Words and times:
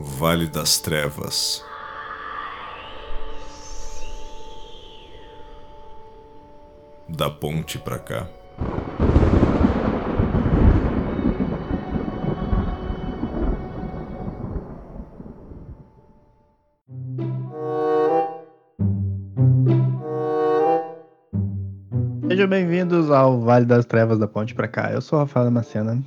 Vale 0.00 0.46
das 0.46 0.78
Trevas. 0.78 1.64
Da 7.08 7.28
ponte 7.28 7.80
pra 7.80 7.98
cá. 7.98 8.28
Sejam 22.28 22.48
bem-vindos 22.48 23.10
ao 23.10 23.40
Vale 23.40 23.64
das 23.64 23.84
Trevas 23.84 24.16
da 24.16 24.28
Ponte 24.28 24.54
pra 24.54 24.68
cá. 24.68 24.92
Eu 24.92 25.00
sou 25.00 25.18
o 25.18 25.22
Rafael 25.22 25.50
Macena. 25.50 26.00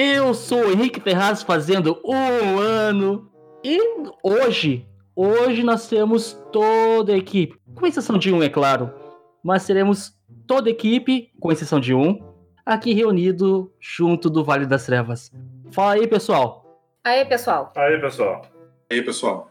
Eu 0.00 0.32
sou 0.32 0.60
o 0.60 0.70
Henrique 0.70 1.00
Ferraz 1.00 1.42
fazendo 1.42 2.00
um 2.04 2.56
ano. 2.60 3.28
E 3.64 3.80
hoje, 4.22 4.86
hoje 5.16 5.64
nós 5.64 5.88
temos 5.88 6.34
toda 6.52 7.12
a 7.12 7.16
equipe, 7.16 7.60
com 7.74 7.84
exceção 7.84 8.16
de 8.16 8.32
um, 8.32 8.40
é 8.40 8.48
claro, 8.48 8.94
mas 9.42 9.66
teremos 9.66 10.16
toda 10.46 10.68
a 10.68 10.70
equipe, 10.70 11.32
com 11.40 11.50
exceção 11.50 11.80
de 11.80 11.92
um, 11.92 12.24
aqui 12.64 12.92
reunido 12.92 13.72
junto 13.80 14.30
do 14.30 14.44
Vale 14.44 14.66
das 14.66 14.86
Trevas. 14.86 15.32
Fala 15.72 15.94
aí, 15.94 16.06
pessoal. 16.06 16.80
Aí, 17.02 17.24
pessoal. 17.24 17.72
Aí, 17.74 18.00
pessoal. 18.00 18.42
Aí, 18.88 19.02
pessoal. 19.02 19.50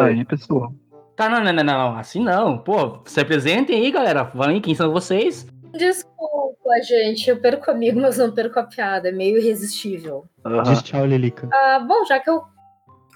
Aí, 0.00 0.24
pessoal. 0.24 0.74
Tá, 1.14 1.28
não, 1.28 1.44
não, 1.44 1.52
não, 1.52 1.62
não, 1.62 1.96
assim 1.96 2.24
não. 2.24 2.58
Pô, 2.58 2.98
se 3.04 3.20
apresentem 3.20 3.76
aí, 3.76 3.92
galera. 3.92 4.24
Falem 4.24 4.60
quem 4.60 4.74
são 4.74 4.90
vocês. 4.90 5.46
Desculpa, 5.78 6.45
gente. 6.80 7.28
Eu 7.28 7.38
perco 7.38 7.70
amigo, 7.70 8.00
mas 8.00 8.18
não 8.18 8.30
perco 8.30 8.58
a 8.58 8.64
piada. 8.64 9.08
É 9.08 9.12
meio 9.12 9.38
irresistível. 9.38 10.26
Uhum. 10.44 10.62
Diz 10.62 10.82
tchau, 10.82 11.06
Lilica. 11.06 11.48
Ah, 11.52 11.78
bom, 11.78 12.04
já 12.04 12.20
que 12.20 12.30
eu 12.30 12.42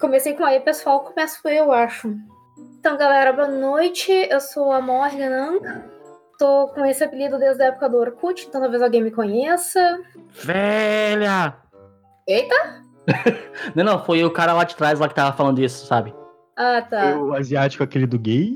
comecei 0.01 0.35
com 0.35 0.45
aí, 0.45 0.61
pessoal, 0.61 1.01
começo 1.01 1.47
eu, 1.49 1.73
acho. 1.73 2.15
Então, 2.79 2.97
galera, 2.97 3.33
boa 3.33 3.49
noite. 3.49 4.11
Eu 4.11 4.41
sou 4.41 4.73
a 4.73 4.81
Morgan. 4.81 5.59
Tô 6.39 6.69
com 6.69 6.85
esse 6.87 7.05
apelido 7.05 7.39
desde 7.39 7.63
a 7.63 7.67
época 7.67 7.89
do 7.89 7.99
Orkut, 7.99 8.47
então 8.49 8.63
talvez 8.63 8.83
alguém 8.83 9.03
me 9.03 9.11
conheça. 9.11 10.01
Velha! 10.43 11.55
Eita! 12.27 12.83
não, 13.77 13.85
não, 13.85 14.05
foi 14.05 14.25
o 14.25 14.31
cara 14.31 14.55
lá 14.55 14.65
de 14.65 14.75
trás 14.75 14.99
lá 14.99 15.07
que 15.07 15.15
tava 15.15 15.37
falando 15.37 15.61
isso, 15.61 15.87
sabe? 15.87 16.15
Ah, 16.57 16.81
tá. 16.81 17.19
O 17.19 17.35
asiático, 17.35 17.85
aquele 17.85 18.07
do 18.07 18.19
gay. 18.19 18.55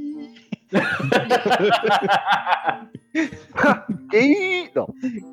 gay! 4.11 4.71
Não. 4.75 4.87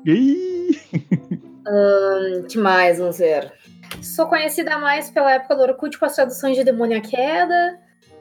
Gay! 0.04 0.80
Hum, 1.66 2.46
que 2.48 2.58
mais, 2.58 2.98
vamos 2.98 3.18
ver? 3.18 3.52
Sou 4.02 4.26
conhecida 4.26 4.78
mais 4.78 5.10
pela 5.10 5.32
época 5.32 5.54
do 5.54 5.62
Orkut 5.62 5.98
com 5.98 6.04
as 6.04 6.14
traduções 6.14 6.56
de 6.56 6.64
Demônio 6.64 6.98
à 6.98 7.00
Queda. 7.00 7.78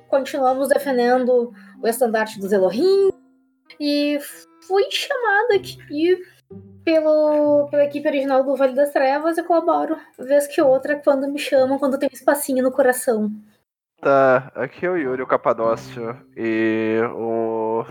Continuamos 0.07 0.69
defendendo 0.69 1.53
o 1.81 1.87
estandarte 1.87 2.39
dos 2.39 2.51
Elohim. 2.51 3.09
E 3.79 4.19
fui 4.67 4.83
chamada 4.91 5.55
aqui 5.55 6.17
pelo, 6.83 7.67
pela 7.69 7.85
equipe 7.85 8.07
original 8.07 8.43
do 8.43 8.55
Vale 8.55 8.75
das 8.75 8.91
Trevas 8.91 9.37
e 9.37 9.43
colaboro, 9.43 9.97
vez 10.17 10.47
que 10.47 10.61
outra, 10.61 10.95
quando 10.97 11.27
me 11.27 11.39
chamam, 11.39 11.79
quando 11.79 11.97
tem 11.97 12.09
um 12.11 12.15
espacinho 12.15 12.63
no 12.63 12.71
coração. 12.71 13.31
Tá, 14.01 14.51
aqui 14.55 14.85
é 14.85 14.89
o 14.89 14.97
Yuri, 14.97 15.21
o 15.21 15.27
Capadócio, 15.27 16.17
e 16.35 16.99
o, 17.13 17.85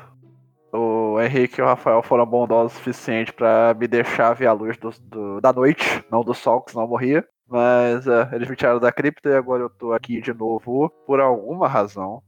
o 0.73 1.21
Henrique 1.21 1.61
e 1.61 1.63
o 1.63 1.67
Rafael 1.67 2.03
foram 2.03 2.25
bondosos 2.27 2.73
o 2.73 2.77
suficiente 2.77 3.33
para 3.33 3.75
me 3.75 3.89
deixar 3.89 4.35
ver 4.35 4.47
a 4.47 4.53
luz 4.53 4.77
do, 4.77 4.91
do, 5.03 5.41
da 5.41 5.53
noite, 5.53 6.05
não 6.11 6.23
do 6.23 6.35
sol, 6.35 6.63
que 6.63 6.71
senão 6.71 6.85
eu 6.85 6.89
morria. 6.89 7.27
Mas 7.49 8.07
é, 8.07 8.29
eles 8.33 8.49
me 8.49 8.55
tiraram 8.55 8.79
da 8.79 8.93
cripta 8.93 9.29
e 9.29 9.35
agora 9.35 9.65
eu 9.65 9.71
tô 9.71 9.93
aqui 9.93 10.21
de 10.21 10.33
novo 10.33 10.89
por 11.05 11.21
alguma 11.21 11.67
razão. 11.67 12.23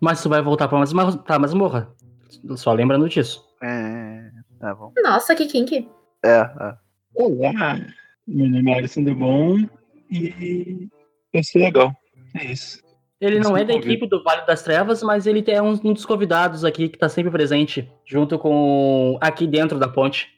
Mas 0.00 0.22
tu 0.22 0.28
vai 0.28 0.40
voltar 0.40 0.68
pra, 0.68 0.78
masmorra, 0.78 1.18
pra 1.18 1.38
masmorra. 1.38 1.94
Só 2.56 2.72
lembrando 2.72 3.08
disso. 3.08 3.44
É, 3.62 4.30
é 4.62 4.74
bom. 4.74 4.92
Nossa, 5.02 5.34
que 5.34 5.46
kinky. 5.46 5.88
É, 6.24 6.38
é. 6.38 6.74
Olá, 7.14 7.78
meu 8.26 8.48
nome 8.48 8.70
é 8.70 8.78
Alisson 8.78 9.02
Debon 9.02 9.68
e 10.10 10.88
vai 11.32 11.42
ser 11.42 11.58
legal. 11.58 11.92
É 12.34 12.46
isso. 12.46 12.87
Ele 13.20 13.40
não 13.40 13.56
é 13.56 13.64
da 13.64 13.74
equipe 13.74 14.06
do 14.06 14.22
Vale 14.22 14.46
das 14.46 14.62
Trevas, 14.62 15.02
mas 15.02 15.26
ele 15.26 15.44
é 15.48 15.60
um, 15.60 15.72
um 15.72 15.92
dos 15.92 16.06
convidados 16.06 16.64
aqui 16.64 16.88
que 16.88 16.96
tá 16.96 17.08
sempre 17.08 17.32
presente, 17.32 17.90
junto 18.04 18.38
com 18.38 19.18
aqui 19.20 19.46
dentro 19.46 19.78
da 19.78 19.88
ponte. 19.88 20.28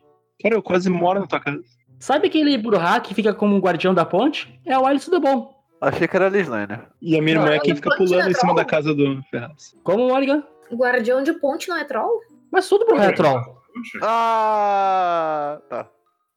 Cara, 0.42 0.54
eu 0.54 0.62
quase 0.62 0.88
moro 0.88 1.20
na 1.20 1.26
tua 1.26 1.40
casa. 1.40 1.60
Sabe 1.98 2.28
aquele 2.28 2.56
Bruhá 2.56 2.98
que 3.00 3.14
fica 3.14 3.34
como 3.34 3.54
um 3.54 3.60
guardião 3.60 3.92
da 3.92 4.06
ponte? 4.06 4.58
É 4.64 4.78
o 4.78 4.86
Alisson 4.86 5.10
do 5.10 5.20
Bom. 5.20 5.54
Achei 5.82 6.08
que 6.08 6.16
era 6.16 6.26
a 6.26 6.30
Lislane. 6.30 6.78
E 7.02 7.16
a 7.18 7.22
minha 7.22 7.36
irmã 7.36 7.50
é 7.50 7.58
quem 7.58 7.70
ele 7.70 7.76
fica 7.76 7.94
pulando 7.94 8.30
em 8.30 8.34
cima 8.34 8.54
da 8.54 8.64
casa 8.64 8.94
do 8.94 9.22
Ferraz. 9.30 9.76
Como, 9.84 10.08
Morgan? 10.08 10.42
Guardião 10.72 11.22
de 11.22 11.34
ponte 11.34 11.68
não 11.68 11.76
é 11.76 11.84
troll? 11.84 12.20
Mas 12.50 12.66
tudo 12.66 12.86
Bruhá 12.86 13.04
é 13.06 13.12
troll. 13.12 13.40
Ah, 14.02 15.60
tá. 15.68 15.90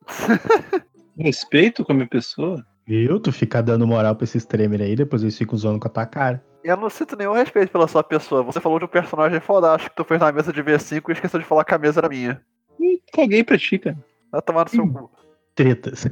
Respeito 1.17 1.85
com 1.85 1.93
a 1.93 1.95
minha 1.95 2.07
pessoa? 2.07 2.65
Viu? 2.85 3.19
Tu 3.19 3.31
fica 3.31 3.61
dando 3.61 3.87
moral 3.87 4.15
pra 4.15 4.23
esse 4.25 4.37
streamer 4.37 4.81
aí, 4.81 4.95
depois 4.95 5.21
eles 5.21 5.37
ficam 5.37 5.57
zoando 5.57 5.79
com 5.79 5.87
a 5.87 5.91
tua 5.91 6.05
cara. 6.05 6.43
Eu 6.63 6.77
não 6.77 6.89
sinto 6.89 7.15
nenhum 7.17 7.33
respeito 7.33 7.71
pela 7.71 7.87
sua 7.87 8.03
pessoa. 8.03 8.43
Você 8.43 8.59
falou 8.59 8.79
de 8.79 8.85
um 8.85 8.89
personagem 8.89 9.39
fodástico 9.39 9.89
que 9.89 9.95
tu 10.01 10.07
fez 10.07 10.19
na 10.19 10.31
mesa 10.31 10.51
de 10.53 10.63
V5 10.63 11.03
e 11.09 11.11
esqueceu 11.13 11.39
de 11.39 11.45
falar 11.45 11.63
que 11.65 11.73
a 11.73 11.77
mesa 11.77 11.99
era 11.99 12.09
minha. 12.09 12.41
Hum, 12.79 12.97
Caguei 13.13 13.43
pra 13.43 13.57
ti, 13.57 13.77
cara. 13.77 13.97
Vai 14.31 14.41
tomar 14.41 14.63
no 14.65 14.69
seu 14.69 14.87
cu. 14.87 15.11
Tretas. 15.55 16.07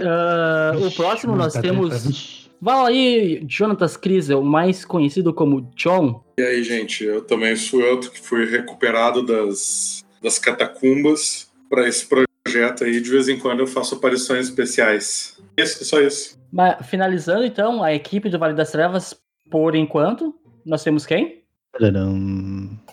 Ah, 0.00 0.72
o 0.76 0.90
próximo 0.94 1.34
nós 1.36 1.54
Muita 1.54 1.68
temos. 1.68 2.02
treta. 2.02 2.46
Fala 2.64 2.88
aí, 2.88 3.44
Jonatas 3.48 3.96
Crisel, 3.96 4.42
mais 4.42 4.84
conhecido 4.84 5.32
como 5.34 5.70
John. 5.76 6.24
E 6.38 6.42
aí, 6.42 6.62
gente, 6.64 7.04
eu 7.04 7.20
também 7.20 7.54
sou 7.54 7.80
outro 7.82 8.10
que 8.10 8.20
fui 8.20 8.46
recuperado 8.46 9.24
das, 9.24 10.04
das 10.22 10.38
catacumbas 10.38 11.50
para 11.68 11.86
esse 11.86 12.06
projeto 12.06 12.84
aí. 12.84 13.00
De 13.00 13.10
vez 13.10 13.28
em 13.28 13.38
quando 13.38 13.60
eu 13.60 13.66
faço 13.66 13.94
aparições 13.96 14.46
especiais. 14.48 15.35
Isso, 15.56 15.84
só 15.84 16.00
isso. 16.00 16.38
Mas, 16.52 16.86
finalizando 16.86 17.44
então, 17.44 17.82
a 17.82 17.92
equipe 17.92 18.28
do 18.28 18.38
Vale 18.38 18.54
das 18.54 18.70
Trevas, 18.70 19.14
por 19.50 19.74
enquanto, 19.74 20.34
nós 20.64 20.82
temos 20.82 21.06
quem? 21.06 21.42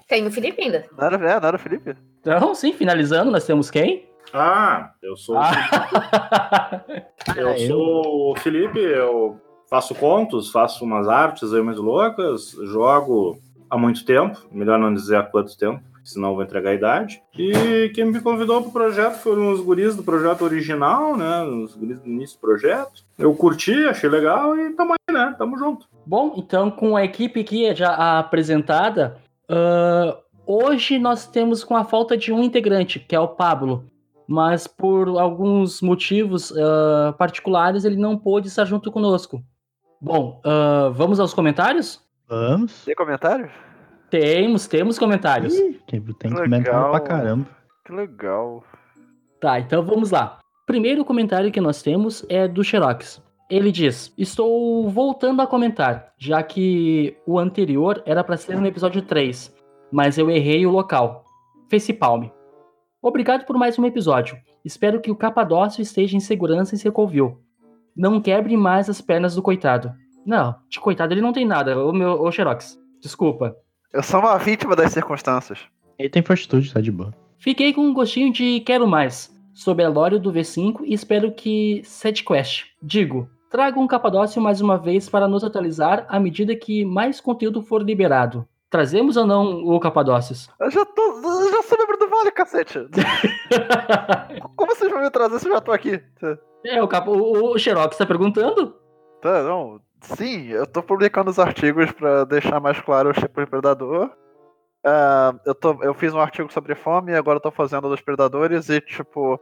Tem 0.08 0.26
o 0.26 0.32
Felipe 0.32 0.62
ainda. 0.62 0.86
Não 0.98 1.06
era, 1.06 1.16
é, 1.16 1.40
não 1.40 1.48
era 1.48 1.56
o 1.56 1.60
Felipe? 1.60 1.96
Então, 2.20 2.54
sim, 2.56 2.74
finalizando, 2.74 3.32
nós 3.32 3.46
temos 3.46 3.70
quem? 3.72 4.08
Ah, 4.34 4.92
eu 5.02 5.16
sou, 5.16 5.38
Ah. 5.42 6.84
eu 7.36 7.50
Ah, 7.50 7.58
sou 7.68 8.32
o 8.32 8.36
Felipe, 8.38 8.80
eu 8.80 9.40
faço 9.70 9.94
contos, 9.96 10.52
faço 10.52 10.84
umas 10.84 11.08
artes 11.08 11.54
aí 11.54 11.62
mais 11.62 11.78
loucas, 11.78 12.52
jogo 12.66 13.38
há 13.70 13.78
muito 13.78 14.06
tempo, 14.06 14.40
melhor 14.52 14.80
não 14.80 14.94
dizer 14.94 15.18
há 15.18 15.24
quanto 15.24 15.58
tempo, 15.58 15.82
senão 16.04 16.30
eu 16.30 16.36
vou 16.36 16.44
entregar 16.44 16.72
a 16.72 16.76
idade. 16.76 17.22
E 17.38 17.92
quem 17.96 18.06
me 18.06 18.20
convidou 18.20 18.62
pro 18.62 18.72
projeto 18.72 19.16
foram 19.20 19.52
os 19.52 19.62
guris 19.62 19.96
do 19.96 20.04
projeto 20.04 20.44
original, 20.44 21.16
né? 21.16 21.44
Os 21.44 21.76
guris 21.76 22.00
do 22.00 22.10
início 22.10 22.38
do 22.38 22.42
projeto. 22.42 23.04
Eu 23.18 23.34
curti, 23.34 23.86
achei 23.86 24.10
legal 24.10 24.58
e 24.58 24.74
tamo 24.74 24.94
aí, 24.94 25.14
né? 25.14 25.34
Tamo 25.38 25.58
junto. 25.58 25.88
Bom, 26.06 26.34
então 26.38 26.70
com 26.70 26.96
a 26.96 27.04
equipe 27.04 27.40
aqui 27.40 27.74
já 27.74 28.20
apresentada, 28.20 29.18
ah, 29.50 30.18
hoje 30.46 31.00
nós 31.00 31.26
temos 31.26 31.64
com 31.64 31.76
a 31.76 31.86
falta 31.86 32.18
de 32.18 32.32
um 32.34 32.44
integrante, 32.44 33.00
que 33.00 33.16
é 33.16 33.20
o 33.20 33.30
Pablo. 33.30 33.86
Mas 34.28 34.68
por 34.68 35.08
alguns 35.20 35.82
motivos 35.82 36.54
ah, 36.58 37.14
particulares 37.18 37.86
ele 37.86 37.98
não 37.98 38.18
pôde 38.18 38.50
estar 38.50 38.66
junto 38.66 38.92
conosco. 38.92 39.42
Bom, 40.02 40.42
ah, 40.44 40.92
vamos 40.94 41.20
aos 41.20 41.34
comentários? 41.34 42.02
Vamos. 42.28 42.84
Tem 42.84 42.96
comentários? 42.96 43.52
Temos, 44.14 44.68
temos 44.68 45.00
comentários. 45.00 45.56
Ih, 45.56 45.80
Tem, 45.88 46.00
Legal. 46.00 46.44
comentário 46.44 46.92
pra 46.92 47.00
caramba. 47.00 47.48
Que 47.84 47.92
legal. 47.94 48.64
Tá, 49.42 49.60
então 49.60 49.82
vamos 49.82 50.12
lá. 50.12 50.38
Primeiro 50.68 51.04
comentário 51.04 51.52
que 51.52 51.60
nós 51.60 51.82
temos 51.82 52.24
é 52.30 52.48
do 52.48 52.64
Xerox. 52.64 53.20
Ele 53.50 53.72
diz: 53.72 54.14
Estou 54.16 54.88
voltando 54.88 55.42
a 55.42 55.48
comentar, 55.48 56.14
já 56.16 56.44
que 56.44 57.18
o 57.26 57.40
anterior 57.40 58.04
era 58.06 58.24
para 58.24 58.38
ser 58.38 58.56
no 58.56 58.68
episódio 58.68 59.02
3, 59.02 59.52
mas 59.92 60.20
eu 60.20 60.30
errei 60.30 60.64
o 60.64 60.70
local. 60.70 61.26
Facepalm. 61.72 62.28
Obrigado 63.02 63.46
por 63.48 63.58
mais 63.58 63.80
um 63.80 63.86
episódio. 63.86 64.38
Espero 64.64 65.02
que 65.02 65.10
o 65.10 65.16
Capadócio 65.16 65.82
esteja 65.82 66.16
em 66.16 66.20
segurança 66.20 66.76
em 66.76 66.78
Secovil. 66.78 67.40
Não 67.98 68.22
quebre 68.22 68.56
mais 68.56 68.88
as 68.92 69.02
pernas 69.02 69.34
do 69.34 69.42
coitado. 69.42 69.92
Não, 70.24 70.56
de 70.70 70.80
coitado 70.80 71.16
ele 71.16 71.22
não 71.22 71.34
tem 71.34 71.46
nada, 71.46 71.84
ô 71.84 71.92
meu 71.92 72.22
ô 72.22 72.32
Xerox. 72.32 72.80
Desculpa. 73.02 73.58
Eu 73.94 74.02
sou 74.02 74.20
uma 74.20 74.40
vítima 74.40 74.76
das 74.76 74.92
circunstâncias. 74.92 75.60
Ele 76.00 76.10
tem 76.10 76.24
fortitude, 76.24 76.74
tá 76.74 76.82
de 76.82 76.92
boa. 76.92 77.14
Fiquei 77.38 77.72
com 77.72 77.82
um 77.82 77.94
gostinho 77.94 78.34
de 78.34 78.60
quero 78.62 78.88
mais 78.88 79.32
sobre 79.54 79.86
a 79.86 79.90
lore 79.90 80.18
do 80.18 80.34
V5 80.34 80.80
e 80.84 80.96
espero 80.96 81.32
que 81.32 81.80
set 81.86 82.26
quest. 82.26 82.66
Digo, 82.82 83.30
traga 83.52 83.80
um 83.80 83.86
Capadócio 83.86 84.42
mais 84.42 84.62
uma 84.62 84.80
vez 84.80 85.08
para 85.08 85.28
nos 85.28 85.44
atualizar 85.44 86.08
à 86.10 86.20
medida 86.20 86.56
que 86.56 86.84
mais 86.84 87.22
conteúdo 87.22 87.62
for 87.62 87.84
liberado. 87.84 88.48
Trazemos 88.68 89.16
ou 89.16 89.28
não 89.28 89.64
o 89.64 89.80
Capadócios? 89.80 90.50
Eu 90.60 90.72
já 90.72 90.84
tô. 90.84 91.02
Eu 91.04 91.52
já 91.52 91.62
sou 91.62 91.78
membro 91.78 92.00
do 92.00 92.08
Vale, 92.08 92.32
cacete. 92.32 92.80
Como 94.56 94.76
vocês 94.76 94.92
vão 94.92 95.04
me 95.04 95.12
trazer 95.12 95.38
se 95.38 95.48
eu 95.48 95.54
já 95.54 95.62
tô 95.62 95.72
aqui? 95.72 96.02
é, 96.66 96.82
o, 96.82 96.88
Cap... 96.88 97.08
o, 97.08 97.52
o 97.54 97.60
Xerox 97.60 97.96
tá 97.96 98.08
perguntando? 98.08 98.74
Tá, 99.22 99.44
não. 99.44 99.80
Sim, 100.04 100.48
eu 100.50 100.68
tô 100.68 100.84
publicando 100.84 101.30
os 101.32 101.40
artigos 101.40 101.92
pra 101.92 102.24
deixar 102.26 102.60
mais 102.60 102.80
claro 102.82 103.10
os 103.12 103.18
tipos 103.18 103.44
de 103.44 103.50
predador. 103.50 104.12
Ah, 104.86 105.34
eu, 105.46 105.56
tô, 105.56 105.82
eu 105.84 105.94
fiz 105.94 106.14
um 106.14 106.20
artigo 106.20 106.52
sobre 106.52 106.76
fome 106.76 107.12
e 107.12 107.16
agora 107.16 107.40
tô 107.40 107.52
fazendo 107.52 107.90
dos 107.90 108.02
predadores 108.02 108.70
e, 108.70 108.82
tipo, 108.82 109.40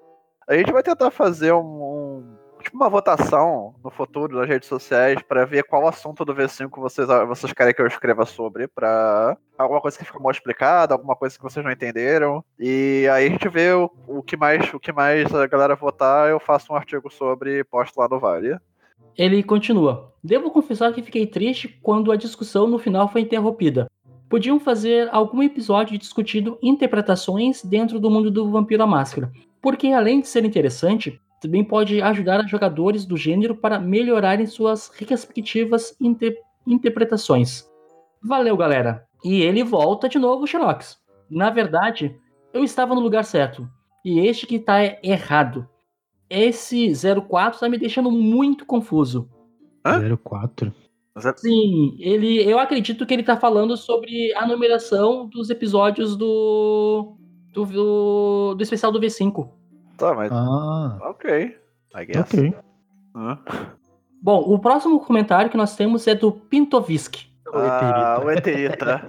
a 0.48 0.56
gente 0.56 0.72
vai 0.72 0.84
tentar 0.84 1.10
fazer 1.12 1.52
um, 1.54 1.60
um- 1.62 2.38
tipo 2.62 2.78
uma 2.78 2.90
votação 2.90 3.74
no 3.84 3.90
futuro 3.90 4.38
nas 4.38 4.48
redes 4.48 4.70
sociais 4.70 5.20
pra 5.24 5.46
ver 5.46 5.64
qual 5.64 5.88
assunto 5.88 6.24
do 6.24 6.36
V5 6.36 6.70
vocês, 6.80 7.08
vocês 7.28 7.52
querem 7.54 7.74
que 7.74 7.82
eu 7.82 7.88
escreva 7.88 8.24
sobre, 8.24 8.68
pra 8.68 9.36
alguma 9.58 9.82
coisa 9.82 9.98
que 9.98 10.06
ficou 10.06 10.22
mal 10.22 10.32
explicada, 10.32 10.94
alguma 10.94 11.16
coisa 11.16 11.36
que 11.36 11.44
vocês 11.44 11.66
não 11.66 11.72
entenderam. 11.72 12.46
E 12.60 13.08
aí 13.12 13.26
a 13.26 13.30
gente 13.30 13.50
vê 13.50 13.74
o, 13.74 13.90
o 14.08 14.22
que 14.22 14.38
mais 14.38 14.72
o 14.74 14.80
que 14.80 14.94
mais 14.94 15.34
a 15.34 15.48
galera 15.48 15.76
votar, 15.76 16.30
eu 16.30 16.40
faço 16.40 16.72
um 16.72 16.76
artigo 16.76 17.10
sobre 17.12 17.60
e 17.60 17.64
posto 17.64 18.00
lá 18.00 18.08
no 18.08 18.20
Vale. 18.20 18.60
Ele 19.18 19.44
continua. 19.44 20.14
Devo 20.24 20.52
confessar 20.52 20.94
que 20.94 21.02
fiquei 21.02 21.26
triste 21.26 21.68
quando 21.82 22.12
a 22.12 22.16
discussão 22.16 22.68
no 22.68 22.78
final 22.78 23.08
foi 23.08 23.22
interrompida. 23.22 23.88
Podiam 24.30 24.60
fazer 24.60 25.10
algum 25.12 25.44
episódio 25.44 25.98
discutindo 25.98 26.58
interpretações 26.62 27.64
dentro 27.64 28.00
do 28.00 28.10
mundo 28.10 28.32
do 28.32 28.50
Vampiro 28.50 28.84
à 28.84 28.88
Máscara, 28.88 29.32
porque 29.62 29.88
além 29.88 30.22
de 30.22 30.28
ser 30.28 30.46
interessante, 30.46 31.20
também 31.42 31.64
pode 31.64 32.02
ajudar 32.02 32.48
jogadores 32.48 33.04
do 33.04 33.18
gênero 33.18 33.56
para 33.56 33.80
melhorarem 33.80 34.46
suas 34.46 34.90
respectivas 34.90 35.96
inter- 36.00 36.38
interpretações. 36.66 37.66
Valeu, 38.24 38.56
galera. 38.56 39.04
E 39.24 39.42
ele 39.42 39.64
volta 39.64 40.08
de 40.08 40.20
novo, 40.20 40.48
Sherlock. 40.48 40.86
Na 41.30 41.50
verdade, 41.50 42.16
eu 42.54 42.64
estava 42.64 42.94
no 42.94 43.02
lugar 43.02 43.26
certo, 43.26 43.68
e 44.06 44.20
este 44.20 44.46
que 44.46 44.56
está 44.56 44.78
errado. 45.04 45.68
Esse 46.34 46.94
04 47.28 47.60
tá 47.60 47.68
me 47.68 47.78
deixando 47.78 48.10
muito 48.10 48.66
confuso. 48.66 49.30
Hã? 49.86 50.00
04. 50.24 50.74
Sim, 51.36 51.98
ele, 52.00 52.42
eu 52.50 52.58
acredito 52.58 53.06
que 53.06 53.14
ele 53.14 53.22
tá 53.22 53.36
falando 53.36 53.76
sobre 53.76 54.34
a 54.36 54.48
numeração 54.48 55.28
dos 55.28 55.50
episódios 55.50 56.16
do 56.16 57.18
do, 57.54 57.66
do, 57.66 58.56
do 58.56 58.64
especial 58.64 58.94
do 58.94 59.00
V5. 59.02 59.50
Tá, 59.98 60.14
mas 60.14 60.32
Ah, 60.32 60.98
ok. 61.02 61.54
I 61.96 62.06
guess. 62.06 62.34
ok. 62.34 62.56
Hã? 63.14 63.38
Bom, 64.22 64.40
o 64.40 64.58
próximo 64.58 65.02
comentário 65.02 65.52
que 65.52 65.58
nós 65.58 65.76
temos 65.76 66.08
é 66.08 66.16
do 66.16 66.32
Pintovisk. 66.32 67.26
Ah, 67.54 68.22
o 68.24 68.32
Eterita. 68.32 69.06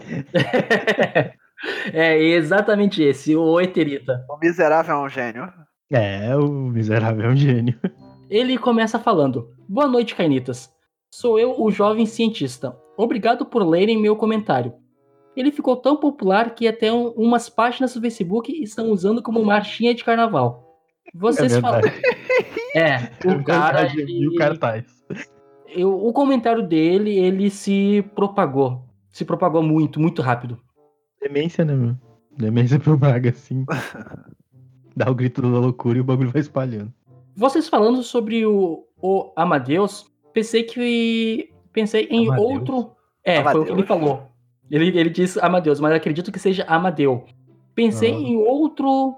é 1.93 2.19
exatamente 2.21 3.01
esse, 3.01 3.37
o 3.37 3.61
Eterita. 3.61 4.25
o 4.29 4.37
miserável 4.39 4.97
é 4.97 4.99
um 4.99 5.09
gênio. 5.09 5.53
É, 5.93 6.35
o 6.37 6.49
miserável 6.49 7.27
é 7.27 7.29
um 7.33 7.37
gênio. 7.37 7.79
Ele 8.31 8.57
começa 8.57 8.99
falando: 8.99 9.51
Boa 9.69 9.87
noite, 9.87 10.15
Cainitas. 10.15 10.71
Sou 11.11 11.39
eu, 11.39 11.61
o 11.61 11.71
jovem 11.71 12.07
cientista. 12.07 12.75
Obrigado 12.97 13.45
por 13.45 13.63
lerem 13.67 14.01
meu 14.01 14.17
comentário. 14.17 14.73
Ele 15.37 15.51
ficou 15.51 15.77
tão 15.77 15.97
popular 15.97 16.55
que 16.55 16.67
até 16.67 16.93
um- 16.93 17.09
umas 17.11 17.49
páginas 17.49 17.95
do 17.95 18.01
Facebook 18.01 18.53
estão 18.63 18.91
usando 18.91 19.23
como 19.23 19.45
marchinha 19.45 19.95
de 19.95 20.05
carnaval. 20.05 20.65
Vocês 21.15 21.53
é 21.55 21.61
falam. 21.61 21.81
É, 22.75 23.11
o 23.29 23.45
cara. 23.45 23.87
E 23.95 23.97
o 24.27 24.31
ele- 24.31 24.37
cartaz. 24.39 24.85
eu- 25.69 25.95
o 26.07 26.11
comentário 26.13 26.63
dele, 26.67 27.19
ele 27.19 27.51
se 27.51 28.03
propagou. 28.15 28.87
Se 29.11 29.27
propagou 29.27 29.63
muito, 29.63 30.01
muito 30.01 30.23
rápido. 30.23 30.59
Demência, 31.21 31.67
né, 31.67 31.75
meu? 31.75 31.95
Demência 32.35 32.79
pro 32.79 32.97
Braga, 32.97 33.29
assim. 33.29 33.67
Dá 34.97 35.11
o 35.11 35.15
grito 35.15 35.43
da 35.43 35.49
loucura 35.59 35.99
e 35.99 36.01
o 36.01 36.05
bagulho 36.05 36.31
vai 36.31 36.41
espalhando. 36.41 36.93
Vocês 37.37 37.69
falando 37.69 38.03
sobre 38.03 38.45
o, 38.45 38.85
o 39.01 39.33
Amadeus, 39.37 40.07
pensei 40.33 40.63
que. 40.65 41.51
Pensei 41.73 42.07
em 42.11 42.27
Amadeus? 42.29 42.51
outro. 42.53 42.91
É, 43.25 43.43
foi 43.43 43.61
o 43.61 43.65
que 43.65 43.73
ele 43.73 43.83
Amadeus? 43.83 43.89
falou. 43.89 44.23
Ele, 44.71 44.99
ele 44.99 45.11
disse 45.11 45.39
Amadeus, 45.41 45.81
mas 45.81 45.93
acredito 45.95 46.31
que 46.33 46.39
seja 46.39 46.65
Amadeu. 46.65 47.25
Pensei 47.75 48.13
Ah. 48.13 48.17
em 48.19 48.37
outro. 48.37 49.17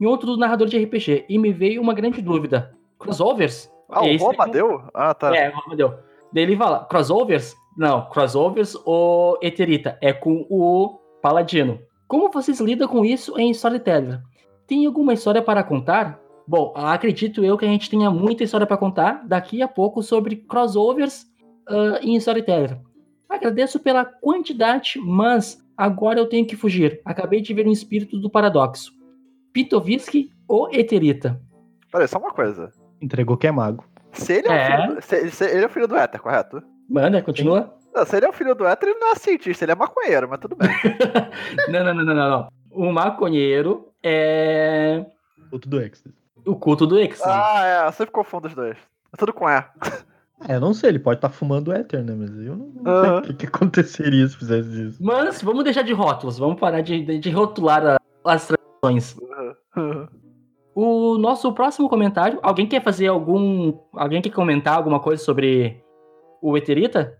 Em 0.00 0.06
outro 0.06 0.36
narrador 0.36 0.66
de 0.66 0.76
RPG. 0.82 1.24
E 1.28 1.38
me 1.38 1.52
veio 1.52 1.80
uma 1.80 1.94
grande 1.94 2.20
dúvida. 2.20 2.74
Crossovers? 2.98 3.70
Ah, 3.88 4.00
Esse 4.08 4.24
o 4.24 4.28
aí- 4.30 4.36
Romadeu? 4.36 4.82
Ah, 4.92 5.14
tá. 5.14 5.34
É, 5.36 5.50
o 5.50 5.58
Amadeu. 5.64 5.94
Daí 6.32 6.42
ele 6.42 6.56
fala, 6.56 6.84
crossovers? 6.86 7.54
Não, 7.76 8.08
crossovers 8.08 8.76
ou 8.84 9.38
Eterita? 9.40 9.96
É 10.00 10.12
com 10.12 10.44
o 10.50 10.98
Paladino. 11.22 11.78
Como 12.08 12.30
vocês 12.30 12.58
lidam 12.60 12.88
com 12.88 13.04
isso 13.04 13.38
em 13.38 13.50
Storyteller? 13.52 14.20
Tem 14.66 14.86
alguma 14.86 15.12
história 15.12 15.42
para 15.42 15.62
contar? 15.62 16.20
Bom, 16.46 16.72
acredito 16.76 17.44
eu 17.44 17.56
que 17.56 17.64
a 17.64 17.68
gente 17.68 17.88
tenha 17.90 18.10
muita 18.10 18.44
história 18.44 18.66
para 18.66 18.76
contar 18.76 19.26
daqui 19.26 19.62
a 19.62 19.68
pouco 19.68 20.02
sobre 20.02 20.36
crossovers 20.36 21.26
ah, 21.68 21.98
em 22.02 22.16
Storyteller. 22.16 22.78
Agradeço 23.28 23.80
pela 23.80 24.04
quantidade, 24.04 24.98
mas 24.98 25.58
agora 25.76 26.18
eu 26.18 26.28
tenho 26.28 26.46
que 26.46 26.56
fugir. 26.56 27.00
Acabei 27.04 27.40
de 27.40 27.52
ver 27.52 27.66
um 27.66 27.72
espírito 27.72 28.18
do 28.18 28.30
paradoxo. 28.30 28.92
Pitovisky 29.52 30.30
ou 30.46 30.70
Eterita? 30.72 31.40
Peraí, 31.90 32.08
só 32.08 32.18
uma 32.18 32.32
coisa. 32.32 32.70
Entregou 33.00 33.36
que 33.36 33.46
é 33.46 33.52
mago. 33.52 33.84
Se 34.12 34.34
ele 34.34 34.48
é, 34.48 34.52
É. 34.52 34.62
O 34.62 34.82
filho 34.82 34.94
do, 34.94 35.02
se, 35.02 35.30
se 35.30 35.44
ele 35.44 35.64
é 35.64 35.66
o 35.66 35.70
filho 35.70 35.88
do 35.88 35.96
Éter, 35.96 36.20
correto? 36.20 36.62
Manda, 36.88 37.22
continua. 37.22 37.74
Não, 37.94 38.04
se 38.04 38.16
ele 38.16 38.26
é 38.26 38.28
o 38.28 38.32
filho 38.32 38.54
do 38.54 38.66
Éter, 38.66 38.88
ele 38.88 38.98
não 38.98 39.12
é 39.12 39.14
cientista, 39.14 39.64
ele 39.64 39.72
é 39.72 39.74
maconheiro, 39.74 40.28
mas 40.28 40.40
tudo 40.40 40.56
bem. 40.56 40.68
Não, 41.68 41.84
não, 41.84 41.94
não, 41.94 42.04
não, 42.04 42.14
não, 42.14 42.30
não. 42.30 42.48
O 42.70 42.92
maconheiro 42.92 43.88
é 44.04 45.04
Outro 45.50 45.68
do 45.70 45.80
Exodus. 45.80 46.12
o 46.46 46.54
culto 46.56 46.86
do 46.86 46.98
Ex. 46.98 47.20
ah, 47.24 47.62
é, 47.64 47.86
eu 47.88 47.92
sempre 47.92 48.12
confundo 48.12 48.46
os 48.48 48.54
dois. 48.54 48.76
É 49.12 49.16
tudo 49.16 49.32
com 49.32 49.48
E. 49.48 49.64
É, 50.48 50.56
eu 50.56 50.60
não 50.60 50.74
sei, 50.74 50.90
ele 50.90 50.98
pode 50.98 51.18
estar 51.18 51.30
fumando 51.30 51.72
éter, 51.72 52.02
né? 52.04 52.12
Mas 52.16 52.30
eu 52.36 52.56
não, 52.56 52.66
não 52.66 52.92
Aham. 52.92 53.04
sei 53.04 53.18
o 53.18 53.22
que, 53.22 53.34
que 53.34 53.46
aconteceria 53.46 54.26
se 54.28 54.36
fizesse 54.36 54.88
isso. 54.88 55.02
Mas 55.02 55.40
vamos 55.40 55.64
deixar 55.64 55.82
de 55.82 55.92
rótulos, 55.92 56.38
vamos 56.38 56.58
parar 56.60 56.80
de, 56.82 57.02
de, 57.04 57.18
de 57.18 57.30
rotular 57.30 57.84
a- 57.86 58.00
as 58.24 58.46
tradições. 58.48 59.16
O 60.74 61.16
nosso 61.18 61.52
próximo 61.52 61.88
comentário, 61.88 62.40
alguém 62.42 62.66
quer 62.66 62.82
fazer 62.82 63.06
algum. 63.06 63.78
Alguém 63.92 64.20
quer 64.20 64.30
comentar 64.30 64.76
alguma 64.76 64.98
coisa 64.98 65.22
sobre 65.22 65.80
o 66.42 66.56
Eterita? 66.58 67.16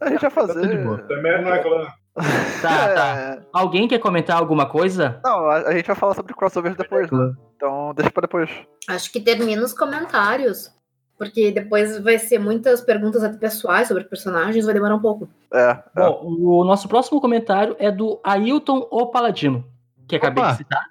A 0.00 0.10
gente 0.10 0.20
vai 0.20 0.30
Tá 0.30 0.30
fazer. 0.30 0.68
Também 1.08 1.42
não 1.42 1.52
é 1.54 1.58
claro. 1.62 1.92
Tá, 2.60 2.94
tá. 2.94 3.42
Alguém 3.52 3.88
quer 3.88 3.98
comentar 3.98 4.36
alguma 4.36 4.66
coisa? 4.66 5.18
Não, 5.24 5.46
a, 5.48 5.68
a 5.68 5.72
gente 5.72 5.86
vai 5.86 5.96
falar 5.96 6.14
sobre 6.14 6.34
crossovers 6.34 6.76
depois, 6.76 7.10
né? 7.10 7.32
Então 7.56 7.94
deixa 7.94 8.10
pra 8.10 8.22
depois. 8.22 8.50
Acho 8.88 9.10
que 9.10 9.20
termina 9.20 9.62
os 9.62 9.72
comentários. 9.72 10.70
Porque 11.16 11.50
depois 11.50 12.02
vai 12.02 12.18
ser 12.18 12.38
muitas 12.38 12.80
perguntas 12.80 13.22
até 13.22 13.36
pessoais 13.36 13.88
sobre 13.88 14.04
personagens, 14.04 14.64
vai 14.64 14.72
demorar 14.72 14.94
um 14.94 15.02
pouco. 15.02 15.28
É, 15.52 15.70
é. 15.70 15.82
Bom, 15.94 16.22
o 16.24 16.64
nosso 16.64 16.88
próximo 16.88 17.20
comentário 17.20 17.76
é 17.78 17.90
do 17.90 18.18
Ailton 18.24 18.88
O 18.90 19.06
Paladino, 19.08 19.62
que 20.08 20.16
acabei 20.16 20.42
Opa! 20.42 20.52
de 20.52 20.58
citar. 20.58 20.84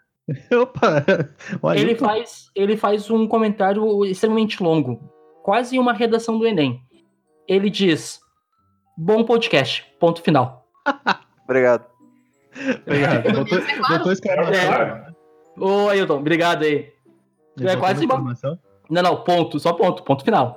Opa! 0.62 1.04
Ele 1.76 1.96
faz, 1.96 2.52
ele 2.56 2.78
faz 2.78 3.10
um 3.10 3.28
comentário 3.28 4.06
extremamente 4.06 4.62
longo, 4.62 5.00
quase 5.42 5.80
uma 5.80 5.94
redação 5.94 6.38
do 6.38 6.46
Enem. 6.46 6.80
Ele 7.48 7.68
diz: 7.68 8.20
Bom 8.96 9.24
podcast. 9.24 9.84
Ponto 10.00 10.22
final. 10.22 10.59
Obrigado. 11.44 11.86
Obrigado. 12.86 13.32
Botou, 13.32 13.60
botou 13.90 14.12
exclamação. 14.12 14.54
É. 14.54 15.10
Ô, 15.58 15.90
Ailton, 15.90 16.18
obrigado 16.20 16.64
aí. 16.64 16.92
Ele 17.58 17.70
é 17.70 17.76
quase 17.76 18.04
exclamação. 18.04 18.60
Não, 18.90 19.02
não, 19.02 19.24
ponto, 19.24 19.60
só 19.60 19.74
ponto, 19.74 20.04
ponto 20.04 20.24
final. 20.24 20.56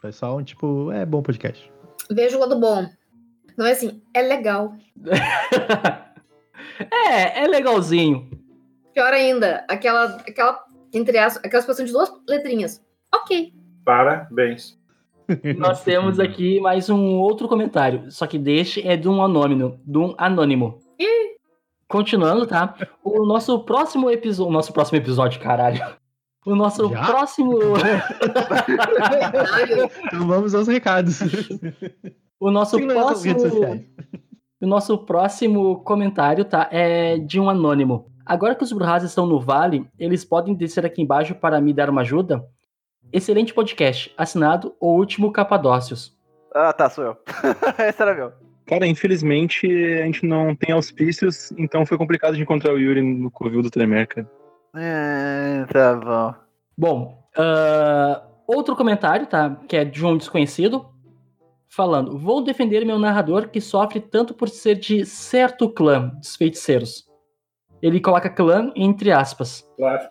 Foi 0.00 0.12
só 0.12 0.36
um 0.36 0.42
tipo, 0.42 0.90
é 0.92 1.04
bom 1.04 1.22
podcast. 1.22 1.70
Vejo 2.10 2.36
o 2.36 2.40
lado 2.40 2.58
bom. 2.58 2.88
Não 3.56 3.66
é 3.66 3.72
assim, 3.72 4.02
é 4.14 4.22
legal. 4.22 4.72
é, 6.90 7.44
é 7.44 7.46
legalzinho. 7.46 8.30
Pior 8.94 9.12
ainda, 9.12 9.64
aquela, 9.68 10.04
aquela 10.26 10.64
entre 10.92 11.18
as, 11.18 11.36
aquela 11.38 11.60
expressão 11.60 11.84
de 11.84 11.92
duas 11.92 12.10
letrinhas. 12.28 12.82
Ok. 13.14 13.52
Parabéns. 13.84 14.78
Nós 15.58 15.84
temos 15.84 16.18
aqui 16.18 16.60
mais 16.60 16.88
um 16.88 17.18
outro 17.18 17.48
comentário, 17.48 18.10
só 18.10 18.26
que 18.26 18.38
deste 18.38 18.86
é 18.86 18.96
de 18.96 19.08
um 19.08 19.22
anônimo, 19.22 19.78
de 19.84 19.98
um 19.98 20.14
anônimo. 20.16 20.78
Continuando, 21.86 22.46
tá? 22.46 22.74
O 23.02 23.24
nosso 23.24 23.58
próximo 23.64 24.10
episódio, 24.10 24.52
nosso 24.52 24.72
próximo 24.72 24.98
episódio, 24.98 25.40
caralho. 25.40 25.80
O 26.44 26.54
nosso 26.54 26.88
Já? 26.90 27.04
próximo, 27.04 27.58
Comentário. 27.58 28.02
Então 30.06 30.26
vamos 30.26 30.54
aos 30.54 30.68
recados. 30.68 31.20
o 32.40 32.50
nosso 32.50 32.76
redes 32.76 32.94
próximo, 32.94 33.36
o 34.60 34.66
nosso 34.66 34.98
próximo 34.98 35.82
comentário, 35.82 36.44
tá? 36.44 36.68
É 36.70 37.18
de 37.18 37.40
um 37.40 37.48
anônimo. 37.48 38.10
Agora 38.24 38.54
que 38.54 38.64
os 38.64 38.72
Bruhas 38.72 39.02
estão 39.02 39.26
no 39.26 39.40
vale, 39.40 39.86
eles 39.98 40.24
podem 40.24 40.54
descer 40.54 40.84
aqui 40.84 41.00
embaixo 41.00 41.34
para 41.34 41.60
me 41.60 41.72
dar 41.72 41.88
uma 41.88 42.02
ajuda? 42.02 42.44
Excelente 43.12 43.54
podcast. 43.54 44.12
Assinado 44.16 44.74
O 44.78 44.92
Último 44.92 45.32
Capadócios. 45.32 46.16
Ah, 46.54 46.72
tá, 46.72 46.90
sou 46.90 47.04
eu. 47.04 47.16
Esse 47.88 48.02
era 48.02 48.14
meu. 48.14 48.32
Cara, 48.66 48.86
infelizmente 48.86 49.66
a 49.66 50.04
gente 50.04 50.26
não 50.26 50.54
tem 50.54 50.74
auspícios, 50.74 51.50
então 51.52 51.86
foi 51.86 51.96
complicado 51.96 52.36
de 52.36 52.42
encontrar 52.42 52.74
o 52.74 52.78
Yuri 52.78 53.00
no 53.00 53.30
Covil 53.30 53.62
do 53.62 53.70
Tremer, 53.70 54.06
cara. 54.06 54.30
É, 54.76 55.64
tá 55.72 55.94
bom. 55.96 56.34
Bom, 56.76 57.28
ah, 57.36 58.22
outro 58.46 58.76
comentário, 58.76 59.26
tá? 59.26 59.56
Que 59.66 59.78
é 59.78 59.84
de 59.84 60.04
um 60.04 60.16
desconhecido. 60.18 60.86
falando: 61.66 62.18
Vou 62.18 62.42
defender 62.42 62.84
meu 62.84 62.98
narrador 62.98 63.48
que 63.48 63.60
sofre 63.60 64.00
tanto 64.00 64.34
por 64.34 64.50
ser 64.50 64.74
de 64.74 65.06
certo 65.06 65.70
clã 65.70 66.08
dos 66.18 66.36
feiticeiros. 66.36 67.08
Ele 67.80 68.00
coloca 68.00 68.28
clã 68.28 68.70
entre 68.76 69.12
aspas. 69.12 69.66
Claro. 69.76 70.08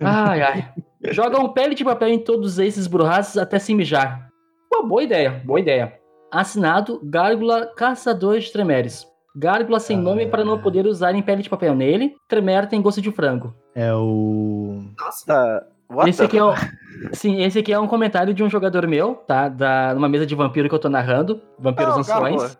Ai, 0.00 0.42
ai. 0.42 0.72
Joga 1.10 1.38
um 1.38 1.48
pele 1.48 1.74
de 1.74 1.84
papel 1.84 2.08
em 2.08 2.18
todos 2.18 2.58
esses 2.58 2.86
burraços 2.86 3.38
até 3.38 3.58
se 3.58 3.74
mijar. 3.74 4.28
Uma 4.72 4.86
boa 4.86 5.02
ideia, 5.02 5.42
boa 5.44 5.60
ideia. 5.60 5.94
Assinado 6.30 7.00
Gárgula 7.04 7.66
Caçador 7.76 8.38
de 8.38 8.52
Tremeres. 8.52 9.06
Gárgula 9.36 9.78
sem 9.78 9.96
nome 9.96 10.26
para 10.26 10.44
não 10.44 10.60
poder 10.60 10.86
usar 10.86 11.14
em 11.14 11.22
pele 11.22 11.42
de 11.42 11.48
papel 11.48 11.74
nele. 11.74 12.14
Tremere 12.28 12.66
tem 12.66 12.82
gosto 12.82 13.00
de 13.00 13.10
frango. 13.12 13.54
É 13.74 13.94
o. 13.94 14.82
Nossa. 14.98 15.26
Tá. 15.26 15.66
What 15.90 16.10
Esse 16.10 16.22
aqui 16.22 16.36
é 16.36 16.44
o... 16.44 16.52
Sim, 17.14 17.40
esse 17.42 17.60
aqui 17.60 17.72
é 17.72 17.78
um 17.78 17.86
comentário 17.86 18.34
de 18.34 18.42
um 18.42 18.50
jogador 18.50 18.86
meu, 18.86 19.14
tá? 19.14 19.48
Da, 19.48 19.94
numa 19.94 20.08
mesa 20.08 20.26
de 20.26 20.34
vampiro 20.34 20.68
que 20.68 20.74
eu 20.74 20.78
tô 20.78 20.88
narrando. 20.90 21.40
Vampiros 21.58 21.94
Ah, 21.94 21.96
o 21.96 22.00
Anciões. 22.00 22.42
Gárgula. 22.42 22.50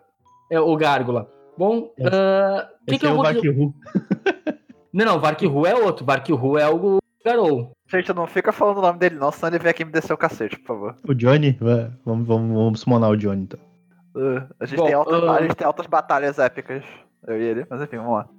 É 0.49 0.59
o 0.59 0.75
Gárgula. 0.77 1.29
Bom, 1.57 1.91
ah, 2.11 2.69
o 2.81 2.85
que, 2.85 2.95
Esse 2.95 2.99
que 2.99 3.05
é 3.05 3.09
eu 3.09 3.13
o 3.13 3.15
vou 3.17 3.25
dizer? 3.25 3.35
Vakiru. 3.35 3.73
Não, 4.91 5.05
não, 5.05 5.19
Varkru 5.19 5.67
é 5.67 5.75
outro. 5.75 6.03
Varkru 6.03 6.57
é 6.57 6.67
o 6.67 6.97
Garou. 7.23 7.73
Gente, 7.89 8.13
não 8.13 8.27
fica 8.27 8.51
falando 8.51 8.77
o 8.77 8.81
nome 8.81 8.99
dele 8.99 9.15
não, 9.15 9.31
senão 9.31 9.49
ele 9.49 9.59
vem 9.59 9.71
aqui 9.71 9.83
me 9.83 9.91
descer 9.91 10.13
o 10.13 10.17
cacete, 10.17 10.59
por 10.59 10.67
favor. 10.67 10.95
O 11.07 11.15
Johnny? 11.15 11.57
Vamos, 12.05 12.27
vamos, 12.27 12.55
vamos 12.55 12.79
summonar 12.81 13.09
o 13.09 13.17
Johnny 13.17 13.43
então. 13.43 13.59
Uh, 14.15 14.47
a, 14.59 14.65
gente 14.65 14.77
Bom, 14.77 14.85
tem 14.85 14.93
altas, 14.93 15.23
ah, 15.23 15.31
a 15.31 15.41
gente 15.41 15.55
tem 15.55 15.67
altas 15.67 15.87
batalhas 15.87 16.37
épicas, 16.37 16.83
eu 17.27 17.39
e 17.39 17.43
ele, 17.43 17.65
mas 17.69 17.81
enfim, 17.81 17.97
vamos 17.97 18.13
lá. 18.13 18.29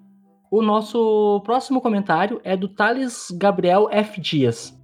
O 0.50 0.62
nosso 0.62 1.40
próximo 1.44 1.80
comentário 1.80 2.40
é 2.44 2.56
do 2.56 2.68
Thales 2.68 3.28
Gabriel 3.32 3.88
F. 3.90 4.20
Dias. 4.20 4.76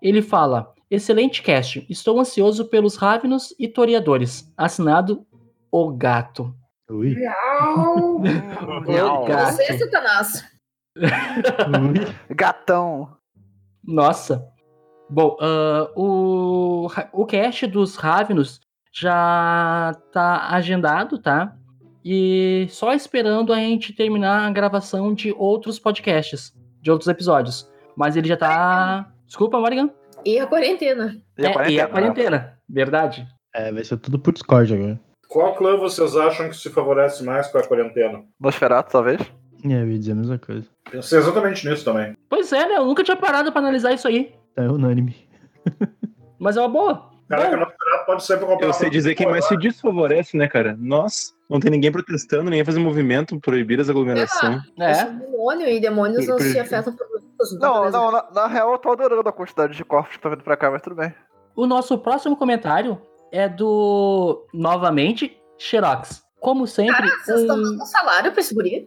Ele 0.00 0.20
fala: 0.20 0.74
Excelente 0.90 1.42
cast. 1.42 1.86
Estou 1.88 2.20
ansioso 2.20 2.66
pelos 2.66 2.96
Ravenos 2.96 3.54
e 3.58 3.66
Toreadores. 3.66 4.52
Assinado 4.56 5.26
O 5.70 5.90
Gato. 5.90 6.54
Ui. 6.90 7.14
Miau. 7.14 8.20
Gato. 9.26 9.56
Você, 9.56 9.78
Satanás. 9.78 10.44
Ui. 10.96 12.34
Gatão. 12.34 13.16
Nossa. 13.86 14.44
Bom, 15.08 15.36
ah, 15.40 15.90
o, 15.94 16.88
o 17.12 17.26
cast 17.26 17.66
dos 17.66 17.96
Ravenos 17.96 18.60
já 18.92 19.94
tá 20.12 20.48
agendado, 20.50 21.18
tá? 21.18 21.54
E 22.04 22.66
só 22.70 22.92
esperando 22.92 23.52
a 23.52 23.56
gente 23.56 23.92
terminar 23.92 24.46
a 24.46 24.50
gravação 24.50 25.12
de 25.12 25.32
outros 25.36 25.78
podcasts, 25.78 26.52
de 26.80 26.90
outros 26.90 27.08
episódios. 27.08 27.70
Mas 27.96 28.16
ele 28.16 28.28
já 28.28 28.36
tá. 28.36 29.10
Desculpa, 29.26 29.58
Morgan. 29.58 29.90
E 30.24 30.38
a 30.38 30.46
quarentena. 30.46 31.16
E 31.38 31.46
a 31.46 31.50
É, 31.50 31.52
quarentena. 31.52 31.78
e 31.78 31.80
a 31.80 31.88
quarentena, 31.88 32.58
verdade. 32.68 33.26
É, 33.54 33.72
vai 33.72 33.82
ser 33.84 33.96
tudo 33.96 34.18
por 34.18 34.32
Discord 34.32 34.72
agora. 34.74 35.00
Qual 35.28 35.54
clã 35.56 35.76
vocês 35.76 36.16
acham 36.16 36.48
que 36.48 36.56
se 36.56 36.70
favorece 36.70 37.24
mais 37.24 37.48
com 37.48 37.58
a 37.58 37.66
quarentena? 37.66 38.22
Nosferatu, 38.38 38.92
talvez? 38.92 39.20
É, 39.68 39.82
eu 39.82 39.90
ia 39.90 39.98
dizer 39.98 40.12
a 40.12 40.16
mesma 40.16 40.38
coisa. 40.38 40.66
Pensei 40.90 41.18
exatamente 41.18 41.68
nisso 41.68 41.84
também. 41.84 42.16
Pois 42.28 42.52
é, 42.52 42.68
né? 42.68 42.76
Eu 42.76 42.86
nunca 42.86 43.02
tinha 43.02 43.16
parado 43.16 43.50
pra 43.50 43.60
analisar 43.60 43.92
isso 43.92 44.06
aí. 44.06 44.34
É 44.56 44.62
unânime. 44.62 45.16
Mas 46.38 46.56
é 46.56 46.60
uma 46.60 46.68
boa. 46.68 47.10
Caraca, 47.28 47.56
não 47.56 47.66
pode 48.06 48.24
ser 48.24 48.38
pra 48.38 48.46
comprar. 48.46 48.68
Eu 48.68 48.72
sei 48.72 48.88
dizer 48.88 49.14
quem 49.16 49.26
mais 49.26 49.44
se 49.46 49.56
desfavorece, 49.56 50.36
né, 50.36 50.46
cara? 50.46 50.76
Nossa, 50.78 51.32
não 51.50 51.58
tem 51.58 51.72
ninguém 51.72 51.90
protestando, 51.90 52.44
ninguém 52.44 52.64
fazendo 52.64 52.84
movimento, 52.84 53.40
proibir 53.40 53.80
as 53.80 53.90
aglomerações. 53.90 54.62
Sou 54.62 54.84
é. 54.84 55.04
um 55.04 55.18
demônio 55.18 55.68
e 55.68 55.80
demônios 55.80 56.26
não 56.26 56.38
se 56.38 56.52
Por- 56.52 56.60
afetam 56.60 56.94
por. 56.94 57.06
Não, 57.60 57.90
não, 57.90 58.12
na, 58.12 58.24
na 58.32 58.46
real 58.46 58.72
eu 58.72 58.78
tô 58.78 58.92
adorando 58.92 59.28
a 59.28 59.32
quantidade 59.32 59.76
de 59.76 59.84
corpos 59.84 60.10
que 60.10 60.16
estão 60.16 60.30
vindo 60.30 60.42
pra 60.42 60.56
cá, 60.56 60.70
mas 60.70 60.80
tudo 60.80 60.96
bem. 60.96 61.12
O 61.54 61.66
nosso 61.66 61.98
próximo 61.98 62.36
comentário 62.36 63.00
é 63.32 63.48
do, 63.48 64.46
novamente, 64.54 65.36
Xerox. 65.58 66.22
Como 66.40 66.66
sempre, 66.66 66.94
Cara, 66.94 67.24
vocês 67.24 67.40
estão 67.40 67.56
um... 67.56 67.62
dando 67.62 67.82
um 67.82 67.86
salário 67.86 68.30
pra 68.30 68.40
esse 68.40 68.54
guri? 68.54 68.86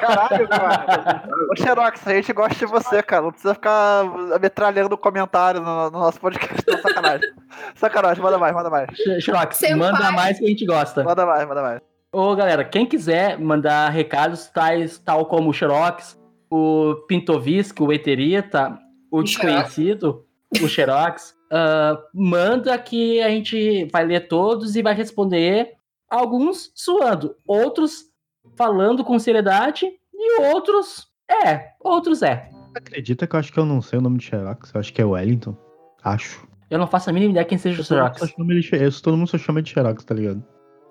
Caralho, 0.00 0.48
cara. 0.48 1.28
Ô 1.50 1.56
Xerox, 1.56 2.06
a 2.06 2.14
gente 2.14 2.32
gosta 2.32 2.54
de 2.54 2.66
você, 2.66 3.02
cara. 3.02 3.22
Não 3.22 3.30
precisa 3.32 3.54
ficar 3.54 4.04
metralhando 4.40 4.96
comentário 4.98 5.60
no, 5.60 5.90
no 5.90 5.98
nosso 5.98 6.20
podcast. 6.20 6.62
Não, 6.66 6.78
sacanagem. 6.80 7.28
Sacanagem, 7.74 8.22
manda 8.22 8.38
mais, 8.38 8.54
manda 8.54 8.70
mais. 8.70 8.86
Xe- 8.96 9.20
Xerox, 9.20 9.60
manda 9.76 10.12
mais 10.12 10.38
que 10.38 10.44
a 10.44 10.48
gente 10.48 10.66
gosta. 10.66 11.02
Manda 11.04 11.24
mais, 11.26 11.46
manda 11.48 11.62
mais. 11.62 11.80
Ô, 12.12 12.34
galera, 12.34 12.64
quem 12.64 12.86
quiser 12.86 13.38
mandar 13.38 13.88
recados 13.90 14.48
tais, 14.48 14.98
tal 14.98 15.26
como 15.26 15.50
o 15.50 15.52
Xerox, 15.52 16.18
o 16.50 16.96
Pintovisc, 17.06 17.80
o 17.80 17.92
Eterita, 17.92 18.76
o 19.12 19.18
O 19.18 19.22
desconhecido, 19.22 20.24
o 20.60 20.66
Xerox, 20.68 21.34
ah, 21.52 21.96
manda 22.12 22.76
que 22.78 23.22
a 23.22 23.28
gente 23.28 23.84
vai 23.92 24.04
ler 24.04 24.26
todos 24.26 24.74
e 24.74 24.82
vai 24.82 24.92
responder 24.94 25.70
alguns 26.10 26.72
suando, 26.74 27.36
outros 27.46 28.09
falando 28.60 29.02
com 29.02 29.18
seriedade 29.18 29.86
e 30.12 30.42
outros 30.52 31.08
é, 31.46 31.70
outros 31.80 32.22
é. 32.22 32.50
Acredita 32.76 33.26
que 33.26 33.34
eu 33.34 33.40
acho 33.40 33.50
que 33.50 33.58
eu 33.58 33.64
não 33.64 33.80
sei 33.80 33.98
o 33.98 34.02
nome 34.02 34.18
de 34.18 34.26
Xerox? 34.26 34.70
Eu 34.74 34.80
acho 34.80 34.92
que 34.92 35.00
é 35.00 35.04
Wellington. 35.04 35.56
Acho. 36.04 36.46
Eu 36.68 36.78
não 36.78 36.86
faço 36.86 37.08
a 37.08 37.12
mínima 37.12 37.30
ideia 37.30 37.46
quem 37.46 37.56
seja 37.56 37.80
o 37.80 37.84
Xerox. 37.84 38.20
todo 39.00 39.16
mundo 39.16 39.26
só 39.26 39.38
chama 39.38 39.62
de 39.62 39.70
Xerox, 39.70 40.04
tá 40.04 40.14
ligado? 40.14 40.44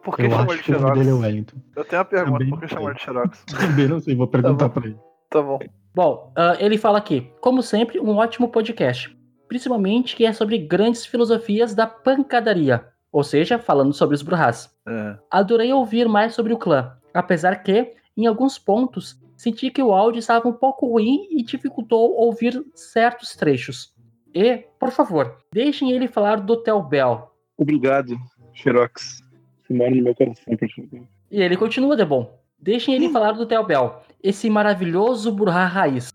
Por 0.04 0.16
que 0.16 0.24
eu 0.24 0.32
chamou 0.32 0.46
acho 0.46 0.58
de 0.58 0.64
que 0.64 0.72
o 0.72 0.80
nome 0.80 0.84
Xerox? 0.84 1.00
dele 1.00 1.10
é 1.12 1.14
Wellington. 1.14 1.58
Eu 1.76 1.86
tenho 1.86 2.00
uma 2.00 2.06
pergunta, 2.06 2.32
Também 2.32 2.50
por 2.50 2.60
que 2.60 2.68
chamou 2.68 2.94
de 2.94 3.02
Xerox? 3.02 3.46
Também 3.60 3.88
não 3.88 4.00
sei, 4.00 4.16
vou 4.16 4.28
perguntar 4.28 4.70
Tá 4.70 4.70
pra 4.70 4.88
ele. 4.88 4.98
Tá 5.30 5.42
bom. 5.44 5.60
Bom, 5.94 6.34
ah, 6.36 6.58
ele 6.60 6.78
fala 6.78 6.98
aqui, 6.98 7.32
como 7.40 7.62
sempre, 7.62 8.00
um 8.00 8.18
ótimo 8.18 8.50
podcast. 8.50 9.16
Principalmente 9.48 10.16
que 10.16 10.26
é 10.26 10.34
sobre 10.34 10.58
grandes 10.58 11.06
filosofias 11.06 11.76
da 11.76 11.86
pancadaria. 11.86 12.84
Ou 13.12 13.24
seja, 13.24 13.60
falando 13.60 13.94
sobre 13.94 14.16
os 14.16 14.24
Bruhás. 14.24 14.72
É. 14.88 15.18
Adorei 15.32 15.72
ouvir 15.72 16.08
mais 16.08 16.34
sobre 16.34 16.54
o 16.54 16.58
clã, 16.58 16.94
apesar 17.13 17.63
que, 17.63 17.94
em 18.16 18.25
alguns 18.25 18.58
pontos, 18.58 19.20
senti 19.36 19.70
que 19.70 19.82
o 19.82 19.94
áudio 19.94 20.20
estava 20.20 20.48
um 20.48 20.54
pouco 20.54 20.88
ruim 20.88 21.28
e 21.32 21.44
dificultou 21.44 22.16
ouvir 22.16 22.63
certos 22.74 23.36
trechos. 23.36 23.94
E, 24.34 24.58
por 24.80 24.92
favor, 24.92 25.38
deixem 25.51 25.92
ele 25.92 26.08
falar 26.08 26.42
do 26.42 26.58
Tel 26.58 26.82
Bell. 26.84 27.32
Obrigado, 27.58 28.16
Xerox. 28.54 29.22
Você 29.63 29.74
mora 29.74 29.92
no 29.92 30.04
meu 30.04 30.16
coração, 30.16 30.58
por 30.58 30.70
favor. 30.70 31.08
E 31.32 31.42
ele 31.42 31.58
continua, 31.58 31.96
de 31.96 32.06
bom. 32.06 32.39
Deixem 32.60 32.94
ele 32.94 33.10
falar 33.10 33.32
do 33.32 33.46
Tel 33.46 33.66
Bell, 33.66 34.01
esse 34.22 34.50
maravilhoso 34.50 35.32
Burra 35.32 35.66
raiz. 35.66 36.12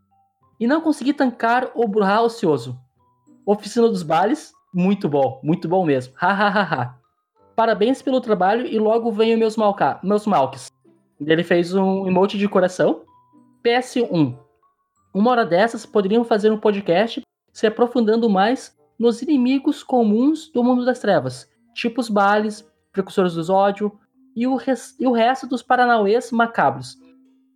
E 0.60 0.66
não 0.66 0.80
consegui 0.80 1.14
tancar 1.14 1.70
o 1.74 1.88
Burra 1.88 2.20
ocioso. 2.20 2.78
Oficina 3.46 3.88
dos 3.88 4.02
Bales, 4.02 4.52
muito 4.72 5.08
bom, 5.08 5.40
muito 5.42 5.68
bom 5.68 5.84
mesmo. 5.84 6.14
Ha 6.20 6.28
ha 6.28 6.48
ha 6.48 6.62
ha. 6.62 6.98
Parabéns 7.56 8.02
pelo 8.02 8.20
trabalho 8.20 8.66
e 8.66 8.78
logo 8.78 9.10
venham 9.12 9.38
meus, 9.38 9.56
malca 9.56 10.00
meus 10.02 10.26
malques. 10.26 10.73
Ele 11.26 11.44
fez 11.44 11.74
um 11.74 12.06
emote 12.06 12.38
de 12.38 12.48
coração. 12.48 13.02
PS1. 13.64 14.36
Uma 15.12 15.30
hora 15.30 15.46
dessas 15.46 15.86
poderiam 15.86 16.24
fazer 16.24 16.50
um 16.50 16.58
podcast 16.58 17.22
se 17.52 17.66
aprofundando 17.66 18.28
mais 18.28 18.76
nos 18.98 19.22
inimigos 19.22 19.82
comuns 19.82 20.50
do 20.50 20.62
mundo 20.62 20.84
das 20.84 20.98
trevas, 20.98 21.48
tipo 21.72 22.00
os 22.00 22.08
Bales, 22.08 22.68
precursores 22.92 23.34
dos 23.34 23.48
ódio, 23.48 23.92
e 24.36 24.46
o, 24.46 24.58
e 24.98 25.06
o 25.06 25.12
resto 25.12 25.46
dos 25.46 25.62
paranauês 25.62 26.30
macabros. 26.32 26.96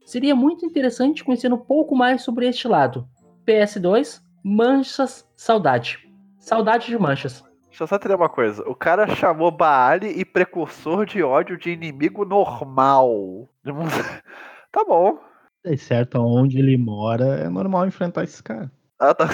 Seria 0.07 0.35
muito 0.35 0.65
interessante 0.65 1.25
conhecer 1.25 1.53
um 1.53 1.59
pouco 1.59 1.95
mais 1.95 2.23
sobre 2.23 2.47
este 2.49 2.69
lado. 2.69 3.09
PS2, 3.47 4.23
Manchas 4.43 5.29
Saudade. 5.37 5.99
Saudade 6.39 6.87
de 6.87 6.99
Manchas. 6.99 7.48
Deixa 7.69 7.85
eu 7.85 7.87
só 7.87 7.97
entender 7.97 8.15
uma 8.15 8.29
coisa. 8.29 8.63
O 8.69 8.75
cara 8.75 9.15
chamou 9.15 9.51
Baali 9.51 10.09
e 10.09 10.25
precursor 10.25 11.07
de 11.07 11.23
ódio 11.23 11.57
de 11.59 11.71
inimigo 11.71 12.25
normal. 12.25 13.49
Tá 14.71 14.85
bom. 14.85 15.19
É 15.65 15.75
certo, 15.79 16.19
onde 16.21 16.59
ele 16.59 16.77
mora, 16.77 17.41
é 17.41 17.49
normal 17.49 17.87
enfrentar 17.87 18.23
esses 18.23 18.41
caras. 18.43 18.69
Ah, 18.99 19.15
tá. 19.15 19.29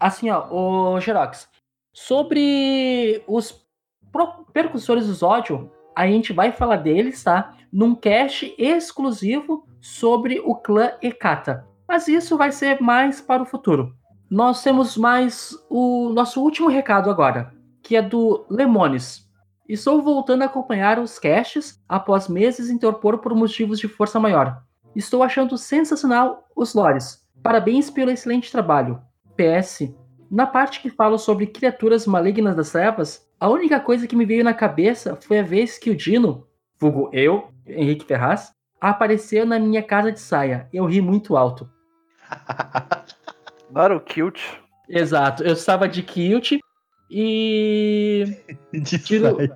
Assim, 0.00 0.30
ó, 0.30 0.48
o 0.50 0.98
Xerox. 0.98 1.46
Sobre 1.92 3.22
os 3.26 3.64
percussores 4.52 5.06
dos 5.06 5.22
ódio, 5.22 5.70
a 5.94 6.06
gente 6.06 6.32
vai 6.32 6.52
falar 6.52 6.76
deles, 6.76 7.22
tá? 7.22 7.54
Num 7.72 7.94
cast 7.94 8.54
exclusivo 8.58 9.66
sobre 9.80 10.40
o 10.40 10.54
clã 10.54 10.92
Ekata. 11.02 11.66
Mas 11.86 12.08
isso 12.08 12.36
vai 12.36 12.50
ser 12.50 12.80
mais 12.80 13.20
para 13.20 13.42
o 13.42 13.46
futuro. 13.46 13.94
Nós 14.34 14.64
temos 14.64 14.96
mais 14.96 15.56
o 15.70 16.08
nosso 16.08 16.42
último 16.42 16.68
recado 16.68 17.08
agora, 17.08 17.54
que 17.80 17.94
é 17.94 18.02
do 18.02 18.44
Lemones. 18.50 19.30
Estou 19.68 20.02
voltando 20.02 20.42
a 20.42 20.46
acompanhar 20.46 20.98
os 20.98 21.20
casts 21.20 21.80
após 21.88 22.26
meses 22.26 22.68
interpor 22.68 23.18
por 23.18 23.32
motivos 23.32 23.78
de 23.78 23.86
força 23.86 24.18
maior. 24.18 24.60
Estou 24.96 25.22
achando 25.22 25.56
sensacional 25.56 26.48
os 26.56 26.74
lores. 26.74 27.24
Parabéns 27.44 27.90
pelo 27.90 28.10
excelente 28.10 28.50
trabalho. 28.50 29.00
PS. 29.36 29.94
Na 30.28 30.48
parte 30.48 30.80
que 30.80 30.90
falo 30.90 31.16
sobre 31.16 31.46
criaturas 31.46 32.04
malignas 32.04 32.56
das 32.56 32.72
trevas, 32.72 33.24
a 33.38 33.48
única 33.48 33.78
coisa 33.78 34.08
que 34.08 34.16
me 34.16 34.26
veio 34.26 34.42
na 34.42 34.52
cabeça 34.52 35.14
foi 35.14 35.38
a 35.38 35.44
vez 35.44 35.78
que 35.78 35.90
o 35.90 35.96
Dino, 35.96 36.44
vulgo 36.76 37.08
eu, 37.12 37.50
Henrique 37.64 38.04
Ferraz, 38.04 38.52
apareceu 38.80 39.46
na 39.46 39.60
minha 39.60 39.80
casa 39.80 40.10
de 40.10 40.18
saia. 40.18 40.68
Eu 40.72 40.86
ri 40.86 41.00
muito 41.00 41.36
alto. 41.36 41.70
Não 43.74 43.82
era 43.82 43.96
o 43.96 44.00
Kilt? 44.00 44.40
Exato, 44.88 45.42
eu 45.42 45.54
estava 45.54 45.88
de 45.88 46.02
kilt 46.02 46.52
e 47.10 48.24
saia. 48.86 49.54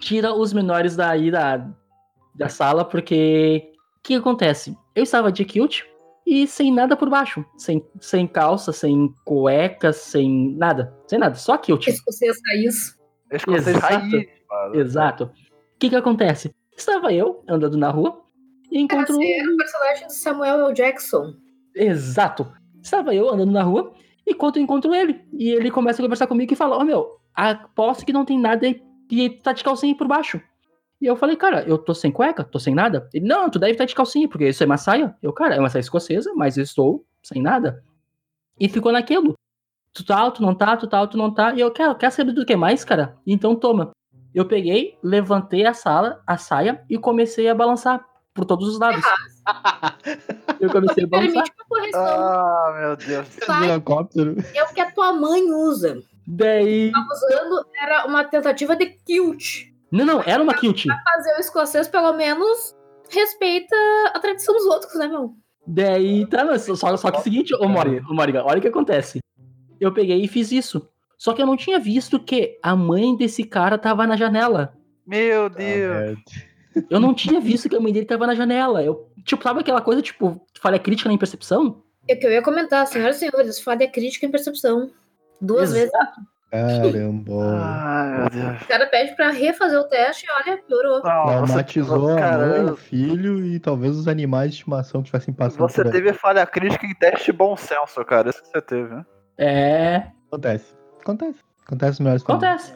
tira 0.00 0.34
os 0.34 0.52
menores 0.52 0.96
daí 0.96 1.30
da, 1.30 1.66
da 2.34 2.48
sala, 2.48 2.84
porque 2.84 3.72
o 3.98 4.02
que 4.02 4.14
acontece? 4.14 4.76
Eu 4.94 5.02
estava 5.02 5.32
de 5.32 5.44
kilt 5.44 5.82
e 6.26 6.46
sem 6.46 6.72
nada 6.72 6.96
por 6.96 7.08
baixo. 7.08 7.44
Sem, 7.56 7.84
sem 8.00 8.26
calça, 8.26 8.72
sem 8.72 9.12
cueca, 9.24 9.92
sem 9.92 10.54
nada. 10.56 10.94
Sem 11.06 11.18
nada, 11.18 11.34
só 11.34 11.56
kilt. 11.56 11.86
Escocês 11.86 12.36
raiz. 12.46 12.98
Escocês 13.32 13.66
Exato. 13.68 13.94
raiz. 13.94 14.28
Exato. 14.74 15.24
O 15.24 15.78
que 15.78 15.88
que 15.88 15.96
acontece? 15.96 16.54
Estava 16.76 17.12
eu 17.12 17.42
andando 17.48 17.76
na 17.76 17.90
rua 17.90 18.22
e 18.70 18.80
encontro. 18.80 19.14
Você 19.14 19.32
era 19.32 19.50
o 19.50 19.56
personagem 19.56 20.06
do 20.06 20.12
Samuel 20.12 20.66
L. 20.66 20.74
Jackson. 20.74 21.34
Exato. 21.74 22.52
Estava 22.84 23.14
eu 23.14 23.30
andando 23.30 23.50
na 23.50 23.62
rua 23.62 23.94
enquanto 24.26 24.58
eu 24.58 24.62
encontro 24.62 24.94
ele. 24.94 25.24
E 25.32 25.50
ele 25.50 25.70
começa 25.70 26.02
a 26.02 26.04
conversar 26.04 26.26
comigo 26.26 26.52
e 26.52 26.56
fala: 26.56 26.76
Ô 26.76 26.84
meu, 26.84 27.18
aposto 27.34 28.04
que 28.04 28.12
não 28.12 28.24
tem 28.24 28.38
nada 28.38 28.66
e 29.10 29.30
tá 29.30 29.52
de 29.52 29.64
calcinha 29.64 29.96
por 29.96 30.06
baixo. 30.06 30.40
E 31.00 31.06
eu 31.06 31.16
falei, 31.16 31.36
cara, 31.36 31.62
eu 31.68 31.76
tô 31.76 31.92
sem 31.92 32.10
cueca, 32.10 32.44
tô 32.44 32.58
sem 32.58 32.74
nada. 32.74 33.08
Ele, 33.12 33.26
não, 33.26 33.50
tu 33.50 33.58
deve 33.58 33.72
estar 33.72 33.84
de 33.84 33.94
calcinha, 33.94 34.28
porque 34.28 34.48
isso 34.48 34.62
é 34.62 34.66
uma 34.66 34.78
saia. 34.78 35.14
Eu, 35.20 35.32
cara, 35.32 35.54
é 35.54 35.58
uma 35.58 35.68
saia 35.68 35.80
escocesa, 35.80 36.32
mas 36.34 36.56
eu 36.56 36.62
estou 36.62 37.04
sem 37.22 37.42
nada. 37.42 37.82
E 38.58 38.68
ficou 38.68 38.92
naquilo. 38.92 39.34
Tu 39.92 40.04
tá, 40.04 40.30
tu 40.30 40.42
não 40.42 40.54
tá, 40.54 40.76
tu 40.76 40.86
tá, 40.86 41.06
tu 41.06 41.18
não 41.18 41.32
tá. 41.32 41.54
E 41.54 41.60
eu, 41.60 41.70
quero, 41.70 41.94
quer 41.94 42.10
saber 42.10 42.32
do 42.32 42.46
que 42.46 42.56
mais, 42.56 42.84
cara? 42.84 43.18
Então 43.26 43.54
toma. 43.56 43.90
Eu 44.34 44.46
peguei, 44.46 44.98
levantei 45.02 45.64
a 45.66 45.74
sala, 45.74 46.22
a 46.26 46.36
saia 46.36 46.82
e 46.88 46.96
comecei 46.96 47.48
a 47.48 47.54
balançar 47.54 48.04
por 48.34 48.44
todos 48.44 48.68
os 48.68 48.78
lados. 48.78 49.02
eu 50.60 50.70
comecei 50.70 51.04
a 51.04 51.06
balançar. 51.06 51.44
Ah, 51.94 52.76
meu 52.78 52.96
Deus. 52.96 53.28
Helicóptero. 53.62 54.36
é 54.54 54.64
o 54.64 54.74
que 54.74 54.80
a 54.80 54.90
tua 54.90 55.12
mãe 55.12 55.42
usa. 55.52 56.02
Daí. 56.26 56.90
Tava 56.90 57.06
usando, 57.12 57.66
era 57.80 58.06
uma 58.06 58.24
tentativa 58.24 58.74
de 58.74 58.86
kilt. 58.86 59.72
Não, 59.90 60.04
não, 60.04 60.22
era 60.22 60.42
uma 60.42 60.54
kilt. 60.54 60.86
Fazer 60.86 61.36
o 61.36 61.40
escocês, 61.40 61.86
pelo 61.86 62.12
menos, 62.14 62.74
respeita 63.08 63.76
a 64.12 64.18
tradição 64.18 64.54
dos 64.54 64.64
outros, 64.64 64.94
né, 64.96 65.06
meu? 65.06 65.32
Daí, 65.66 66.26
tá, 66.26 66.44
mas 66.44 66.62
só, 66.62 66.96
só 66.96 67.10
que 67.10 67.16
é 67.16 67.20
o 67.20 67.22
seguinte, 67.22 67.54
ô 67.54 67.68
Mori, 67.68 68.00
ô 68.10 68.12
Moriga, 68.12 68.44
olha 68.44 68.58
o 68.58 68.60
que 68.60 68.68
acontece. 68.68 69.20
Eu 69.80 69.92
peguei 69.92 70.22
e 70.22 70.28
fiz 70.28 70.50
isso. 70.50 70.88
Só 71.16 71.32
que 71.32 71.40
eu 71.40 71.46
não 71.46 71.56
tinha 71.56 71.78
visto 71.78 72.18
que 72.18 72.58
a 72.62 72.74
mãe 72.74 73.16
desse 73.16 73.44
cara 73.44 73.78
tava 73.78 74.06
na 74.06 74.16
janela. 74.16 74.74
Meu 75.06 75.48
Deus. 75.48 75.58
merda. 75.58 76.53
Eu 76.90 77.00
não 77.00 77.14
tinha 77.14 77.40
visto 77.40 77.68
que 77.68 77.76
a 77.76 77.80
mãe 77.80 77.92
dele 77.92 78.06
tava 78.06 78.26
na 78.26 78.34
janela. 78.34 78.82
Eu, 78.82 79.08
tipo, 79.24 79.42
sabe 79.42 79.60
aquela 79.60 79.80
coisa, 79.80 80.02
tipo, 80.02 80.40
falha 80.60 80.78
crítica 80.78 81.08
na 81.08 81.14
impercepção? 81.14 81.82
É 82.08 82.14
o 82.14 82.18
que 82.18 82.26
eu 82.26 82.32
ia 82.32 82.42
comentar, 82.42 82.86
senhoras 82.86 83.16
e 83.16 83.18
senhores, 83.20 83.60
falha 83.60 83.88
crítica 83.88 84.26
em 84.26 84.30
percepção. 84.30 84.90
Duas 85.40 85.72
vezes. 85.72 85.92
Exato. 85.92 86.20
Caramba. 86.50 87.32
Ai, 87.64 88.30
Deus. 88.30 88.62
O 88.62 88.66
cara 88.68 88.86
pede 88.86 89.16
pra 89.16 89.30
refazer 89.30 89.78
o 89.80 89.84
teste 89.84 90.26
e 90.26 90.30
olha, 90.30 90.62
piorou. 90.62 91.00
Traumatizou 91.00 92.10
a 92.10 92.38
mãe, 92.38 92.64
o 92.66 92.76
filho 92.76 93.44
e 93.44 93.58
talvez 93.58 93.96
os 93.96 94.06
animais 94.06 94.50
de 94.50 94.56
estimação 94.58 95.02
que 95.02 95.08
estivessem 95.08 95.34
passando 95.34 95.60
Você 95.68 95.82
por 95.82 95.86
aí. 95.86 95.92
teve 95.92 96.12
falha 96.12 96.46
crítica 96.46 96.86
em 96.86 96.94
teste 96.94 97.26
de 97.26 97.32
bom 97.32 97.56
senso, 97.56 98.04
cara. 98.04 98.30
Isso 98.30 98.40
que 98.42 98.48
você 98.48 98.60
teve, 98.62 98.94
né? 98.94 99.04
É, 99.36 100.02
Acontece. 100.28 100.74
Acontece. 101.00 101.38
Acontece 101.66 101.98
famílias. 101.98 102.22
acontece. 102.22 102.74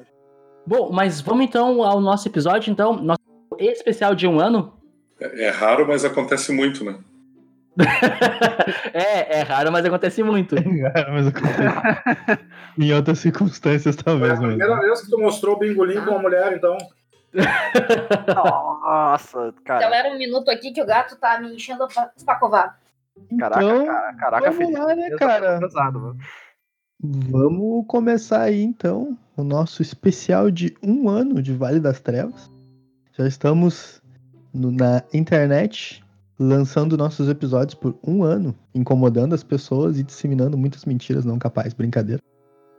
Bom, 0.67 0.91
mas 0.93 1.21
vamos 1.21 1.45
então 1.45 1.83
ao 1.85 2.01
nosso 2.01 2.27
episódio, 2.29 2.71
então. 2.73 2.95
Nosso 2.97 3.21
especial 3.67 4.15
de 4.15 4.27
um 4.27 4.39
ano. 4.41 4.75
É, 5.21 5.45
é 5.47 5.49
raro, 5.51 5.87
mas 5.87 6.05
acontece 6.05 6.53
muito, 6.53 6.85
né? 6.85 6.99
é, 8.93 9.39
é 9.39 9.43
raro, 9.43 9.71
mas 9.71 9.85
acontece 9.85 10.23
muito. 10.23 10.57
Cara, 10.57 11.11
mas 11.13 11.27
acontece. 11.29 12.45
em 12.79 12.93
outras 12.93 13.19
circunstâncias, 13.21 13.95
Foi 13.95 14.01
a 14.01 14.05
talvez 14.05 14.33
mesmo. 14.41 14.49
primeira 14.57 14.81
vez 14.81 15.01
que 15.03 15.11
tu 15.11 15.19
mostrou 15.19 15.55
o 15.57 15.59
bingolim 15.59 16.01
com 16.05 16.11
uma 16.13 16.19
mulher, 16.23 16.53
então. 16.57 16.77
Nossa, 18.35 19.53
cara. 19.65 19.81
Galera, 19.81 20.09
um 20.15 20.19
minuto 20.19 20.51
aqui 20.51 20.73
que 20.73 20.83
o 20.83 20.87
gato 20.87 21.17
tá 21.17 21.41
me 21.41 21.55
enchendo 21.55 21.87
pra, 21.89 22.11
pra 22.25 22.35
covar. 22.37 22.79
Caraca, 23.39 23.63
Então, 23.65 23.87
cara, 23.87 24.15
caraca, 24.15 24.51
vamos 24.51 24.67
filho. 24.67 24.79
lá, 24.87 24.95
né, 24.95 25.11
cara? 25.11 25.51
foi 25.59 25.69
pesado. 25.69 26.17
Vamos 27.01 27.85
começar 27.87 28.43
aí 28.43 28.63
então 28.63 29.17
o 29.37 29.45
nosso 29.45 29.83
especial 29.83 30.51
de 30.51 30.77
um 30.83 31.09
ano 31.09 31.41
de 31.43 31.53
Vale 31.53 31.79
das 31.81 32.01
Trevas. 32.01 32.51
Já 33.19 33.27
estamos 33.27 34.01
no- 34.55 34.71
na 34.71 35.03
internet 35.13 36.03
lançando 36.39 36.97
nossos 36.97 37.29
episódios 37.29 37.75
por 37.75 37.99
um 38.07 38.23
ano, 38.23 38.55
incomodando 38.75 39.35
as 39.35 39.43
pessoas 39.43 39.99
e 39.99 40.05
disseminando 40.05 40.57
muitas 40.57 40.85
mentiras 40.85 41.25
não 41.25 41.39
capazes, 41.39 41.73
brincadeira. 41.75 42.23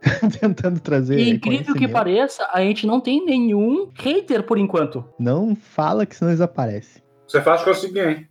Tentando 0.40 0.80
trazer. 0.80 1.18
E 1.18 1.28
incrível 1.30 1.74
que 1.74 1.86
pareça, 1.86 2.48
a 2.54 2.62
gente 2.62 2.86
não 2.86 3.00
tem 3.00 3.22
nenhum 3.24 3.90
hater 3.94 4.42
por 4.44 4.56
enquanto. 4.56 5.04
Não 5.18 5.54
fala 5.54 6.06
que 6.06 6.16
senão 6.16 6.30
eles 6.30 6.40
aparecem. 6.40 7.02
Você 7.28 7.42
faz 7.42 7.62
com 7.62 7.70
o 7.70 7.74
seguinte. 7.74 8.26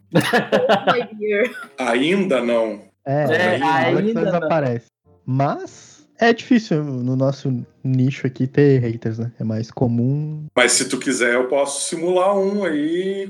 Oh. 1.78 1.84
Ainda 1.84 2.41
não. 2.41 2.82
É, 3.06 3.24
É, 3.24 3.62
ainda 3.63 4.02
eles 4.02 4.13
não. 4.15 4.36
aparecem. 4.36 4.89
Mas 5.24 5.99
é 6.19 6.34
difícil 6.34 6.84
no 6.84 7.15
nosso 7.15 7.65
nicho 7.84 8.27
aqui 8.27 8.45
ter 8.45 8.79
haters, 8.79 9.17
né? 9.17 9.32
É 9.39 9.43
mais 9.43 9.71
comum 9.71 10.45
Mas 10.55 10.73
se 10.73 10.89
tu 10.89 10.99
quiser, 10.99 11.34
eu 11.34 11.47
posso 11.47 11.88
simular 11.88 12.38
um 12.38 12.65
aí 12.65 13.29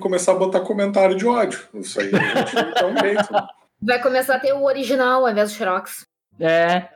começar 0.00 0.32
a 0.32 0.36
botar 0.36 0.60
comentário 0.60 1.14
de 1.14 1.26
ódio. 1.26 1.60
Isso 1.74 2.00
aí 2.00 2.10
a 2.12 2.44
gente 2.44 2.74
dá 2.74 2.86
um 2.86 2.96
jeito. 2.98 3.32
né? 3.32 3.46
Vai 3.82 4.00
começar 4.02 4.36
a 4.36 4.40
ter 4.40 4.52
o 4.52 4.64
original 4.64 5.24
ao 5.24 5.30
invés 5.30 5.52
do 5.52 5.56
Xerox. 5.56 6.06
É, 6.40 6.88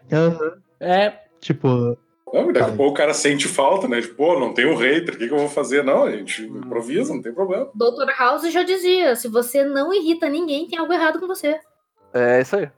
é. 0.80 1.12
Tipo, 1.40 1.96
Não, 2.32 2.46
daqui 2.46 2.58
a 2.58 2.64
Fala. 2.64 2.76
pouco 2.76 2.92
o 2.92 2.96
cara 2.96 3.12
sente 3.12 3.46
falta, 3.46 3.86
né? 3.86 4.00
Tipo, 4.00 4.14
pô, 4.14 4.40
não 4.40 4.54
tem 4.54 4.66
um 4.66 4.76
hater, 4.76 5.14
o 5.14 5.18
que, 5.18 5.28
que 5.28 5.34
eu 5.34 5.38
vou 5.38 5.48
fazer? 5.48 5.84
Não, 5.84 6.04
a 6.04 6.12
gente 6.12 6.42
improvisa, 6.42 7.12
não 7.12 7.22
tem 7.22 7.32
problema. 7.32 7.68
Dr. 7.74 8.10
House 8.18 8.50
já 8.50 8.62
dizia: 8.62 9.14
se 9.14 9.28
você 9.28 9.64
não 9.64 9.92
irrita 9.92 10.28
ninguém, 10.28 10.66
tem 10.66 10.78
algo 10.78 10.92
errado 10.92 11.20
com 11.20 11.26
você. 11.26 11.60
É 12.14 12.40
isso 12.40 12.56
aí. 12.56 12.68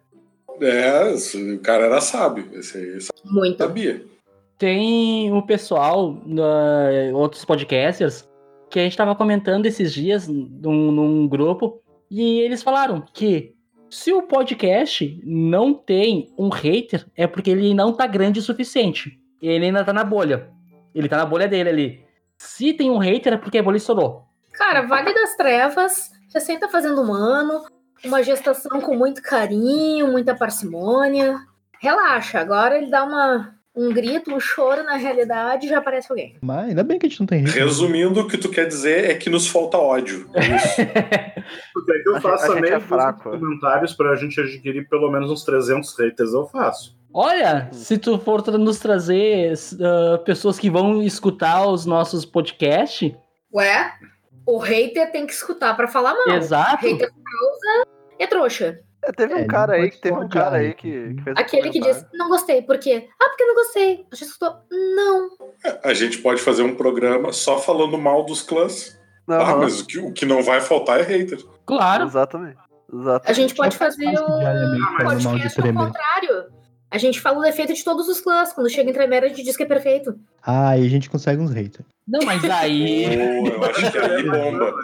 É, 0.61 1.15
o 1.55 1.59
cara 1.61 1.87
era 1.87 2.01
sábio, 2.01 2.49
esse 2.53 2.77
aí 2.79 2.99
Muito. 3.25 3.59
sabia. 3.59 4.05
Tem 4.59 5.33
o 5.33 5.43
pessoal, 5.43 6.21
na- 6.27 6.91
outros 7.15 7.45
podcasters, 7.45 8.29
que 8.71 8.79
a 8.81 8.83
gente 8.83 8.97
tava 8.97 9.15
comentando 9.15 9.67
esses 9.67 9.93
dias 9.93 10.27
num, 10.27 10.91
num 10.91 11.29
grupo, 11.29 11.81
e 12.11 12.41
eles 12.41 12.63
falaram 12.63 13.03
que 13.13 13.55
se 13.89 14.13
o 14.13 14.23
podcast 14.23 15.21
não 15.25 15.73
tem 15.73 16.33
um 16.37 16.49
hater, 16.49 17.07
é 17.17 17.27
porque 17.27 17.51
ele 17.51 17.73
não 17.73 17.93
tá 17.93 18.07
grande 18.07 18.41
o 18.41 18.43
suficiente. 18.43 19.19
Ele 19.41 19.67
ainda 19.67 19.85
tá 19.85 19.93
na 19.93 20.05
bolha. 20.05 20.49
Ele 20.95 21.09
tá 21.09 21.17
na 21.17 21.25
bolha 21.25 21.47
dele 21.49 21.69
ali. 21.71 22.05
Se 22.37 22.73
tem 22.73 22.91
um 22.91 22.99
hater, 22.99 23.33
é 23.35 23.37
porque 23.37 23.59
a 23.59 23.63
bolha 23.63 23.77
estourou. 23.77 24.25
Cara, 24.53 24.83
Vale 24.83 25.15
das 25.15 25.37
Trevas, 25.37 26.11
recém 26.35 26.59
tá 26.59 26.69
fazendo 26.69 27.01
um 27.01 27.13
ano, 27.13 27.65
uma 28.05 28.23
gestação 28.23 28.81
com 28.81 28.95
muito 28.95 29.23
carinho, 29.23 30.09
muita 30.09 30.35
parcimônia. 30.35 31.39
Relaxa, 31.81 32.41
agora 32.41 32.77
ele 32.77 32.91
dá 32.91 33.05
uma, 33.05 33.55
um 33.75 33.93
grito, 33.93 34.35
um 34.35 34.41
choro 34.41 34.83
na 34.83 34.97
realidade 34.97 35.67
e 35.67 35.69
já 35.69 35.79
aparece 35.79 36.11
alguém. 36.11 36.37
mas 36.43 36.69
ainda 36.69 36.83
bem 36.83 36.99
que 36.99 37.07
a 37.07 37.09
gente 37.09 37.21
não 37.21 37.27
tem 37.27 37.45
hater. 37.45 37.65
Resumindo, 37.65 38.21
o 38.21 38.27
que 38.29 38.37
tu 38.37 38.49
quer 38.51 38.67
dizer 38.67 39.11
é 39.11 39.15
que 39.15 39.31
nos 39.31 39.47
falta 39.49 39.79
ódio. 39.79 40.29
É 40.35 40.41
isso. 40.57 40.77
Porque 41.73 41.93
aí 41.93 42.03
eu 42.07 42.17
A 42.17 42.21
faço 42.21 42.45
a 42.51 42.55
também 42.55 42.73
é 42.73 42.81
fraco. 42.81 43.31
comentários 43.31 43.95
pra 43.95 44.15
gente 44.17 44.41
adquirir 44.41 44.89
pelo 44.89 45.11
menos 45.11 45.31
uns 45.31 45.45
300 45.45 45.97
haters, 45.99 46.33
eu 46.33 46.47
faço. 46.47 46.97
Olha, 47.15 47.69
se 47.73 47.97
tu 47.97 48.19
for 48.19 48.47
nos 48.59 48.79
trazer 48.79 49.55
ah, 49.81 50.19
pessoas 50.19 50.59
que 50.59 50.69
vão 50.69 51.03
escutar 51.03 51.67
os 51.67 51.87
nossos 51.87 52.25
podcasts, 52.27 53.13
Ué, 53.55 53.93
o 54.55 54.59
hater 54.59 55.11
tem 55.13 55.27
que 55.27 55.33
escutar 55.33 55.75
pra 55.77 55.87
falar 55.89 56.15
mal. 56.15 56.37
exato. 56.37 56.85
Hater 56.87 57.09
causa 57.11 57.89
é 58.19 58.27
trouxa. 58.27 58.81
É, 59.03 59.13
teve 59.13 59.35
um 59.35 59.39
É, 59.39 59.45
cara 59.47 59.77
não 59.77 59.83
aí 59.85 59.91
que 59.91 60.01
teve 60.01 60.17
um 60.19 60.29
cara 60.29 60.57
aí 60.57 60.69
né? 60.69 60.73
que, 60.75 61.15
que 61.15 61.23
fez 61.23 61.37
um 61.37 61.41
Aquele 61.41 61.71
que 61.71 61.79
comentário. 61.81 62.09
diz, 62.11 62.19
não 62.19 62.29
gostei, 62.29 62.63
por 62.63 62.79
quê? 62.79 63.09
Ah, 63.23 63.29
porque 63.29 63.45
não 63.45 63.55
gostei. 63.55 64.07
Você 64.11 64.25
escutou? 64.25 64.57
Não. 64.71 65.29
A 65.85 65.95
gente 65.95 66.19
pode 66.19 66.41
fazer 66.41 66.63
um 66.63 66.75
programa 66.75 67.33
só 67.33 67.59
falando 67.59 67.97
mal 67.97 68.25
dos 68.25 68.43
clãs. 68.43 68.99
Ah, 69.29 69.35
Aham, 69.37 69.57
mas 69.59 69.81
o 69.81 69.87
que, 69.87 69.99
o 69.99 70.13
que 70.13 70.25
não 70.27 70.43
vai 70.43 70.61
faltar 70.61 70.99
é 71.01 71.03
hater. 71.05 71.39
Claro. 71.67 72.05
Exatamente. 72.07 72.57
Exatamente. 72.93 73.31
A 73.31 73.33
gente 73.35 73.55
pode 73.55 73.77
fazer 73.77 74.07
o 74.07 75.17
de 75.17 75.23
podcast 75.23 75.61
ao 75.61 75.75
contrário. 75.75 76.47
A 76.91 76.97
gente 76.97 77.21
fala 77.21 77.39
o 77.39 77.43
defeito 77.43 77.75
de 77.75 77.85
todos 77.85 78.09
os 78.09 78.21
clãs. 78.21 78.53
Quando 78.53 78.71
chega 78.71 78.89
em 78.89 78.93
Tremere, 78.95 79.27
a 79.27 79.29
gente 79.29 79.43
diz 79.43 79.57
que 79.57 79.63
é 79.63 79.67
perfeito. 79.67 80.19
Ah, 80.43 80.71
aí 80.71 80.87
a 80.87 80.89
gente 80.89 81.11
consegue 81.11 81.41
uns 81.43 81.53
haters. 81.53 81.87
Não, 82.07 82.21
mas 82.25 82.43
aí. 82.45 83.05
Pô, 83.43 83.49
eu 83.49 83.65
acho 83.65 83.93
que 83.93 83.99
aí 83.99 84.23
bomba. 84.23 84.75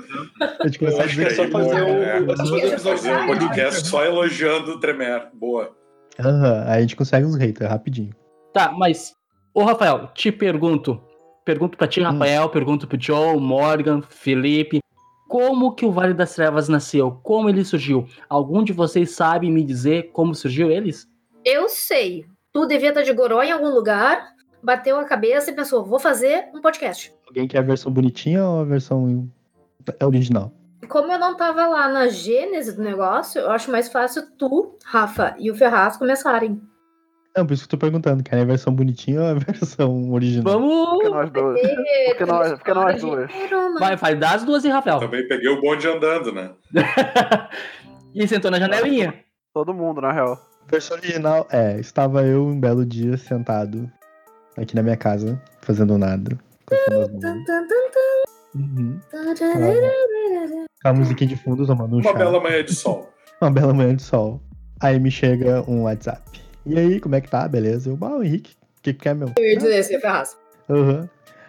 A 0.60 0.66
gente 0.68 0.82
Eu 0.82 0.90
consegue 0.90 1.02
acho 1.02 1.16
que 1.16 1.24
dizer 1.24 1.34
que 1.34 1.40
aí 1.40 1.46
só 1.46 1.48
fazer 1.58 1.84
bomba, 1.84 2.32
o. 2.34 2.60
é. 2.60 2.78
Fazer 2.78 3.16
um 3.16 3.26
podcast 3.26 3.86
só 3.88 4.04
elogiando 4.04 4.72
o 4.72 4.80
Tremer. 4.80 5.28
Boa. 5.32 5.74
Aham, 6.20 6.64
aí 6.66 6.78
a 6.78 6.80
gente 6.82 6.94
consegue 6.96 7.26
uns 7.26 7.36
haters 7.36 7.70
rapidinho. 7.70 8.14
Tá, 8.52 8.70
mas. 8.70 9.14
Ô, 9.54 9.62
Rafael, 9.64 10.08
te 10.14 10.30
pergunto. 10.30 11.00
Pergunto 11.44 11.78
pra 11.78 11.86
ti, 11.86 12.00
Hum. 12.00 12.04
Rafael, 12.04 12.48
pergunto 12.50 12.86
pro 12.86 12.98
John, 12.98 13.38
Morgan, 13.40 14.02
Felipe. 14.08 14.80
Como 15.26 15.74
que 15.74 15.86
o 15.86 15.90
Vale 15.90 16.12
das 16.12 16.34
Trevas 16.34 16.68
nasceu? 16.68 17.18
Como 17.22 17.48
ele 17.48 17.64
surgiu? 17.64 18.06
Algum 18.28 18.62
de 18.62 18.72
vocês 18.74 19.10
sabe 19.12 19.50
me 19.50 19.64
dizer 19.64 20.10
como 20.12 20.34
surgiu 20.34 20.70
eles? 20.70 21.08
Eu 21.44 21.68
sei. 21.68 22.24
Tu 22.52 22.66
devia 22.66 22.88
estar 22.88 23.02
de 23.02 23.12
goró 23.12 23.42
em 23.42 23.52
algum 23.52 23.68
lugar, 23.68 24.28
bateu 24.62 24.98
a 24.98 25.04
cabeça 25.04 25.50
e 25.50 25.54
pensou, 25.54 25.84
vou 25.84 25.98
fazer 25.98 26.48
um 26.54 26.60
podcast. 26.60 27.14
Alguém 27.26 27.46
quer 27.46 27.58
a 27.58 27.62
versão 27.62 27.92
bonitinha 27.92 28.44
ou 28.44 28.60
a 28.60 28.64
versão 28.64 29.28
é 30.00 30.06
original? 30.06 30.52
Como 30.88 31.10
eu 31.12 31.18
não 31.18 31.36
tava 31.36 31.66
lá 31.66 31.88
na 31.88 32.08
gênese 32.08 32.76
do 32.76 32.82
negócio, 32.82 33.40
eu 33.40 33.50
acho 33.50 33.70
mais 33.70 33.88
fácil 33.88 34.22
tu, 34.38 34.76
Rafa 34.84 35.34
e 35.38 35.50
o 35.50 35.54
Ferraz 35.54 35.96
começarem. 35.96 36.60
Não, 37.36 37.44
por 37.44 37.54
isso 37.54 37.66
que 37.68 37.74
eu 37.74 37.78
tô 37.78 37.84
perguntando, 37.84 38.22
querem 38.22 38.44
a 38.44 38.46
versão 38.46 38.72
bonitinha 38.72 39.20
ou 39.20 39.26
a 39.26 39.34
versão 39.34 40.12
original? 40.12 40.52
Vamos. 40.52 41.10
nós 41.10 41.30
dois. 41.30 41.60
Porque 41.60 42.04
Porque 42.08 42.24
nós, 42.24 42.52
porque 42.52 42.74
nós 42.74 43.00
duas. 43.00 43.30
Vai, 43.80 43.96
vai 43.96 44.14
dar 44.14 44.36
as 44.36 44.44
duas 44.44 44.64
e 44.64 44.68
Rafael. 44.68 45.00
Também 45.00 45.26
peguei 45.26 45.48
o 45.48 45.60
bonde 45.60 45.88
andando, 45.88 46.32
né? 46.32 46.52
e 48.14 48.28
sentou 48.28 48.50
na 48.50 48.60
janelinha. 48.60 49.24
Todo 49.52 49.74
mundo, 49.74 50.00
na 50.00 50.12
real. 50.12 50.38
Versão 50.68 50.96
original 50.96 51.46
é, 51.50 51.78
estava 51.78 52.22
eu 52.24 52.46
um 52.46 52.58
belo 52.58 52.84
dia 52.84 53.16
sentado 53.16 53.90
aqui 54.56 54.74
na 54.74 54.82
minha 54.82 54.96
casa, 54.96 55.40
fazendo 55.60 55.98
nada. 55.98 56.38
mãos. 56.90 57.10
Uhum. 58.54 59.00
Com 60.82 60.88
a 60.88 60.92
musiquinha 60.92 61.28
de 61.28 61.36
fundo, 61.36 61.66
tomando 61.66 61.96
um 61.96 62.00
Uma 62.00 62.12
chá. 62.12 62.18
bela 62.18 62.40
manhã 62.40 62.64
de 62.64 62.74
sol. 62.74 63.10
Uma 63.40 63.50
bela 63.50 63.74
manhã 63.74 63.94
de 63.94 64.02
sol. 64.02 64.40
Aí 64.80 64.98
me 64.98 65.10
chega 65.10 65.62
um 65.68 65.82
WhatsApp. 65.82 66.22
E 66.66 66.78
aí, 66.78 67.00
como 67.00 67.14
é 67.14 67.20
que 67.20 67.28
tá? 67.28 67.46
Beleza? 67.48 67.90
Eu, 67.90 67.96
bah, 67.96 68.16
o 68.16 68.22
Henrique, 68.22 68.52
o 68.78 68.82
que 68.82 68.92
que 68.94 69.00
quer, 69.00 69.14
meu? 69.14 69.32
Eu 69.36 69.44
ia 69.44 69.56
dizer 69.56 69.78
assim, 69.78 69.98
Ferraz. 70.00 70.36
Aham. 70.68 71.08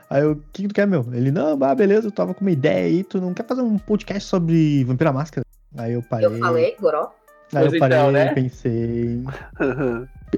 Aí 0.09 0.23
eu, 0.23 0.33
o 0.33 0.35
que 0.51 0.63
que 0.63 0.67
tu 0.67 0.73
quer, 0.73 0.87
meu? 0.87 1.05
Ele, 1.13 1.31
não, 1.31 1.57
bah, 1.57 1.73
beleza, 1.73 2.07
eu 2.07 2.11
tava 2.11 2.33
com 2.33 2.41
uma 2.41 2.51
ideia 2.51 2.85
aí, 2.85 3.03
tu 3.03 3.19
não 3.19 3.33
quer 3.33 3.45
fazer 3.45 3.61
um 3.61 3.77
podcast 3.77 4.27
sobre 4.27 4.83
Vampira 4.83 5.11
Máscara? 5.11 5.45
Aí 5.77 5.93
eu 5.93 6.03
parei. 6.03 6.25
Eu 6.25 6.37
falei, 6.37 6.75
Goró. 6.79 7.11
Aí 7.53 7.65
eu 7.65 7.79
parei 7.79 7.97
então, 7.97 8.11
né? 8.11 8.31
e 8.31 8.35
pensei. 8.35 9.23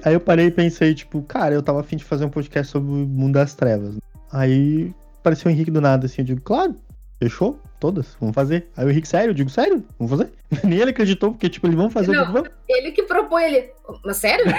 Aí 0.04 0.14
eu 0.14 0.20
parei 0.20 0.48
e 0.48 0.52
pensei, 0.52 0.94
tipo, 0.94 1.22
cara, 1.24 1.54
eu 1.54 1.64
tava 1.64 1.80
afim 1.80 1.96
de 1.96 2.04
fazer 2.04 2.26
um 2.26 2.30
podcast 2.30 2.72
sobre 2.72 2.90
o 2.90 2.94
mundo 2.94 3.34
das 3.34 3.56
trevas. 3.56 3.96
Aí 4.32 4.94
apareceu 5.20 5.50
o 5.50 5.54
Henrique 5.54 5.72
do 5.72 5.82
nada, 5.82 6.06
assim, 6.06 6.22
eu 6.22 6.26
digo, 6.26 6.42
claro, 6.42 6.76
fechou, 7.20 7.60
todas, 7.80 8.16
vamos 8.20 8.36
fazer. 8.36 8.70
Aí 8.76 8.86
o 8.86 8.90
Henrique, 8.90 9.08
sério? 9.08 9.32
Eu 9.32 9.34
digo, 9.34 9.50
sério? 9.50 9.84
Vamos 9.98 10.12
fazer? 10.12 10.32
Nem 10.64 10.80
ele 10.80 10.92
acreditou, 10.92 11.32
porque, 11.32 11.50
tipo, 11.50 11.68
eles 11.68 11.78
vão 11.78 11.90
fazer, 11.90 12.12
eu 12.12 12.16
Não. 12.16 12.22
digo, 12.22 12.34
vamos. 12.34 12.50
Ele 12.68 12.92
que 12.92 13.04
propõe 13.04 13.44
ele. 13.46 13.70
Mas 14.06 14.18
sério? 14.18 14.46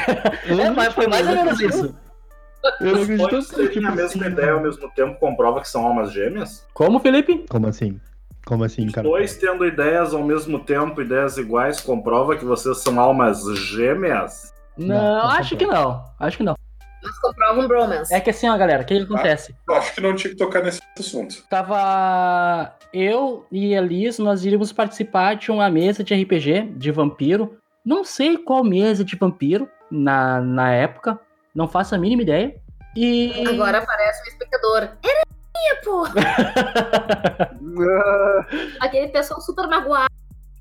É, 0.48 0.70
mas 0.70 0.94
foi 0.94 1.06
mais 1.06 1.28
ou 1.28 1.34
menos 1.34 1.61
isso. 1.61 1.94
Eu 2.80 2.96
não 2.96 3.02
acredito, 3.02 3.56
terem 3.56 3.87
a 3.87 3.90
mesma 3.92 4.04
assim, 4.04 4.32
ideia 4.32 4.52
ao 4.52 4.61
mesmo 4.61 4.90
tempo 4.90 5.18
comprova 5.20 5.61
que 5.61 5.68
são 5.68 5.87
almas 5.87 6.12
gêmeas? 6.12 6.66
Como, 6.74 6.98
Felipe? 6.98 7.44
Como 7.48 7.66
assim? 7.68 8.00
Como 8.48 8.64
assim, 8.64 8.87
Os 8.87 8.92
cara? 8.94 9.06
dois 9.06 9.37
tendo 9.37 9.66
ideias 9.66 10.14
ao 10.14 10.22
mesmo 10.22 10.58
tempo, 10.58 11.02
ideias 11.02 11.37
iguais, 11.37 11.82
comprova 11.82 12.34
que 12.34 12.46
vocês 12.46 12.78
são 12.78 12.98
almas 12.98 13.44
gêmeas? 13.58 14.54
Não, 14.74 14.96
Não, 14.96 15.26
acho 15.26 15.54
que 15.54 15.66
não. 15.66 16.02
Acho 16.18 16.38
que 16.38 16.42
não. 16.42 16.54
Mas 17.02 17.18
comprova 17.18 17.61
um 17.61 17.68
bromance. 17.68 18.12
É 18.12 18.18
que 18.20 18.30
assim, 18.30 18.48
ó, 18.48 18.56
galera, 18.56 18.82
o 18.82 18.87
que, 18.87 18.96
que 18.96 19.02
acontece? 19.04 19.54
Eu 19.68 19.74
acho 19.74 19.94
que 19.94 20.00
não 20.00 20.14
tinha 20.14 20.30
que 20.32 20.38
tocar 20.38 20.62
nesse 20.62 20.80
assunto. 20.98 21.44
Tava 21.50 22.72
eu 22.90 23.46
e 23.52 23.76
a 23.76 23.82
Liz, 23.82 24.18
nós 24.18 24.46
iríamos 24.46 24.72
participar 24.72 25.37
de 25.37 25.50
uma 25.50 25.68
mesa 25.68 26.02
de 26.02 26.14
RPG 26.14 26.72
de 26.74 26.90
vampiro. 26.90 27.58
Não 27.84 28.02
sei 28.02 28.38
qual 28.38 28.64
mesa 28.64 29.04
de 29.04 29.14
vampiro 29.14 29.68
na, 29.90 30.40
na 30.40 30.72
época, 30.72 31.20
não 31.54 31.68
faço 31.68 31.94
a 31.94 31.98
mínima 31.98 32.22
ideia. 32.22 32.56
E. 32.96 33.46
Agora 33.46 33.78
aparece 33.78 34.22
o 34.24 34.28
espectador. 34.28 34.88
Era 35.04 35.22
minha, 35.59 35.77
porra! 35.85 36.14
Aquele 38.81 39.09
pessoal 39.09 39.40
super 39.40 39.66
magoado. 39.66 40.09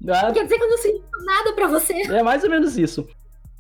Ah, 0.09 0.31
Quer 0.31 0.43
dizer 0.43 0.57
que 0.57 0.63
eu 0.63 0.69
não 0.69 0.77
sei 0.77 1.01
nada 1.25 1.53
pra 1.53 1.67
você. 1.67 1.93
É 1.93 2.23
mais 2.23 2.43
ou 2.43 2.49
menos 2.49 2.77
isso. 2.77 3.07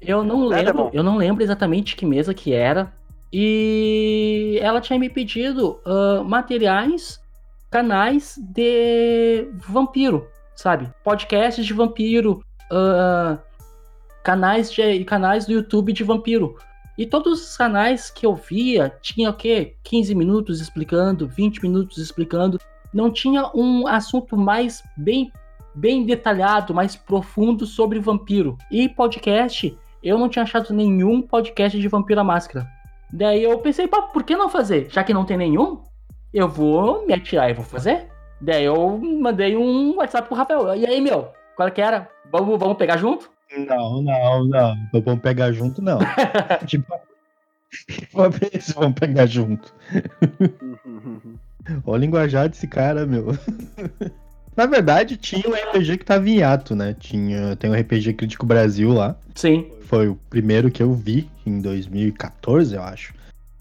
Eu 0.01 0.23
não 0.23 0.45
lembro, 0.45 0.89
eu 0.93 1.03
não 1.03 1.17
lembro 1.17 1.43
exatamente 1.43 1.95
que 1.95 2.05
mesa 2.05 2.33
que 2.33 2.53
era. 2.53 2.91
E 3.33 4.57
ela 4.61 4.79
tinha 4.79 4.97
me 4.97 5.09
pedido 5.09 5.79
ah, 5.85 6.23
materiais, 6.23 7.19
canais 7.69 8.35
de 8.37 9.47
vampiro, 9.67 10.27
sabe? 10.55 10.89
Podcasts 11.03 11.65
de 11.65 11.73
vampiro, 11.73 12.41
ah, 12.71 13.37
canais 14.23 14.71
de 14.71 15.03
canais 15.03 15.45
do 15.45 15.53
YouTube 15.53 15.91
de 15.93 16.03
vampiro. 16.03 16.55
E 16.97 17.05
todos 17.05 17.41
os 17.41 17.55
canais 17.55 18.09
que 18.09 18.25
eu 18.25 18.35
via 18.35 18.91
tinha 19.01 19.29
o 19.29 19.33
quê? 19.33 19.75
15 19.83 20.15
minutos 20.15 20.59
explicando, 20.59 21.27
20 21.27 21.61
minutos 21.61 21.97
explicando. 21.99 22.59
Não 22.93 23.11
tinha 23.11 23.51
um 23.53 23.87
assunto 23.87 24.35
mais 24.35 24.83
bem 24.97 25.31
bem 25.75 26.03
detalhado, 26.03 26.73
mais 26.73 26.95
profundo 26.95 27.67
sobre 27.67 27.99
vampiro. 27.99 28.57
E 28.71 28.89
podcast, 28.89 29.77
eu 30.01 30.17
não 30.17 30.27
tinha 30.27 30.41
achado 30.41 30.73
nenhum 30.73 31.21
podcast 31.21 31.79
de 31.79 31.87
Vampiro 31.87 32.19
à 32.19 32.23
Máscara. 32.23 32.67
Daí 33.13 33.43
eu 33.43 33.59
pensei, 33.59 33.87
pá, 33.87 34.01
por 34.01 34.23
que 34.23 34.35
não 34.35 34.49
fazer? 34.49 34.87
Já 34.89 35.03
que 35.03 35.13
não 35.13 35.23
tem 35.23 35.37
nenhum, 35.37 35.83
eu 36.33 36.47
vou 36.47 37.05
me 37.05 37.13
atirar 37.13 37.49
e 37.49 37.53
vou 37.53 37.63
fazer. 37.63 38.07
Daí 38.41 38.65
eu 38.65 38.97
mandei 38.97 39.55
um 39.55 39.97
WhatsApp 39.97 40.27
pro 40.27 40.37
Rafael. 40.37 40.75
E 40.75 40.85
aí, 40.85 40.99
meu, 40.99 41.29
qual 41.55 41.71
que 41.71 41.81
era? 41.81 42.09
Vamos, 42.31 42.59
vamos 42.59 42.77
pegar 42.77 42.97
junto? 42.97 43.29
Não, 43.55 44.01
não, 44.01 44.43
não. 44.45 44.75
Vamos 44.91 45.21
pegar 45.21 45.51
junto, 45.51 45.81
não. 45.81 45.99
tipo, 46.65 46.93
se 47.71 48.73
vamos 48.73 48.99
pegar 48.99 49.25
junto. 49.25 49.73
Olha 51.85 51.97
o 51.97 51.97
linguajar 51.97 52.49
desse 52.49 52.67
cara, 52.67 53.05
meu. 53.05 53.37
Na 54.55 54.65
verdade, 54.65 55.17
tinha 55.17 55.43
um 55.47 55.53
RPG 55.53 55.97
que 55.99 56.05
tava 56.05 56.27
em 56.27 56.37
hiato, 56.37 56.75
né? 56.75 56.95
Tinha, 56.99 57.55
tem 57.55 57.69
o 57.69 57.75
RPG 57.75 58.13
Crítico 58.13 58.45
Brasil 58.45 58.91
lá. 58.91 59.15
Sim. 59.35 59.71
Foi 59.81 60.07
o 60.07 60.15
primeiro 60.29 60.71
que 60.71 60.81
eu 60.81 60.93
vi 60.93 61.29
em 61.45 61.61
2014, 61.61 62.75
eu 62.75 62.81
acho. 62.81 63.13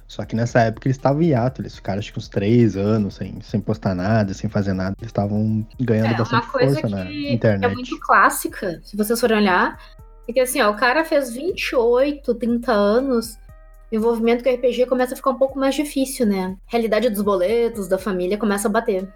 Só 0.09 0.25
que 0.25 0.37
nessa 0.37 0.61
época 0.61 0.87
eles 0.89 0.97
estavam 0.97 1.21
em 1.23 1.27
hiato, 1.31 1.61
eles 1.63 1.75
ficaram 1.77 1.99
acho 1.99 2.13
que 2.13 2.19
uns 2.19 2.29
três 2.29 2.77
anos 2.77 3.15
sem, 3.17 3.41
sem 3.41 3.61
postar 3.61 3.95
nada, 3.95 4.33
sem 4.35 4.49
fazer 4.49 4.73
nada. 4.73 4.95
Eles 5.01 5.09
estavam 5.11 5.67
ganhando 5.81 6.15
É, 6.15 6.15
bastante 6.15 6.47
uma 6.47 6.53
coisa 6.53 6.81
força 6.81 6.89
na 6.89 7.07
que 7.07 7.33
internet. 7.33 7.65
é 7.65 7.75
muito 7.75 7.99
clássica, 8.01 8.81
se 8.85 8.97
vocês 8.97 9.21
forem 9.21 9.39
olhar, 9.39 9.79
é 10.29 10.33
que 10.33 10.41
assim, 10.41 10.61
ó, 10.63 10.71
o 10.71 10.77
cara 10.77 11.05
fez 11.05 11.33
28, 11.33 12.35
30 12.35 12.73
anos, 12.73 13.35
o 13.93 13.95
envolvimento 13.97 14.43
com 14.45 14.51
o 14.51 14.55
RPG 14.55 14.87
começa 14.87 15.15
a 15.15 15.17
ficar 15.17 15.31
um 15.31 15.39
pouco 15.39 15.59
mais 15.59 15.75
difícil, 15.75 16.27
né? 16.27 16.57
A 16.69 16.71
realidade 16.73 17.09
dos 17.11 17.23
boletos, 17.23 17.89
da 17.89 17.99
família 17.99 18.39
começa 18.39 18.69
a 18.69 18.71
bater. 18.71 19.09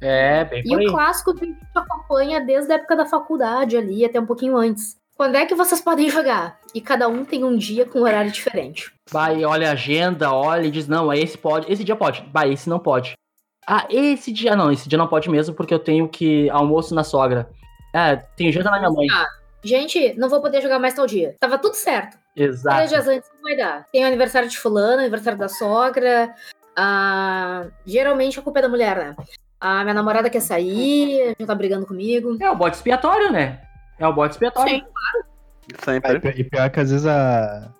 É, 0.00 0.44
bem 0.44 0.62
E 0.66 0.76
o 0.76 0.90
clássico 0.90 1.34
que 1.34 1.44
a 1.44 1.48
gente 1.48 1.60
acompanha 1.74 2.44
desde 2.44 2.72
a 2.72 2.76
época 2.76 2.96
da 2.96 3.06
faculdade 3.06 3.76
ali, 3.76 4.04
até 4.04 4.20
um 4.20 4.26
pouquinho 4.26 4.56
antes. 4.56 4.96
Quando 5.16 5.36
é 5.36 5.46
que 5.46 5.54
vocês 5.54 5.80
podem 5.80 6.10
jogar? 6.10 6.58
E 6.74 6.80
cada 6.80 7.08
um 7.08 7.24
tem 7.24 7.44
um 7.44 7.56
dia 7.56 7.86
com 7.86 8.00
um 8.00 8.02
horário 8.02 8.30
diferente. 8.32 8.92
Vai, 9.10 9.44
olha 9.44 9.68
a 9.68 9.72
agenda, 9.72 10.32
olha 10.32 10.66
e 10.66 10.70
diz, 10.70 10.88
não, 10.88 11.12
esse 11.12 11.38
pode, 11.38 11.70
esse 11.72 11.84
dia 11.84 11.94
pode. 11.94 12.24
Vai, 12.32 12.52
esse 12.52 12.68
não 12.68 12.78
pode. 12.80 13.12
Ah, 13.66 13.86
esse 13.88 14.32
dia 14.32 14.56
não, 14.56 14.72
esse 14.72 14.88
dia 14.88 14.98
não 14.98 15.06
pode 15.06 15.30
mesmo 15.30 15.54
porque 15.54 15.72
eu 15.72 15.78
tenho 15.78 16.08
que 16.08 16.50
almoço 16.50 16.94
na 16.94 17.04
sogra. 17.04 17.48
É, 17.94 18.16
tenho 18.36 18.52
janta 18.52 18.70
na 18.70 18.78
minha 18.78 18.90
mãe. 18.90 19.06
Ah, 19.12 19.26
Gente, 19.64 20.12
não 20.18 20.28
vou 20.28 20.42
poder 20.42 20.60
jogar 20.60 20.78
mais 20.78 20.92
tal 20.92 21.06
dia. 21.06 21.36
Tava 21.40 21.56
tudo 21.56 21.74
certo. 21.74 22.18
Três 22.34 22.50
Exato. 22.50 22.88
dias 22.88 23.08
antes 23.08 23.30
não 23.34 23.42
vai 23.42 23.56
dar. 23.56 23.86
Tem 23.90 24.04
o 24.04 24.06
aniversário 24.06 24.46
de 24.48 24.58
fulano, 24.58 25.00
aniversário 25.00 25.38
da 25.38 25.48
sogra. 25.48 26.34
ah, 26.76 27.64
geralmente 27.86 28.38
a 28.38 28.42
culpa 28.42 28.58
é 28.58 28.62
da 28.62 28.68
mulher, 28.68 28.96
né? 28.96 29.16
A 29.58 29.82
minha 29.82 29.94
namorada 29.94 30.28
quer 30.28 30.40
sair, 30.40 31.34
já 31.38 31.46
tá 31.46 31.54
brigando 31.54 31.86
comigo. 31.86 32.36
É 32.38 32.50
o 32.50 32.56
bote 32.56 32.76
expiatório, 32.76 33.32
né? 33.32 33.62
É 33.98 34.06
o 34.06 34.12
bote 34.12 34.32
expiatório. 34.34 34.70
Sim. 34.70 34.82
Sempre. 35.82 36.20
Aí, 36.28 36.34
e 36.40 36.44
pior 36.44 36.68
que 36.70 36.80
às 36.80 36.90
vezes 36.90 37.06
a, 37.06 37.70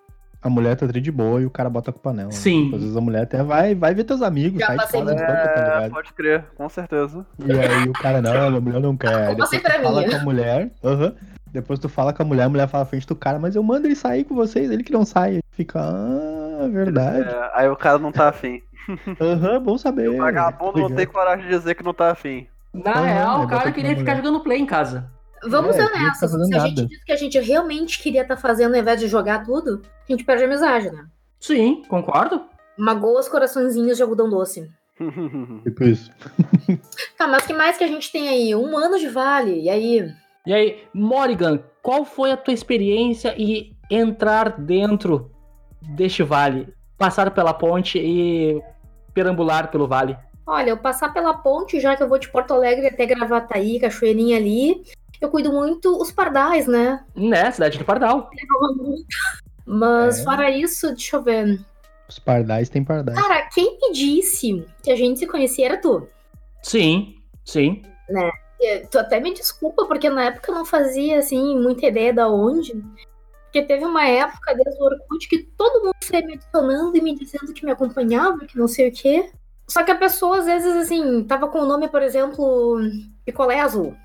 a 0.41 0.49
mulher 0.49 0.75
tá 0.75 0.85
de 0.87 1.11
boa 1.11 1.41
e 1.41 1.45
o 1.45 1.49
cara 1.51 1.69
bota 1.69 1.91
a 1.91 1.93
culpa 1.93 2.11
nela. 2.13 2.29
né? 2.29 2.33
Sim. 2.35 2.71
Às 2.73 2.81
vezes 2.81 2.97
a 2.97 3.01
mulher 3.01 3.23
até 3.23 3.43
vai, 3.43 3.75
vai 3.75 3.93
ver 3.93 4.03
teus 4.05 4.21
amigos, 4.21 4.59
Já 4.59 4.67
sai 4.67 4.75
de 4.77 4.81
passei 4.83 4.99
casa, 5.01 5.13
muito. 5.13 5.25
toca, 5.27 5.47
tá 5.49 5.59
É, 5.59 5.63
ligado? 5.63 5.91
pode 5.91 6.13
crer, 6.13 6.45
com 6.55 6.69
certeza. 6.69 7.25
E 7.45 7.51
aí 7.51 7.87
o 7.89 7.93
cara, 7.93 8.21
não, 8.21 8.57
a 8.57 8.59
mulher 8.61 8.79
não 8.81 8.97
quer. 8.97 9.27
Aí 9.27 9.35
depois 9.35 9.49
tu 9.49 9.55
é 9.67 9.81
fala 9.81 10.03
com 10.09 10.15
a 10.15 10.19
mulher, 10.19 10.71
aham. 10.83 11.15
Depois 11.51 11.79
tu 11.79 11.87
fala 11.87 12.11
com 12.11 12.21
a 12.21 12.25
mulher, 12.25 12.43
a 12.43 12.49
mulher 12.49 12.67
fala 12.67 12.83
à 12.83 12.87
frente 12.87 13.07
do 13.07 13.15
cara, 13.15 13.39
mas 13.39 13.55
eu 13.55 13.63
mando 13.63 13.87
ele 13.87 13.95
sair 13.95 14.25
com 14.25 14.35
vocês, 14.35 14.69
ele 14.69 14.83
que 14.83 14.91
não 14.91 15.05
sai. 15.05 15.39
Fica, 15.51 15.79
ah, 15.79 16.67
verdade. 16.69 17.29
É, 17.29 17.51
aí 17.53 17.69
o 17.69 17.77
cara 17.77 17.97
não 17.97 18.11
tá 18.11 18.27
afim. 18.27 18.61
Aham, 19.21 19.61
bom 19.61 19.77
saber. 19.77 20.09
O 20.09 20.17
vagabundo 20.17 20.79
não 20.79 20.89
tem 20.91 21.07
coragem 21.07 21.47
de 21.47 21.57
dizer 21.57 21.75
que 21.75 21.83
não 21.83 21.93
tá 21.93 22.11
afim. 22.11 22.45
Na 22.73 22.91
Aham, 22.91 23.03
real, 23.05 23.37
aí 23.39 23.45
o 23.45 23.47
cara 23.47 23.71
queria 23.71 23.93
com 23.93 23.99
ficar 23.99 24.15
jogando 24.17 24.41
play 24.41 24.59
em 24.59 24.65
casa. 24.65 25.09
Vamos 25.47 25.75
É, 25.75 25.81
ser 25.81 25.91
tá 25.91 25.95
honestos. 25.97 26.29
Se 26.29 26.35
a 26.35 26.39
gente 26.39 26.75
nada. 26.75 26.87
diz 26.87 27.03
que 27.03 27.11
a 27.11 27.15
gente 27.15 27.39
realmente 27.39 28.01
queria 28.01 28.21
estar 28.21 28.37
fazendo 28.37 28.73
ao 28.75 28.81
invés 28.81 28.99
de 28.99 29.07
jogar 29.07 29.43
tudo, 29.45 29.81
a 30.07 30.11
gente 30.11 30.23
perde 30.23 30.43
a 30.43 30.47
amizade, 30.47 30.89
né? 30.91 31.05
Sim, 31.39 31.83
concordo. 31.87 32.41
Magoa 32.77 33.19
os 33.19 33.27
coraçõezinhos 33.29 33.97
de 33.97 34.03
algodão 34.03 34.29
doce. 34.29 34.69
Tipo 35.63 35.83
isso. 35.83 36.11
Tá, 37.17 37.27
mas 37.27 37.43
o 37.43 37.47
que 37.47 37.53
mais 37.53 37.77
que 37.77 37.83
a 37.83 37.87
gente 37.87 38.11
tem 38.11 38.27
aí? 38.27 38.53
Um 38.55 38.77
ano 38.77 38.99
de 38.99 39.07
vale, 39.07 39.61
e 39.61 39.69
aí? 39.69 40.11
E 40.45 40.53
aí, 40.53 40.83
Morrigan, 40.93 41.59
qual 41.81 42.03
foi 42.05 42.31
a 42.31 42.37
tua 42.37 42.53
experiência 42.53 43.33
e 43.37 43.73
entrar 43.89 44.59
dentro 44.59 45.31
deste 45.81 46.23
vale? 46.23 46.67
Passar 46.97 47.31
pela 47.31 47.53
ponte 47.53 47.97
e 47.97 48.61
perambular 49.13 49.71
pelo 49.71 49.87
vale. 49.87 50.17
Olha, 50.45 50.69
eu 50.71 50.77
passar 50.77 51.11
pela 51.13 51.33
ponte, 51.33 51.79
já 51.79 51.95
que 51.95 52.03
eu 52.03 52.09
vou 52.09 52.19
de 52.19 52.29
Porto 52.29 52.53
Alegre 52.53 52.87
até 52.87 53.05
Gravataí, 53.05 53.79
Cachoeirinha 53.79 54.37
ali, 54.37 54.83
eu 55.21 55.29
cuido 55.29 55.51
muito 55.51 55.99
os 56.01 56.11
pardais, 56.11 56.67
né? 56.67 57.03
Né, 57.15 57.51
cidade 57.51 57.77
do 57.77 57.85
Pardal. 57.85 58.29
Mas 59.65 60.19
É. 60.19 60.23
fora 60.23 60.49
isso, 60.49 60.87
deixa 60.89 61.15
eu 61.17 61.23
ver. 61.23 61.59
Os 62.07 62.19
pardais 62.19 62.69
tem 62.69 62.83
pardais. 62.83 63.19
Cara, 63.19 63.49
quem 63.53 63.77
me 63.81 63.91
disse 63.93 64.65
que 64.83 64.91
a 64.91 64.95
gente 64.95 65.19
se 65.19 65.27
conhecia 65.27 65.65
era 65.65 65.77
tu. 65.81 66.07
Sim, 66.61 67.15
sim. 67.43 67.81
É, 68.61 68.79
Tu 68.89 68.97
até 68.97 69.19
me 69.19 69.33
desculpa, 69.33 69.85
porque 69.85 70.09
na 70.09 70.25
época 70.25 70.49
eu 70.51 70.55
não 70.55 70.65
fazia, 70.65 71.19
assim, 71.19 71.59
muita 71.59 71.87
ideia 71.87 72.13
da 72.13 72.29
onde. 72.29 72.73
Porque 73.45 73.61
teve 73.63 73.85
uma 73.85 74.05
época 74.07 74.53
desde 74.55 74.81
o 74.81 74.85
Orkut 74.85 75.27
que 75.27 75.39
todo 75.57 75.83
mundo 75.85 75.95
foi 76.03 76.21
me 76.21 76.33
adicionando 76.33 76.95
e 76.97 77.01
me 77.01 77.15
dizendo 77.15 77.53
que 77.53 77.65
me 77.65 77.71
acompanhava, 77.71 78.45
que 78.45 78.57
não 78.57 78.67
sei 78.67 78.89
o 78.89 78.91
quê. 78.91 79.29
Só 79.67 79.83
que 79.83 79.91
a 79.91 79.95
pessoa, 79.97 80.39
às 80.39 80.45
vezes, 80.45 80.75
assim, 80.75 81.23
tava 81.23 81.47
com 81.47 81.59
o 81.59 81.65
nome, 81.65 81.87
por 81.87 82.01
exemplo, 82.01 82.77
Picolé 83.25 83.59
Azul. 83.59 83.95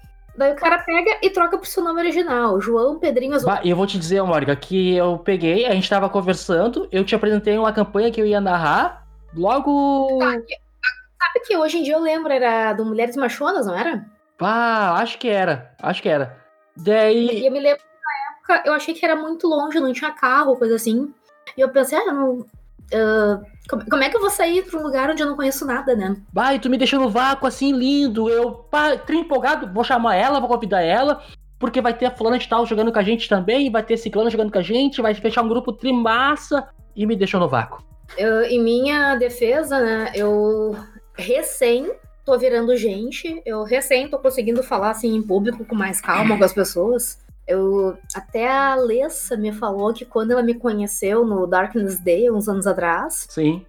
Daí 0.40 0.52
o 0.54 0.56
cara 0.56 0.78
pega 0.78 1.18
e 1.20 1.28
troca 1.28 1.58
pro 1.58 1.68
seu 1.68 1.84
nome 1.84 2.00
original, 2.00 2.58
João 2.62 2.98
Pedrinho 2.98 3.34
Azul. 3.34 3.46
Bah, 3.46 3.60
eu 3.62 3.76
vou 3.76 3.86
te 3.86 3.98
dizer, 3.98 4.22
Mônica, 4.22 4.56
que 4.56 4.96
eu 4.96 5.18
peguei, 5.18 5.66
a 5.66 5.74
gente 5.74 5.86
tava 5.86 6.08
conversando, 6.08 6.88
eu 6.90 7.04
te 7.04 7.14
apresentei 7.14 7.58
uma 7.58 7.74
campanha 7.74 8.10
que 8.10 8.18
eu 8.18 8.24
ia 8.24 8.40
narrar, 8.40 9.06
logo. 9.36 10.18
Tá, 10.18 10.30
Sabe 10.30 11.46
que 11.46 11.54
hoje 11.54 11.76
em 11.76 11.82
dia 11.82 11.92
eu 11.92 12.00
lembro, 12.00 12.32
era 12.32 12.72
do 12.72 12.86
Mulheres 12.86 13.16
Machonas, 13.16 13.66
não 13.66 13.78
era? 13.78 14.06
Ah, 14.40 14.94
acho 15.02 15.18
que 15.18 15.28
era, 15.28 15.74
acho 15.78 16.00
que 16.00 16.08
era. 16.08 16.34
Daí. 16.74 17.42
E 17.42 17.46
eu 17.46 17.52
me 17.52 17.60
lembro 17.60 17.82
que 17.82 18.48
na 18.48 18.56
época 18.56 18.66
eu 18.66 18.72
achei 18.72 18.94
que 18.94 19.04
era 19.04 19.14
muito 19.14 19.46
longe, 19.46 19.78
não 19.78 19.92
tinha 19.92 20.10
carro, 20.10 20.56
coisa 20.56 20.76
assim. 20.76 21.12
E 21.54 21.60
eu 21.60 21.68
pensei, 21.68 21.98
ah, 21.98 22.06
não. 22.06 22.46
Ah, 22.92 23.40
como, 23.68 23.88
como 23.88 24.02
é 24.02 24.08
que 24.08 24.16
eu 24.16 24.20
vou 24.20 24.30
sair 24.30 24.64
pra 24.64 24.80
um 24.80 24.82
lugar 24.82 25.10
onde 25.10 25.22
eu 25.22 25.26
não 25.28 25.36
conheço 25.36 25.64
nada, 25.66 25.94
né? 25.94 26.16
Vai, 26.32 26.58
tu 26.58 26.68
me 26.68 26.76
deixou 26.78 26.98
no 27.00 27.08
vácuo 27.08 27.46
assim, 27.46 27.72
lindo. 27.72 28.28
Eu, 28.28 28.52
pá, 28.52 28.96
empolgado, 29.10 29.72
vou 29.72 29.84
chamar 29.84 30.16
ela, 30.16 30.40
vou 30.40 30.48
convidar 30.48 30.82
ela. 30.82 31.22
Porque 31.58 31.80
vai 31.80 31.92
ter 31.92 32.06
a 32.06 32.10
fulana 32.10 32.38
de 32.38 32.48
tal 32.48 32.64
jogando 32.64 32.90
com 32.92 32.98
a 32.98 33.02
gente 33.02 33.28
também, 33.28 33.70
vai 33.70 33.82
ter 33.82 33.96
ciclano 33.98 34.30
jogando 34.30 34.50
com 34.50 34.58
a 34.58 34.62
gente, 34.62 35.02
vai 35.02 35.14
fechar 35.14 35.42
um 35.42 35.48
grupo 35.48 35.72
trimassa 35.72 36.66
e 36.96 37.06
me 37.06 37.14
deixou 37.14 37.38
no 37.38 37.48
vácuo. 37.48 37.84
Eu- 38.16 38.42
em 38.44 38.60
minha 38.62 39.14
defesa, 39.16 39.78
né, 39.78 40.10
eu 40.14 40.74
recém 41.16 41.92
tô 42.24 42.38
virando 42.38 42.74
gente, 42.76 43.42
eu 43.44 43.62
recém 43.62 44.08
tô 44.08 44.18
conseguindo 44.18 44.62
falar 44.62 44.90
assim 44.90 45.14
em 45.14 45.22
público 45.22 45.64
com 45.64 45.74
mais 45.74 46.00
calma 46.00 46.36
com 46.36 46.44
as 46.44 46.52
pessoas. 46.52 47.18
Eu 47.50 47.96
até 48.14 48.48
a 48.48 48.72
Alessa 48.72 49.36
me 49.36 49.52
falou 49.52 49.92
que 49.92 50.04
quando 50.04 50.30
ela 50.30 50.42
me 50.42 50.54
conheceu 50.54 51.24
no 51.24 51.46
Darkness 51.46 51.98
Day, 51.98 52.30
uns 52.30 52.48
anos 52.48 52.66
atrás, 52.66 53.26
Sim. 53.28 53.64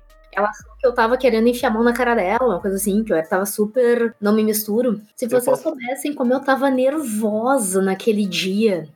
que 0.79 0.85
eu 0.87 0.93
tava 0.93 1.17
querendo 1.17 1.47
enfiar 1.47 1.69
a 1.69 1.73
mão 1.73 1.83
na 1.83 1.93
cara 1.93 2.13
dela, 2.15 2.45
uma 2.45 2.59
coisa 2.59 2.77
assim, 2.77 3.03
que 3.03 3.11
eu 3.11 3.27
tava 3.27 3.45
super. 3.45 4.15
Não 4.21 4.33
me 4.33 4.43
misturo. 4.43 5.01
Se 5.15 5.25
Eu 5.25 5.29
vocês 5.29 5.45
posso- 5.45 5.63
soubessem 5.63 6.13
como 6.13 6.31
eu 6.33 6.39
tava 6.39 6.69
nervosa 6.69 7.81
naquele 7.81 8.25
dia. 8.25 8.87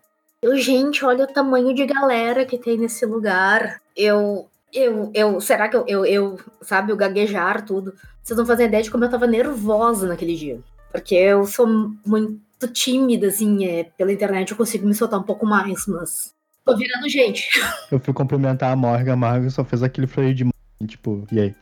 Eu, 0.41 0.55
gente, 0.57 1.03
olha 1.03 1.23
o 1.23 1.33
tamanho 1.33 1.73
de 1.73 1.85
galera 1.85 2.45
que 2.45 2.57
tem 2.57 2.77
nesse 2.77 3.05
lugar. 3.05 3.81
Eu. 3.97 4.47
Eu, 4.73 5.09
eu, 5.13 5.39
será 5.39 5.69
que 5.69 5.77
eu, 5.77 5.85
eu, 5.87 6.05
eu, 6.05 6.37
sabe, 6.61 6.91
o 6.91 6.97
gaguejar, 6.97 7.65
tudo. 7.65 7.93
Vocês 8.21 8.37
não 8.37 8.45
fazem 8.45 8.65
ideia 8.67 8.83
de 8.83 8.91
como 8.91 9.05
eu 9.05 9.09
tava 9.09 9.25
nervosa 9.25 10.05
naquele 10.05 10.35
dia. 10.35 10.59
Porque 10.91 11.15
eu 11.15 11.45
sou 11.45 11.65
muito 12.05 12.37
tímida, 12.67 13.28
assim, 13.28 13.65
é, 13.65 13.84
pela 13.97 14.12
internet 14.12 14.51
eu 14.51 14.58
consigo 14.58 14.88
me 14.88 14.93
soltar 14.93 15.19
um 15.19 15.23
pouco 15.23 15.45
mais, 15.45 15.86
mas. 15.88 16.34
Tô 16.63 16.75
virando 16.75 17.08
gente. 17.08 17.47
Eu 17.91 17.99
fui 17.99 18.12
cumprimentar 18.13 18.71
a 18.71 18.75
Morgan, 18.75 19.13
a 19.13 19.15
Morgan 19.15 19.49
só 19.51 19.63
fez 19.63 19.84
aquele 19.84 20.08
freio 20.08 20.34
de 20.34 20.43
mão. 20.45 20.51
Tipo, 20.88 21.23
e 21.32 21.39
aí? 21.39 21.56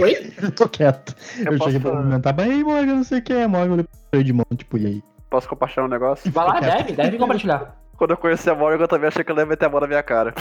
Oi? 0.00 0.32
Eu 0.40 0.50
tô 0.54 0.68
quieto. 0.68 1.16
Eu 1.38 1.52
Eu, 1.52 1.58
posso- 1.58 1.64
cheguei 1.72 1.80
pra 1.80 1.90
cumprimentar, 1.96 2.34
mas 2.36 2.48
aí, 2.50 2.62
Morgan, 2.62 2.94
não 2.94 3.04
sei 3.04 3.18
o 3.18 3.22
que 3.22 3.32
é. 3.32 3.46
Morgan 3.48 3.72
olhou 3.72 3.84
pro 3.84 3.98
freio 4.10 4.24
de 4.24 4.32
mão, 4.32 4.46
tipo, 4.56 4.78
e 4.78 4.86
aí? 4.86 5.02
Posso 5.28 5.48
compartilhar 5.48 5.84
um 5.84 5.88
negócio? 5.88 6.30
Vai 6.30 6.46
lá, 6.46 6.60
deve, 6.60 6.92
deve 6.92 7.18
compartilhar. 7.18 7.76
Quando 7.96 8.12
eu 8.12 8.16
conheci 8.16 8.48
a 8.48 8.54
Morgan, 8.54 8.84
eu 8.84 8.88
também 8.88 9.08
achei 9.08 9.24
que 9.24 9.30
ela 9.32 9.40
ia 9.40 9.46
meter 9.46 9.66
a 9.66 9.68
mão 9.68 9.80
na 9.80 9.86
minha 9.88 10.02
cara. 10.02 10.32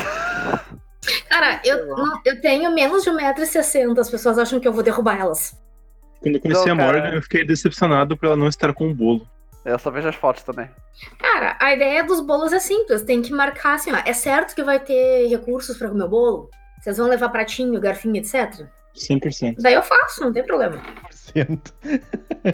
Cara, 1.28 1.62
eu, 1.66 1.88
não- 1.88 2.22
eu 2.26 2.40
tenho 2.42 2.72
menos 2.74 3.04
de 3.04 3.10
1,60m, 3.10 3.98
as 4.00 4.10
pessoas 4.10 4.38
acham 4.38 4.60
que 4.60 4.68
eu 4.68 4.74
vou 4.74 4.84
derrubar 4.84 5.20
elas. 5.20 5.58
Quando 6.22 6.36
eu 6.36 6.42
conheci 6.42 6.66
Não, 6.68 6.74
a 6.74 6.78
cara. 6.78 6.92
Morgan, 7.02 7.16
eu 7.16 7.22
fiquei 7.22 7.46
decepcionado 7.46 8.18
por 8.18 8.26
ela 8.28 8.36
não 8.36 8.48
estar 8.48 8.74
com 8.74 8.90
o 8.90 8.94
bolo. 8.94 9.28
Eu 9.70 9.80
só 9.80 9.92
vejo 9.92 10.08
as 10.08 10.16
fotos 10.16 10.44
também. 10.44 10.70
Cara, 11.18 11.56
a 11.60 11.74
ideia 11.74 12.04
dos 12.04 12.22
bolos 12.22 12.52
é 12.52 12.60
simples, 12.60 13.04
tem 13.04 13.22
que 13.22 13.32
marcar 13.32 13.76
assim, 13.76 13.92
ó. 13.92 13.98
É 14.06 14.14
certo 14.14 14.56
que 14.56 14.64
vai 14.64 14.80
ter 14.80 15.28
recursos 15.28 15.78
pra 15.78 15.90
comer 15.90 16.04
o 16.04 16.10
bolo? 16.10 16.50
Vocês 16.82 16.98
vão 16.98 17.08
levar 17.08 17.30
pratinho, 17.30 17.80
garfinho, 17.80 18.16
etc? 18.16 18.68
100%. 18.96 19.56
Daí 19.60 19.74
eu 19.74 19.84
faço, 19.84 20.22
não 20.22 20.34
tem 20.34 20.44
problema. 20.44 20.82
Sento. 21.12 21.74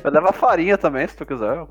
Eu 0.03 0.11
levo 0.11 0.29
a 0.29 0.33
farinha 0.33 0.77
também, 0.77 1.07
se 1.07 1.15
tu 1.15 1.25
quiser. 1.25 1.65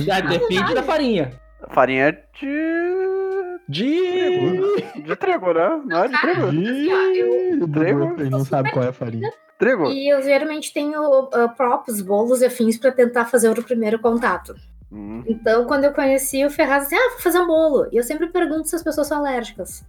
Já 0.00 0.20
depende 0.20 0.74
da 0.74 0.82
farinha. 0.82 1.32
Farinha 1.70 2.12
de. 2.40 3.58
De. 3.68 5.02
de 5.02 5.16
trigo, 5.16 5.52
né? 5.52 5.82
Não 5.84 6.04
é 6.04 6.08
de 6.08 6.20
trigo? 6.20 6.52
Ih, 6.52 7.62
o 7.62 7.68
Trigo? 7.68 8.06
Bubu, 8.06 8.20
ele 8.22 8.30
não 8.30 8.44
sabe 8.44 8.70
qual 8.70 8.84
é 8.84 8.88
a 8.88 8.92
farinha. 8.92 9.30
Trigo? 9.58 9.86
E 9.86 10.08
eu 10.08 10.22
geralmente 10.22 10.72
tenho 10.72 11.02
uh, 11.24 11.54
props, 11.56 12.00
bolos 12.00 12.40
e 12.40 12.46
afins 12.46 12.78
pra 12.78 12.92
tentar 12.92 13.24
fazer 13.24 13.50
o 13.50 13.62
primeiro 13.62 13.98
contato. 13.98 14.54
Hum. 14.90 15.22
Então, 15.26 15.66
quando 15.66 15.84
eu 15.84 15.92
conheci 15.92 16.44
o 16.46 16.50
Ferraz, 16.50 16.86
assim, 16.86 16.96
ah, 16.96 17.10
vou 17.10 17.18
fazer 17.18 17.40
um 17.40 17.46
bolo. 17.46 17.88
E 17.92 17.96
eu 17.96 18.04
sempre 18.04 18.28
pergunto 18.28 18.68
se 18.68 18.76
as 18.76 18.82
pessoas 18.82 19.08
são 19.08 19.18
alérgicas. 19.18 19.84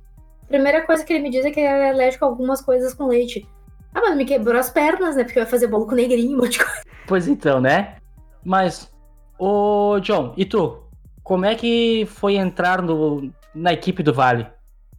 Primeira 0.47 0.81
coisa 0.81 1.03
que 1.05 1.13
ele 1.13 1.23
me 1.23 1.29
diz 1.29 1.45
é 1.45 1.51
que 1.51 1.59
ele 1.59 1.67
é 1.67 1.89
alérgico 1.91 2.25
a 2.25 2.27
algumas 2.27 2.61
coisas 2.61 2.93
com 2.95 3.07
leite. 3.07 3.47
Ah, 3.93 4.01
mas 4.01 4.17
me 4.17 4.25
quebrou 4.25 4.59
as 4.59 4.71
pernas, 4.71 5.15
né? 5.15 5.23
Porque 5.23 5.37
eu 5.37 5.43
ia 5.43 5.49
fazer 5.49 5.67
bolo 5.67 5.85
com 5.85 5.95
negrinho, 5.95 6.35
um 6.35 6.41
monte 6.41 6.53
de 6.53 6.65
coisa. 6.65 6.81
Pois 7.07 7.27
então, 7.27 7.61
né? 7.61 7.97
Mas, 8.43 8.91
ô 9.37 9.99
John, 10.01 10.33
e 10.35 10.45
tu? 10.45 10.83
Como 11.23 11.45
é 11.45 11.53
que 11.53 12.07
foi 12.07 12.35
entrar 12.35 12.81
no, 12.81 13.31
na 13.53 13.71
equipe 13.71 14.01
do 14.01 14.13
Vale? 14.13 14.47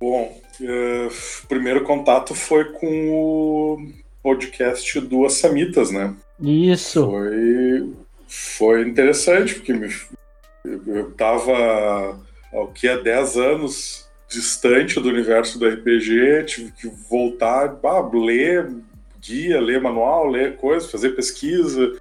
Bom, 0.00 0.32
o 0.60 1.46
primeiro 1.48 1.82
contato 1.82 2.34
foi 2.34 2.72
com 2.72 2.86
o 2.86 3.78
podcast 4.22 5.00
Duas 5.00 5.34
Samitas, 5.34 5.90
né? 5.90 6.14
Isso. 6.40 7.06
Foi, 7.06 7.92
foi 8.26 8.88
interessante, 8.88 9.54
porque 9.54 9.72
me, 9.72 9.88
eu, 10.64 10.82
eu 10.86 11.10
tava 11.12 12.18
ao 12.52 12.68
que 12.68 12.88
há 12.88 12.96
10 12.96 13.36
anos 13.36 14.08
distante 14.28 15.00
do 15.00 15.08
universo 15.08 15.58
do 15.58 15.68
RPG, 15.68 16.44
tive 16.46 16.72
que 16.72 16.88
voltar, 17.08 17.78
ah, 17.82 18.10
ler 18.12 18.70
guia, 19.20 19.60
ler 19.60 19.80
manual, 19.80 20.28
ler 20.28 20.56
coisas, 20.56 20.90
fazer 20.90 21.10
pesquisa, 21.10 21.96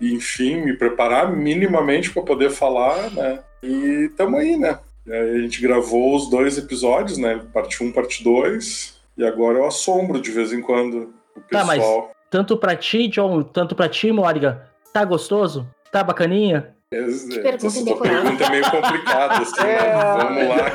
enfim, 0.00 0.62
me 0.62 0.76
preparar 0.76 1.34
minimamente 1.34 2.10
para 2.10 2.22
poder 2.22 2.50
falar, 2.50 3.10
né? 3.10 3.40
E 3.62 4.10
tamo 4.16 4.36
aí, 4.36 4.56
né? 4.56 4.78
A 5.08 5.38
gente 5.38 5.60
gravou 5.60 6.14
os 6.14 6.28
dois 6.28 6.58
episódios, 6.58 7.18
né? 7.18 7.40
Parte 7.52 7.82
1, 7.82 7.90
parte 7.92 8.22
2, 8.22 9.00
e 9.16 9.24
agora 9.24 9.58
eu 9.58 9.66
assombro 9.66 10.20
de 10.20 10.30
vez 10.30 10.52
em 10.52 10.60
quando 10.60 11.12
o 11.36 11.40
Tá, 11.50 11.64
mas- 11.64 11.78
pessoal. 11.78 12.10
Tanto 12.30 12.56
pra 12.56 12.74
ti, 12.74 13.08
John, 13.08 13.42
tanto 13.42 13.74
pra 13.74 13.88
ti, 13.90 14.10
Morgan. 14.10 14.58
Tá 14.92 15.04
gostoso? 15.04 15.68
Tá 15.90 16.02
bacaninha? 16.02 16.74
É, 16.90 16.96
é, 16.98 17.02
pergunta 17.42 17.66
essa 17.66 17.84
pergunta 17.84 18.44
é 18.44 18.50
meio 18.50 18.70
complicada, 18.70 19.34
assim, 19.34 19.60
É. 19.68 19.82
né? 19.82 19.92
Vamos 20.16 20.48
lá. 20.48 20.70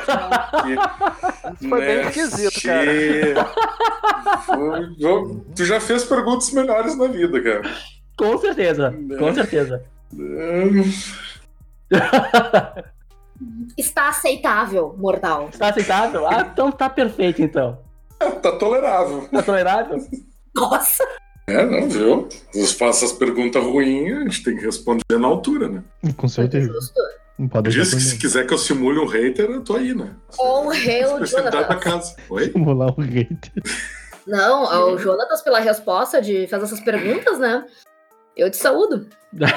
Que, 0.64 0.74
Isso 1.60 1.70
foi 1.70 1.82
bem 1.82 1.96
né, 1.98 2.02
esquisito, 2.04 2.54
que- 2.62 2.68
cara. 2.68 2.86
Foi- 4.46 4.96
eu- 5.00 5.44
Tu 5.56 5.66
já 5.66 5.80
fez 5.80 6.04
perguntas 6.04 6.52
melhores 6.52 6.96
na 6.98 7.08
vida, 7.08 7.42
cara. 7.42 7.62
Com 8.18 8.38
certeza, 8.38 8.94
com 9.18 9.34
certeza. 9.34 9.84
Está 13.78 14.10
aceitável, 14.10 14.96
mortal. 14.98 15.50
Tá 15.58 15.70
aceitável? 15.70 16.28
Ah, 16.28 16.48
então 16.52 16.72
tá 16.72 16.90
perfeito, 16.90 17.42
então. 17.42 17.80
Tá 18.42 18.52
tolerável. 18.58 19.28
Tá 19.32 19.44
tolerável? 19.44 20.00
Nossa! 20.58 21.04
É, 21.48 21.66
não, 21.66 21.88
viu? 21.88 22.28
Se 22.52 22.76
faz 22.76 22.98
essas 22.98 23.14
perguntas 23.14 23.64
ruins, 23.64 24.18
a 24.18 24.24
gente 24.24 24.44
tem 24.44 24.58
que 24.58 24.66
responder 24.66 25.18
na 25.18 25.28
altura, 25.28 25.70
né? 25.70 25.84
Com 26.18 26.28
certeza. 26.28 26.74
Não 27.40 27.48
pode 27.48 27.70
deixar 27.70 27.84
Diz 27.84 27.94
que 27.94 28.02
se 28.02 28.18
quiser 28.18 28.46
que 28.46 28.54
eu 28.54 28.58
simule 28.58 29.00
um 29.00 29.06
hater, 29.06 29.46
eu 29.46 29.64
tô 29.64 29.76
aí, 29.76 29.94
né? 29.94 30.14
Ou 30.38 30.74
eu, 30.74 31.24
Especialidade 31.24 31.68
da 31.68 31.76
Jonatas. 31.76 31.84
casa. 31.84 32.16
Oi? 32.30 32.52
Simular 32.52 32.94
um 33.00 33.04
hater. 33.04 33.64
Não, 34.26 34.94
o 34.94 34.98
Jonatas, 34.98 35.42
pela 35.42 35.60
resposta 35.60 36.22
de 36.22 36.48
fazer 36.48 36.66
essas 36.66 36.82
perguntas, 36.82 37.40
né? 37.40 37.64
Eu 38.36 38.52
te 38.52 38.58
saúdo. 38.58 39.08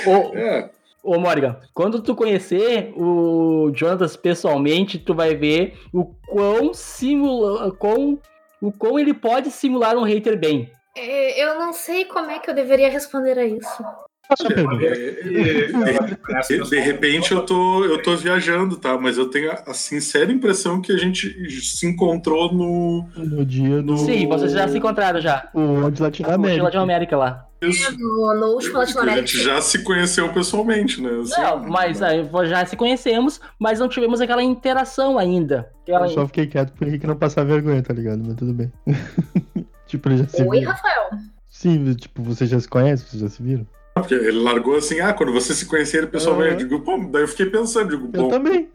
É, 0.34 0.70
ô 1.02 1.18
Morgan, 1.18 1.56
quando 1.74 2.00
tu 2.02 2.14
conhecer 2.14 2.92
o 2.96 3.70
Jonas 3.74 4.16
pessoalmente, 4.16 4.98
tu 4.98 5.14
vai 5.14 5.34
ver 5.34 5.78
o 5.92 6.04
quão 6.26 6.72
simula... 6.74 7.70
quão... 7.72 8.18
o 8.60 8.70
quão 8.72 8.98
ele 8.98 9.14
pode 9.14 9.50
simular 9.50 9.96
um 9.96 10.02
hater 10.04 10.38
bem. 10.38 10.70
É, 10.96 11.42
Eu 11.44 11.58
não 11.58 11.72
sei 11.72 12.04
como 12.04 12.30
é 12.30 12.38
que 12.38 12.50
eu 12.50 12.54
deveria 12.54 12.90
responder 12.90 13.38
a 13.38 13.44
isso. 13.44 13.84
Faça 14.28 14.46
a 14.46 14.54
pergunta. 14.54 14.84
É, 14.84 16.40
De, 16.48 16.70
de 16.70 16.78
repente 16.78 17.32
eu 17.32 17.44
tô, 17.44 17.84
eu 17.84 18.00
tô 18.00 18.14
viajando, 18.16 18.76
tá? 18.76 18.96
Mas 18.96 19.18
eu 19.18 19.28
tenho 19.28 19.50
a, 19.50 19.54
a 19.66 19.74
sincera 19.74 20.30
impressão 20.30 20.80
que 20.80 20.92
a 20.92 20.96
gente 20.96 21.60
se 21.60 21.86
encontrou 21.86 22.52
no. 22.52 23.08
No 23.16 23.44
dia 23.44 23.82
do. 23.82 23.96
Sim, 23.96 24.28
vocês 24.28 24.52
já 24.52 24.68
se 24.68 24.78
encontraram 24.78 25.20
já. 25.20 25.48
O 25.52 25.90
de 25.90 26.00
Na 26.00 26.06
Latinoamérica. 26.06 26.38
mochila 26.38 26.70
de 26.70 26.76
América 26.76 27.16
lá. 27.16 27.46
Isso. 27.62 27.98
No, 27.98 28.34
no 28.34 28.46
último 28.54 28.78
A 28.78 28.84
gente 28.86 29.38
já 29.42 29.60
se 29.60 29.82
conheceu 29.84 30.32
pessoalmente, 30.32 31.00
né? 31.02 31.10
Assim, 31.20 31.40
Não, 31.42 31.58
mas 31.68 32.00
aí 32.02 32.26
já 32.48 32.64
se 32.64 32.76
conhecemos, 32.76 33.40
mas 33.58 33.78
não 33.78 33.88
tivemos 33.88 34.20
aquela 34.20 34.42
interação 34.42 35.18
ainda. 35.18 35.70
Aquela- 35.82 36.06
Eu 36.06 36.10
só 36.10 36.26
fiquei 36.26 36.46
quieto 36.46 36.72
pro 36.72 36.88
Henrique 36.88 37.06
não 37.06 37.16
passar 37.16 37.44
vergonha, 37.44 37.82
tá 37.82 37.92
ligado? 37.92 38.22
Mas 38.24 38.36
tudo 38.36 38.54
bem. 38.54 38.72
tipo, 39.86 40.08
ele 40.08 40.18
já 40.18 40.28
se 40.28 40.42
Oi, 40.42 40.58
viram. 40.60 40.72
Rafael. 40.72 41.10
Sim, 41.50 41.94
tipo, 41.94 42.22
vocês 42.22 42.48
já 42.48 42.58
se 42.58 42.68
conhecem? 42.68 43.06
Vocês 43.06 43.20
já 43.22 43.28
se 43.28 43.42
viram? 43.42 43.66
Porque 43.94 44.14
ele 44.14 44.40
largou 44.40 44.76
assim, 44.76 45.00
ah, 45.00 45.12
quando 45.12 45.32
você 45.32 45.52
se 45.52 45.66
conhecer 45.66 46.08
pessoalmente, 46.08 46.52
Aham. 46.54 46.62
eu 46.62 46.68
digo, 46.68 46.80
pô, 46.80 46.96
daí 47.10 47.22
eu 47.24 47.28
fiquei 47.28 47.46
pensando, 47.46 47.90
digo, 47.90 48.08
Eu 48.14 48.22
bom, 48.22 48.28
também. 48.30 48.70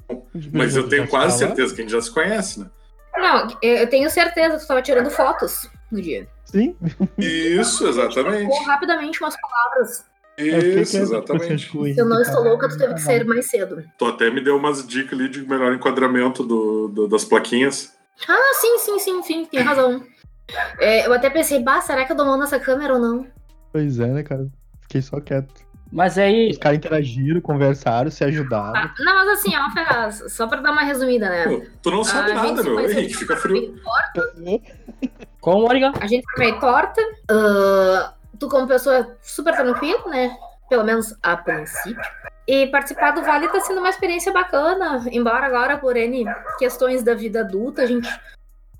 mas 0.53 0.75
eu 0.75 0.87
tenho 0.87 1.07
quase 1.07 1.39
certeza 1.39 1.73
que 1.73 1.81
a 1.81 1.83
gente 1.83 1.91
já 1.93 2.01
se 2.01 2.11
conhece, 2.11 2.59
né? 2.59 2.67
Não, 3.17 3.47
eu 3.63 3.77
eu 3.77 3.89
tenho 3.89 4.09
certeza 4.11 4.55
que 4.55 4.61
tu 4.61 4.67
tava 4.67 4.81
tirando 4.81 5.09
fotos 5.09 5.69
no 5.91 6.01
dia. 6.01 6.27
Sim. 6.55 6.75
Isso, 7.17 7.85
exatamente. 7.85 8.63
Rapidamente 8.65 9.21
umas 9.21 9.35
palavras. 9.39 10.05
Fiquei 10.37 10.81
Isso, 10.81 10.97
exatamente. 10.97 11.69
Se 11.69 11.99
eu 11.99 12.05
não 12.05 12.21
estou 12.21 12.43
louca, 12.43 12.69
tu 12.69 12.77
teve 12.77 12.93
que 12.93 13.01
sair 13.01 13.25
mais 13.25 13.49
cedo. 13.49 13.83
Tu 13.97 14.05
até 14.05 14.29
me 14.31 14.41
deu 14.41 14.55
umas 14.55 14.85
dicas 14.87 15.19
ali 15.19 15.27
de 15.27 15.45
melhor 15.45 15.73
enquadramento 15.73 16.43
do, 16.43 16.87
do- 16.87 17.07
das 17.09 17.25
plaquinhas. 17.25 17.93
Ah, 18.27 18.53
sim, 18.61 18.77
sim, 18.79 18.99
sim, 18.99 19.21
sim, 19.23 19.45
tem 19.45 19.59
razão. 19.61 20.01
É, 20.79 21.05
eu 21.05 21.13
até 21.13 21.29
pensei, 21.29 21.61
bah, 21.61 21.81
será 21.81 22.05
que 22.05 22.11
eu 22.13 22.15
dou 22.15 22.25
mão 22.25 22.37
nessa 22.37 22.57
câmera 22.59 22.93
ou 22.93 22.99
não? 22.99 23.27
Pois 23.73 23.99
é, 23.99 24.07
né, 24.07 24.23
cara? 24.23 24.47
Fiquei 24.81 25.01
só 25.01 25.19
quieto. 25.19 25.65
Mas 25.91 26.17
aí, 26.17 26.49
Os 26.49 26.57
caras 26.57 26.77
interagiram, 26.77 27.39
conversaram, 27.41 28.09
se 28.11 28.23
ajudaram. 28.23 28.75
Ah, 28.75 28.93
não, 28.99 29.15
mas 29.15 29.39
assim, 29.39 29.55
ó, 29.55 29.69
Ferraz, 29.71 30.23
só 30.33 30.47
pra 30.47 30.59
dar 30.59 30.71
uma 30.71 30.81
resumida, 30.83 31.29
né? 31.29 31.43
Pô, 31.45 31.65
tu 31.81 31.91
não 31.91 32.03
sabe 32.03 32.31
A 32.31 32.35
gente 32.45 32.55
nada, 32.55 32.63
meu. 32.63 32.89
Henrique, 32.89 33.15
fica 33.15 33.37
frio. 33.37 33.75
Meio 35.45 35.61
torta, 35.61 35.91
com 35.91 35.99
o. 35.99 36.03
A 36.03 36.07
gente 36.07 36.25
foi 36.35 36.45
meio 36.45 36.59
torta. 36.59 37.01
Ah, 37.29 38.13
tu, 38.39 38.49
como 38.49 38.67
pessoa 38.67 39.17
super 39.21 39.55
tranquila, 39.55 40.07
né? 40.07 40.35
Pelo 40.69 40.83
menos 40.83 41.15
a 41.21 41.37
princípio. 41.37 42.01
E 42.47 42.67
participar 42.67 43.11
do 43.11 43.23
Vale 43.23 43.47
tá 43.47 43.59
sendo 43.61 43.79
uma 43.79 43.89
experiência 43.89 44.31
bacana. 44.31 45.05
Embora 45.11 45.45
agora, 45.45 45.77
por 45.77 45.95
N 45.95 46.25
questões 46.57 47.03
da 47.03 47.13
vida 47.13 47.41
adulta, 47.41 47.81
a 47.81 47.85
gente 47.85 48.09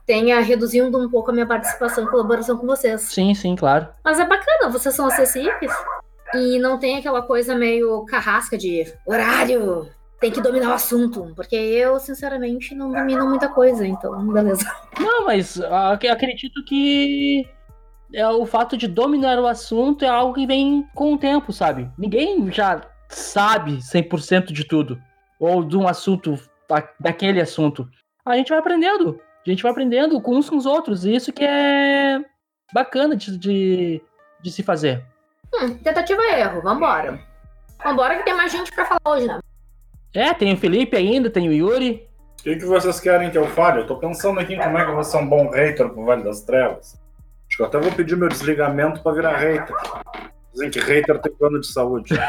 tenha 0.06 0.40
reduzindo 0.40 1.00
um 1.00 1.10
pouco 1.10 1.32
a 1.32 1.34
minha 1.34 1.48
participação 1.48 2.04
e 2.04 2.08
colaboração 2.08 2.58
com 2.58 2.68
vocês. 2.68 3.02
Sim, 3.02 3.34
sim, 3.34 3.56
claro. 3.56 3.88
Mas 4.04 4.20
é 4.20 4.26
bacana, 4.26 4.70
vocês 4.70 4.94
são 4.94 5.08
acessíveis. 5.08 5.72
E 6.34 6.60
não 6.60 6.78
tem 6.78 6.98
aquela 6.98 7.22
coisa 7.22 7.56
meio 7.56 8.06
carrasca 8.06 8.58
de 8.58 8.94
horário, 9.06 9.90
tem 10.20 10.32
que 10.32 10.42
dominar 10.42 10.70
o 10.70 10.74
assunto. 10.74 11.32
Porque 11.36 11.56
eu, 11.56 12.00
sinceramente, 12.00 12.74
não 12.76 12.92
domino 12.92 13.28
muita 13.28 13.50
coisa, 13.50 13.86
então, 13.86 14.26
beleza. 14.32 14.66
Não, 15.00 15.26
mas 15.26 15.60
ah, 15.62 15.92
ac- 15.94 16.08
acredito 16.08 16.64
que 16.66 17.48
é 18.14 18.28
o 18.28 18.46
fato 18.46 18.78
de 18.78 18.88
dominar 18.88 19.40
o 19.40 19.48
assunto 19.48 20.06
é 20.06 20.08
algo 20.08 20.34
que 20.34 20.48
vem 20.48 20.88
com 20.96 21.14
o 21.14 21.18
tempo, 21.18 21.52
sabe? 21.52 21.90
Ninguém 21.98 22.52
já 22.52 22.82
sabe 23.10 23.78
100% 23.78 24.52
de 24.54 24.64
tudo. 24.66 25.00
Ou 25.40 25.64
de 25.64 25.76
um 25.78 25.88
assunto, 25.88 26.40
da- 26.68 26.88
daquele 27.00 27.42
assunto. 27.42 27.88
A 28.26 28.36
gente 28.38 28.50
vai 28.50 28.60
aprendendo. 28.60 29.20
A 29.46 29.50
gente 29.50 29.62
vai 29.62 29.72
aprendendo 29.72 30.20
com 30.22 30.36
uns 30.38 30.50
com 30.50 30.56
os 30.56 30.66
outros. 30.66 31.06
E 31.06 31.14
isso 31.14 31.32
que 31.34 31.44
é 31.44 32.20
bacana 32.74 33.16
de, 33.16 33.38
de, 33.38 34.02
de 34.42 34.52
se 34.52 34.64
fazer. 34.64 35.04
Hum, 35.54 35.76
tentativa 35.78 36.22
e 36.24 36.40
erro, 36.42 36.62
vambora. 36.62 37.20
Vambora 37.84 38.18
que 38.18 38.24
tem 38.26 38.34
mais 38.34 38.52
gente 38.52 38.72
pra 38.72 38.86
falar 38.86 39.00
hoje, 39.06 39.28
né? 39.28 39.40
É, 40.16 40.34
tem 40.34 40.54
o 40.54 40.58
Felipe 40.58 40.96
ainda, 40.96 41.30
tem 41.30 41.50
o 41.50 41.54
Yuri. 41.54 42.08
O 42.40 42.44
que, 42.44 42.56
que 42.56 42.66
vocês 42.66 43.00
querem 43.00 43.30
que 43.30 43.38
eu 43.38 43.46
fale? 43.48 43.82
Eu 43.82 43.88
tô 43.88 43.98
pensando 43.98 44.40
aqui 44.40 44.54
em 44.54 44.60
como 44.60 44.78
é 44.78 44.86
que 44.86 44.92
eu 44.92 44.96
vou 44.96 45.04
ser 45.04 45.18
um 45.18 45.28
bom 45.28 45.50
hater 45.50 45.90
pro 45.90 46.06
Vale 46.06 46.24
das 46.24 46.42
Trevas. 46.42 46.98
Acho 47.48 47.58
que 47.58 47.62
eu 47.62 47.66
até 47.66 47.80
vou 47.80 47.92
pedir 47.92 48.16
meu 48.16 48.30
desligamento 48.30 49.02
pra 49.04 49.12
virar 49.12 49.36
hater. 49.38 49.76
Dizem 50.54 50.70
que 50.70 50.80
hater 50.80 51.20
tem 51.20 51.34
plano 51.34 51.60
de 51.60 51.68
saúde. 51.68 52.14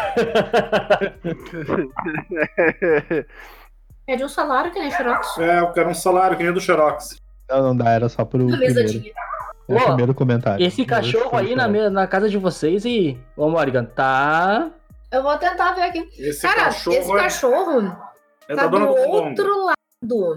Pede 4.04 4.24
um 4.24 4.28
salário 4.28 4.72
que 4.72 4.80
nem 4.80 4.90
Xerox. 4.90 5.38
É, 5.38 5.60
eu 5.60 5.70
quero 5.72 5.90
um 5.90 5.94
salário 5.94 6.36
que 6.36 6.42
nem 6.42 6.52
do 6.52 6.60
Xerox. 6.60 7.20
Não, 7.48 7.62
não 7.62 7.76
dá, 7.76 7.90
era 7.90 8.08
só 8.08 8.24
pro 8.24 8.44
mesa 8.44 8.56
primeiro. 8.56 8.88
de. 8.88 9.12
É 9.68 9.74
o 9.74 9.84
primeiro 9.84 10.14
comentário. 10.14 10.64
Esse 10.64 10.84
Primeiro 10.84 11.12
cachorro 11.12 11.36
aí 11.36 11.54
na, 11.54 11.68
na 11.90 12.06
casa 12.06 12.28
de 12.28 12.38
vocês 12.38 12.84
e. 12.84 13.18
Ô, 13.36 13.48
Morgan, 13.48 13.84
tá. 13.84 14.70
Eu 15.16 15.22
vou 15.22 15.36
tentar 15.38 15.72
ver 15.72 15.82
aqui. 15.82 16.08
Esse 16.18 16.42
Cara, 16.42 16.64
cachorro 16.64 16.96
esse 16.96 17.10
é- 17.12 17.16
cachorro 17.16 17.96
é 18.48 18.54
tá 18.54 18.66
do 18.66 18.76
outro 18.86 19.64
lado. 19.64 20.36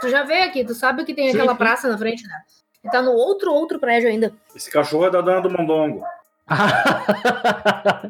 Tu 0.00 0.08
já 0.08 0.22
veio 0.24 0.44
aqui, 0.44 0.64
tu 0.64 0.74
sabe 0.74 1.04
que 1.04 1.14
tem 1.14 1.30
Sim, 1.30 1.36
aquela 1.36 1.52
sim. 1.52 1.58
praça 1.58 1.88
na 1.88 1.96
frente, 1.98 2.26
né? 2.26 2.34
E 2.82 2.90
tá 2.90 3.00
no 3.00 3.12
outro, 3.12 3.52
outro 3.52 3.78
prédio 3.78 4.08
ainda. 4.08 4.32
Esse 4.54 4.70
cachorro 4.70 5.04
é 5.06 5.10
da 5.10 5.20
dona 5.20 5.40
do 5.40 5.50
Mondongo. 5.50 6.02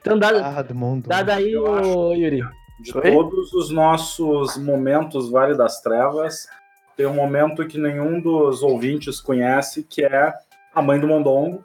então 0.00 0.18
dá, 0.18 0.28
Ah, 0.58 0.62
do 0.62 0.74
mundo. 0.74 1.08
dá 1.08 1.22
daí, 1.22 1.52
Eu 1.52 1.64
ô, 1.64 2.14
Yuri. 2.14 2.42
De 2.80 2.96
Oi? 2.96 3.10
todos 3.10 3.52
os 3.54 3.70
nossos 3.70 4.56
momentos 4.58 5.30
Vale 5.30 5.56
das 5.56 5.80
Trevas, 5.80 6.46
tem 6.96 7.06
um 7.06 7.14
momento 7.14 7.66
que 7.66 7.78
nenhum 7.78 8.20
dos 8.20 8.62
ouvintes 8.62 9.20
conhece, 9.20 9.82
que 9.82 10.04
é 10.04 10.32
a 10.74 10.82
mãe 10.82 11.00
do 11.00 11.06
Mondongo. 11.08 11.64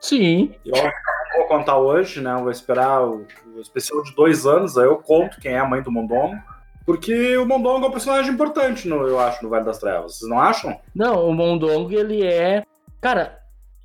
Sim. 0.00 0.54
Eu 0.64 0.72
não 0.82 0.90
vou 1.36 1.46
contar 1.46 1.78
hoje, 1.78 2.20
né? 2.20 2.32
Eu 2.32 2.40
vou 2.40 2.50
esperar 2.50 3.02
o, 3.02 3.26
o 3.54 3.60
especial 3.60 4.02
de 4.02 4.14
dois 4.14 4.46
anos, 4.46 4.76
aí 4.76 4.86
eu 4.86 4.96
conto 4.96 5.40
quem 5.40 5.52
é 5.52 5.58
a 5.58 5.66
mãe 5.66 5.82
do 5.82 5.90
Mondongo. 5.90 6.36
Porque 6.84 7.36
o 7.36 7.46
Mondongo 7.46 7.86
é 7.86 7.88
um 7.88 7.92
personagem 7.92 8.32
importante, 8.32 8.88
no, 8.88 9.06
eu 9.06 9.18
acho, 9.20 9.42
no 9.42 9.48
Vale 9.48 9.64
das 9.64 9.78
Trevas. 9.78 10.16
Vocês 10.16 10.28
não 10.28 10.40
acham? 10.40 10.78
Não, 10.94 11.28
o 11.28 11.32
Mondongo, 11.32 11.92
ele 11.92 12.24
é. 12.24 12.64
Cara, 13.00 13.38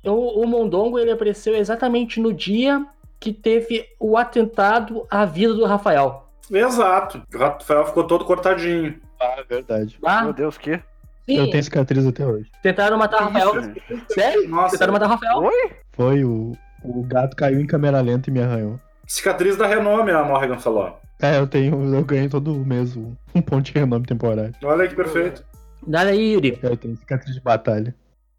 o, 0.04 0.42
o 0.42 0.46
Mondongo, 0.46 0.98
ele 0.98 1.12
apareceu 1.12 1.54
exatamente 1.54 2.20
no 2.20 2.32
dia 2.32 2.84
que 3.20 3.32
teve 3.32 3.86
o 3.98 4.16
atentado 4.16 5.06
à 5.10 5.24
vida 5.24 5.54
do 5.54 5.64
Rafael. 5.64 6.28
Exato. 6.50 7.22
O 7.32 7.38
Rafael 7.38 7.86
ficou 7.86 8.04
todo 8.04 8.24
cortadinho. 8.24 9.00
Ah, 9.20 9.36
é 9.38 9.44
verdade. 9.44 9.98
Ah, 10.04 10.24
Meu 10.24 10.32
Deus, 10.32 10.56
que? 10.56 10.80
Eu 11.28 11.44
sim. 11.44 11.50
tenho 11.50 11.64
cicatriz 11.64 12.06
até 12.06 12.26
hoje. 12.26 12.50
Tentaram 12.62 12.96
matar 12.96 13.22
o 13.22 13.24
Rafael. 13.26 13.74
Sério? 14.08 14.48
Nossa, 14.48 14.72
Tentaram 14.72 14.92
matar 14.94 15.06
o 15.06 15.10
Rafael? 15.10 15.38
Oi? 15.38 15.70
Foi 15.92 16.24
o, 16.24 16.52
o 16.88 17.02
gato 17.02 17.36
caiu 17.36 17.60
em 17.60 17.66
câmera 17.66 18.00
lenta 18.00 18.30
e 18.30 18.32
me 18.32 18.42
arranhou. 18.42 18.80
cicatriz 19.06 19.56
da 19.56 19.66
renome, 19.66 20.10
a 20.10 20.24
Morrigan 20.24 20.58
falou. 20.58 20.98
É, 21.20 21.38
eu 21.38 21.46
tenho, 21.46 21.94
eu 21.94 22.04
ganho 22.04 22.30
todo 22.30 22.54
mês 22.64 22.96
um, 22.96 23.14
um 23.34 23.42
ponto 23.42 23.64
de 23.64 23.72
renome 23.72 24.06
temporário. 24.06 24.54
Olha 24.62 24.86
que 24.86 24.94
perfeito. 24.94 25.44
Dá 25.86 26.02
aí, 26.02 26.32
Yuri. 26.34 26.58
Eu 26.62 26.76
tenho 26.76 26.96
cicatriz 26.96 27.34
de 27.34 27.40
batalha. 27.40 27.94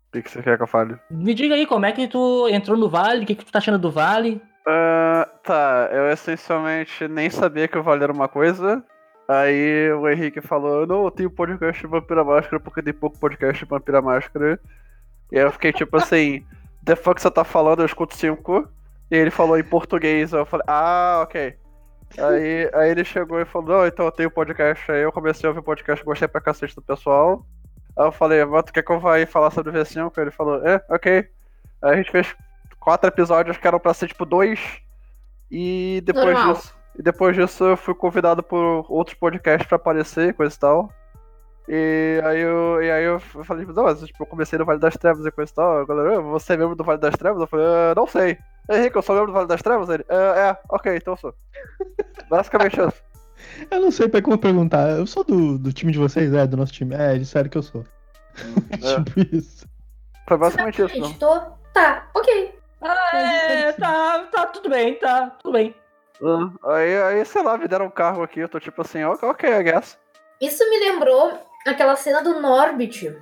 O 0.09 0.11
que 0.13 0.23
que 0.23 0.31
você 0.31 0.41
quer 0.41 0.57
que 0.57 0.63
eu 0.63 0.67
fale? 0.67 0.95
Me 1.11 1.33
diga 1.33 1.55
aí 1.55 1.65
como 1.65 1.85
é 1.85 1.91
que 1.91 2.07
tu 2.07 2.47
entrou 2.49 2.77
no 2.77 2.89
Vale, 2.89 3.23
o 3.23 3.25
que, 3.27 3.35
que 3.35 3.45
tu 3.45 3.51
tá 3.51 3.59
achando 3.59 3.77
do 3.77 3.91
Vale? 3.91 4.41
Ah, 4.67 5.27
tá, 5.43 5.89
eu 5.91 6.09
essencialmente 6.09 7.07
nem 7.07 7.29
sabia 7.29 7.67
que 7.67 7.77
o 7.77 7.83
Vale 7.83 8.03
era 8.03 8.13
uma 8.13 8.27
coisa. 8.27 8.83
Aí 9.27 9.91
o 9.93 10.09
Henrique 10.09 10.41
falou, 10.41 10.87
não, 10.87 11.05
eu 11.05 11.11
tenho 11.11 11.29
podcast 11.29 11.79
de 11.79 11.87
Vampira 11.87 12.23
Máscara 12.23 12.59
porque 12.59 12.81
tem 12.81 12.93
pouco 12.93 13.19
podcast 13.19 13.63
de 13.63 13.69
Vampira 13.69 14.01
Máscara. 14.01 14.59
E 15.31 15.37
aí 15.37 15.45
eu 15.45 15.51
fiquei 15.51 15.71
tipo 15.71 15.95
assim, 15.97 16.43
the 16.85 16.95
fuck 16.95 17.21
você 17.21 17.29
tá 17.29 17.43
falando, 17.43 17.79
eu 17.81 17.85
escuto 17.85 18.15
cinco. 18.15 18.67
E 19.11 19.15
ele 19.15 19.31
falou 19.31 19.57
em 19.57 19.63
português, 19.63 20.33
eu 20.33 20.45
falei, 20.45 20.65
ah, 20.67 21.21
ok. 21.23 21.55
Aí, 22.17 22.69
aí 22.73 22.89
ele 22.89 23.03
chegou 23.03 23.39
e 23.39 23.45
falou, 23.45 23.69
não, 23.69 23.87
então 23.87 24.05
eu 24.05 24.11
tenho 24.11 24.31
podcast. 24.31 24.91
Aí 24.91 25.01
eu 25.01 25.11
comecei 25.11 25.47
a 25.47 25.51
ouvir 25.51 25.63
podcast, 25.63 26.03
gostei 26.03 26.27
pra 26.27 26.41
cacete 26.41 26.75
do 26.75 26.81
pessoal. 26.81 27.45
Aí 27.97 28.05
eu 28.05 28.11
falei, 28.11 28.43
mas 28.45 28.63
tu 28.65 28.73
quer 28.73 28.83
que 28.83 28.91
eu 28.91 28.99
vá 28.99 29.15
aí 29.15 29.25
falar 29.25 29.51
sobre 29.51 29.71
o 29.71 29.73
V5? 29.73 30.11
Aí 30.15 30.23
ele 30.23 30.31
falou, 30.31 30.65
é, 30.65 30.83
ok. 30.89 31.27
Aí 31.81 31.93
a 31.93 31.95
gente 31.95 32.11
fez 32.11 32.35
quatro 32.79 33.07
episódios 33.07 33.57
que 33.57 33.67
eram 33.67 33.79
pra 33.79 33.93
ser 33.93 34.07
tipo 34.07 34.25
dois. 34.25 34.59
E 35.51 36.01
depois 36.05 36.33
Normal. 36.33 36.53
disso. 36.53 36.75
E 36.97 37.01
depois 37.01 37.35
disso 37.35 37.63
eu 37.63 37.77
fui 37.77 37.95
convidado 37.95 38.43
por 38.43 38.85
outros 38.89 39.17
podcasts 39.17 39.67
pra 39.67 39.77
aparecer, 39.77 40.33
coisa 40.33 40.55
e 40.55 40.59
tal. 40.59 40.93
E 41.71 42.19
aí 42.25 42.39
eu, 42.41 42.81
e 42.81 42.89
aí 42.89 43.03
eu 43.03 43.19
falei, 43.19 43.63
não, 43.63 43.83
mas 43.83 43.99
tipo, 44.01 44.23
eu 44.23 44.25
comecei 44.27 44.57
no 44.57 44.65
Vale 44.65 44.79
das 44.79 44.97
Trevas 44.97 45.23
e 45.23 45.29
coisa 45.31 45.51
e 45.51 45.55
tal. 45.55 45.81
A 45.81 45.85
galera, 45.85 46.17
"Ah, 46.17 46.21
você 46.21 46.53
é 46.53 46.57
membro 46.57 46.75
do 46.75 46.83
Vale 46.83 46.99
das 46.99 47.15
Trevas? 47.15 47.39
Eu 47.39 47.45
falei, 47.47 47.65
"Ah, 47.67 47.93
não 47.95 48.07
sei. 48.07 48.39
Henrique, 48.67 48.97
eu 48.97 49.01
sou 49.03 49.13
membro 49.15 49.27
do 49.31 49.35
Vale 49.35 49.47
das 49.47 49.61
Trevas? 49.61 49.87
Ele, 49.89 50.03
"Ah, 50.09 50.39
é, 50.39 50.57
ok, 50.67 50.95
então 50.95 51.13
eu 51.13 51.17
sou. 51.17 51.35
Basicamente 52.29 52.79
isso. 52.79 52.93
Eu 53.71 53.79
não 53.81 53.89
sei 53.91 54.09
pra 54.09 54.21
como 54.21 54.37
perguntar. 54.37 54.89
Eu 54.97 55.07
sou 55.07 55.23
do, 55.23 55.57
do 55.57 55.71
time 55.71 55.93
de 55.93 55.97
vocês? 55.97 56.33
É, 56.33 56.45
do 56.45 56.57
nosso 56.57 56.73
time. 56.73 56.93
É, 56.93 57.17
disseram 57.17 57.49
que 57.49 57.57
eu 57.57 57.63
sou. 57.63 57.85
É. 58.83 59.01
tipo 59.03 59.35
isso. 59.35 59.65
Foi 60.27 60.37
basicamente 60.37 60.81
isso, 60.81 60.99
não. 60.99 61.13
Tô. 61.13 61.39
Tá, 61.73 62.07
ok. 62.13 62.59
Ah, 62.81 63.17
é, 63.17 63.71
tá, 63.73 64.27
tá 64.31 64.45
tudo 64.47 64.69
bem, 64.69 64.95
tá, 64.99 65.27
tudo 65.41 65.53
bem. 65.53 65.73
Ah, 66.21 66.73
Aí, 66.75 67.01
aí, 67.01 67.25
sei 67.25 67.41
lá, 67.41 67.57
me 67.57 67.67
deram 67.67 67.85
um 67.85 67.89
cargo 67.89 68.21
aqui, 68.23 68.39
eu 68.41 68.49
tô 68.49 68.59
tipo 68.59 68.81
assim, 68.81 69.03
ok, 69.05 69.27
ok, 69.29 69.49
I 69.49 69.63
guess. 69.63 69.97
Isso 70.41 70.69
me 70.69 70.79
lembrou 70.79 71.39
aquela 71.69 71.95
cena 71.95 72.21
do 72.21 72.39
Norbit. 72.39 73.15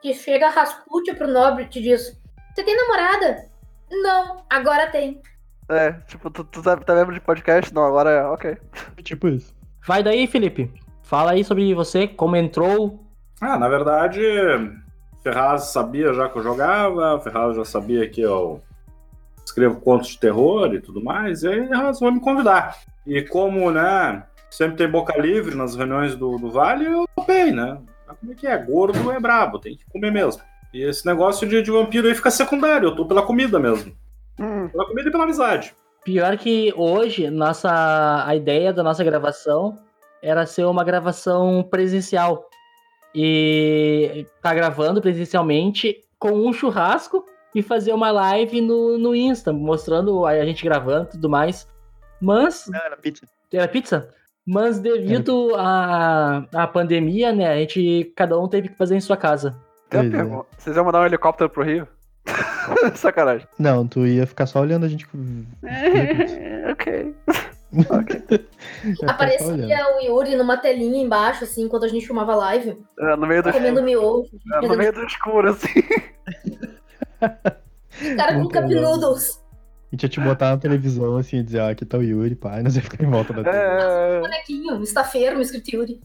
Que 0.00 0.14
chega 0.14 0.48
a 0.48 0.50
Rasputia 0.50 1.14
pro 1.14 1.28
Norbit 1.28 1.78
e 1.78 1.82
diz: 1.82 2.18
Você 2.54 2.62
tem 2.62 2.76
namorada? 2.76 3.48
Não, 3.90 4.44
agora 4.50 4.90
tem. 4.90 5.20
É, 5.68 5.92
tipo, 6.06 6.30
tu, 6.30 6.44
tu 6.44 6.62
tá, 6.62 6.76
tá 6.76 6.92
lembra 6.92 7.14
de 7.14 7.20
podcast? 7.20 7.72
Não, 7.72 7.84
agora 7.84 8.10
é, 8.10 8.24
ok. 8.26 8.56
Tipo 9.02 9.28
isso. 9.28 9.54
Vai 9.86 10.02
daí, 10.02 10.26
Felipe. 10.26 10.72
Fala 11.02 11.32
aí 11.32 11.44
sobre 11.44 11.74
você, 11.74 12.06
como 12.08 12.36
entrou. 12.36 13.04
Ah, 13.40 13.58
na 13.58 13.68
verdade, 13.68 14.20
Ferraz 15.22 15.64
sabia 15.64 16.12
já 16.14 16.28
que 16.28 16.38
eu 16.38 16.42
jogava, 16.42 17.20
Ferraz 17.20 17.56
já 17.56 17.64
sabia 17.64 18.08
que 18.08 18.20
eu 18.20 18.62
escrevo 19.44 19.80
contos 19.80 20.08
de 20.08 20.18
terror 20.18 20.72
e 20.74 20.80
tudo 20.80 21.02
mais, 21.02 21.42
e 21.42 21.48
aí 21.48 21.68
Ferraz 21.68 22.00
vai 22.00 22.12
me 22.12 22.20
convidar. 22.20 22.78
E 23.06 23.22
como, 23.22 23.70
né, 23.70 24.24
sempre 24.54 24.76
tem 24.76 24.88
boca 24.88 25.18
livre 25.20 25.54
nas 25.54 25.74
reuniões 25.74 26.14
do, 26.14 26.36
do 26.36 26.50
Vale, 26.50 26.86
eu 26.86 27.06
topei, 27.16 27.50
né? 27.52 27.78
Mas 28.06 28.18
como 28.18 28.32
é 28.32 28.34
que 28.34 28.46
é? 28.46 28.56
Gordo 28.58 29.10
é 29.10 29.18
brabo, 29.18 29.58
tem 29.58 29.76
que 29.76 29.84
comer 29.86 30.10
mesmo. 30.10 30.42
E 30.72 30.82
esse 30.82 31.04
negócio 31.06 31.46
de, 31.48 31.62
de 31.62 31.70
vampiro 31.70 32.06
aí 32.08 32.14
fica 32.14 32.30
secundário, 32.30 32.88
eu 32.88 32.96
tô 32.96 33.04
pela 33.06 33.22
comida 33.22 33.58
mesmo. 33.58 33.94
Hum, 34.38 34.68
Pela 34.68 34.86
comida 34.86 35.08
e 35.08 35.12
pela 35.12 35.24
amizade. 35.24 35.74
Pior 36.04 36.36
que 36.36 36.72
hoje, 36.76 37.30
nossa, 37.30 38.24
a 38.26 38.34
ideia 38.34 38.72
da 38.72 38.82
nossa 38.82 39.04
gravação 39.04 39.78
era 40.22 40.46
ser 40.46 40.64
uma 40.64 40.82
gravação 40.82 41.62
presencial. 41.70 42.48
E 43.14 44.26
tá 44.40 44.54
gravando 44.54 45.00
presencialmente 45.00 46.00
com 46.18 46.32
um 46.32 46.52
churrasco 46.52 47.24
e 47.54 47.62
fazer 47.62 47.92
uma 47.92 48.10
live 48.10 48.60
no, 48.60 48.96
no 48.96 49.14
Insta, 49.14 49.52
mostrando 49.52 50.24
a 50.24 50.44
gente 50.44 50.64
gravando 50.64 51.08
e 51.08 51.12
tudo 51.12 51.28
mais. 51.28 51.68
Mas 52.20 52.66
Não, 52.68 52.80
era 52.80 52.96
pizza. 52.96 53.26
Era 53.52 53.68
pizza? 53.68 54.08
Mas 54.46 54.78
devido 54.80 55.54
à 55.56 56.44
à 56.52 56.66
pandemia, 56.66 57.32
né, 57.32 57.48
a 57.48 57.56
gente, 57.58 58.12
cada 58.16 58.38
um 58.38 58.48
teve 58.48 58.68
que 58.68 58.76
fazer 58.76 58.96
em 58.96 59.00
sua 59.00 59.16
casa. 59.16 59.56
tem 59.88 60.00
uma 60.00 60.08
é. 60.08 60.10
pergunta. 60.10 60.46
Vocês 60.58 60.76
iam 60.76 60.84
mandar 60.84 61.00
um 61.02 61.06
helicóptero 61.06 61.48
pro 61.48 61.62
Rio? 61.62 61.86
Sacanagem. 62.94 63.46
Não, 63.58 63.86
tu 63.86 64.06
ia 64.06 64.26
ficar 64.26 64.46
só 64.46 64.60
olhando 64.60 64.86
a 64.86 64.88
gente. 64.88 65.06
ok. 66.70 67.14
Olhando. 67.88 68.46
Aparecia 69.06 69.86
o 69.96 70.00
Yuri 70.04 70.36
numa 70.36 70.58
telinha 70.58 71.02
embaixo, 71.02 71.44
assim, 71.44 71.62
enquanto 71.62 71.84
a 71.84 71.88
gente 71.88 72.04
filmava 72.06 72.34
live, 72.34 72.76
É, 73.00 73.16
no 73.16 73.26
meio 73.26 73.42
do, 73.42 73.50
comendo 73.50 73.82
miojo. 73.82 74.28
é, 74.52 74.60
no 74.68 74.76
meio 74.76 74.92
do 74.92 75.02
escuro, 75.04 75.48
assim. 75.50 75.82
Cara 78.16 78.34
com 78.34 78.48
cup 78.48 78.64
noodles. 78.68 79.41
A 79.92 79.94
gente 79.94 80.04
ia 80.04 80.08
te 80.08 80.20
botar 80.20 80.52
na 80.52 80.56
televisão 80.56 81.18
assim 81.18 81.36
e 81.36 81.42
dizer, 81.42 81.60
ó, 81.60 81.70
aqui 81.70 81.84
tá 81.84 81.98
o 81.98 82.02
Yuri, 82.02 82.34
pai. 82.34 82.62
Nós 82.62 82.74
ia 82.76 82.80
ficar 82.82 83.04
em 83.04 83.10
volta 83.10 83.34
da 83.34 83.44
TV. 83.44 83.54
É, 83.54 84.20
Bonequinho, 84.20 84.82
estafeiro, 84.82 85.38
escrito 85.38 85.68
Yuri. 85.68 86.00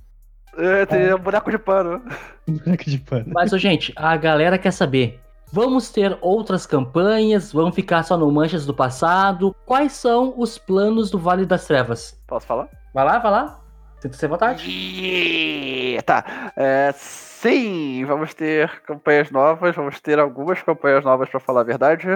é, 0.58 0.86
tem 0.86 1.14
um 1.14 1.18
boneco 1.18 1.50
de 1.50 1.58
pano. 1.58 2.02
Um 2.50 2.58
boneco 2.58 2.84
de 2.86 2.98
pano. 2.98 3.26
Mas, 3.34 3.52
ô, 3.54 3.58
gente, 3.58 3.94
a 3.96 4.16
galera 4.18 4.58
quer 4.58 4.72
saber. 4.72 5.20
Vamos 5.54 5.90
ter 5.90 6.18
outras 6.22 6.66
campanhas? 6.66 7.54
Vamos 7.54 7.76
ficar 7.76 8.04
só 8.04 8.18
no 8.18 8.30
Manchas 8.30 8.66
do 8.66 8.74
Passado? 8.74 9.56
Quais 9.66 9.94
são 9.94 10.34
os 10.38 10.58
planos 10.58 11.10
do 11.10 11.18
Vale 11.18 11.46
das 11.46 11.66
Trevas? 11.66 12.22
Posso 12.28 12.46
falar? 12.46 12.68
Vai 12.94 13.06
lá, 13.06 13.20
vai 13.20 13.32
lá. 13.32 13.60
Sinta-se 14.02 14.26
à 14.26 14.30
vontade. 14.30 14.70
Yeah! 14.70 16.02
Tá. 16.04 16.52
É, 16.56 16.94
sim, 16.96 18.04
vamos 18.06 18.34
ter 18.34 18.70
campanhas 18.82 19.32
novas, 19.32 19.76
vamos 19.76 20.00
ter 20.00 20.20
algumas 20.20 20.62
campanhas 20.62 21.04
novas 21.04 21.30
pra 21.30 21.40
falar 21.40 21.62
a 21.62 21.66
verdade. 21.66 22.08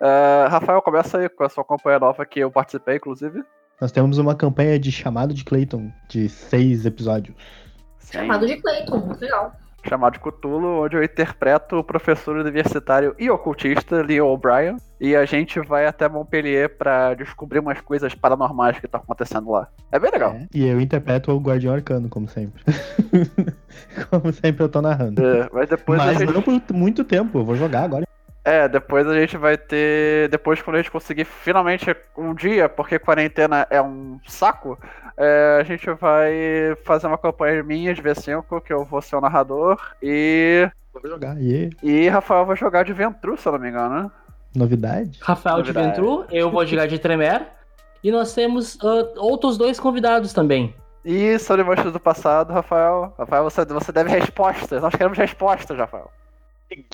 É, 0.00 0.46
Rafael, 0.48 0.80
começa 0.82 1.18
aí 1.18 1.28
com 1.28 1.44
a 1.44 1.48
sua 1.48 1.64
campanha 1.64 1.98
nova 1.98 2.24
que 2.24 2.40
eu 2.40 2.50
participei, 2.50 2.96
inclusive. 2.96 3.42
Nós 3.80 3.92
temos 3.92 4.18
uma 4.18 4.34
campanha 4.34 4.78
de 4.78 4.90
chamado 4.90 5.32
de 5.32 5.44
Clayton, 5.44 5.90
de 6.08 6.28
seis 6.28 6.84
episódios. 6.84 7.36
Sim. 7.98 8.18
Chamado 8.18 8.46
de 8.46 8.56
Clayton, 8.56 8.96
muito 8.98 9.20
legal. 9.20 9.52
chamado 9.88 10.14
de 10.14 10.18
Cthulhu, 10.20 10.82
onde 10.84 10.96
eu 10.96 11.02
interpreto 11.04 11.76
o 11.76 11.84
professor 11.84 12.36
universitário 12.36 13.14
e 13.18 13.30
ocultista 13.30 14.02
Leon 14.02 14.26
O'Brien. 14.26 14.76
E 15.00 15.14
a 15.14 15.24
gente 15.24 15.60
vai 15.60 15.86
até 15.86 16.08
Montpellier 16.08 16.76
pra 16.76 17.14
descobrir 17.14 17.60
umas 17.60 17.80
coisas 17.80 18.14
paranormais 18.14 18.78
que 18.80 18.86
estão 18.86 19.00
acontecendo 19.00 19.50
lá. 19.50 19.68
É 19.92 19.98
bem 19.98 20.10
legal. 20.10 20.32
É, 20.32 20.48
E 20.52 20.66
eu 20.66 20.80
interpreto 20.80 21.30
o 21.30 21.38
Guardião 21.38 21.72
Arcano, 21.74 22.08
como 22.08 22.28
sempre. 22.28 22.62
como 24.10 24.32
sempre 24.32 24.64
eu 24.64 24.68
tô 24.68 24.82
narrando. 24.82 25.24
É, 25.24 25.48
mas 25.52 25.68
depois 25.68 25.98
Mas 25.98 26.18
gente. 26.18 26.32
não 26.32 26.42
por 26.42 26.60
muito 26.72 27.04
tempo, 27.04 27.38
eu 27.38 27.44
vou 27.44 27.54
jogar 27.54 27.82
agora. 27.84 28.07
É, 28.44 28.68
depois 28.68 29.06
a 29.06 29.14
gente 29.14 29.36
vai 29.36 29.58
ter. 29.58 30.28
Depois, 30.30 30.62
quando 30.62 30.76
a 30.76 30.78
gente 30.78 30.90
conseguir 30.90 31.24
finalmente 31.24 31.94
um 32.16 32.34
dia, 32.34 32.68
porque 32.68 32.98
quarentena 32.98 33.66
é 33.68 33.82
um 33.82 34.18
saco, 34.26 34.78
é, 35.16 35.58
a 35.60 35.64
gente 35.64 35.90
vai 35.92 36.74
fazer 36.84 37.06
uma 37.06 37.18
campanha 37.18 37.62
minha 37.62 37.94
de 37.94 38.02
V5, 38.02 38.62
que 38.62 38.72
eu 38.72 38.84
vou 38.84 39.02
ser 39.02 39.16
o 39.16 39.20
narrador, 39.20 39.78
e. 40.02 40.70
Vou 40.92 41.10
jogar. 41.10 41.36
E 41.40 41.70
E 41.82 42.08
Rafael 42.08 42.46
vai 42.46 42.56
jogar 42.56 42.84
de 42.84 42.92
Ventru, 42.92 43.36
se 43.36 43.46
eu 43.46 43.52
não 43.52 43.58
me 43.58 43.68
engano, 43.68 44.02
né? 44.02 44.10
novidade? 44.54 45.18
Rafael 45.22 45.62
de 45.62 45.72
Novidade. 45.72 46.00
Ventru, 46.00 46.26
eu 46.30 46.50
vou 46.50 46.64
jogar 46.66 46.86
de 46.86 46.98
Tremer. 46.98 47.46
E 48.02 48.10
nós 48.10 48.34
temos 48.34 48.78
ah, 48.82 49.12
outros 49.16 49.58
dois 49.58 49.78
convidados 49.78 50.32
também. 50.32 50.74
E 51.04 51.38
sobre 51.38 51.64
manchas 51.64 51.92
do 51.92 52.00
passado, 52.00 52.52
Rafael. 52.52 53.14
Rafael, 53.18 53.44
você, 53.44 53.64
você 53.64 53.92
deve 53.92 54.10
respostas. 54.10 54.82
Nós 54.82 54.94
queremos 54.94 55.16
respostas, 55.16 55.76
Rafael. 55.76 56.10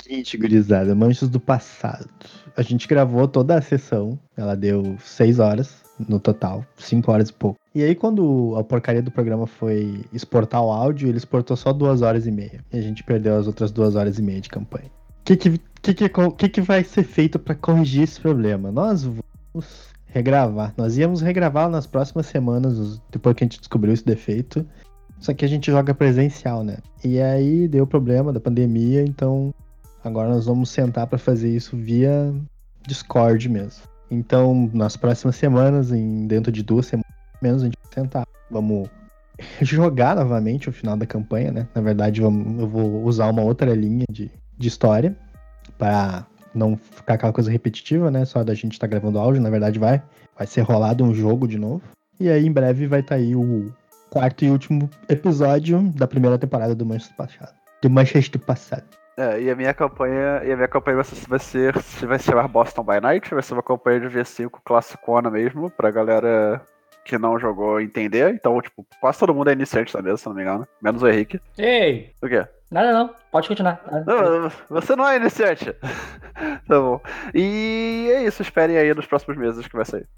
Seguinte, 0.00 0.36
gurizada, 0.36 0.94
Manchas 0.94 1.28
do 1.28 1.40
Passado. 1.40 2.08
A 2.56 2.62
gente 2.62 2.86
gravou 2.86 3.26
toda 3.26 3.58
a 3.58 3.62
sessão, 3.62 4.18
ela 4.36 4.54
deu 4.54 4.96
seis 5.00 5.40
horas 5.40 5.82
no 6.08 6.20
total, 6.20 6.64
cinco 6.76 7.10
horas 7.10 7.30
e 7.30 7.32
pouco. 7.32 7.58
E 7.74 7.82
aí, 7.82 7.94
quando 7.94 8.54
a 8.56 8.62
porcaria 8.62 9.02
do 9.02 9.10
programa 9.10 9.46
foi 9.46 10.04
exportar 10.12 10.62
o 10.62 10.70
áudio, 10.70 11.08
ele 11.08 11.18
exportou 11.18 11.56
só 11.56 11.72
duas 11.72 12.02
horas 12.02 12.26
e 12.26 12.30
meia. 12.30 12.64
E 12.72 12.78
a 12.78 12.80
gente 12.80 13.02
perdeu 13.02 13.36
as 13.36 13.48
outras 13.48 13.72
duas 13.72 13.96
horas 13.96 14.18
e 14.18 14.22
meia 14.22 14.40
de 14.40 14.48
campanha. 14.48 14.90
O 15.20 15.24
que, 15.24 15.36
que, 15.36 15.58
que, 15.82 16.08
que, 16.36 16.48
que 16.48 16.60
vai 16.60 16.84
ser 16.84 17.02
feito 17.02 17.38
para 17.38 17.54
corrigir 17.54 18.02
esse 18.02 18.20
problema? 18.20 18.70
Nós 18.70 19.02
vamos 19.02 19.88
regravar. 20.06 20.72
Nós 20.76 20.96
íamos 20.96 21.20
regravar 21.20 21.68
nas 21.68 21.86
próximas 21.86 22.26
semanas, 22.26 23.00
depois 23.10 23.34
que 23.34 23.42
a 23.42 23.46
gente 23.46 23.58
descobriu 23.58 23.92
esse 23.92 24.04
defeito. 24.04 24.64
Só 25.18 25.32
que 25.32 25.44
a 25.44 25.48
gente 25.48 25.70
joga 25.70 25.94
presencial, 25.94 26.62
né? 26.62 26.78
E 27.02 27.20
aí 27.20 27.66
deu 27.66 27.86
problema 27.86 28.32
da 28.32 28.38
pandemia, 28.38 29.02
então 29.02 29.54
Agora 30.04 30.28
nós 30.28 30.46
vamos 30.46 30.68
sentar 30.70 31.06
para 31.06 31.18
fazer 31.18 31.48
isso 31.48 31.76
via 31.76 32.32
Discord 32.86 33.48
mesmo. 33.48 33.82
Então, 34.10 34.70
nas 34.72 34.96
próximas 34.96 35.36
semanas, 35.36 35.90
em 35.90 36.26
dentro 36.26 36.52
de 36.52 36.62
duas 36.62 36.86
semanas 36.86 37.10
menos, 37.42 37.62
a 37.62 37.64
gente 37.66 37.78
vai 37.82 37.92
sentar. 38.04 38.26
Vamos 38.50 38.88
jogar 39.62 40.14
novamente 40.14 40.68
o 40.68 40.72
final 40.72 40.96
da 40.96 41.06
campanha, 41.06 41.50
né? 41.50 41.68
Na 41.74 41.80
verdade, 41.80 42.20
vamos- 42.20 42.60
eu 42.60 42.68
vou 42.68 43.02
usar 43.04 43.28
uma 43.30 43.42
outra 43.42 43.74
linha 43.74 44.04
de, 44.10 44.30
de 44.58 44.68
história 44.68 45.16
para 45.78 46.26
não 46.54 46.76
ficar 46.76 47.14
aquela 47.14 47.32
coisa 47.32 47.50
repetitiva, 47.50 48.10
né? 48.10 48.24
Só 48.24 48.44
da 48.44 48.54
gente 48.54 48.72
estar 48.72 48.86
gravando 48.86 49.18
áudio, 49.18 49.42
na 49.42 49.50
verdade 49.50 49.78
vai 49.78 50.02
vai 50.36 50.46
ser 50.46 50.60
rolado 50.62 51.02
um 51.04 51.14
jogo 51.14 51.46
de 51.48 51.58
novo. 51.58 51.82
E 52.20 52.28
aí 52.28 52.46
em 52.46 52.52
breve 52.52 52.86
vai 52.86 53.00
estar 53.00 53.14
aí 53.16 53.34
o 53.34 53.72
quarto 54.10 54.44
e 54.44 54.50
último 54.50 54.88
episódio 55.08 55.80
da 55.96 56.06
primeira 56.06 56.38
temporada 56.38 56.74
do 56.74 56.84
Manchester 56.86 57.16
Passado. 57.16 57.54
Do 57.82 57.90
Manchester 57.90 58.40
Passado. 58.40 58.84
É, 59.16 59.40
e 59.40 59.50
a 59.50 59.54
minha 59.56 59.72
campanha. 59.72 60.42
E 60.44 60.52
a 60.52 60.56
minha 60.56 60.68
campanha 60.68 60.96
vai 60.96 61.04
ser, 61.04 61.28
vai 61.28 61.38
ser. 61.38 61.72
Vai 62.06 62.18
se 62.18 62.26
chamar 62.26 62.48
Boston 62.48 62.82
by 62.82 63.00
Night, 63.00 63.32
vai 63.32 63.42
ser 63.42 63.54
uma 63.54 63.62
campanha 63.62 64.00
de 64.00 64.08
V5 64.08 64.50
classicona 64.64 65.30
mesmo, 65.30 65.70
pra 65.70 65.90
galera 65.90 66.60
que 67.04 67.18
não 67.18 67.38
jogou 67.38 67.80
entender. 67.80 68.32
Então, 68.34 68.60
tipo, 68.60 68.84
quase 69.00 69.18
todo 69.18 69.34
mundo 69.34 69.50
é 69.50 69.52
iniciante 69.52 69.92
da 69.92 70.02
mesa, 70.02 70.16
se 70.16 70.26
não 70.26 70.34
me 70.34 70.42
engano. 70.42 70.66
Menos 70.82 71.02
o 71.02 71.08
Henrique. 71.08 71.40
Ei, 71.58 72.12
O 72.22 72.28
quê? 72.28 72.46
nada 72.70 72.92
não, 72.92 73.14
pode 73.30 73.46
continuar. 73.46 73.80
Não, 74.04 74.50
você 74.68 74.96
não 74.96 75.06
é 75.06 75.16
iniciante. 75.16 75.72
tá 76.66 76.80
bom. 76.80 77.00
E 77.32 78.10
é 78.12 78.24
isso, 78.24 78.42
esperem 78.42 78.76
aí 78.78 78.92
nos 78.94 79.06
próximos 79.06 79.36
meses 79.36 79.68
que 79.68 79.76
vai 79.76 79.84
sair. 79.84 80.08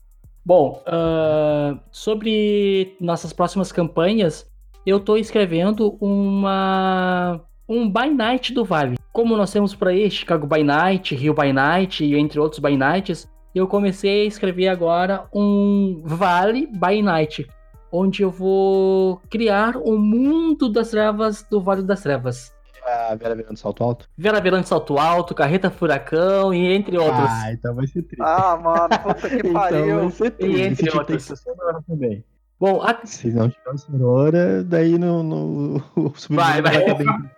Bom, 0.45 0.83
ah, 0.87 1.77
sobre 1.91 2.97
nossas 3.01 3.33
próximas 3.33 3.73
campanhas, 3.73 4.49
eu 4.87 5.01
tô 5.01 5.17
escrevendo 5.17 5.99
uma 6.01 7.43
um 7.69 7.91
by 7.91 8.09
night 8.11 8.53
do 8.53 8.65
Vale. 8.65 8.97
Como 9.13 9.37
nós 9.37 9.51
temos 9.53 9.75
por 9.75 9.89
aí 9.89 10.11
Chicago 10.11 10.47
by 10.47 10.63
Night, 10.63 11.15
Rio 11.15 11.35
by 11.35 11.53
Night 11.53 12.05
e 12.05 12.15
entre 12.17 12.39
outros 12.39 12.61
by 12.61 12.77
nights, 12.77 13.29
eu 13.55 13.67
comecei 13.67 14.23
a 14.23 14.27
escrever 14.27 14.69
agora 14.69 15.25
um 15.35 16.03
Vale 16.05 16.67
by 16.67 17.01
Night, 17.03 17.47
onde 17.91 18.23
eu 18.23 18.31
vou 18.31 19.21
criar 19.31 19.77
o 19.77 19.97
mundo 19.99 20.69
das 20.69 20.91
trevas 20.91 21.43
do 21.51 21.61
Vale 21.61 21.83
das 21.83 22.03
Trevas. 22.03 22.55
A 22.85 23.17
Vera 23.17 23.35
virando 23.35 23.57
salto 23.59 23.83
alto? 23.83 24.09
Vera 24.17 24.41
Verante 24.41 24.69
Salto 24.69 24.97
Alto, 24.97 25.35
Carreta 25.35 25.71
Furacão 25.71 26.55
e 26.55 26.73
entre 26.73 26.97
outros. 26.97 27.29
Ah, 27.29 27.53
então 27.53 27.75
vai 27.75 27.85
ser 27.89 28.03
triste. 28.03 28.23
Ah, 28.23 28.57
mano, 28.63 28.89
puta 29.03 29.29
que 29.29 29.37
então 29.49 29.53
pariu. 29.55 30.01
vai 30.03 30.11
ser 30.11 30.31
triste. 30.31 30.57
E 30.57 30.63
entre 30.63 30.89
Esse 30.89 30.97
outros. 30.97 31.45
também. 31.89 32.25
Bom, 32.61 32.81
a- 32.83 32.97
Se 33.05 33.33
não 33.33 33.49
tiver 33.51 33.77
cenoura, 33.79 34.63
daí 34.63 34.97
no, 34.99 35.23
no, 35.25 35.77
o 35.97 36.11
Vai, 36.31 36.63
submundo 36.63 36.63
vai. 36.63 37.31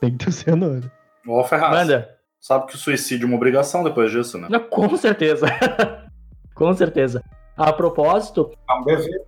Tem 0.00 0.10
que 0.12 0.18
ter 0.24 0.28
o 0.28 0.32
cenoura. 0.32 0.92
Ô, 1.26 1.42
Ferraz, 1.44 1.72
manda. 1.74 2.08
sabe 2.40 2.66
que 2.66 2.74
o 2.74 2.78
suicídio 2.78 3.24
é 3.24 3.28
uma 3.28 3.36
obrigação 3.36 3.82
depois 3.84 4.10
disso, 4.10 4.36
né? 4.38 4.48
Não, 4.50 4.60
Com 4.60 4.96
certeza. 4.96 5.46
Com 6.54 6.72
certeza. 6.74 7.22
A 7.56 7.72
propósito, 7.72 8.50
É 8.68 8.74
um 8.74 8.84
dever. 8.84 9.22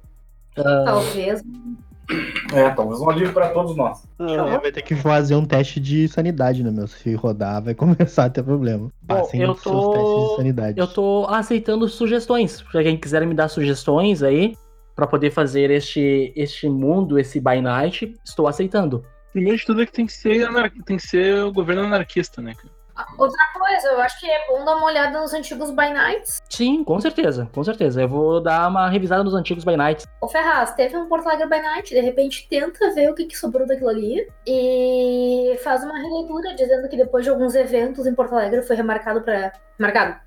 Talvez. 0.55 1.43
É, 2.55 2.70
talvez 2.70 3.01
um 3.01 3.11
alívio 3.11 3.32
pra 3.32 3.49
todos 3.51 3.76
nós. 3.76 4.07
É, 4.20 4.59
vai 4.59 4.70
ter 4.70 4.82
que 4.82 4.95
fazer 4.95 5.34
um 5.34 5.45
teste 5.45 5.80
de 5.80 6.07
sanidade, 6.07 6.62
né, 6.62 6.70
meu? 6.70 6.87
Se 6.87 7.14
rodar, 7.14 7.62
vai 7.62 7.74
começar 7.74 8.26
a 8.26 8.30
ter 8.30 8.43
problema. 8.45 8.91
Passem 9.07 9.43
eu 9.43 9.51
os 9.53 9.61
seus 9.61 9.74
testes 9.89 10.05
tô- 10.05 10.28
de 10.30 10.37
sanidade. 10.37 10.78
Eu 10.80 10.87
tô 10.87 11.26
aceitando 11.28 11.89
sugestões. 11.89 12.62
Pra 12.62 12.82
quem 12.82 12.97
quiser 12.97 13.26
me 13.26 13.34
dar 13.34 13.49
sugestões 13.49 14.22
aí, 14.22 14.57
pra 14.95 15.07
poder 15.07 15.30
fazer 15.32 15.70
este, 15.70 16.32
este 16.37 16.68
mundo, 16.68 17.18
esse 17.18 17.41
by 17.41 17.61
night, 17.61 18.14
estou 18.24 18.47
aceitando. 18.47 19.05
Primeiro 19.37 19.59
de 19.59 19.66
tudo 19.66 19.82
é 19.82 19.87
que 19.87 19.93
tem 19.93 20.07
que 20.07 20.14
ser, 20.14 20.47
anar- 20.49 20.72
tem 20.87 20.97
que 20.97 21.07
ser 21.07 21.45
o 21.45 21.53
governo 21.53 21.82
anarquista, 21.82 22.41
né, 22.41 22.55
cara? 22.55 22.70
Outra 23.18 23.37
coisa, 23.53 23.89
eu 23.89 24.01
acho 24.01 24.18
que 24.18 24.26
é 24.26 24.47
bom 24.49 24.64
dar 24.64 24.76
uma 24.76 24.87
olhada 24.87 25.20
nos 25.20 25.34
antigos 25.34 25.70
By 25.70 25.91
Nights. 25.93 26.41
Sim, 26.49 26.82
com 26.82 26.99
certeza, 26.99 27.47
com 27.53 27.62
certeza. 27.62 28.01
Eu 28.01 28.09
vou 28.09 28.41
dar 28.41 28.66
uma 28.66 28.89
revisada 28.89 29.22
nos 29.22 29.34
antigos 29.34 29.62
by 29.62 29.76
nights. 29.76 30.07
Ô 30.22 30.26
Ferraz, 30.28 30.72
teve 30.72 30.97
um 30.97 31.07
Porto 31.07 31.28
Alegre 31.28 31.47
By 31.51 31.61
Night, 31.61 31.93
de 31.95 32.01
repente 32.01 32.49
tenta 32.49 32.95
ver 32.95 33.11
o 33.11 33.14
que, 33.14 33.26
que 33.26 33.37
sobrou 33.37 33.66
daquilo 33.66 33.91
ali 33.91 34.26
e 34.47 35.59
faz 35.62 35.84
uma 35.84 35.99
releitura 35.99 36.55
dizendo 36.55 36.89
que 36.89 36.97
depois 36.97 37.22
de 37.22 37.28
alguns 37.30 37.55
eventos 37.55 38.07
em 38.07 38.14
Porto 38.14 38.34
Alegre 38.34 38.62
foi 38.62 38.74
remarcado 38.74 39.20
para 39.20 39.53
marcado. 39.78 40.18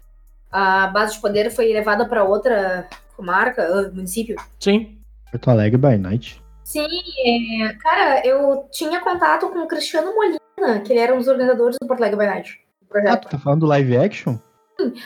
A 0.51 0.86
base 0.86 1.16
de 1.16 1.22
poder 1.22 1.49
foi 1.49 1.74
levada 1.74 2.05
para 2.07 2.24
outra 2.24 2.88
comarca, 3.18 3.64
ah, 3.64 3.89
município. 3.91 4.36
Sim. 4.60 4.99
Porto 5.32 5.49
Alegre 5.49 5.80
by 5.80 5.97
night. 5.97 6.39
Sim, 6.70 6.88
é, 7.26 7.74
cara, 7.74 8.24
eu 8.24 8.67
tinha 8.72 9.01
contato 9.01 9.49
com 9.49 9.57
o 9.57 9.67
Cristiano 9.67 10.13
Molina, 10.13 10.82
que 10.86 10.93
ele 10.93 10.99
era 10.99 11.15
um 11.15 11.17
dos 11.17 11.28
organizadores 11.28 11.78
do 11.82 11.88
Porto 11.88 12.01
Alegre 12.01 12.20
By 12.20 12.26
Night. 12.28 12.61
Ah, 13.07 13.17
tu 13.17 13.28
tá 13.28 13.39
falando 13.39 13.61
do 13.61 13.65
live 13.65 13.97
action? 13.97 14.38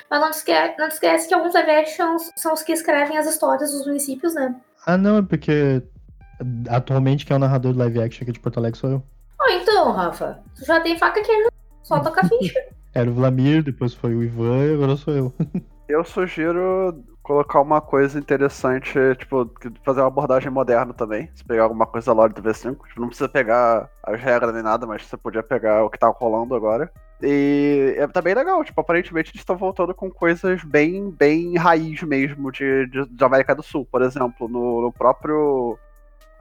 Mas 0.09 0.19
não 0.19 0.29
te, 0.29 0.33
esquece, 0.33 0.77
não 0.77 0.87
esquece 0.89 1.25
que 1.25 1.33
alguns 1.33 1.53
live 1.53 1.71
actions 1.71 2.31
são 2.35 2.53
os 2.53 2.61
que 2.63 2.73
escrevem 2.73 3.17
as 3.17 3.27
histórias 3.27 3.71
dos 3.71 3.87
municípios, 3.87 4.35
né? 4.35 4.53
Ah, 4.85 4.97
não, 4.97 5.19
é 5.19 5.21
porque 5.21 5.81
atualmente 6.69 7.25
quem 7.25 7.33
é 7.33 7.37
o 7.37 7.39
narrador 7.39 7.71
do 7.71 7.79
live 7.79 8.01
action 8.01 8.23
aqui 8.23 8.33
de 8.33 8.41
Porto 8.41 8.57
Alegre 8.57 8.77
sou 8.77 8.89
eu. 8.89 9.03
Ah, 9.39 9.53
então, 9.53 9.93
Rafa, 9.93 10.43
tu 10.55 10.65
já 10.65 10.81
tem 10.81 10.97
faca 10.97 11.21
aqui, 11.21 11.31
só 11.81 12.01
toca 12.01 12.25
a 12.25 12.27
ficha. 12.27 12.59
Era 12.93 13.09
o 13.09 13.13
Vlamir, 13.13 13.63
depois 13.63 13.93
foi 13.93 14.13
o 14.13 14.21
Ivan 14.21 14.65
e 14.65 14.73
agora 14.73 14.97
sou 14.97 15.13
eu. 15.13 15.33
Eu 15.87 16.03
sugiro 16.03 17.03
colocar 17.23 17.61
uma 17.61 17.79
coisa 17.79 18.19
interessante, 18.19 18.93
tipo, 19.17 19.49
fazer 19.83 20.01
uma 20.01 20.07
abordagem 20.07 20.51
moderna 20.51 20.93
também. 20.93 21.29
Se 21.33 21.43
pegar 21.43 21.63
alguma 21.63 21.87
coisa 21.87 22.07
da 22.07 22.13
lore 22.13 22.33
do 22.33 22.43
V5. 22.43 22.77
Tipo, 22.87 23.01
não 23.01 23.07
precisa 23.07 23.29
pegar 23.29 23.89
as 24.03 24.19
regras 24.19 24.53
nem 24.53 24.61
nada, 24.61 24.85
mas 24.85 25.05
você 25.05 25.15
podia 25.15 25.41
pegar 25.41 25.83
o 25.85 25.89
que 25.89 25.97
tá 25.97 26.07
rolando 26.09 26.53
agora. 26.53 26.91
E 27.21 27.95
é, 27.97 28.05
tá 28.07 28.21
bem 28.21 28.33
legal, 28.35 28.61
tipo, 28.65 28.81
aparentemente 28.81 29.31
eles 29.31 29.39
estão 29.39 29.55
voltando 29.55 29.95
com 29.95 30.11
coisas 30.11 30.61
bem, 30.65 31.09
bem 31.09 31.57
raiz 31.57 32.03
mesmo 32.03 32.51
de, 32.51 32.85
de, 32.87 33.05
de 33.05 33.23
América 33.23 33.55
do 33.55 33.63
Sul. 33.63 33.87
Por 33.89 34.01
exemplo, 34.01 34.49
no, 34.49 34.81
no 34.81 34.91
próprio. 34.91 35.79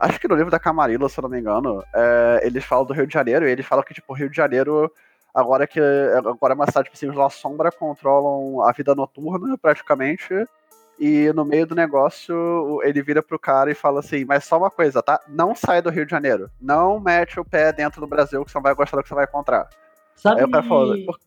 Acho 0.00 0.18
que 0.18 0.26
no 0.26 0.34
livro 0.34 0.50
da 0.50 0.58
Camarilla, 0.58 1.08
se 1.08 1.16
eu 1.16 1.22
não 1.22 1.30
me 1.30 1.38
engano, 1.38 1.80
é, 1.94 2.40
eles 2.42 2.64
falam 2.64 2.84
do 2.84 2.92
Rio 2.92 3.06
de 3.06 3.14
Janeiro, 3.14 3.46
e 3.46 3.52
eles 3.52 3.64
falam 3.64 3.84
que, 3.84 3.94
tipo, 3.94 4.12
o 4.12 4.16
Rio 4.16 4.28
de 4.28 4.36
Janeiro 4.36 4.90
agora 5.32 5.66
que 5.66 5.80
agora 5.80 6.52
é 6.52 6.56
uma 6.56 6.66
cidade 6.66 6.90
tipo 6.90 6.96
assim, 6.96 7.08
os 7.08 7.16
La 7.16 7.30
Sombra 7.30 7.72
controlam 7.72 8.60
a 8.62 8.72
vida 8.72 8.94
noturna 8.94 9.56
praticamente. 9.56 10.28
E 10.98 11.32
no 11.32 11.44
meio 11.44 11.66
do 11.66 11.74
negócio, 11.74 12.80
ele 12.84 13.02
vira 13.02 13.22
pro 13.22 13.38
cara 13.38 13.70
e 13.70 13.74
fala 13.74 14.00
assim: 14.00 14.24
Mas 14.24 14.44
só 14.44 14.58
uma 14.58 14.70
coisa, 14.70 15.02
tá? 15.02 15.20
Não 15.28 15.54
sai 15.54 15.82
do 15.82 15.90
Rio 15.90 16.04
de 16.04 16.10
Janeiro. 16.10 16.50
Não 16.60 17.00
mete 17.00 17.40
o 17.40 17.44
pé 17.44 17.72
dentro 17.72 18.00
do 18.00 18.06
Brasil, 18.06 18.44
que 18.44 18.50
você 18.52 18.58
não 18.58 18.62
vai 18.62 18.74
gostar 18.74 18.96
do 18.96 19.02
que 19.02 19.08
você 19.08 19.14
vai 19.14 19.24
encontrar. 19.24 19.68
Sabe... 20.14 20.40
Aí 20.40 20.46
o 20.46 20.50
cara 20.50 20.62
fala: 20.62 20.94
"Por- 21.04 21.18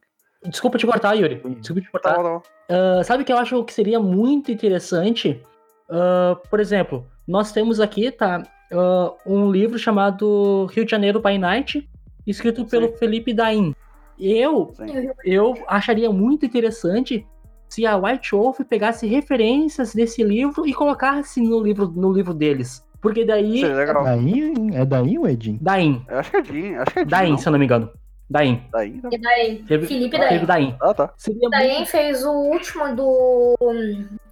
Desculpa 0.47 0.77
te 0.77 0.85
cortar, 0.85 1.13
Yuri. 1.15 1.41
Desculpa 1.59 1.81
te 1.81 1.91
cortar. 1.91 2.15
tá 2.15 2.23
bom. 2.23 2.41
Ah, 2.69 3.03
sabe 3.03 3.23
o 3.23 3.25
que 3.25 3.33
eu 3.33 3.37
acho 3.37 3.63
que 3.63 3.73
seria 3.73 3.99
muito 3.99 4.51
interessante? 4.51 5.41
Ah, 5.89 6.37
por 6.49 6.59
exemplo, 6.59 7.05
nós 7.27 7.51
temos 7.51 7.79
aqui, 7.79 8.11
tá? 8.11 8.43
ah, 8.71 9.13
um 9.25 9.51
livro 9.51 9.77
chamado 9.77 10.67
Rio 10.67 10.85
de 10.85 10.91
Janeiro 10.91 11.19
by 11.19 11.37
Night, 11.37 11.89
escrito 12.25 12.65
pelo 12.65 12.89
Felipe 12.97 13.33
Daim. 13.33 13.75
Eu, 14.17 14.71
Sim. 14.75 15.09
eu 15.25 15.53
acharia 15.67 16.09
muito 16.09 16.45
interessante 16.45 17.27
se 17.69 17.85
a 17.85 17.97
White 17.97 18.31
Wolf 18.31 18.59
pegasse 18.69 19.05
referências 19.07 19.93
desse 19.93 20.23
livro 20.23 20.65
e 20.65 20.73
colocasse 20.73 21.41
no 21.41 21.59
livro, 21.61 21.87
no 21.95 22.11
livro 22.13 22.33
deles. 22.33 22.85
Porque 23.01 23.23
daí. 23.25 23.59
Seria 23.59 23.75
legal. 23.75 24.03
Daí, 24.03 24.53
é 24.73 24.85
daí 24.85 25.19
o 25.19 25.27
Edinho? 25.27 25.59
Daim. 25.61 26.03
Eu 26.07 26.19
acho 26.19 26.31
que 26.31 26.37
é 26.37 26.43
Jim, 26.43 26.75
acho 26.75 26.91
que 26.91 26.99
é 26.99 27.05
não? 27.05 27.37
se 27.37 27.47
eu 27.47 27.51
não 27.51 27.59
me 27.59 27.65
engano. 27.65 27.89
Daim. 28.27 28.63
Daí, 28.71 28.99
daí? 29.21 29.63
Teve- 29.67 29.85
Felipe 29.85 30.17
Teve 30.17 30.45
Daim. 30.45 30.69
Daim. 30.71 30.75
Ah, 30.81 30.93
tá. 30.93 31.13
Seria 31.15 31.49
Daim 31.49 31.85
fez 31.85 32.23
o 32.25 32.31
último 32.31 32.95
do, 32.95 33.55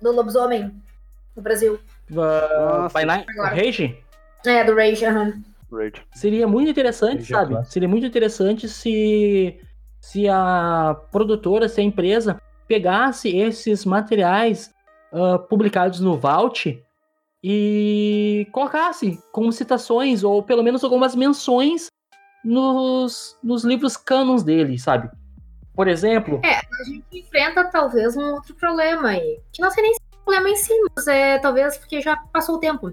do 0.02 0.12
lobisomem 0.12 0.72
no 1.36 1.44
Brasil. 1.44 1.80
muito. 2.10 2.90
by. 2.94 3.26
Agora. 3.30 3.56
Rage? 3.56 3.98
É, 4.46 4.64
do 4.64 4.76
Rage, 4.76 5.06
aham. 5.06 5.34
Rage. 5.72 5.94
Seria 6.14 6.48
muito 6.48 6.70
interessante, 6.72 7.24
já 7.24 7.38
sabe? 7.40 7.52
clássico. 7.54 7.74
Seria 7.74 7.88
muito 7.88 8.06
interessante 8.08 8.68
se, 8.68 9.60
se 10.00 10.28
a 10.28 10.96
produtora, 11.12 11.70
se 11.70 11.80
a 11.80 11.84
empresa 11.84 12.42
pegasse 12.74 13.30
esses 13.30 13.86
materiais 13.86 14.74
ah, 15.12 15.38
publicados 15.38 16.00
no 16.00 16.18
Vault 16.18 16.84
e 17.44 18.48
colocasse 18.52 19.22
como 19.32 19.52
citações, 19.52 20.24
ou 20.24 20.42
pelo 20.42 20.64
menos 20.64 20.84
algumas 20.84 21.16
menções 21.16 21.92
nos, 22.44 23.38
nos 23.44 23.64
livros 23.64 23.96
canons 23.96 24.42
dele, 24.42 24.80
sabe? 24.80 25.08
Por 25.76 25.88
exemplo, 25.88 26.42
A 26.44 26.84
gente 26.84 27.04
enfrenta 27.12 27.64
talvez 27.66 28.18
um 28.18 28.34
outro 28.34 28.56
problema 28.56 29.10
aí. 29.10 29.40
Que 29.52 29.62
não 29.62 29.70
sei 29.70 29.84
nem 29.84 29.94
se 29.94 30.00
é 30.00 30.16
um 30.16 30.24
problema 30.24 30.50
em 30.50 30.56
si, 30.56 30.74
mas 30.96 31.08
é 31.08 31.38
talvez 31.38 31.78
porque 31.78 32.02
já 32.02 32.18
passou 32.32 32.56
o 32.56 32.60
tempo. 32.60 32.92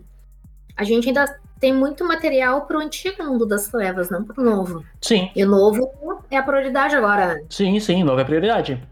A 0.76 0.84
gente 0.84 1.08
ainda 1.08 1.40
tem 1.58 1.72
muito 1.72 2.06
material 2.06 2.66
pro 2.66 2.80
antigo 2.80 3.22
mundo 3.24 3.46
das 3.46 3.68
trevas, 3.68 4.10
não 4.10 4.24
pro 4.24 4.42
novo. 4.42 4.84
sim, 5.00 5.30
E 5.34 5.44
o 5.44 5.48
novo 5.48 5.90
é 6.30 6.36
a 6.36 6.42
prioridade 6.42 6.96
agora. 6.96 7.42
sim, 7.48 7.78
sim, 7.80 8.02
nova 8.02 8.24
prioridade. 8.24 8.82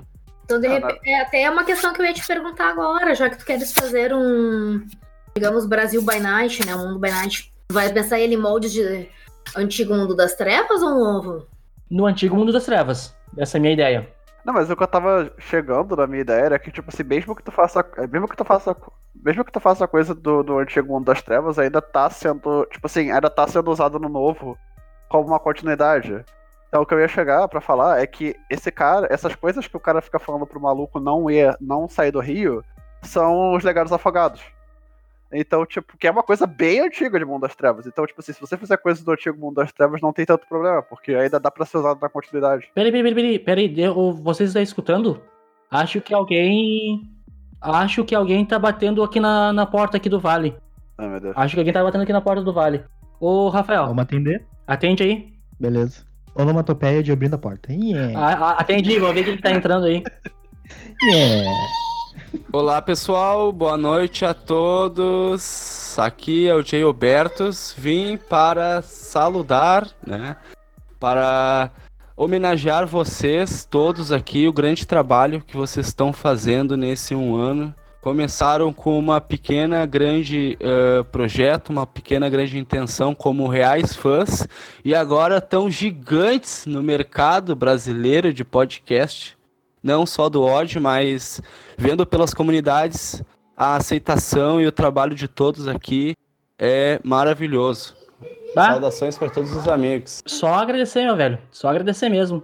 Então, 0.48 0.58
de 0.58 0.66
Ah, 0.66 0.70
repente, 0.70 1.10
é 1.10 1.20
até 1.20 1.50
uma 1.50 1.62
questão 1.62 1.92
que 1.92 2.00
eu 2.00 2.06
ia 2.06 2.14
te 2.14 2.26
perguntar 2.26 2.70
agora, 2.70 3.14
já 3.14 3.28
que 3.28 3.36
tu 3.36 3.44
queres 3.44 3.70
fazer 3.70 4.14
um, 4.14 4.82
digamos, 5.36 5.66
Brasil 5.66 6.00
by 6.00 6.18
Night, 6.18 6.66
né? 6.66 6.74
Um 6.74 6.88
mundo 6.88 6.98
by 6.98 7.10
Night. 7.10 7.52
Tu 7.68 7.74
vai 7.74 7.92
pensar 7.92 8.18
ele 8.18 8.34
em 8.34 8.38
moldes 8.38 8.72
de 8.72 9.06
antigo 9.54 9.94
mundo 9.94 10.16
das 10.16 10.34
trevas 10.36 10.82
ou 10.82 10.94
novo? 10.94 11.46
No 11.90 12.06
antigo 12.06 12.34
mundo 12.34 12.50
das 12.50 12.64
trevas. 12.64 13.14
Essa 13.36 13.56
é 13.56 13.58
a 13.58 13.60
minha 13.60 13.74
ideia. 13.74 14.08
Não, 14.42 14.54
mas 14.54 14.70
o 14.70 14.76
que 14.76 14.82
eu 14.82 14.86
tava 14.86 15.30
chegando 15.36 15.94
na 15.94 16.06
minha 16.06 16.22
ideia 16.22 16.40
era 16.40 16.58
que, 16.58 16.70
tipo 16.70 16.88
assim, 16.88 17.02
mesmo 17.02 17.36
que 17.36 17.42
tu 17.42 17.52
faça. 17.52 17.84
Mesmo 18.10 18.26
que 18.26 18.36
tu 18.36 18.44
faça. 18.44 18.74
Mesmo 19.14 19.44
que 19.44 19.52
tu 19.52 19.60
faça 19.60 19.84
a 19.84 19.88
coisa 19.88 20.14
do, 20.14 20.42
do 20.42 20.58
antigo 20.58 20.94
mundo 20.94 21.04
das 21.04 21.20
trevas, 21.20 21.58
ainda 21.58 21.82
tá 21.82 22.08
sendo. 22.08 22.64
Tipo 22.72 22.86
assim, 22.86 23.10
ainda 23.10 23.28
tá 23.28 23.46
sendo 23.46 23.70
usado 23.70 23.98
no 23.98 24.08
novo 24.08 24.56
como 25.10 25.26
uma 25.26 25.38
continuidade. 25.38 26.24
Então 26.68 26.82
o 26.82 26.86
que 26.86 26.92
eu 26.94 27.00
ia 27.00 27.08
chegar 27.08 27.48
pra 27.48 27.60
falar 27.60 28.00
é 28.00 28.06
que 28.06 28.36
esse 28.50 28.70
cara, 28.70 29.06
essas 29.10 29.34
coisas 29.34 29.66
que 29.66 29.76
o 29.76 29.80
cara 29.80 30.00
fica 30.02 30.18
falando 30.18 30.46
pro 30.46 30.60
maluco 30.60 31.00
não 31.00 31.30
ir, 31.30 31.56
não 31.60 31.88
sair 31.88 32.10
do 32.10 32.20
Rio, 32.20 32.62
são 33.02 33.54
os 33.54 33.64
legados 33.64 33.92
afogados. 33.92 34.42
Então, 35.30 35.64
tipo, 35.66 35.96
que 35.98 36.06
é 36.06 36.10
uma 36.10 36.22
coisa 36.22 36.46
bem 36.46 36.80
antiga 36.80 37.18
de 37.18 37.24
Mundo 37.24 37.42
das 37.42 37.54
Trevas. 37.54 37.86
Então, 37.86 38.06
tipo 38.06 38.18
assim, 38.20 38.32
se 38.32 38.40
você 38.40 38.56
fizer 38.56 38.78
coisas 38.78 39.04
do 39.04 39.12
antigo 39.12 39.38
Mundo 39.38 39.56
das 39.56 39.70
Trevas, 39.72 40.00
não 40.00 40.10
tem 40.12 40.24
tanto 40.24 40.46
problema, 40.46 40.82
porque 40.82 41.14
ainda 41.14 41.38
dá 41.38 41.50
pra 41.50 41.66
ser 41.66 41.76
usado 41.78 42.00
na 42.00 42.08
continuidade. 42.08 42.70
Peraí, 42.74 42.90
peraí, 42.90 43.14
peraí, 43.14 43.38
peraí, 43.38 43.68
deu- 43.68 44.12
vocês 44.14 44.48
estão 44.50 44.62
escutando? 44.62 45.20
Acho 45.70 46.00
que 46.00 46.14
alguém. 46.14 47.02
Acho 47.60 48.04
que 48.04 48.14
alguém 48.14 48.42
tá 48.46 48.58
batendo 48.58 49.02
aqui 49.02 49.20
na, 49.20 49.52
na 49.52 49.66
porta 49.66 49.98
aqui 49.98 50.08
do 50.08 50.18
vale. 50.18 50.56
Ai, 50.96 51.08
meu 51.08 51.20
Deus. 51.20 51.34
Acho 51.36 51.54
que 51.54 51.60
alguém 51.60 51.74
tá 51.74 51.82
batendo 51.84 52.02
aqui 52.02 52.12
na 52.12 52.22
porta 52.22 52.42
do 52.42 52.52
vale. 52.52 52.84
Ô, 53.20 53.48
Rafael, 53.50 53.86
Vamos 53.86 54.02
atender? 54.04 54.46
atende 54.66 55.02
aí. 55.02 55.32
Beleza. 55.60 56.06
Onomatopeia 56.38 57.02
de 57.02 57.10
abrindo 57.10 57.34
a 57.34 57.38
porta. 57.38 57.72
Yeah. 57.72 58.16
A- 58.16 58.32
a- 58.32 58.52
atende 58.52 58.90
aí, 58.92 58.98
vamos 59.00 59.14
ver 59.16 59.24
quem 59.24 59.36
tá 59.38 59.50
entrando 59.50 59.86
aí. 59.86 60.04
Yeah. 61.02 61.50
Olá 62.52 62.80
pessoal, 62.80 63.50
boa 63.50 63.76
noite 63.76 64.24
a 64.24 64.32
todos. 64.32 65.98
Aqui 65.98 66.46
é 66.46 66.54
o 66.54 66.62
Jay 66.64 66.82
Albertos. 66.82 67.74
Vim 67.76 68.16
para 68.16 68.82
saludar, 68.82 69.88
né? 70.06 70.36
Para 71.00 71.72
homenagear 72.16 72.86
vocês 72.86 73.64
todos 73.68 74.12
aqui, 74.12 74.46
o 74.46 74.52
grande 74.52 74.86
trabalho 74.86 75.40
que 75.44 75.56
vocês 75.56 75.88
estão 75.88 76.12
fazendo 76.12 76.76
nesse 76.76 77.16
um 77.16 77.34
ano. 77.34 77.74
Começaram 78.08 78.72
com 78.72 78.98
uma 78.98 79.20
pequena, 79.20 79.84
grande 79.84 80.56
eh, 80.58 81.02
projeto, 81.12 81.68
uma 81.68 81.86
pequena, 81.86 82.26
grande 82.30 82.56
intenção 82.56 83.14
como 83.14 83.46
reais 83.46 83.94
fãs 83.94 84.48
e 84.82 84.94
agora 84.94 85.36
estão 85.36 85.70
gigantes 85.70 86.64
no 86.64 86.82
mercado 86.82 87.54
brasileiro 87.54 88.32
de 88.32 88.46
podcast, 88.46 89.36
não 89.82 90.06
só 90.06 90.30
do 90.30 90.42
ódio, 90.42 90.80
mas 90.80 91.42
vendo 91.76 92.06
pelas 92.06 92.32
comunidades 92.32 93.22
a 93.54 93.76
aceitação 93.76 94.58
e 94.58 94.66
o 94.66 94.72
trabalho 94.72 95.14
de 95.14 95.28
todos 95.28 95.68
aqui 95.68 96.14
é 96.58 96.98
maravilhoso. 97.04 97.94
Tá? 98.54 98.70
Saudações 98.70 99.18
para 99.18 99.28
todos 99.28 99.54
os 99.54 99.68
amigos. 99.68 100.22
Só 100.24 100.54
agradecer, 100.54 101.04
meu 101.04 101.14
velho. 101.14 101.38
Só 101.50 101.68
agradecer 101.68 102.08
mesmo. 102.08 102.42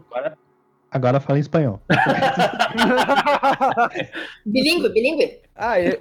Agora 0.94 1.18
fala 1.18 1.38
em 1.38 1.42
espanhol. 1.42 1.80
Bilingue, 4.46 4.88
bilingue. 4.90 5.38
Ah, 5.56 5.80
e- 5.80 5.98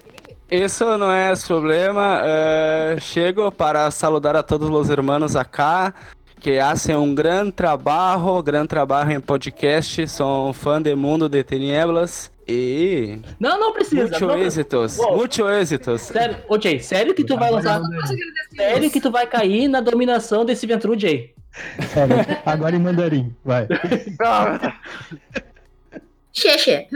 isso 0.51 0.85
não 0.99 1.11
é 1.11 1.33
problema. 1.47 2.21
Eh, 2.23 2.97
chego 2.99 3.51
para 3.51 3.89
saludar 3.89 4.35
a 4.35 4.43
todos 4.43 4.69
os 4.69 4.89
irmãos 4.91 5.35
acá 5.35 5.91
que 6.39 6.59
fazem 6.59 6.95
um 6.95 7.15
grande 7.15 7.53
trabalho, 7.53 8.43
grande 8.43 8.67
trabalho 8.67 9.13
em 9.13 9.19
podcast. 9.19 10.07
Sou 10.07 10.53
fã 10.53 10.79
do 10.79 10.95
mundo 10.95 11.27
de 11.27 11.43
tinieblas 11.43 12.31
e 12.47 13.19
Não, 13.39 13.59
não 13.59 13.73
precisa. 13.73 14.07
muito 14.09 14.25
não, 14.27 14.37
êxitos, 14.37 14.97
Uou. 14.97 15.17
muito 15.17 15.49
êxitos. 15.49 16.01
Sério, 16.01 16.37
ô 16.47 16.59
Jay, 16.59 16.79
sério 16.79 17.13
que 17.13 17.23
tu 17.23 17.37
vai 17.37 17.49
lançar. 17.51 17.81
Sério 18.55 18.89
que 18.91 18.99
tu 19.01 19.11
vai 19.11 19.27
cair 19.27 19.67
na 19.67 19.81
dominação 19.81 20.43
desse 20.45 20.65
Ventru, 20.67 20.97
Jay? 20.99 21.33
Sério, 21.93 22.15
agora 22.45 22.75
em 22.75 22.79
mandarim, 22.79 23.35
vai. 23.43 23.67
Xexê. 26.33 26.87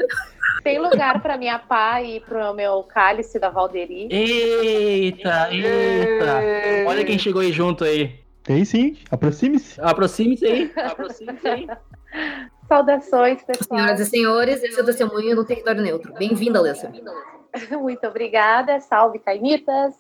Tem 0.63 0.79
lugar 0.79 1.21
pra 1.21 1.37
minha 1.37 1.59
pá 1.59 2.01
e 2.01 2.19
pro 2.21 2.53
meu 2.53 2.83
cálice 2.83 3.39
da 3.39 3.49
Valderi. 3.49 4.07
Eita, 4.11 5.49
eita. 5.51 6.41
Olha 6.87 7.05
quem 7.05 7.17
chegou 7.19 7.41
aí 7.41 7.51
junto 7.53 7.83
aí. 7.83 8.19
Tem 8.43 8.65
sim, 8.65 8.97
aproxime-se. 9.11 9.79
Aproxime-se 9.79 10.45
aí. 10.45 10.71
Aproxime-se 10.75 11.47
aí. 11.47 11.67
Saudações, 12.67 13.41
pessoal. 13.43 13.79
Senhoras 13.79 13.99
e 13.99 14.05
senhores, 14.05 14.63
esse 14.63 14.77
é 14.77 14.83
o 14.83 14.85
testemunho 14.85 15.35
no 15.35 15.45
território 15.45 15.81
neutro. 15.81 16.13
Bem-vinda, 16.13 16.59
Alessa. 16.59 16.91
Muito 17.79 18.05
obrigada. 18.05 18.79
Salve, 18.81 19.19
Caimitas. 19.19 19.95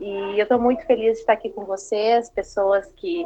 E 0.00 0.38
eu 0.38 0.46
tô 0.46 0.58
muito 0.58 0.84
feliz 0.86 1.14
de 1.14 1.20
estar 1.20 1.32
aqui 1.34 1.50
com 1.50 1.64
vocês, 1.64 2.30
pessoas 2.30 2.92
que 2.96 3.24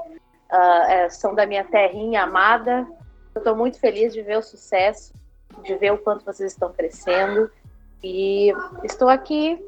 é, 0.50 1.08
são 1.08 1.34
da 1.34 1.46
minha 1.46 1.64
terrinha 1.64 2.22
amada. 2.22 2.86
Eu 3.34 3.42
tô 3.42 3.54
muito 3.54 3.78
feliz 3.78 4.12
de 4.12 4.22
ver 4.22 4.38
o 4.38 4.42
sucesso, 4.42 5.12
de 5.62 5.74
ver 5.74 5.92
o 5.92 5.98
quanto 5.98 6.24
vocês 6.24 6.52
estão 6.52 6.72
crescendo. 6.72 7.50
E 8.02 8.52
estou 8.84 9.08
aqui 9.08 9.58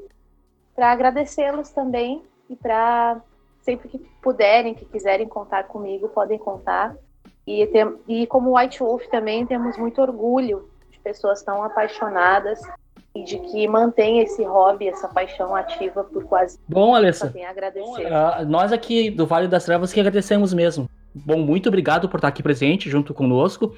para 0.74 0.92
agradecê-los 0.92 1.70
também 1.70 2.22
e 2.48 2.56
para 2.56 3.20
sempre 3.60 3.88
que 3.88 3.98
puderem, 4.22 4.74
que 4.74 4.84
quiserem 4.84 5.28
contar 5.28 5.64
comigo, 5.64 6.08
podem 6.08 6.38
contar. 6.38 6.96
E, 7.48 7.66
tem, 7.68 7.94
e 8.06 8.26
como 8.26 8.58
White 8.58 8.80
Wolf 8.80 9.06
também 9.06 9.46
temos 9.46 9.78
muito 9.78 10.02
orgulho 10.02 10.68
de 10.92 10.98
pessoas 10.98 11.42
tão 11.42 11.62
apaixonadas 11.62 12.60
e 13.14 13.24
de 13.24 13.38
que 13.38 13.66
mantém 13.66 14.20
esse 14.20 14.44
hobby, 14.44 14.86
essa 14.86 15.08
paixão 15.08 15.56
ativa 15.56 16.04
por 16.04 16.24
quase 16.24 16.58
Bom, 16.68 16.94
Alessa. 16.94 17.32
agradecer. 17.48 18.12
ah, 18.12 18.44
nós 18.46 18.70
aqui 18.70 19.10
do 19.10 19.26
Vale 19.26 19.48
das 19.48 19.64
Trevas 19.64 19.94
que 19.94 19.98
agradecemos 19.98 20.52
mesmo. 20.52 20.90
Bom, 21.14 21.38
muito 21.38 21.70
obrigado 21.70 22.06
por 22.06 22.18
estar 22.18 22.28
aqui 22.28 22.42
presente 22.42 22.90
junto 22.90 23.14
conosco. 23.14 23.74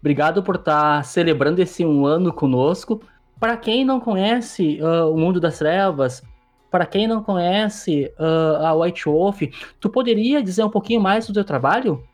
Obrigado 0.00 0.42
por 0.42 0.56
estar 0.56 1.02
celebrando 1.06 1.62
esse 1.62 1.82
um 1.82 2.04
ano 2.04 2.30
conosco. 2.30 3.00
Para 3.40 3.56
quem 3.56 3.86
não 3.86 4.00
conhece 4.00 4.78
ah, 4.82 5.06
o 5.06 5.16
mundo 5.16 5.40
das 5.40 5.58
trevas, 5.58 6.22
para 6.70 6.84
quem 6.84 7.08
não 7.08 7.22
conhece 7.22 8.12
ah, 8.18 8.68
a 8.68 8.74
White 8.74 9.06
Wolf, 9.06 9.40
tu 9.80 9.88
poderia 9.88 10.42
dizer 10.42 10.62
um 10.62 10.70
pouquinho 10.70 11.00
mais 11.00 11.26
do 11.26 11.32
teu 11.32 11.42
trabalho? 11.42 12.04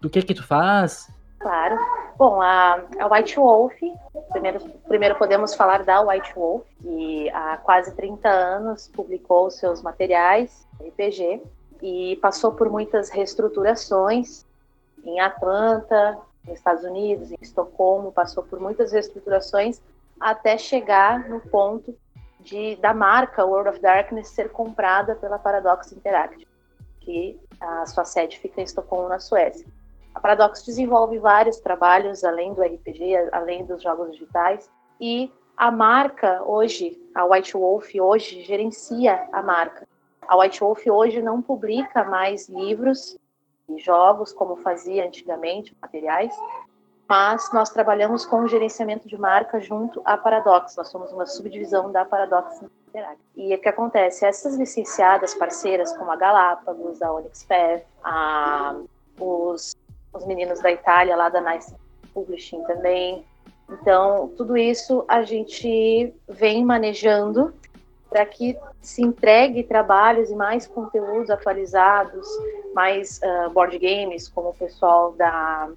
Do 0.00 0.08
que 0.08 0.22
que 0.22 0.34
tu 0.34 0.46
faz? 0.46 1.08
Claro. 1.38 1.78
Bom, 2.16 2.40
a, 2.40 2.82
a 2.98 3.06
White 3.06 3.36
Wolf, 3.36 3.74
primeiro, 4.30 4.60
primeiro 4.86 5.14
podemos 5.16 5.54
falar 5.54 5.84
da 5.84 6.00
White 6.02 6.34
Wolf, 6.34 6.64
que 6.82 7.30
há 7.30 7.56
quase 7.58 7.94
30 7.96 8.28
anos 8.28 8.88
publicou 8.88 9.50
seus 9.50 9.82
materiais 9.82 10.66
RPG 10.80 11.42
e 11.82 12.16
passou 12.20 12.52
por 12.52 12.68
muitas 12.68 13.08
reestruturações 13.08 14.44
em 15.04 15.18
Atlanta, 15.18 16.18
nos 16.46 16.58
Estados 16.58 16.84
Unidos, 16.84 17.30
em 17.32 17.38
Estocolmo, 17.40 18.12
passou 18.12 18.42
por 18.42 18.60
muitas 18.60 18.92
reestruturações 18.92 19.80
até 20.18 20.58
chegar 20.58 21.28
no 21.28 21.40
ponto 21.40 21.96
de 22.40 22.76
da 22.76 22.92
marca 22.92 23.44
World 23.44 23.70
of 23.70 23.80
Darkness 23.80 24.28
ser 24.28 24.50
comprada 24.50 25.14
pela 25.16 25.38
Paradox 25.38 25.92
Interactive, 25.92 26.46
que 27.00 27.38
a 27.60 27.86
sua 27.86 28.04
sede 28.04 28.38
fica 28.38 28.60
em 28.60 28.64
Estocolmo, 28.64 29.08
na 29.08 29.18
Suécia. 29.18 29.66
A 30.14 30.20
Paradox 30.20 30.62
desenvolve 30.64 31.18
vários 31.18 31.58
trabalhos 31.60 32.24
além 32.24 32.52
do 32.52 32.62
RPG, 32.62 33.30
além 33.32 33.64
dos 33.64 33.82
jogos 33.82 34.12
digitais, 34.12 34.70
e 35.00 35.32
a 35.56 35.70
marca 35.70 36.42
hoje, 36.44 37.00
a 37.14 37.24
White 37.24 37.52
Wolf 37.52 37.94
hoje 37.94 38.42
gerencia 38.42 39.28
a 39.32 39.42
marca. 39.42 39.86
A 40.26 40.36
White 40.36 40.60
Wolf 40.60 40.86
hoje 40.86 41.20
não 41.20 41.42
publica 41.42 42.04
mais 42.04 42.48
livros 42.48 43.18
e 43.68 43.78
jogos 43.78 44.32
como 44.32 44.56
fazia 44.56 45.06
antigamente, 45.06 45.76
materiais, 45.80 46.34
mas 47.08 47.52
nós 47.52 47.70
trabalhamos 47.70 48.24
com 48.24 48.42
o 48.42 48.48
gerenciamento 48.48 49.08
de 49.08 49.18
marca 49.18 49.60
junto 49.60 50.00
à 50.04 50.16
Paradox. 50.16 50.76
Nós 50.76 50.88
somos 50.88 51.12
uma 51.12 51.26
subdivisão 51.26 51.90
da 51.90 52.04
Paradox 52.04 52.62
Interactive. 52.88 53.20
E 53.36 53.54
o 53.54 53.60
que 53.60 53.68
acontece? 53.68 54.24
Essas 54.24 54.54
licenciadas 54.54 55.34
parceiras, 55.34 55.92
como 55.96 56.10
a 56.10 56.16
Galápagos, 56.16 57.02
a 57.02 57.12
Onyx 57.12 57.44
Path, 57.44 57.82
a, 58.04 58.76
os, 59.18 59.76
os 60.12 60.26
meninos 60.26 60.60
da 60.60 60.70
Itália, 60.70 61.16
lá 61.16 61.28
da 61.28 61.40
Nice 61.40 61.74
Publishing 62.12 62.62
também. 62.64 63.24
Então, 63.68 64.32
tudo 64.36 64.56
isso 64.56 65.04
a 65.06 65.22
gente 65.22 66.12
vem 66.28 66.64
manejando 66.64 67.54
para 68.08 68.26
que 68.26 68.58
se 68.80 69.02
entregue 69.02 69.62
trabalhos 69.62 70.30
e 70.30 70.34
mais 70.34 70.66
conteúdos 70.66 71.30
atualizados, 71.30 72.26
mais 72.74 73.20
uh, 73.22 73.50
board 73.50 73.78
games, 73.78 74.28
como 74.28 74.48
o 74.48 74.54
pessoal 74.54 75.12
da, 75.12 75.70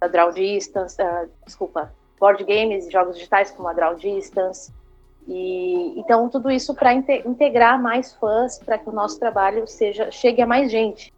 da 0.00 0.06
Draw 0.06 0.32
Distance, 0.32 0.96
uh, 1.02 1.28
desculpa, 1.44 1.92
board 2.20 2.44
games 2.44 2.86
e 2.86 2.90
jogos 2.90 3.16
digitais 3.16 3.50
como 3.50 3.68
a 3.68 3.72
Draw 3.72 3.96
Distance. 3.96 4.72
E, 5.26 5.98
então, 5.98 6.28
tudo 6.28 6.50
isso 6.50 6.74
para 6.74 6.94
inte 6.94 7.22
integrar 7.26 7.80
mais 7.82 8.14
fãs, 8.14 8.60
para 8.60 8.78
que 8.78 8.88
o 8.88 8.92
nosso 8.92 9.18
trabalho 9.18 9.66
seja 9.66 10.10
chegue 10.12 10.40
a 10.40 10.46
mais 10.46 10.70
gente. 10.70 11.12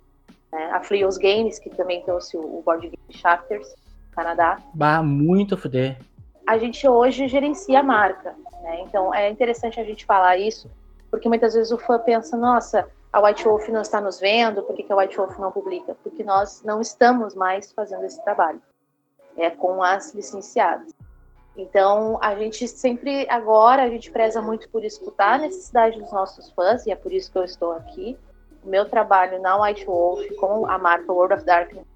Né? 0.55 0.71
A 0.71 0.81
Fleos 0.81 1.19
Games, 1.19 1.59
que 1.59 1.69
também 1.71 2.01
trouxe 2.05 2.37
o, 2.37 2.41
o 2.41 2.63
board 2.63 2.87
game 2.87 2.97
Chapters, 3.11 3.75
Canadá. 4.13 4.59
Bah, 4.73 5.03
muito 5.03 5.59
fuder. 5.59 5.99
A 6.47 6.57
gente 6.57 6.87
hoje 6.87 7.27
gerencia 7.27 7.81
a 7.81 7.83
marca. 7.83 8.37
Né? 8.63 8.83
Então, 8.83 9.13
é 9.13 9.29
interessante 9.29 9.81
a 9.81 9.85
gente 9.85 10.07
falar 10.07 10.37
isso, 10.37 10.71
porque 11.11 11.29
muitas 11.29 11.55
vezes 11.55 11.73
o 11.73 11.79
fã 11.79 11.99
pensa, 11.99 12.37
nossa, 12.37 12.89
a 13.13 13.21
White 13.21 13.45
Wolf 13.45 13.69
não 13.69 13.83
está 13.83 14.01
nos 14.01 14.21
vendo, 14.21 14.63
por 14.63 14.77
que, 14.77 14.85
que 14.85 14.93
a 14.93 14.97
White 14.97 15.17
Wolf 15.17 15.37
não 15.39 15.51
publica? 15.51 15.97
Porque 16.05 16.23
nós 16.23 16.63
não 16.63 16.81
estamos 16.81 17.35
mais 17.35 17.73
fazendo 17.73 18.05
esse 18.05 18.23
trabalho. 18.23 18.63
É 19.37 19.51
com 19.51 19.83
as 19.83 20.15
licenciadas. 20.15 20.95
Então, 21.57 22.17
a 22.23 22.37
gente 22.37 22.69
sempre, 22.69 23.27
agora, 23.29 23.83
a 23.83 23.89
gente 23.89 24.09
preza 24.11 24.41
muito 24.41 24.69
por 24.69 24.85
escutar 24.85 25.35
a 25.35 25.39
necessidade 25.39 26.01
dos 26.01 26.13
nossos 26.13 26.51
fãs, 26.53 26.87
e 26.87 26.93
é 26.93 26.97
por 26.97 27.13
isso 27.13 27.33
que 27.33 27.39
eu 27.39 27.45
estou 27.45 27.73
aqui. 27.73 28.17
O 28.65 28.69
meu 28.69 28.89
trabalho 28.89 29.41
na 29.41 29.61
White 29.63 29.85
Wolf, 29.85 30.25
com 30.41 30.67
a 30.67 30.79
marca 30.79 31.13
World 31.13 31.35
of 31.35 31.45
Darkness, 31.45 31.87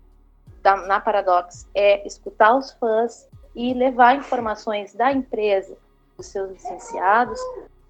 da, 0.62 0.76
na 0.86 1.00
Paradox, 1.00 1.66
é 1.74 2.06
escutar 2.06 2.56
os 2.56 2.72
fãs 2.72 3.26
e 3.54 3.72
levar 3.72 4.16
informações 4.16 4.94
da 4.94 5.10
empresa, 5.10 5.76
dos 6.16 6.26
seus 6.26 6.50
licenciados, 6.50 7.40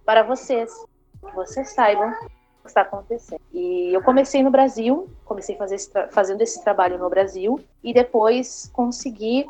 para 0.04 0.22
vocês, 0.22 0.72
que 1.26 1.34
vocês 1.34 1.70
saibam 1.70 2.08
o 2.08 2.62
que 2.62 2.68
está 2.68 2.82
acontecendo. 2.82 3.40
E 3.52 3.92
eu 3.92 4.02
comecei 4.02 4.42
no 4.42 4.50
Brasil, 4.50 5.10
comecei 5.24 5.58
esse 5.72 5.90
fazendo 6.10 6.40
esse 6.40 6.62
trabalho 6.62 6.98
no 6.98 7.10
Brasil, 7.10 7.60
e 7.82 7.92
depois 7.92 8.70
consegui 8.72 9.46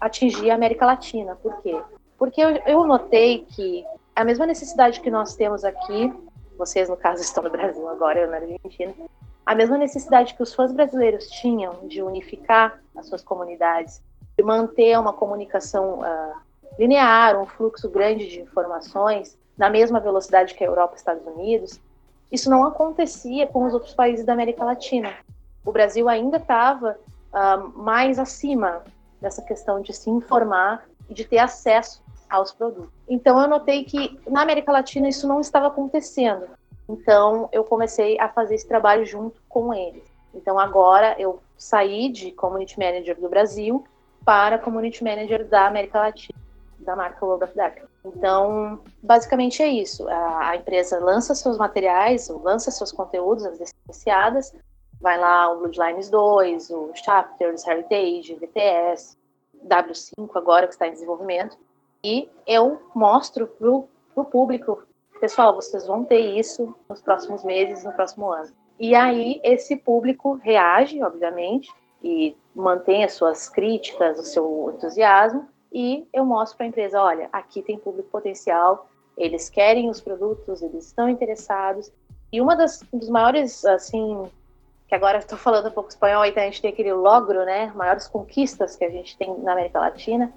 atingir 0.00 0.50
a 0.50 0.54
América 0.54 0.86
Latina. 0.86 1.36
Por 1.36 1.60
quê? 1.60 1.80
Porque 2.18 2.40
eu, 2.40 2.50
eu 2.66 2.84
notei 2.84 3.44
que 3.44 3.84
a 4.14 4.24
mesma 4.24 4.46
necessidade 4.46 5.00
que 5.00 5.10
nós 5.10 5.34
temos 5.34 5.64
aqui, 5.64 6.12
vocês 6.56 6.88
no 6.88 6.96
caso 6.96 7.20
estão 7.22 7.42
no 7.42 7.50
Brasil 7.50 7.88
agora, 7.88 8.20
eu 8.20 8.30
na 8.30 8.36
Argentina, 8.36 8.94
a 9.44 9.54
mesma 9.54 9.76
necessidade 9.76 10.34
que 10.34 10.42
os 10.42 10.54
fãs 10.54 10.72
brasileiros 10.72 11.28
tinham 11.28 11.86
de 11.86 12.02
unificar 12.02 12.80
as 12.96 13.06
suas 13.06 13.22
comunidades, 13.22 14.02
de 14.36 14.42
manter 14.42 14.98
uma 14.98 15.12
comunicação 15.12 16.00
uh, 16.00 16.34
linear, 16.78 17.40
um 17.40 17.46
fluxo 17.46 17.88
grande 17.90 18.28
de 18.28 18.40
informações 18.40 19.36
na 19.56 19.70
mesma 19.70 20.00
velocidade 20.00 20.54
que 20.54 20.64
a 20.64 20.66
Europa 20.66 20.94
e 20.94 20.96
Estados 20.96 21.26
Unidos, 21.26 21.80
isso 22.32 22.50
não 22.50 22.66
acontecia 22.66 23.46
com 23.46 23.64
os 23.64 23.72
outros 23.72 23.94
países 23.94 24.24
da 24.24 24.32
América 24.32 24.64
Latina. 24.64 25.14
O 25.64 25.70
Brasil 25.70 26.08
ainda 26.08 26.38
estava 26.38 26.98
uh, 27.32 27.78
mais 27.78 28.18
acima 28.18 28.82
dessa 29.20 29.42
questão 29.42 29.80
de 29.80 29.92
se 29.92 30.10
informar 30.10 30.84
e 31.08 31.14
de 31.14 31.24
ter 31.24 31.38
acesso 31.38 32.02
aos 32.34 32.52
produtos. 32.52 32.92
Então 33.08 33.40
eu 33.40 33.48
notei 33.48 33.84
que 33.84 34.18
na 34.28 34.42
América 34.42 34.72
Latina 34.72 35.08
isso 35.08 35.26
não 35.26 35.40
estava 35.40 35.68
acontecendo. 35.68 36.46
Então 36.88 37.48
eu 37.52 37.64
comecei 37.64 38.18
a 38.20 38.28
fazer 38.28 38.54
esse 38.54 38.68
trabalho 38.68 39.04
junto 39.06 39.40
com 39.48 39.72
eles. 39.72 40.04
Então 40.34 40.58
agora 40.58 41.14
eu 41.18 41.40
saí 41.56 42.10
de 42.10 42.32
Community 42.32 42.78
Manager 42.78 43.18
do 43.20 43.28
Brasil 43.28 43.84
para 44.24 44.58
Community 44.58 45.04
Manager 45.04 45.46
da 45.46 45.66
América 45.66 46.00
Latina, 46.00 46.38
da 46.78 46.96
marca 46.96 47.24
World 47.24 47.44
of 47.44 47.54
Darkness. 47.54 47.88
Então, 48.04 48.80
basicamente 49.02 49.62
é 49.62 49.68
isso. 49.68 50.06
A 50.08 50.56
empresa 50.56 50.98
lança 50.98 51.34
seus 51.34 51.56
materiais, 51.56 52.28
lança 52.28 52.70
seus 52.70 52.92
conteúdos, 52.92 53.46
as 53.46 53.58
licenciadas, 53.58 54.54
vai 55.00 55.18
lá 55.18 55.50
o 55.50 55.58
Bloodlines 55.58 56.10
2, 56.10 56.70
o 56.70 56.90
Chapters, 56.94 57.66
Heritage, 57.66 58.34
VTS, 58.34 59.16
W5 59.66 60.30
agora 60.34 60.66
que 60.66 60.74
está 60.74 60.86
em 60.86 60.92
desenvolvimento, 60.92 61.56
e 62.04 62.28
eu 62.46 62.82
mostro 62.94 63.46
para 63.46 63.70
o 63.70 64.24
público 64.26 64.82
pessoal, 65.18 65.54
vocês 65.54 65.86
vão 65.86 66.04
ter 66.04 66.20
isso 66.20 66.74
nos 66.86 67.00
próximos 67.00 67.42
meses, 67.42 67.82
no 67.82 67.92
próximo 67.92 68.30
ano. 68.30 68.52
E 68.78 68.94
aí 68.94 69.40
esse 69.42 69.74
público 69.74 70.34
reage, 70.34 71.02
obviamente, 71.02 71.72
e 72.02 72.36
mantém 72.54 73.02
as 73.02 73.14
suas 73.14 73.48
críticas, 73.48 74.18
o 74.18 74.22
seu 74.22 74.72
entusiasmo, 74.76 75.48
e 75.72 76.06
eu 76.12 76.26
mostro 76.26 76.58
para 76.58 76.66
a 76.66 76.68
empresa, 76.68 77.00
olha, 77.00 77.28
aqui 77.32 77.62
tem 77.62 77.78
público 77.78 78.10
potencial, 78.10 78.86
eles 79.16 79.48
querem 79.48 79.88
os 79.88 80.00
produtos, 80.00 80.60
eles 80.60 80.86
estão 80.86 81.08
interessados. 81.08 81.90
E 82.30 82.40
uma 82.40 82.54
das 82.54 82.80
dos 82.92 83.08
maiores, 83.08 83.64
assim, 83.64 84.28
que 84.86 84.94
agora 84.94 85.18
estou 85.18 85.38
falando 85.38 85.68
um 85.68 85.72
pouco 85.72 85.88
espanhol, 85.88 86.24
então 86.26 86.42
a 86.42 86.46
gente 86.46 86.60
tem 86.60 86.70
aquele 86.70 86.92
logro, 86.92 87.44
né, 87.46 87.72
maiores 87.74 88.06
conquistas 88.06 88.76
que 88.76 88.84
a 88.84 88.90
gente 88.90 89.16
tem 89.16 89.34
na 89.38 89.52
América 89.52 89.80
Latina, 89.80 90.32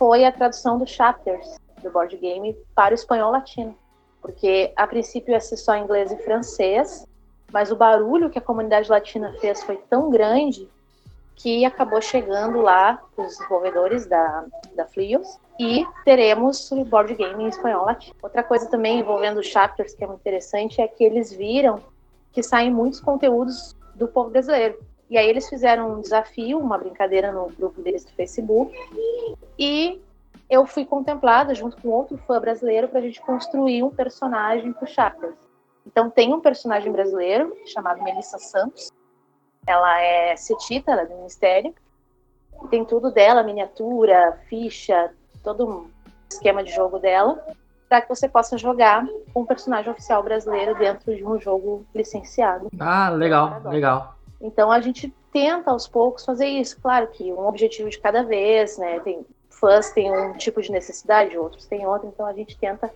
foi 0.00 0.24
a 0.24 0.32
tradução 0.32 0.78
dos 0.78 0.88
chapters 0.88 1.60
do 1.82 1.90
board 1.90 2.16
game 2.16 2.56
para 2.74 2.92
o 2.92 2.94
espanhol 2.94 3.30
latino. 3.30 3.76
Porque 4.22 4.72
a 4.74 4.86
princípio 4.86 5.32
ia 5.32 5.40
ser 5.40 5.58
só 5.58 5.76
inglês 5.76 6.10
e 6.10 6.16
francês, 6.16 7.06
mas 7.52 7.70
o 7.70 7.76
barulho 7.76 8.30
que 8.30 8.38
a 8.38 8.42
comunidade 8.42 8.90
latina 8.90 9.34
fez 9.42 9.62
foi 9.62 9.76
tão 9.90 10.08
grande 10.08 10.66
que 11.36 11.66
acabou 11.66 12.00
chegando 12.00 12.62
lá 12.62 12.98
os 13.14 13.26
desenvolvedores 13.26 14.06
da, 14.06 14.46
da 14.74 14.86
Flios 14.86 15.38
e 15.58 15.86
teremos 16.02 16.72
o 16.72 16.82
board 16.82 17.14
game 17.14 17.44
em 17.44 17.48
espanhol 17.48 17.84
latino. 17.84 18.16
Outra 18.22 18.42
coisa 18.42 18.70
também 18.70 19.00
envolvendo 19.00 19.40
os 19.40 19.46
chapters 19.46 19.94
que 19.94 20.02
é 20.02 20.06
muito 20.06 20.20
interessante 20.20 20.80
é 20.80 20.88
que 20.88 21.04
eles 21.04 21.30
viram 21.30 21.78
que 22.32 22.42
saem 22.42 22.70
muitos 22.70 23.00
conteúdos 23.00 23.76
do 23.94 24.08
povo 24.08 24.30
brasileiro. 24.30 24.78
E 25.10 25.18
aí 25.18 25.28
eles 25.28 25.48
fizeram 25.48 25.92
um 25.92 26.00
desafio, 26.00 26.58
uma 26.58 26.78
brincadeira 26.78 27.32
no 27.32 27.50
grupo 27.50 27.82
deles 27.82 28.04
do 28.04 28.12
Facebook 28.12 28.72
e 29.58 30.00
eu 30.48 30.64
fui 30.64 30.84
contemplada 30.84 31.52
junto 31.52 31.76
com 31.82 31.88
outro 31.88 32.16
fã 32.18 32.40
brasileiro 32.40 32.88
para 32.88 33.00
a 33.00 33.02
gente 33.02 33.20
construir 33.20 33.82
um 33.82 33.90
personagem 33.90 34.72
para 34.72 34.84
o 34.84 34.86
chapters. 34.86 35.34
Então 35.84 36.08
tem 36.08 36.32
um 36.32 36.40
personagem 36.40 36.92
brasileiro 36.92 37.56
chamado 37.66 38.02
Melissa 38.02 38.38
Santos, 38.38 38.92
ela 39.66 40.00
é 40.00 40.36
cetita, 40.36 40.92
ela 40.92 41.02
é 41.02 41.06
do 41.06 41.16
Ministério. 41.16 41.74
Tem 42.70 42.84
tudo 42.84 43.10
dela, 43.10 43.42
miniatura, 43.42 44.38
ficha, 44.48 45.12
todo 45.42 45.66
um 45.66 45.90
esquema 46.30 46.62
de 46.62 46.70
jogo 46.72 46.98
dela, 46.98 47.44
para 47.88 48.02
que 48.02 48.08
você 48.08 48.28
possa 48.28 48.56
jogar 48.56 49.04
um 49.34 49.44
personagem 49.44 49.90
oficial 49.90 50.22
brasileiro 50.22 50.76
dentro 50.78 51.14
de 51.16 51.24
um 51.24 51.40
jogo 51.40 51.84
licenciado. 51.94 52.68
Ah, 52.78 53.10
legal, 53.10 53.60
legal. 53.64 54.19
Então 54.40 54.70
a 54.70 54.80
gente 54.80 55.12
tenta 55.32 55.70
aos 55.70 55.86
poucos 55.86 56.24
fazer 56.24 56.46
isso. 56.46 56.80
Claro 56.80 57.08
que 57.08 57.32
um 57.32 57.46
objetivo 57.46 57.90
de 57.90 57.98
cada 57.98 58.22
vez, 58.22 58.78
né? 58.78 59.00
Tem 59.00 59.24
fãs 59.48 59.90
têm 59.90 60.10
um 60.10 60.32
tipo 60.34 60.62
de 60.62 60.72
necessidade, 60.72 61.36
outros 61.36 61.66
têm 61.66 61.86
outro, 61.86 62.08
então 62.08 62.24
a 62.24 62.32
gente 62.32 62.56
tenta 62.58 62.90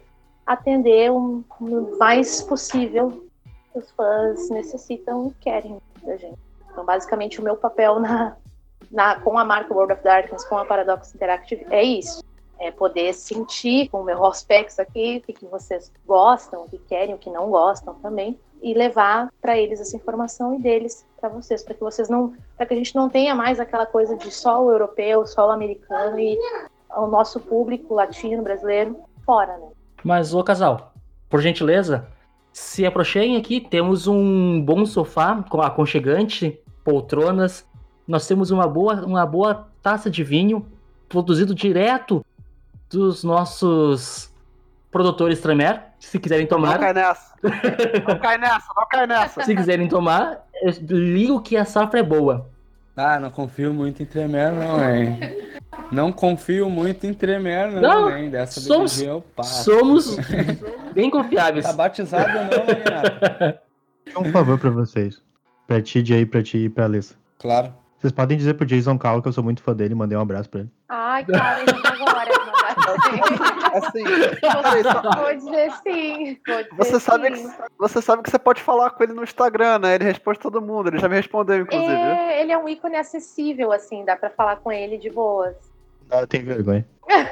atender 0.46 1.10
o 1.10 1.44
um, 1.60 1.98
mais 1.98 2.42
possível 2.42 3.26
que 3.72 3.78
os 3.78 3.90
fãs 3.90 4.48
necessitam 4.50 5.28
e 5.28 5.42
querem 5.42 5.78
da 6.02 6.16
gente. 6.16 6.38
Então, 6.70 6.84
basicamente, 6.84 7.40
o 7.40 7.44
meu 7.44 7.56
papel 7.56 8.00
na, 8.00 8.36
na, 8.90 9.20
com 9.20 9.38
a 9.38 9.44
marca 9.44 9.72
World 9.74 9.92
of 9.92 10.02
Darkness, 10.02 10.44
com 10.44 10.56
a 10.58 10.64
Paradox 10.64 11.14
Interactive, 11.14 11.66
é 11.70 11.82
isso. 11.82 12.22
É 12.58 12.70
poder 12.70 13.12
sentir 13.14 13.88
com 13.88 14.00
o 14.00 14.04
meu 14.04 14.16
Rospex 14.16 14.78
aqui 14.78 15.22
o 15.28 15.32
que, 15.32 15.46
vocês 15.46 15.92
gostam, 16.06 16.64
o 16.64 16.68
que 16.68 16.78
querem, 16.78 17.14
o 17.14 17.18
que 17.18 17.30
não 17.30 17.50
gostam 17.50 17.94
também, 17.94 18.38
e 18.62 18.72
levar 18.72 19.32
para 19.40 19.58
eles 19.58 19.80
essa 19.80 19.96
informação 19.96 20.54
e 20.54 20.58
deles 20.60 21.04
para 21.24 21.30
vocês, 21.30 21.62
para 21.62 21.74
que 21.74 21.80
vocês 21.80 22.10
não, 22.10 22.34
para 22.54 22.66
que 22.66 22.74
a 22.74 22.76
gente 22.76 22.94
não 22.94 23.08
tenha 23.08 23.34
mais 23.34 23.58
aquela 23.58 23.86
coisa 23.86 24.14
de 24.14 24.30
só 24.30 24.62
o 24.62 24.70
europeu, 24.70 25.26
só 25.26 25.48
o 25.48 25.50
americano 25.50 26.18
e 26.18 26.38
o 26.94 27.06
nosso 27.06 27.40
público 27.40 27.94
latino, 27.94 28.42
brasileiro 28.42 28.96
fora, 29.24 29.56
né? 29.56 29.68
Mas 30.04 30.34
ô 30.34 30.44
casal, 30.44 30.92
por 31.30 31.40
gentileza, 31.40 32.06
se 32.52 32.84
aproximem 32.84 33.36
aqui, 33.36 33.58
temos 33.58 34.06
um 34.06 34.62
bom 34.62 34.84
sofá 34.84 35.42
aconchegante 35.62 36.60
poltronas. 36.84 37.66
Nós 38.06 38.26
temos 38.26 38.50
uma 38.50 38.68
boa, 38.68 39.04
uma 39.06 39.24
boa 39.24 39.66
taça 39.82 40.10
de 40.10 40.22
vinho 40.22 40.66
produzido 41.08 41.54
direto 41.54 42.22
dos 42.90 43.24
nossos 43.24 44.30
produtores 44.94 45.40
Tremer. 45.40 45.82
Se 45.98 46.18
quiserem 46.20 46.46
tomar. 46.46 46.74
Não 46.74 46.78
cai 46.78 46.94
nessa. 46.94 47.34
Não 48.08 48.18
cai 48.20 48.38
nessa, 48.38 48.66
não 48.76 48.86
cai 48.88 49.06
nessa. 49.08 49.42
Se 49.42 49.54
quiserem 49.56 49.88
tomar, 49.88 50.38
ligo 50.88 51.42
que 51.42 51.56
a 51.56 51.64
safra 51.64 51.98
é 51.98 52.02
boa. 52.02 52.48
Ah, 52.96 53.18
não 53.18 53.28
confio 53.28 53.74
muito 53.74 54.00
em 54.04 54.06
Tremer, 54.06 54.52
não, 54.52 54.94
hein? 54.94 55.18
Não 55.90 56.12
confio 56.12 56.70
muito 56.70 57.04
em 57.08 57.12
Tremer, 57.12 57.72
não, 57.72 57.80
Não, 57.80 58.16
hein? 58.16 58.30
Dessa 58.30 58.60
somos- 58.60 59.02
eu 59.02 59.20
passo. 59.34 59.64
Somos 59.64 60.16
bem 60.94 61.10
confiáveis. 61.10 61.64
Tá 61.66 61.72
batizado 61.72 62.30
ou 62.38 62.44
não, 62.44 62.64
Renato? 62.66 63.58
Um 64.16 64.30
favor 64.30 64.60
pra 64.60 64.70
vocês. 64.70 65.20
Pra 65.66 65.82
ti, 65.82 66.04
Jay, 66.04 66.24
pra 66.24 66.40
ti 66.40 66.58
e 66.58 66.68
pra 66.68 66.84
Alissa. 66.84 67.16
Claro. 67.40 67.74
Vocês 67.98 68.12
podem 68.12 68.36
dizer 68.38 68.54
pro 68.54 68.64
Jason 68.66 68.96
Cal 68.96 69.20
que 69.20 69.26
eu 69.28 69.32
sou 69.32 69.42
muito 69.42 69.60
fã 69.62 69.74
dele, 69.74 69.94
mandei 69.94 70.16
um 70.16 70.20
abraço 70.20 70.48
pra 70.48 70.60
ele. 70.60 70.70
Ai, 70.88 71.24
cara, 71.24 71.56
ainda 71.56 71.72
agora. 71.72 72.53
Assim, 73.74 74.04
peraí, 74.40 74.82
só- 74.82 75.20
Vou 75.20 75.34
dizer 75.34 75.72
sim. 75.82 76.38
Vou 76.46 76.56
dizer 76.62 76.68
você, 76.76 77.00
sabe 77.00 77.36
sim. 77.36 77.48
que, 77.48 77.56
você 77.78 78.02
sabe 78.02 78.22
que 78.22 78.30
você 78.30 78.38
pode 78.38 78.62
falar 78.62 78.90
com 78.90 79.02
ele 79.02 79.12
no 79.12 79.22
Instagram, 79.24 79.78
né? 79.80 79.94
Ele 79.96 80.04
responde 80.04 80.38
todo 80.38 80.60
mundo. 80.60 80.88
Ele 80.88 80.98
já 80.98 81.08
me 81.08 81.16
respondeu, 81.16 81.58
inclusive. 81.62 81.92
É, 81.92 82.40
ele 82.42 82.52
é 82.52 82.58
um 82.58 82.68
ícone 82.68 82.96
acessível, 82.96 83.72
assim, 83.72 84.04
dá 84.04 84.16
pra 84.16 84.30
falar 84.30 84.56
com 84.56 84.70
ele 84.70 84.96
de 84.98 85.10
boas. 85.10 85.54
Ah, 86.10 86.26
tem 86.26 86.42
vergonha. 86.42 86.86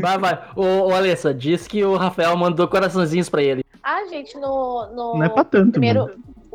Vai, 0.00 0.18
vai. 0.18 0.44
Ô, 0.54 0.88
ô, 0.88 0.94
Alessa, 0.94 1.32
diz 1.32 1.66
que 1.66 1.82
o 1.84 1.96
Rafael 1.96 2.36
mandou 2.36 2.68
coraçãozinhos 2.68 3.28
pra 3.28 3.42
ele. 3.42 3.64
Ah, 3.82 4.04
gente, 4.06 4.36
no, 4.38 4.86
no 4.94 5.14
Não 5.16 5.22
é 5.22 5.28
pra 5.28 5.44
tanto, 5.44 5.72
primeiro, 5.72 6.00
mano. 6.00 6.14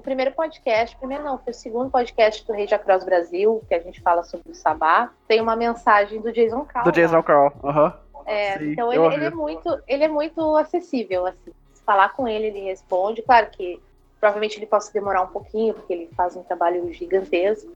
Primeiro 0.10 0.32
podcast, 0.32 0.98
primeiro 0.98 1.24
não, 1.24 1.38
foi 1.38 1.52
o 1.52 1.56
segundo 1.56 1.92
podcast 1.92 2.44
do 2.48 2.52
Rei 2.52 2.66
Cross 2.66 3.04
Brasil, 3.04 3.62
que 3.68 3.76
a 3.76 3.80
gente 3.80 4.02
fala 4.02 4.24
sobre 4.24 4.52
o 4.52 4.56
Sabá, 4.56 5.12
tem 5.28 5.40
uma 5.40 5.56
mensagem 5.56 6.20
do 6.20 6.32
Jason 6.32 6.66
Cal. 6.66 6.84
Do 6.84 6.92
Jason 6.92 7.22
Carl. 7.22 7.54
Aham. 7.64 7.94
É, 8.26 8.58
Sim, 8.58 8.72
então 8.72 8.92
ele, 8.92 9.06
ele 9.14 9.26
é 9.26 9.30
muito, 9.30 9.80
ele 9.88 10.04
é 10.04 10.08
muito 10.08 10.56
acessível, 10.56 11.28
assim. 11.28 11.52
Se 11.74 11.84
falar 11.84 12.10
com 12.10 12.28
ele, 12.28 12.48
ele 12.48 12.62
responde. 12.62 13.22
Claro 13.22 13.52
que 13.52 13.80
provavelmente 14.20 14.58
ele 14.58 14.66
possa 14.66 14.92
demorar 14.92 15.22
um 15.22 15.28
pouquinho, 15.28 15.76
porque 15.76 15.94
ele 15.94 16.10
faz 16.18 16.36
um 16.36 16.42
trabalho 16.42 16.92
gigantesco. 16.92 17.72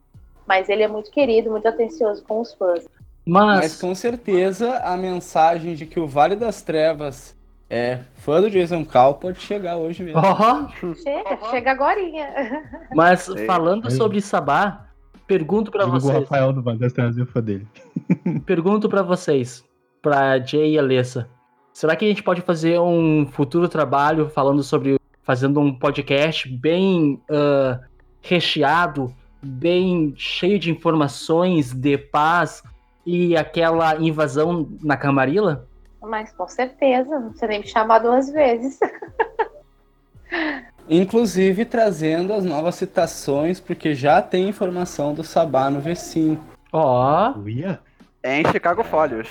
Mas 0.48 0.70
ele 0.70 0.82
é 0.82 0.88
muito 0.88 1.12
querido, 1.12 1.52
muito 1.52 1.68
atencioso 1.68 2.24
com 2.24 2.42
os 2.42 2.52
fãs. 2.56 2.84
Mas, 3.24 3.60
Mas 3.60 3.80
com 3.80 3.94
certeza 3.94 4.78
a 4.80 4.98
mensagem 4.98 5.76
de 5.76 5.86
que 5.86 6.00
o 6.00 6.08
Vale 6.08 6.36
das 6.36 6.64
Trevas 6.64 7.36
é 7.74 8.02
fã 8.18 8.40
do 8.40 8.50
Jason 8.52 8.86
Cal 8.86 9.16
pode 9.16 9.40
chegar 9.40 9.78
hoje 9.78 10.04
mesmo. 10.04 10.22
ó, 10.24 10.68
Chega, 10.96 11.40
chega 11.50 11.72
agorinha. 11.72 12.30
mas 12.94 13.22
Sei. 13.22 13.48
falando 13.48 13.90
sobre 13.90 14.22
Sabá, 14.22 14.90
pergunto 15.26 15.72
pra 15.72 15.86
Digo 15.86 15.98
que 15.98 16.04
o 16.04 16.08
vocês. 16.08 16.24
Rafael 16.24 16.54
do 16.54 16.62
Trevas 16.64 17.18
é 17.18 17.26
fã 17.26 17.42
dele. 17.42 17.68
Pergunto 18.46 18.88
pra 18.88 19.02
vocês, 19.02 19.64
pra 20.02 20.38
Jay 20.40 20.74
e 20.74 20.80
Alessa. 20.80 21.28
Será 21.74 21.96
que 21.96 22.06
a 22.06 22.08
gente 22.08 22.22
pode 22.22 22.42
fazer 22.42 22.80
um 22.80 23.26
futuro 23.26 23.68
trabalho 23.68 24.30
falando 24.30 24.62
sobre 24.62 24.98
fazendo 25.24 25.60
um 25.60 25.74
podcast 25.74 26.48
bem 26.48 27.20
ah, 27.32 27.80
recheado, 28.22 29.12
bem 29.42 30.14
cheio 30.16 30.60
de 30.60 30.70
informações, 30.70 31.74
de 31.74 31.98
paz 31.98 32.62
e 33.06 33.36
aquela 33.36 33.96
invasão 33.96 34.70
na 34.84 34.96
Camarilla? 34.96 35.68
Mas 36.04 36.32
com 36.34 36.48
certeza, 36.48 37.18
não 37.20 37.30
precisa 37.30 37.48
nem 37.48 37.60
me 37.62 37.68
chamar 37.68 38.00
duas 38.00 38.30
vezes. 38.30 38.80
Inclusive 40.90 41.64
trazendo 41.64 42.34
as 42.34 42.44
novas 42.44 42.76
citações, 42.76 43.60
porque 43.60 43.96
já 43.96 44.22
tem 44.22 44.50
informação 44.50 45.14
do 45.14 45.24
Sabá 45.24 45.70
no 45.70 45.82
V5. 45.82 46.38
Ó, 46.74 47.34
Uia? 47.38 47.80
É 48.22 48.42
em 48.42 48.52
Chicago 48.52 48.84
Folios. 48.84 49.30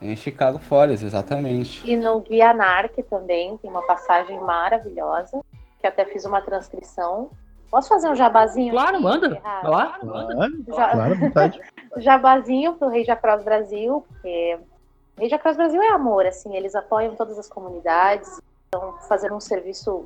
Em 0.00 0.14
Chicago 0.14 0.58
Folies, 0.58 1.02
exatamente. 1.02 1.82
E 1.90 1.96
no 1.96 2.20
Guianarque 2.20 3.02
também 3.02 3.56
tem 3.58 3.70
uma 3.70 3.82
passagem 3.86 4.38
maravilhosa, 4.40 5.40
que 5.80 5.86
até 5.86 6.04
fiz 6.04 6.24
uma 6.24 6.40
transcrição. 6.40 7.30
Posso 7.70 7.88
fazer 7.88 8.08
um 8.08 8.14
jabazinho? 8.14 8.72
claro, 8.72 8.94
aqui, 8.96 9.02
manda. 9.02 9.40
Lá. 9.42 9.60
Claro, 9.98 10.64
Já- 10.68 10.90
claro, 10.90 11.14
vontade. 11.16 11.60
jabazinho 11.96 12.74
pro 12.74 12.88
Rei 12.88 13.04
Jacross 13.04 13.42
Brasil, 13.42 14.04
porque 14.08 14.58
o 15.16 15.20
Rei 15.20 15.28
Jacross 15.28 15.56
Brasil 15.56 15.82
é 15.82 15.88
amor, 15.88 16.26
assim, 16.26 16.54
eles 16.54 16.74
apoiam 16.74 17.14
todas 17.14 17.38
as 17.38 17.48
comunidades, 17.48 18.40
estão 18.64 18.94
fazendo 19.08 19.34
um 19.34 19.40
serviço 19.40 20.04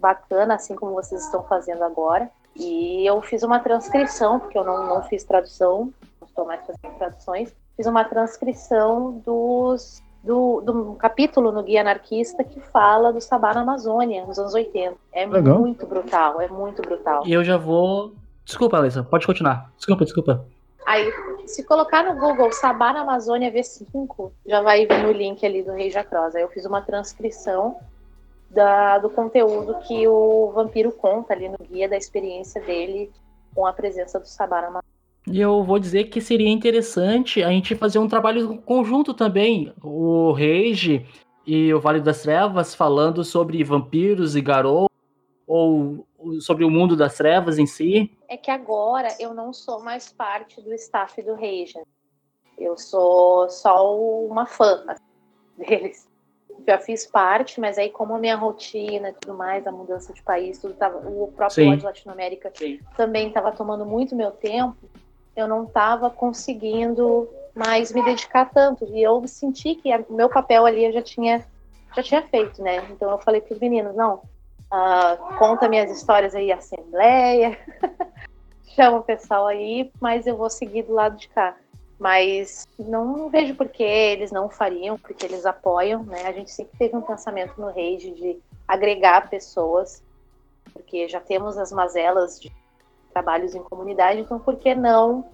bacana, 0.00 0.54
assim 0.54 0.74
como 0.74 0.94
vocês 0.94 1.24
estão 1.24 1.42
fazendo 1.44 1.82
agora. 1.84 2.28
E 2.56 3.06
eu 3.06 3.22
fiz 3.22 3.42
uma 3.42 3.60
transcrição, 3.60 4.40
porque 4.40 4.58
eu 4.58 4.64
não, 4.64 4.86
não 4.86 5.02
fiz 5.04 5.22
tradução, 5.22 5.92
não 6.20 6.28
estou 6.28 6.44
mais 6.44 6.60
fazendo 6.66 6.98
traduções, 6.98 7.54
fiz 7.76 7.86
uma 7.86 8.04
transcrição 8.04 9.22
dos, 9.24 10.02
do, 10.24 10.60
do 10.60 10.94
capítulo 10.94 11.52
no 11.52 11.62
Guia 11.62 11.82
Anarquista 11.82 12.42
que 12.42 12.60
fala 12.60 13.12
do 13.12 13.20
Sabá 13.20 13.54
na 13.54 13.60
Amazônia, 13.60 14.26
nos 14.26 14.38
anos 14.38 14.54
80. 14.54 14.96
É 15.12 15.24
Legal. 15.24 15.60
muito 15.60 15.86
brutal, 15.86 16.40
é 16.40 16.48
muito 16.48 16.82
brutal. 16.82 17.22
E 17.24 17.32
eu 17.32 17.44
já 17.44 17.56
vou. 17.56 18.12
Desculpa, 18.44 18.78
Alessa, 18.78 19.04
pode 19.04 19.26
continuar. 19.26 19.70
Desculpa, 19.76 20.04
desculpa. 20.04 20.44
Aí, 20.88 21.12
se 21.44 21.64
colocar 21.64 22.02
no 22.02 22.18
Google 22.18 22.50
Sabá 22.50 22.94
na 22.94 23.02
Amazônia 23.02 23.52
V5, 23.52 24.32
já 24.46 24.62
vai 24.62 24.86
vir 24.86 25.02
no 25.02 25.12
link 25.12 25.44
ali 25.44 25.62
do 25.62 25.72
Rei 25.72 25.90
Jacross. 25.90 26.34
Aí 26.34 26.40
eu 26.40 26.48
fiz 26.48 26.64
uma 26.64 26.80
transcrição 26.80 27.76
da, 28.48 28.96
do 28.96 29.10
conteúdo 29.10 29.76
que 29.86 30.08
o 30.08 30.50
vampiro 30.54 30.90
conta 30.90 31.34
ali 31.34 31.46
no 31.46 31.58
guia 31.58 31.90
da 31.90 31.96
experiência 31.98 32.58
dele 32.62 33.10
com 33.54 33.66
a 33.66 33.72
presença 33.74 34.18
do 34.18 34.26
Sabá 34.26 34.62
na 34.62 34.68
Amazônia. 34.68 34.88
E 35.30 35.38
eu 35.38 35.62
vou 35.62 35.78
dizer 35.78 36.04
que 36.04 36.22
seria 36.22 36.48
interessante 36.48 37.42
a 37.42 37.50
gente 37.50 37.74
fazer 37.74 37.98
um 37.98 38.08
trabalho 38.08 38.56
conjunto 38.62 39.12
também. 39.12 39.70
O 39.82 40.32
Rage 40.32 41.04
e 41.46 41.74
o 41.74 41.80
Vale 41.80 42.00
das 42.00 42.22
Trevas 42.22 42.74
falando 42.74 43.22
sobre 43.22 43.62
vampiros 43.62 44.34
e 44.34 44.40
Garou, 44.40 44.87
ou 45.48 46.06
sobre 46.40 46.64
o 46.64 46.70
mundo 46.70 46.94
das 46.94 47.16
trevas 47.16 47.58
em 47.58 47.66
si. 47.66 48.14
É 48.28 48.36
que 48.36 48.50
agora 48.50 49.08
eu 49.18 49.32
não 49.32 49.52
sou 49.52 49.82
mais 49.82 50.12
parte 50.12 50.60
do 50.60 50.72
staff 50.74 51.20
do 51.22 51.34
Rage. 51.34 51.80
Eu 52.58 52.76
sou 52.76 53.48
só 53.48 53.98
uma 53.98 54.46
fã 54.46 54.84
deles. 55.56 56.06
Já 56.66 56.78
fiz 56.78 57.06
parte, 57.06 57.58
mas 57.60 57.78
aí 57.78 57.88
como 57.88 58.14
a 58.14 58.18
minha 58.18 58.36
rotina 58.36 59.08
e 59.08 59.12
tudo 59.14 59.34
mais, 59.34 59.66
a 59.66 59.72
mudança 59.72 60.12
de 60.12 60.22
país, 60.22 60.58
tudo 60.58 60.74
tava, 60.74 60.98
o 61.08 61.32
próprio 61.32 61.78
Sim. 61.78 61.82
Latinoamérica 61.82 62.52
Sim. 62.54 62.78
também 62.96 63.28
estava 63.28 63.52
tomando 63.52 63.86
muito 63.86 64.14
meu 64.14 64.32
tempo 64.32 64.76
eu 65.38 65.46
não 65.46 65.64
estava 65.64 66.10
conseguindo 66.10 67.28
mais 67.54 67.92
me 67.92 68.04
dedicar 68.04 68.50
tanto. 68.50 68.84
E 68.86 69.02
eu 69.02 69.24
senti 69.26 69.76
que 69.76 69.88
o 70.08 70.14
meu 70.14 70.28
papel 70.28 70.66
ali 70.66 70.84
eu 70.84 70.92
já 70.92 71.02
tinha, 71.02 71.46
já 71.94 72.02
tinha 72.02 72.22
feito, 72.22 72.60
né? 72.60 72.84
Então 72.90 73.08
eu 73.10 73.18
falei 73.18 73.40
para 73.40 73.54
os 73.54 73.60
meninos, 73.60 73.94
não, 73.94 74.20
uh, 74.72 75.38
conta 75.38 75.68
minhas 75.68 75.90
histórias 75.90 76.34
aí, 76.34 76.52
assembleia, 76.52 77.58
chama 78.74 78.98
o 78.98 79.02
pessoal 79.02 79.46
aí, 79.46 79.90
mas 80.00 80.26
eu 80.26 80.36
vou 80.36 80.50
seguir 80.50 80.82
do 80.82 80.94
lado 80.94 81.16
de 81.16 81.28
cá. 81.28 81.56
Mas 81.98 82.64
não 82.78 83.28
vejo 83.28 83.56
por 83.56 83.68
que 83.68 83.82
eles 83.82 84.30
não 84.30 84.48
fariam, 84.48 84.96
porque 84.96 85.26
eles 85.26 85.44
apoiam, 85.44 86.04
né? 86.04 86.26
A 86.26 86.32
gente 86.32 86.50
sempre 86.52 86.78
teve 86.78 86.96
um 86.96 87.00
pensamento 87.00 87.60
no 87.60 87.66
Rage 87.66 88.12
de 88.12 88.38
agregar 88.68 89.28
pessoas, 89.28 90.00
porque 90.72 91.08
já 91.08 91.20
temos 91.20 91.58
as 91.58 91.72
mazelas 91.72 92.40
de 92.40 92.52
trabalhos 93.12 93.54
em 93.54 93.62
comunidade, 93.64 94.20
então 94.20 94.38
por 94.38 94.54
que 94.56 94.76
não 94.76 95.24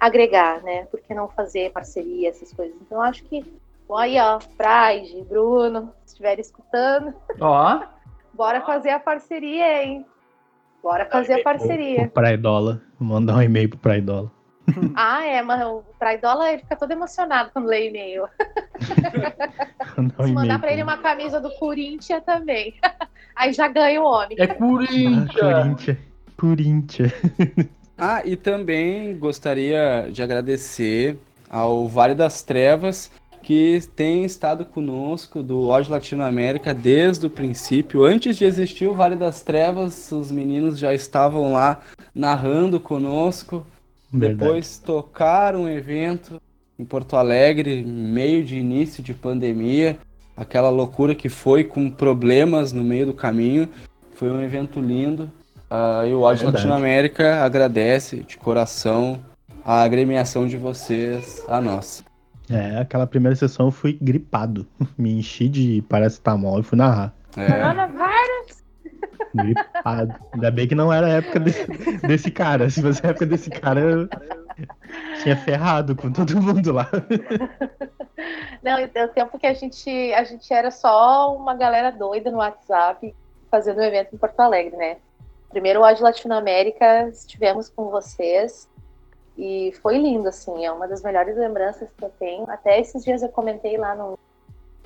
agregar, 0.00 0.62
né? 0.62 0.86
Por 0.86 1.00
que 1.00 1.12
não 1.12 1.28
fazer 1.28 1.70
parceria, 1.72 2.30
essas 2.30 2.50
coisas? 2.50 2.74
Então 2.80 3.02
acho 3.02 3.22
que, 3.24 3.44
aí 3.94 4.18
ó, 4.18 4.38
Pride, 4.38 5.22
Bruno, 5.24 5.92
se 6.06 6.12
estiver 6.12 6.38
escutando, 6.38 7.12
ó, 7.38 7.82
bora 8.36 8.60
fazer 8.60 8.90
a 8.90 9.00
parceria, 9.00 9.82
hein? 9.82 10.04
Bora 10.82 11.06
fazer 11.06 11.40
a 11.40 11.42
parceria. 11.42 12.08
Praidola, 12.08 12.82
vou 12.98 13.08
mandar 13.08 13.36
um 13.36 13.42
e-mail 13.42 13.68
pro 13.70 13.78
Praidola. 13.78 14.30
Ah, 14.96 15.24
é, 15.24 15.42
mas 15.42 15.64
o 15.64 15.84
Praidola 15.96 16.50
ele 16.50 16.62
fica 16.62 16.74
todo 16.74 16.90
emocionado 16.90 17.50
quando 17.52 17.66
lê 17.66 17.88
e-mail. 17.88 18.26
Se 20.24 20.32
mandar 20.32 20.58
pra 20.58 20.72
ele 20.72 20.82
uma 20.82 20.98
camisa 20.98 21.40
do 21.40 21.50
Corinthians 21.56 22.24
também. 22.24 22.74
Aí 23.36 23.52
já 23.52 23.68
ganha 23.68 24.02
o 24.02 24.04
homem. 24.04 24.36
É 24.40 24.46
Corinthians! 24.48 25.30
Ah, 25.36 25.62
Corinthians. 25.62 25.98
Corinthians. 26.36 27.12
ah, 27.96 28.22
e 28.24 28.34
também 28.34 29.16
gostaria 29.16 30.08
de 30.10 30.20
agradecer 30.20 31.16
ao 31.48 31.86
Vale 31.86 32.16
das 32.16 32.42
Trevas, 32.42 33.10
que 33.46 33.80
tem 33.94 34.24
estado 34.24 34.64
conosco 34.64 35.40
do 35.40 35.68
Ódio 35.68 35.92
Latinoamérica 35.92 36.74
desde 36.74 37.26
o 37.26 37.30
princípio. 37.30 38.04
Antes 38.04 38.36
de 38.36 38.44
existir 38.44 38.88
o 38.88 38.94
Vale 38.94 39.14
das 39.14 39.40
Trevas, 39.40 40.10
os 40.10 40.32
meninos 40.32 40.76
já 40.76 40.92
estavam 40.92 41.52
lá 41.52 41.80
narrando 42.12 42.80
conosco. 42.80 43.64
Verdade. 44.12 44.40
Depois 44.40 44.78
tocaram 44.78 45.62
um 45.62 45.68
evento 45.68 46.42
em 46.76 46.84
Porto 46.84 47.14
Alegre, 47.14 47.84
meio 47.84 48.44
de 48.44 48.56
início 48.56 49.00
de 49.00 49.14
pandemia, 49.14 49.96
aquela 50.36 50.68
loucura 50.68 51.14
que 51.14 51.28
foi 51.28 51.62
com 51.62 51.88
problemas 51.88 52.72
no 52.72 52.82
meio 52.82 53.06
do 53.06 53.14
caminho. 53.14 53.68
Foi 54.16 54.28
um 54.28 54.42
evento 54.42 54.80
lindo. 54.80 55.30
Uh, 55.70 56.04
e 56.04 56.12
o 56.12 56.22
Ódio 56.22 56.48
é 56.48 56.50
Latinoamérica 56.50 57.44
agradece 57.44 58.24
de 58.26 58.36
coração 58.38 59.20
a 59.64 59.82
agremiação 59.82 60.48
de 60.48 60.56
vocês 60.56 61.44
a 61.46 61.60
nós. 61.60 62.05
É, 62.50 62.78
aquela 62.78 63.06
primeira 63.06 63.34
sessão 63.34 63.66
eu 63.66 63.72
fui 63.72 63.98
gripado. 64.00 64.66
Me 64.96 65.18
enchi 65.18 65.48
de 65.48 65.82
paracetamol 65.82 66.60
e 66.60 66.62
fui 66.62 66.78
narrar. 66.78 67.14
É. 67.36 67.46
Coronavirus! 67.46 68.64
Gripado. 69.34 70.14
Ainda 70.32 70.50
bem 70.50 70.68
que 70.68 70.74
não 70.74 70.92
era 70.92 71.06
a 71.06 71.10
época 71.10 71.40
desse, 71.40 71.66
desse 72.06 72.30
cara. 72.30 72.70
Se 72.70 72.80
fosse 72.80 73.04
a 73.04 73.10
época 73.10 73.26
desse 73.26 73.50
cara, 73.50 73.80
eu 73.80 74.08
tinha 75.22 75.36
ferrado 75.36 75.94
com 75.94 76.10
todo 76.10 76.40
mundo 76.40 76.72
lá. 76.72 76.88
Não, 78.62 78.82
o 78.82 79.08
tempo 79.08 79.38
que 79.38 79.46
a 79.46 79.52
gente, 79.52 79.90
a 80.14 80.24
gente 80.24 80.52
era 80.52 80.70
só 80.70 81.36
uma 81.36 81.54
galera 81.54 81.90
doida 81.90 82.30
no 82.30 82.38
WhatsApp 82.38 83.14
fazendo 83.50 83.80
um 83.80 83.84
evento 83.84 84.14
em 84.14 84.18
Porto 84.18 84.40
Alegre, 84.40 84.76
né? 84.76 84.96
primeiro 85.50 85.80
Odd 85.82 86.02
Latinoamérica 86.02 87.08
estivemos 87.08 87.68
com 87.68 87.90
vocês 87.90 88.68
e 89.36 89.72
foi 89.82 89.98
lindo, 89.98 90.28
assim, 90.28 90.64
é 90.64 90.72
uma 90.72 90.88
das 90.88 91.02
melhores 91.02 91.36
lembranças 91.36 91.90
que 91.92 92.04
eu 92.04 92.10
tenho. 92.18 92.50
Até 92.50 92.80
esses 92.80 93.04
dias 93.04 93.22
eu 93.22 93.28
comentei 93.28 93.76
lá 93.76 93.94
no, 93.94 94.18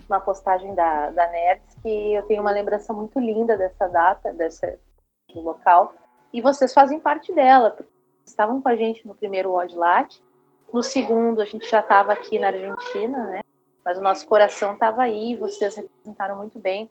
numa 0.08 0.20
postagem 0.20 0.74
da, 0.74 1.10
da 1.10 1.28
Nerds 1.28 1.76
que 1.82 2.14
eu 2.14 2.22
tenho 2.24 2.42
uma 2.42 2.50
lembrança 2.50 2.92
muito 2.92 3.18
linda 3.20 3.56
dessa 3.56 3.86
data, 3.88 4.32
dessa, 4.32 4.78
do 5.32 5.40
local, 5.40 5.94
e 6.32 6.40
vocês 6.40 6.72
fazem 6.74 6.98
parte 6.98 7.32
dela, 7.32 7.70
porque 7.70 7.90
estavam 8.24 8.60
com 8.60 8.68
a 8.68 8.76
gente 8.76 9.06
no 9.06 9.14
primeiro 9.14 9.52
Odd 9.52 9.74
Lat, 9.76 10.20
no 10.72 10.82
segundo 10.82 11.40
a 11.40 11.44
gente 11.44 11.68
já 11.68 11.80
estava 11.80 12.12
aqui 12.12 12.38
na 12.38 12.48
Argentina, 12.48 13.26
né? 13.26 13.40
Mas 13.84 13.98
o 13.98 14.02
nosso 14.02 14.26
coração 14.26 14.74
estava 14.74 15.02
aí, 15.02 15.36
vocês 15.36 15.74
representaram 15.74 16.36
muito 16.36 16.58
bem 16.58 16.88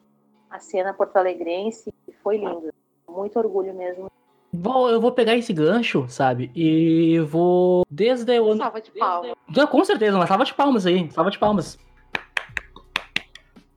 a 0.50 0.60
cena 0.60 0.94
porto-alegrense 0.94 1.94
e 2.08 2.12
foi 2.12 2.38
lindo 2.38 2.74
muito 3.08 3.38
orgulho 3.38 3.74
mesmo. 3.74 4.10
Vou, 4.52 4.90
eu 4.90 5.00
vou 5.00 5.12
pegar 5.12 5.36
esse 5.36 5.54
gancho, 5.54 6.08
sabe? 6.10 6.50
E 6.56 7.20
vou. 7.20 7.86
Desde 7.90 8.40
o. 8.40 8.58
Salva 8.58 8.82
de 8.82 8.90
palmas. 8.92 9.34
Já, 9.54 9.68
com 9.68 9.86
certeza, 9.86 10.18
uma 10.18 10.26
salva 10.26 10.44
de 10.44 10.52
palmas 10.54 10.88
aí. 10.88 11.08
Salva 11.12 11.30
de 11.30 11.38
palmas. 11.38 11.78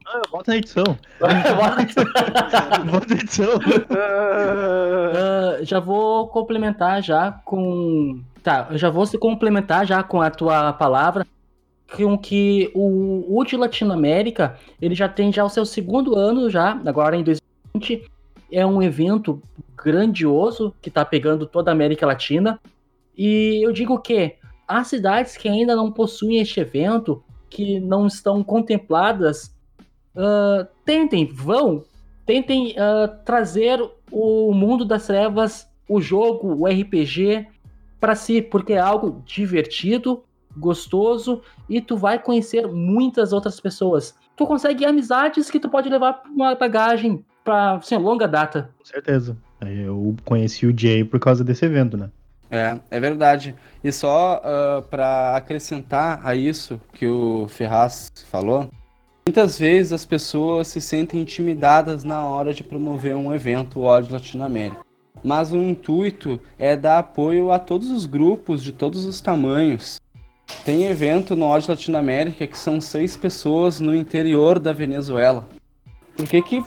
Ah, 0.06 0.22
bota 0.32 0.52
na 0.52 0.56
edição. 0.56 0.84
bota 1.20 3.06
na 3.06 3.20
edição. 3.20 3.56
uh, 3.56 3.60
já 5.64 5.78
vou 5.78 6.28
complementar 6.28 7.02
já 7.02 7.32
com. 7.44 8.22
Tá, 8.42 8.68
eu 8.70 8.78
já 8.78 8.88
vou 8.88 9.04
se 9.04 9.18
complementar 9.18 9.86
já 9.86 10.02
com 10.02 10.22
a 10.22 10.30
tua 10.30 10.72
palavra. 10.72 11.26
Com 11.94 12.16
que 12.16 12.70
o 12.74 13.26
UD 13.38 13.58
Latinoamérica, 13.58 14.58
ele 14.80 14.94
já 14.94 15.10
tem 15.10 15.30
já 15.30 15.44
o 15.44 15.50
seu 15.50 15.66
segundo 15.66 16.16
ano 16.16 16.48
já, 16.48 16.80
agora 16.86 17.14
em 17.14 17.22
2020 17.22 18.10
é 18.50 18.66
um 18.66 18.82
evento 18.82 19.42
grandioso 19.82 20.74
que 20.80 20.88
está 20.88 21.04
pegando 21.04 21.46
toda 21.46 21.70
a 21.70 21.72
América 21.72 22.06
Latina. 22.06 22.60
E 23.16 23.60
eu 23.64 23.72
digo 23.72 23.98
que 23.98 24.36
as 24.66 24.88
cidades 24.88 25.36
que 25.36 25.48
ainda 25.48 25.76
não 25.76 25.90
possuem 25.90 26.38
este 26.38 26.60
evento, 26.60 27.22
que 27.50 27.78
não 27.80 28.06
estão 28.06 28.42
contempladas, 28.42 29.54
uh, 30.14 30.66
tentem, 30.84 31.26
vão, 31.26 31.84
tentem 32.24 32.72
uh, 32.72 33.24
trazer 33.24 33.78
o 34.10 34.52
mundo 34.54 34.84
das 34.84 35.06
trevas, 35.06 35.68
o 35.88 36.00
jogo, 36.00 36.54
o 36.54 36.66
RPG 36.66 37.46
para 38.00 38.14
si, 38.14 38.40
porque 38.40 38.72
é 38.72 38.78
algo 38.78 39.22
divertido, 39.24 40.24
gostoso 40.56 41.42
e 41.68 41.80
tu 41.80 41.96
vai 41.96 42.18
conhecer 42.18 42.66
muitas 42.66 43.32
outras 43.32 43.60
pessoas. 43.60 44.14
Tu 44.36 44.46
consegue 44.46 44.84
amizades 44.84 45.50
que 45.50 45.60
tu 45.60 45.68
pode 45.68 45.88
levar 45.88 46.14
para 46.14 46.30
uma 46.30 46.54
bagagem 46.54 47.24
pra 47.44 47.74
assim, 47.74 47.96
longa 47.96 48.26
data. 48.26 48.70
Com 48.78 48.84
certeza. 48.84 49.36
Eu 49.70 50.16
conheci 50.24 50.66
o 50.66 50.76
Jay 50.76 51.04
por 51.04 51.20
causa 51.20 51.44
desse 51.44 51.64
evento, 51.64 51.96
né? 51.96 52.10
É, 52.50 52.78
é 52.90 53.00
verdade. 53.00 53.54
E 53.82 53.90
só 53.90 54.36
uh, 54.36 54.40
ah, 54.44 54.84
para 54.90 55.36
acrescentar 55.36 56.20
a 56.22 56.34
isso 56.34 56.80
que 56.92 57.06
o 57.06 57.48
Ferraz 57.48 58.12
falou, 58.30 58.68
muitas 59.26 59.58
vezes 59.58 59.92
as 59.92 60.04
pessoas 60.04 60.68
se 60.68 60.80
sentem 60.80 61.22
intimidadas 61.22 62.04
na 62.04 62.26
hora 62.26 62.52
de 62.52 62.62
promover 62.62 63.16
um 63.16 63.34
evento 63.34 63.80
ódio 63.80 64.12
Latinoamérica. 64.12 64.84
Mas 65.24 65.52
o 65.52 65.56
intuito 65.56 66.38
é 66.58 66.76
dar 66.76 66.98
apoio 66.98 67.52
a 67.52 67.58
todos 67.58 67.90
os 67.90 68.04
grupos 68.04 68.62
de 68.62 68.72
todos 68.72 69.06
os 69.06 69.20
tamanhos. 69.20 70.00
Tem 70.64 70.84
evento 70.84 71.34
no 71.34 71.46
ódio 71.46 71.70
Latinoamérica 71.70 72.46
que 72.46 72.58
são 72.58 72.80
seis 72.80 73.16
pessoas 73.16 73.80
no 73.80 73.94
interior 73.94 74.58
da 74.58 74.72
Venezuela. 74.72 75.48
Por 76.16 76.26
que, 76.26 76.42
que 76.42 76.64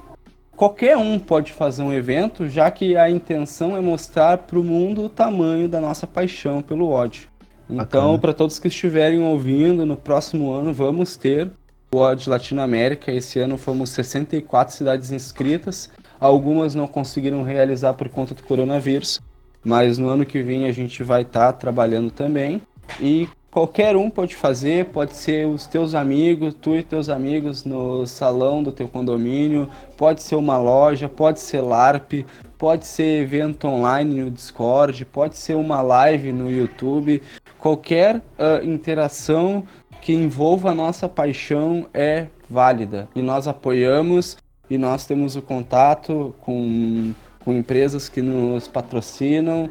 qualquer 0.56 0.98
um 0.98 1.20
pode 1.20 1.52
fazer 1.54 1.84
um 1.84 1.94
evento, 1.94 2.48
já 2.48 2.72
que 2.72 2.96
a 2.96 3.10
intenção 3.10 3.76
é 3.76 3.82
mostrar 3.82 4.40
para 4.40 4.60
o 4.60 4.64
mundo 4.64 5.04
o 5.04 5.10
tamanho 5.10 5.68
da 5.68 5.82
nossa 5.82 6.08
paixão 6.08 6.62
pelo 6.62 6.90
ódio. 6.90 7.28
Então, 7.70 8.20
para 8.20 8.34
todos 8.34 8.60
que 8.60 8.68
estiverem 8.68 9.24
ouvindo, 9.24 9.86
no 9.86 9.98
próximo 9.98 10.52
ano 10.52 10.72
vamos 10.72 11.18
ter 11.18 11.50
o 11.92 11.98
ódio 11.98 12.30
Latinoamérica. 12.30 13.12
Esse 13.12 13.40
ano 13.40 13.58
fomos 13.58 13.90
64 13.90 14.76
cidades 14.76 15.12
inscritas. 15.12 15.90
Algumas 16.20 16.76
não 16.76 16.88
conseguiram 16.88 17.44
realizar 17.44 17.94
por 17.94 18.08
conta 18.08 18.34
do 18.36 18.44
coronavírus, 18.44 19.22
mas 19.64 19.98
no 19.98 20.10
ano 20.10 20.26
que 20.26 20.42
vem 20.44 20.66
a 20.66 20.72
gente 20.72 21.04
vai 21.04 21.24
estar 21.24 21.54
tá 21.54 21.54
trabalhando 21.54 22.12
também. 22.12 22.62
E 23.00 23.28
qualquer 23.56 23.96
um 23.96 24.10
pode 24.10 24.36
fazer, 24.36 24.88
pode 24.88 25.16
ser 25.16 25.48
os 25.48 25.66
teus 25.66 25.96
amigos, 25.96 26.54
tu 26.54 26.76
e 26.76 26.84
teus 26.84 27.08
amigos 27.08 27.64
no 27.64 28.06
salão 28.06 28.62
do 28.62 28.70
teu 28.70 28.86
condomínio, 28.86 29.70
pode 29.96 30.22
ser 30.24 30.36
uma 30.36 30.58
loja, 30.58 31.08
pode 31.08 31.40
ser 31.40 31.62
LARP, 31.62 32.26
pode 32.58 32.86
ser 32.86 33.22
evento 33.22 33.66
online 33.66 34.24
no 34.24 34.30
Discord, 34.30 35.06
pode 35.06 35.38
ser 35.38 35.56
uma 35.56 35.82
live 35.82 36.34
no 36.34 36.52
YouTube. 36.52 37.24
Qualquer 37.58 38.18
uh, 38.18 38.62
interação 38.62 39.64
que 40.02 40.12
envolva 40.12 40.72
a 40.72 40.76
nossa 40.76 41.08
paixão 41.08 41.88
é 41.94 42.28
válida 42.50 43.08
e 43.16 43.22
nós 43.22 43.48
apoiamos 43.48 44.38
e 44.70 44.78
nós 44.78 45.06
temos 45.06 45.38
o 45.38 45.42
contato 45.42 46.36
com, 46.42 47.14
com 47.40 47.54
empresas 47.54 48.10
que 48.10 48.22
nos 48.22 48.68
patrocinam 48.68 49.70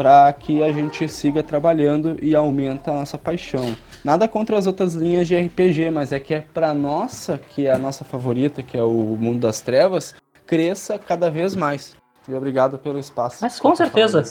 para 0.00 0.32
que 0.32 0.62
a 0.62 0.72
gente 0.72 1.06
siga 1.10 1.42
trabalhando 1.42 2.16
e 2.22 2.34
aumenta 2.34 2.90
a 2.90 2.94
nossa 2.94 3.18
paixão. 3.18 3.76
Nada 4.02 4.26
contra 4.26 4.56
as 4.56 4.66
outras 4.66 4.94
linhas 4.94 5.28
de 5.28 5.36
RPG, 5.36 5.90
mas 5.90 6.10
é 6.10 6.18
que 6.18 6.32
é 6.32 6.40
para 6.40 6.72
nossa, 6.72 7.36
que 7.36 7.66
é 7.66 7.72
a 7.72 7.76
nossa 7.78 8.02
favorita, 8.02 8.62
que 8.62 8.78
é 8.78 8.82
o 8.82 9.14
Mundo 9.14 9.40
das 9.40 9.60
Trevas, 9.60 10.14
cresça 10.46 10.98
cada 10.98 11.30
vez 11.30 11.54
mais. 11.54 11.94
E 12.26 12.32
obrigado 12.32 12.78
pelo 12.78 12.98
espaço. 12.98 13.40
Mas 13.42 13.60
com 13.60 13.76
certeza. 13.76 14.24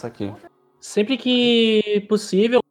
Sempre 0.81 1.17
que 1.17 2.03
possível, 2.09 2.63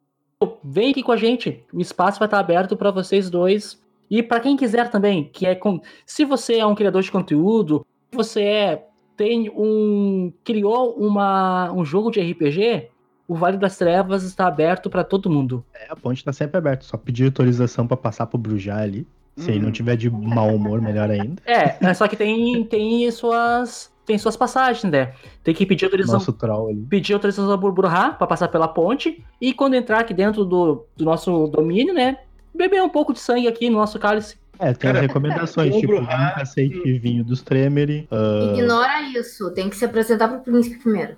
vem 0.61 0.91
aqui 0.91 1.01
com 1.01 1.13
a 1.13 1.17
gente. 1.17 1.63
O 1.71 1.79
espaço 1.79 2.19
vai 2.19 2.27
estar 2.27 2.39
aberto 2.39 2.75
para 2.75 2.91
vocês 2.91 3.29
dois 3.29 3.81
e 4.11 4.21
para 4.21 4.41
quem 4.41 4.57
quiser 4.57 4.89
também, 4.89 5.23
que 5.23 5.45
é 5.45 5.55
com, 5.55 5.79
se 6.05 6.25
você 6.25 6.57
é 6.57 6.65
um 6.65 6.75
criador 6.75 7.01
de 7.01 7.13
conteúdo, 7.13 7.87
você 8.11 8.41
é 8.41 8.88
tem 9.19 9.49
um 9.49 10.31
criou 10.45 10.93
uma, 10.93 11.69
um 11.73 11.83
jogo 11.83 12.09
de 12.09 12.21
RPG, 12.21 12.87
o 13.27 13.35
Vale 13.35 13.57
das 13.57 13.77
Trevas 13.77 14.23
está 14.23 14.47
aberto 14.47 14.89
para 14.89 15.03
todo 15.03 15.29
mundo. 15.29 15.61
É, 15.75 15.87
a 15.89 15.95
ponte 15.95 16.19
está 16.19 16.31
sempre 16.31 16.57
aberta, 16.57 16.85
só 16.85 16.95
pedir 16.95 17.25
autorização 17.25 17.85
para 17.85 17.97
passar 17.97 18.27
pro 18.27 18.37
Brujá 18.37 18.77
ali. 18.77 19.05
Se 19.35 19.51
ele 19.51 19.59
não 19.59 19.73
tiver 19.73 19.97
de 19.97 20.09
mau 20.09 20.55
humor, 20.55 20.81
melhor 20.81 21.09
ainda. 21.09 21.41
É, 21.45 21.93
só 21.93 22.07
que 22.07 22.15
tem 22.15 22.63
tem 22.63 23.11
suas 23.11 23.91
tem 24.05 24.17
suas 24.17 24.37
passagens, 24.37 24.89
né? 24.89 25.13
Tem 25.43 25.53
que 25.53 25.65
pedir 25.65 25.85
autorização. 25.85 26.19
Nosso 26.19 26.33
troll 26.33 26.69
ali. 26.69 26.85
Pedir 26.89 27.13
autorização 27.13 27.59
para 27.59 28.27
passar 28.27 28.47
pela 28.47 28.69
ponte 28.69 29.21
e 29.39 29.53
quando 29.53 29.73
entrar 29.73 29.99
aqui 29.99 30.13
dentro 30.13 30.45
do, 30.45 30.85
do 30.95 31.03
nosso 31.03 31.47
domínio, 31.47 31.93
né? 31.93 32.19
Beber 32.55 32.81
um 32.81 32.89
pouco 32.89 33.11
de 33.11 33.19
sangue 33.19 33.49
aqui 33.49 33.69
no 33.69 33.79
nosso 33.79 33.99
cálice. 33.99 34.37
É, 34.59 34.73
tem 34.73 34.91
as 34.91 34.99
recomendações, 34.99 35.73
tipo, 35.75 35.93
nunca 36.01 36.33
aceite 36.35 36.99
vinho 36.99 37.23
dos 37.23 37.41
Tremere. 37.41 38.07
Uh, 38.11 38.53
Ignora 38.55 39.01
isso, 39.17 39.49
tem 39.51 39.69
que 39.69 39.75
se 39.75 39.85
apresentar 39.85 40.27
pro 40.27 40.39
príncipe 40.41 40.79
primeiro. 40.83 41.15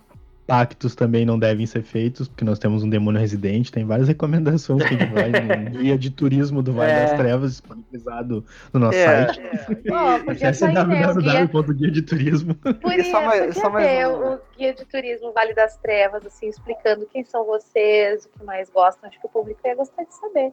Pactos 0.48 0.96
também 0.96 1.26
não 1.26 1.40
devem 1.40 1.66
ser 1.66 1.82
feitos, 1.82 2.28
porque 2.28 2.44
nós 2.44 2.60
temos 2.60 2.84
um 2.84 2.90
demônio 2.90 3.22
residente. 3.22 3.72
Tem 3.72 3.86
várias 3.86 4.08
recomendações 4.10 4.84
que 4.84 4.94
a 4.96 4.98
gente 4.98 5.14
vai 5.14 5.30
no 5.72 5.80
guia 5.80 5.98
de 5.98 6.10
turismo 6.10 6.62
do 6.62 6.74
Vale 6.74 6.92
É. 6.92 7.02
das 7.06 7.14
Trevas, 7.14 7.52
disponibilizado 7.52 8.46
no 8.74 8.80
nosso 8.80 8.98
É. 8.98 9.28
site. 9.28 9.42
Pô, 9.88 10.26
podia 10.26 10.50
Acesse 10.50 10.60
sair, 10.60 10.74
né, 10.74 10.82
o 10.82 11.16
guia. 11.16 11.46
www.guiadeturismo. 11.46 12.56
Podia, 12.82 13.04
só 13.06 13.22
mais- 13.22 13.46
podia 13.46 13.62
só 13.62 13.70
mais 13.70 13.88
ter 13.88 14.08
um- 14.08 14.34
o 14.34 14.40
guia 14.58 14.74
de 14.74 14.86
turismo 14.86 15.32
Vale 15.32 15.54
das 15.54 15.78
Trevas, 15.78 16.26
assim, 16.26 16.48
explicando 16.50 17.08
quem 17.12 17.24
são 17.24 17.46
vocês, 17.46 18.26
o 18.26 18.30
que 18.40 18.44
mais 18.46 18.70
gostam. 18.70 19.10
Acho 19.10 19.20
que 19.22 19.26
o 19.26 19.30
público 19.30 19.60
ia 19.66 19.76
gostar 19.76 20.04
de 20.04 20.14
saber. 20.14 20.52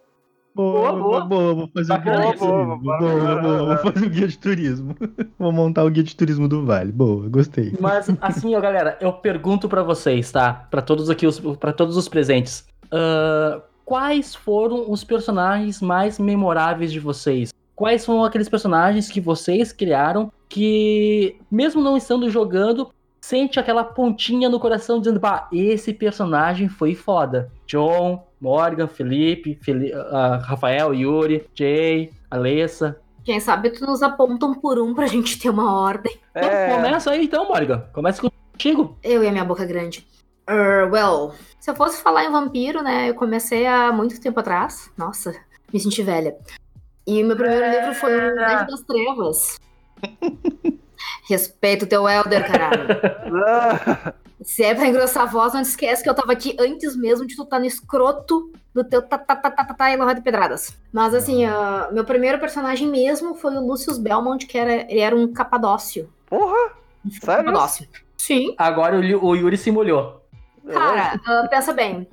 Boa, 0.59 0.90
Boa, 0.92 1.00
boa, 1.00 1.24
boa, 1.24 1.54
vou 1.54 1.68
fazer 1.72 1.92
o 1.92 2.00
guia 2.00 2.12
boa, 2.14 2.32
de 2.32 2.38
boa, 2.40 2.98
turismo. 2.98 3.42
boa, 3.42 3.66
vou 3.66 3.92
fazer 3.92 4.06
o 4.06 4.11
guia 4.11 4.26
de 4.26 4.38
turismo. 4.38 4.96
Vou 5.38 5.52
montar 5.52 5.84
o 5.84 5.90
guia 5.90 6.02
de 6.02 6.16
turismo 6.16 6.48
do 6.48 6.66
Vale. 6.66 6.90
Boa, 6.90 7.28
gostei. 7.28 7.72
Mas 7.78 8.11
assim, 8.20 8.56
ó, 8.56 8.61
galera, 8.61 8.98
eu 9.00 9.12
pergunto 9.12 9.68
pra 9.68 9.84
vocês, 9.84 10.32
tá? 10.32 10.66
Pra 10.68 10.82
todos 10.82 11.09
aqui, 11.09 11.28
os, 11.28 11.38
para 11.38 11.72
todos 11.72 11.96
os 11.96 12.09
presentes. 12.09 12.66
Ahn, 12.90 13.61
quais 13.84 14.34
foram 14.34 14.90
os 14.90 15.04
personagens 15.04 15.80
mais 15.80 16.18
memoráveis 16.18 16.90
de 16.90 16.98
vocês? 16.98 17.54
Quais 17.76 18.02
são 18.02 18.24
aqueles 18.24 18.48
personagens 18.48 19.09
que 19.09 19.20
vocês 19.20 19.72
criaram 19.72 20.32
que, 20.48 21.36
mesmo 21.48 21.80
não 21.80 21.96
estando 21.96 22.28
jogando, 22.28 22.90
sente 23.29 23.61
aquela 23.61 23.85
pontinha 23.85 24.49
no 24.49 24.59
coração 24.59 24.99
dizendo, 24.99 25.20
bah, 25.20 25.49
esse 25.53 25.93
personagem 25.93 26.66
foi 26.66 26.95
foda. 26.95 27.53
John, 27.66 28.26
Morgan, 28.41 28.87
Felipe, 28.89 29.59
Feli- 29.62 29.93
ah, 29.93 30.41
Rafael, 30.43 30.95
Yuri, 30.95 31.47
Jay, 31.55 32.11
Alessa. 32.31 32.99
Quem 33.24 33.39
sabe 33.39 33.68
tu 33.68 33.85
nos 33.85 34.03
aponta 34.03 34.47
um 34.47 34.55
por 34.55 34.79
um 34.79 34.95
pra 34.95 35.07
gente 35.07 35.39
ter 35.39 35.51
uma 35.51 35.79
ordem. 35.79 36.18
Então, 36.35 36.49
É, 36.49 36.74
começa 36.74 37.11
aí 37.11 37.24
então, 37.26 37.47
Morgan. 37.47 37.85
Começa 37.93 38.22
contigo. 38.22 38.97
Eu 39.03 39.22
e 39.22 39.29
a 39.29 39.31
minha 39.33 39.45
boca 39.45 39.66
grande. 39.66 40.07
Uh, 40.49 40.91
well, 40.91 41.35
se 41.61 41.70
eu 41.70 41.76
fosse 41.76 42.01
falar 42.03 42.24
em 42.24 42.33
vampiro, 42.33 42.83
né? 42.83 43.11
Eu 43.11 43.14
comecei 43.14 43.66
há 43.66 43.93
muito 43.93 44.18
tempo 44.18 44.41
atrás. 44.41 44.91
Nossa, 44.97 45.35
me 45.70 45.79
senti 45.79 46.03
velha. 46.03 46.35
E 47.07 47.22
o 47.22 47.26
meu 47.26 47.37
primeiro 47.37 47.70
livro 47.70 47.95
foi 47.95 48.14
o 48.16 48.33
Idade 48.33 48.70
das 48.70 48.81
Trevas. 48.81 49.59
Respeito 51.28 51.84
o 51.84 51.88
teu 51.88 52.09
Elder, 52.09 52.46
caralho. 52.46 52.86
Se 54.42 54.62
é 54.62 54.74
pra 54.74 54.86
engrossar 54.86 55.24
a 55.24 55.26
voz, 55.26 55.53
não 55.53 55.62
te 55.62 55.66
esquece 55.66 56.03
que 56.03 56.09
eu 56.09 56.14
tava 56.14 56.32
aqui 56.32 56.57
antes 56.61 56.96
mesmo 56.96 57.26
de 57.26 57.34
tu 57.34 57.42
estar 57.42 57.59
no 57.59 57.66
escroto 57.66 58.53
do 58.72 58.84
teu 58.84 59.03
tá, 59.03 59.18
tá, 59.18 59.34
tá, 59.34 59.51
tá, 59.51 59.64
tá, 59.64 59.74
tá, 59.74 59.90
e 59.90 59.96
lavado 59.96 60.20
de 60.20 60.24
pedradas. 60.24 60.76
Mas 60.92 61.12
assim, 61.12 61.44
ah, 61.44 61.88
meu 61.92 62.05
primeiro 62.05 62.38
personagem 62.38 62.88
mesmo 62.88 63.34
foi 63.34 63.57
o 63.57 63.66
Lucius 63.66 63.99
Belmont, 63.99 64.46
que 64.46 64.57
era, 64.57 64.90
ele 64.90 65.01
era 65.01 65.16
um 65.16 65.32
capadócio. 65.32 66.09
Porra! 66.26 66.72
Sério? 67.20 67.44
Capadócio. 67.44 67.88
Sim. 68.16 68.55
Agora 68.57 68.96
o, 68.96 69.24
o 69.24 69.34
Yuri 69.34 69.57
se 69.57 69.70
molhou. 69.70 70.22
Cara, 70.66 71.20
ah, 71.26 71.49
pensa 71.51 71.72
bem. 71.72 72.09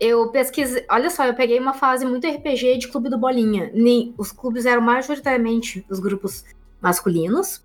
Eu 0.00 0.30
pesquisei. 0.30 0.84
Olha 0.90 1.10
só, 1.10 1.26
eu 1.26 1.34
peguei 1.34 1.58
uma 1.58 1.74
fase 1.74 2.04
muito 2.04 2.26
RPG 2.26 2.78
de 2.78 2.88
Clube 2.88 3.08
do 3.08 3.18
Bolinha. 3.18 3.70
Nem, 3.74 4.14
os 4.16 4.32
clubes 4.32 4.64
eram 4.64 4.80
majoritariamente 4.80 5.84
os 5.88 5.98
grupos 6.00 6.44
masculinos. 6.80 7.62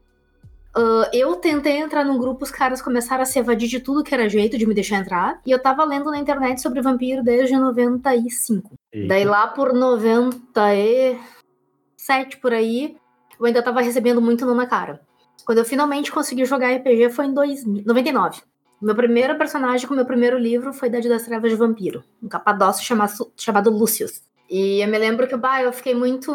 Ah, 0.76 1.10
eu 1.14 1.36
tentei 1.36 1.78
entrar 1.78 2.04
num 2.04 2.18
grupo, 2.18 2.44
os 2.44 2.52
caras 2.52 2.82
começaram 2.82 3.24
a 3.24 3.26
se 3.26 3.40
evadir 3.40 3.70
de 3.70 3.80
tudo 3.80 4.04
que 4.04 4.14
era 4.14 4.28
jeito 4.28 4.58
de 4.58 4.66
me 4.66 4.74
deixar 4.74 4.98
entrar. 4.98 5.40
E 5.46 5.52
eu 5.52 5.60
tava 5.60 5.84
lendo 5.84 6.10
na 6.10 6.18
internet 6.18 6.62
sobre 6.62 6.82
vampiro 6.82 7.24
desde 7.24 7.56
95. 7.56 8.72
Daí 9.08 9.24
lá 9.24 9.48
por 9.48 9.74
97 9.74 12.38
por 12.38 12.54
aí, 12.54 12.98
eu 13.40 13.46
ainda 13.46 13.62
tava 13.62 13.82
recebendo 13.82 14.22
muito 14.22 14.46
não 14.46 14.56
na 14.56 14.66
cara. 14.66 15.02
Quando 15.46 15.60
eu 15.60 15.66
finalmente 15.66 16.12
consegui 16.12 16.46
jogar 16.46 16.76
RPG 16.76 17.10
foi 17.10 17.26
em 17.26 17.34
2000, 17.34 17.84
99. 17.86 18.42
Meu 18.82 18.96
primeiro 18.96 19.38
personagem 19.38 19.88
com 19.88 19.94
meu 19.94 20.06
primeiro 20.06 20.38
livro 20.38 20.74
foi 20.74 20.90
Idade 20.90 21.08
das 21.08 21.24
Trevas 21.24 21.52
de 21.52 21.56
Vampiro, 21.56 22.04
um 22.22 22.28
capadócio 22.28 22.84
chamado, 22.84 23.32
chamado 23.38 23.70
Lucius. 23.70 24.22
E 24.50 24.84
eu 24.84 24.88
me 24.90 24.98
lembro 24.98 25.28
que 25.28 25.38
bah, 25.38 25.62
eu 25.62 25.72
fiquei 25.72 25.96
muito 25.96 26.34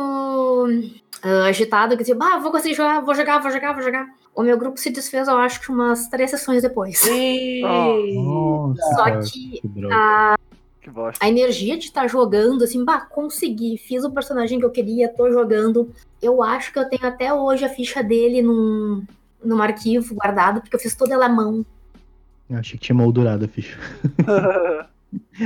ah, 1.23 1.47
agitada, 1.47 1.97
que 1.97 2.03
dizia, 2.03 2.15
bah, 2.15 2.39
vou 2.39 2.51
conseguir 2.51 2.75
jogar, 2.75 3.01
vou 3.01 3.15
jogar, 3.15 3.41
vou 3.41 3.51
jogar, 3.51 3.75
vou 3.75 3.83
jogar. 3.83 4.07
O 4.39 4.43
meu 4.45 4.57
grupo 4.57 4.79
se 4.79 4.89
desfez, 4.91 5.27
eu 5.27 5.37
acho 5.37 5.61
que 5.61 5.69
umas 5.73 6.07
três 6.07 6.31
sessões 6.31 6.63
depois. 6.63 7.03
Nossa, 8.15 8.83
Só 8.95 9.05
que 9.21 9.61
que 9.61 9.63
a, 9.93 10.37
Que 10.81 10.89
bosta. 10.91 11.25
a 11.25 11.29
energia 11.29 11.77
de 11.77 11.87
estar 11.87 12.07
jogando, 12.09 12.63
assim, 12.63 12.85
bah, 12.85 13.01
consegui, 13.01 13.77
fiz 13.79 14.05
o 14.05 14.13
personagem 14.13 14.61
que 14.61 14.65
eu 14.65 14.71
queria, 14.71 15.09
tô 15.13 15.29
jogando. 15.31 15.91
Eu 16.23 16.41
acho 16.41 16.73
que 16.73 16.79
eu 16.79 16.89
tenho 16.89 17.05
até 17.05 17.35
hoje 17.35 17.65
a 17.65 17.69
ficha 17.69 18.01
dele 18.01 18.41
num, 18.41 19.03
num 19.45 19.61
arquivo 19.61 20.15
guardado, 20.15 20.61
porque 20.61 20.77
eu 20.77 20.81
fiz 20.81 20.95
toda 20.95 21.15
ela 21.15 21.27
à 21.27 21.29
mão. 21.29 21.67
Eu 22.49 22.59
achei 22.59 22.79
que 22.79 22.85
tinha 22.87 22.97
moldurado 22.97 23.45
a 23.45 23.49
ficha. 23.49 23.77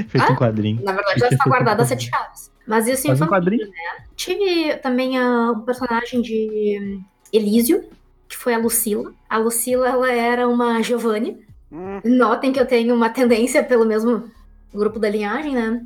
Feito 0.09 0.27
Ah? 0.29 0.33
um 0.33 0.37
quadrinho. 0.37 0.83
Na 0.85 0.93
verdade, 0.93 1.23
ela 1.25 1.33
está 1.33 1.45
guardada 1.49 1.83
a 1.83 1.87
sete 1.87 2.11
chaves. 2.11 2.51
Mas 2.67 2.87
isso 2.87 3.07
em 3.07 3.17
Faz 3.17 3.21
um 3.23 3.27
quadrinho. 3.27 3.67
né? 3.69 4.05
Tive 4.17 4.77
também 4.77 5.17
a, 5.19 5.53
o 5.53 5.61
personagem 5.63 6.21
de 6.21 7.01
Elísio, 7.33 7.85
que 8.33 8.39
foi 8.39 8.55
a 8.55 8.59
Lucila. 8.59 9.13
A 9.29 9.37
Lucila, 9.37 9.87
ela 9.91 10.11
era 10.11 10.49
uma 10.49 10.83
Giovanni. 10.83 11.45
Hum, 11.71 12.01
Notem 12.03 12.51
que 12.51 12.59
eu 12.59 12.67
tenho 12.67 12.95
uma 12.95 13.11
tendência 13.11 13.63
pelo 13.63 13.85
mesmo 13.85 14.25
grupo 14.73 14.99
da 14.99 15.09
linhagem, 15.11 15.55
né? 15.55 15.85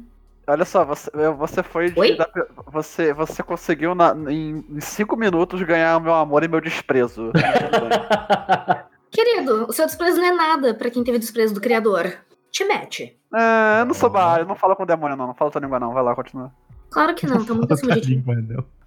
olha 0.49 0.65
só, 0.65 0.85
você, 0.85 1.11
você 1.37 1.61
foi 1.61 1.91
de. 1.91 2.17
Da- 2.17 2.31
você, 2.69 3.13
você 3.13 3.43
conseguiu 3.43 3.97
na- 3.97 4.15
em, 4.31 4.65
em 4.71 4.81
cinco 4.81 5.17
minutos 5.17 5.61
ganhar 5.63 6.01
meu 6.01 6.15
amor 6.15 6.45
e 6.45 6.49
meu 6.49 6.61
desprezo. 6.61 7.33
Querido, 9.11 9.67
o 9.69 9.73
seu 9.73 9.87
desprezo 9.87 10.19
não 10.21 10.27
é 10.29 10.33
nada 10.33 10.73
pra 10.75 10.89
quem 10.91 11.03
teve 11.03 11.19
desprezo 11.19 11.53
do 11.55 11.61
criador. 11.61 12.13
Te 12.53 12.65
mete. 12.65 13.19
É, 13.35 13.81
eu 13.81 13.87
não 13.87 13.95
sou 13.95 14.09
baralho, 14.09 14.47
não 14.47 14.55
falo 14.55 14.77
com 14.77 14.87
demônio, 14.87 15.17
não. 15.17 15.27
Não 15.27 15.35
falo 15.35 15.51
tua 15.51 15.61
língua, 15.61 15.81
não. 15.81 15.93
Vai 15.93 16.03
lá, 16.05 16.15
continua. 16.15 16.53
Claro 16.91 17.13
que 17.15 17.27
não, 17.27 17.45
tá 17.45 17.53
muito 17.55 17.75
acima 17.75 17.95
de 17.95 18.01
ti. 18.03 18.25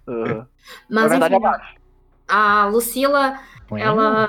Uhum. 0.06 0.46
Mas 0.88 1.02
Na 1.04 1.08
verdade, 1.08 1.34
enfim, 1.34 1.44
é 1.44 1.48
baixo. 1.50 1.74
A 2.30 2.66
Lucila, 2.66 3.38
ela. 3.76 4.28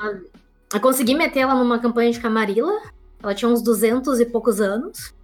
Eu 0.72 0.80
consegui 0.80 1.14
meter 1.14 1.40
ela 1.40 1.54
numa 1.54 1.78
campanha 1.78 2.10
de 2.10 2.20
Camarilla. 2.20 2.80
Ela 3.22 3.34
tinha 3.34 3.48
uns 3.48 3.62
200 3.62 4.20
e 4.20 4.26
poucos 4.26 4.60
anos. 4.60 5.14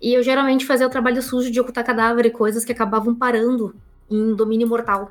E 0.00 0.14
eu 0.14 0.22
geralmente 0.22 0.64
fazia 0.66 0.86
o 0.86 0.90
trabalho 0.90 1.22
sujo 1.22 1.50
de 1.50 1.60
ocultar 1.60 1.84
cadáver 1.84 2.26
e 2.26 2.30
coisas 2.30 2.64
que 2.64 2.72
acabavam 2.72 3.14
parando 3.14 3.74
em 4.10 4.34
domínio 4.34 4.68
mortal 4.68 5.10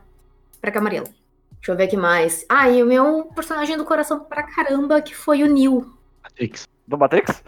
pra 0.62 0.72
Camarilla. 0.72 1.08
Deixa 1.56 1.72
eu 1.72 1.76
ver 1.76 1.84
aqui 1.86 1.98
mais. 1.98 2.46
Ah, 2.48 2.70
e 2.70 2.82
o 2.84 2.86
meu 2.86 3.26
personagem 3.36 3.76
do 3.78 3.86
coração 3.86 4.20
pra 4.20 4.44
caramba, 4.44 5.02
que 5.02 5.16
foi 5.16 5.44
o 5.44 5.48
Neil. 5.48 5.86
Matrix. 6.24 6.68
Do 6.88 6.98
Matrix? 6.98 7.44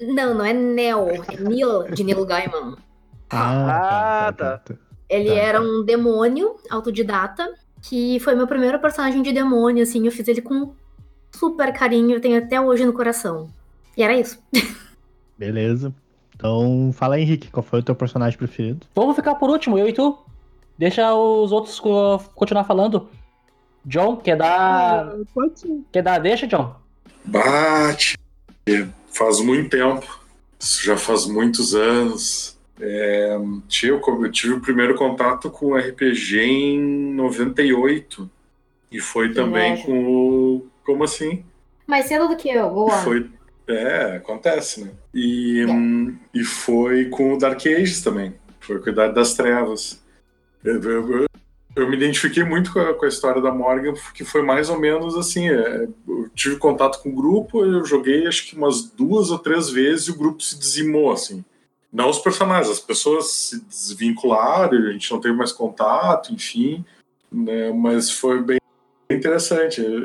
Não, 0.00 0.34
não 0.34 0.44
é 0.44 0.52
Neo, 0.52 1.08
é 1.10 1.36
Neil, 1.38 1.84
de 1.92 2.02
Neil 2.02 2.24
Gaiman. 2.26 2.76
Ah, 3.30 4.34
tá. 4.36 4.60
Ele 5.08 5.28
Tá, 5.28 5.34
era 5.36 5.58
tá. 5.58 5.64
um 5.64 5.84
demônio 5.84 6.56
autodidata, 6.70 7.48
que 7.82 8.18
foi 8.20 8.34
meu 8.34 8.46
primeiro 8.46 8.78
personagem 8.78 9.22
de 9.22 9.32
demônio, 9.32 9.82
assim, 9.82 10.06
eu 10.06 10.12
fiz 10.12 10.26
ele 10.28 10.40
com 10.40 10.72
super 11.32 11.72
carinho, 11.72 12.12
eu 12.12 12.20
tenho 12.20 12.38
até 12.38 12.60
hoje 12.60 12.84
no 12.86 12.92
coração. 12.92 13.50
E 13.96 14.02
era 14.02 14.16
isso. 14.18 14.38
Beleza. 15.36 15.92
Então, 16.34 16.90
fala 16.94 17.16
aí, 17.16 17.22
Henrique, 17.22 17.50
qual 17.50 17.62
foi 17.62 17.80
o 17.80 17.82
teu 17.82 17.94
personagem 17.94 18.38
preferido? 18.38 18.86
Vamos 18.94 19.14
ficar 19.16 19.34
por 19.34 19.50
último, 19.50 19.78
eu 19.78 19.88
e 19.88 19.92
tu. 19.92 20.18
Deixa 20.78 21.14
os 21.14 21.52
outros 21.52 21.78
co- 21.78 22.18
continuar 22.34 22.64
falando. 22.64 23.08
John, 23.84 24.16
quer 24.16 24.36
dar. 24.36 25.12
Pode 25.34 25.60
ser. 25.60 25.80
Quer 25.92 26.02
dar 26.02 26.18
deixa, 26.18 26.46
John? 26.46 26.74
Bate. 27.24 28.16
Faz 29.08 29.40
muito 29.40 29.70
tempo. 29.70 30.20
Isso 30.58 30.84
já 30.84 30.96
faz 30.96 31.26
muitos 31.26 31.74
anos. 31.74 32.51
É, 32.84 33.36
eu 33.36 33.62
tive 33.68 34.54
o 34.54 34.60
primeiro 34.60 34.96
contato 34.96 35.48
com 35.50 35.76
RPG 35.76 36.40
em 36.40 37.14
98. 37.14 38.28
E 38.90 38.98
foi 38.98 39.32
também 39.32 39.72
Inveja. 39.74 39.86
com 39.86 40.04
o. 40.04 40.66
Como 40.84 41.04
assim? 41.04 41.44
Mais 41.86 42.06
cedo 42.06 42.26
do 42.28 42.36
que 42.36 42.48
eu, 42.50 42.68
boa. 42.68 42.90
Foi. 42.98 43.30
É, 43.68 44.16
acontece, 44.16 44.82
né? 44.84 44.90
E, 45.14 45.60
É. 45.60 45.66
hum, 45.72 46.16
e 46.34 46.42
foi 46.42 47.04
com 47.06 47.32
o 47.34 47.38
Dark 47.38 47.64
Ages 47.64 48.02
também. 48.02 48.34
Foi 48.60 48.80
com 48.80 48.88
a 48.88 48.92
Idade 48.92 49.14
das 49.14 49.34
Trevas. 49.34 50.02
Eu, 50.64 50.82
eu- 50.82 51.12
eu- 51.20 51.26
eu 51.76 51.88
me 51.88 51.96
identifiquei 51.96 52.42
muito 52.44 52.72
com 52.72 52.80
a, 52.80 52.92
com 52.94 53.04
a 53.04 53.08
história 53.08 53.40
da 53.40 53.52
Morgan, 53.52 53.94
porque 53.94 54.24
foi 54.24 54.42
mais 54.42 54.68
ou 54.68 54.78
menos 54.78 55.16
assim: 55.16 55.48
é, 55.48 55.86
eu 56.08 56.28
tive 56.34 56.56
contato 56.56 57.00
com 57.00 57.10
o 57.10 57.14
grupo, 57.14 57.64
eu 57.64 57.84
joguei 57.84 58.26
acho 58.26 58.46
que 58.48 58.56
umas 58.56 58.82
duas 58.82 59.30
ou 59.30 59.38
três 59.38 59.70
vezes 59.70 60.08
e 60.08 60.10
o 60.10 60.18
grupo 60.18 60.42
se 60.42 60.58
dizimou, 60.58 61.12
assim. 61.12 61.44
Não 61.92 62.08
os 62.08 62.18
personagens, 62.18 62.70
as 62.70 62.80
pessoas 62.80 63.26
se 63.30 63.60
desvincularam, 63.64 64.78
a 64.88 64.92
gente 64.92 65.10
não 65.12 65.20
teve 65.20 65.36
mais 65.36 65.52
contato, 65.52 66.32
enfim. 66.32 66.84
né, 67.30 67.72
mas 67.72 68.10
foi 68.10 68.42
bem 68.42 68.58
interessante. 69.10 69.80
Eu- 69.80 70.04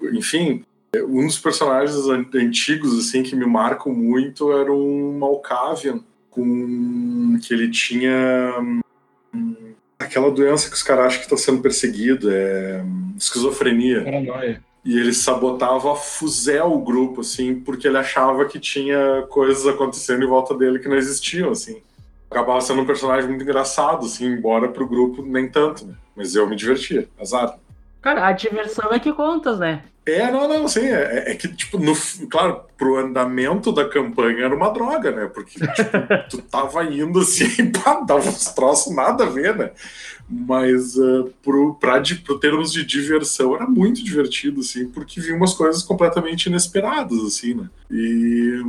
eu- 0.00 0.12
enfim, 0.12 0.64
um 1.08 1.26
dos 1.26 1.38
personagens 1.38 1.96
an- 2.08 2.26
antigos 2.34 2.98
assim 2.98 3.22
que 3.22 3.36
me 3.36 3.46
marcam 3.46 3.92
muito 3.92 4.50
era 4.52 4.72
um 4.72 5.16
Malkavian 5.18 6.00
com 6.30 7.38
que 7.40 7.54
ele 7.54 7.70
tinha 7.70 8.52
hum, 9.32 9.74
aquela 9.98 10.28
doença 10.30 10.68
que 10.68 10.74
os 10.74 10.82
caras 10.82 11.06
acham 11.06 11.18
que 11.20 11.26
está 11.26 11.36
sendo 11.36 11.62
perseguido, 11.62 12.28
é 12.32 12.84
esquizofrenia. 13.16 14.02
Paranoia. 14.02 14.62
E 14.84 14.98
ele 14.98 15.14
sabotava 15.14 15.92
a 15.92 15.96
fuzel 15.96 16.72
o 16.72 16.78
grupo, 16.78 17.22
assim, 17.22 17.58
porque 17.58 17.88
ele 17.88 17.96
achava 17.96 18.44
que 18.44 18.60
tinha 18.60 19.22
coisas 19.30 19.66
acontecendo 19.66 20.22
em 20.22 20.28
volta 20.28 20.54
dele 20.54 20.78
que 20.78 20.88
não 20.88 20.96
existiam, 20.96 21.50
assim. 21.50 21.82
Acabava 22.30 22.60
sendo 22.60 22.82
um 22.82 22.86
personagem 22.86 23.28
muito 23.28 23.42
engraçado, 23.42 24.04
assim, 24.04 24.26
embora 24.26 24.68
pro 24.68 24.86
grupo 24.86 25.22
nem 25.22 25.48
tanto, 25.48 25.86
né? 25.86 25.94
Mas 26.14 26.34
eu 26.34 26.46
me 26.46 26.54
divertia, 26.54 27.08
azar. 27.18 27.58
Cara, 28.02 28.26
a 28.26 28.32
diversão 28.32 28.90
é 28.92 28.98
que 28.98 29.12
contas, 29.12 29.58
né? 29.58 29.84
É, 30.06 30.30
não, 30.30 30.46
não, 30.46 30.68
sim, 30.68 30.80
é, 30.86 31.30
é 31.30 31.34
que, 31.34 31.48
tipo, 31.48 31.78
no, 31.78 31.94
claro, 32.28 32.60
pro 32.76 32.96
andamento 32.98 33.72
da 33.72 33.88
campanha 33.88 34.44
era 34.44 34.54
uma 34.54 34.68
droga, 34.68 35.10
né? 35.10 35.26
Porque, 35.32 35.52
tipo, 35.58 35.90
tu 36.28 36.42
tava 36.42 36.84
indo 36.84 37.20
assim, 37.20 37.48
pá, 37.72 38.00
dava 38.00 38.28
uns 38.28 38.44
troços 38.52 38.94
nada 38.94 39.24
a 39.24 39.28
ver, 39.30 39.56
né? 39.56 39.70
Mas 40.28 40.96
uh, 40.96 41.32
pro, 41.42 41.74
pra, 41.76 41.98
di- 41.98 42.16
pro 42.16 42.38
termos 42.38 42.70
de 42.70 42.84
diversão 42.84 43.54
era 43.54 43.66
muito 43.66 44.04
divertido, 44.04 44.60
assim, 44.60 44.86
porque 44.88 45.20
vinha 45.20 45.36
umas 45.36 45.54
coisas 45.54 45.82
completamente 45.82 46.46
inesperadas, 46.46 47.18
assim, 47.20 47.54
né? 47.54 47.70
E, 47.90 48.60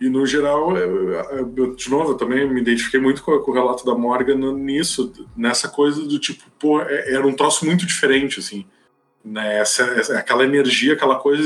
e 0.00 0.08
no 0.08 0.26
geral, 0.26 0.76
eu, 0.76 1.12
eu- 1.12 1.52
eu- 1.56 1.76
de 1.76 1.90
novo, 1.90 2.10
eu 2.10 2.16
também 2.16 2.48
me 2.52 2.60
identifiquei 2.60 2.98
muito 3.00 3.22
com, 3.22 3.38
com 3.38 3.50
o 3.52 3.54
relato 3.54 3.84
da 3.86 3.94
Morgan 3.94 4.52
nisso, 4.54 5.12
nessa 5.36 5.68
coisa 5.68 6.02
do 6.04 6.18
tipo, 6.18 6.42
pô, 6.58 6.80
é- 6.82 7.14
era 7.14 7.24
um 7.26 7.34
troço 7.34 7.64
muito 7.64 7.86
diferente, 7.86 8.40
assim 8.40 8.64
né? 9.24 9.58
Essa, 9.58 9.82
essa- 9.84 10.18
aquela 10.18 10.44
energia, 10.44 10.94
aquela 10.94 11.16
coisa 11.16 11.44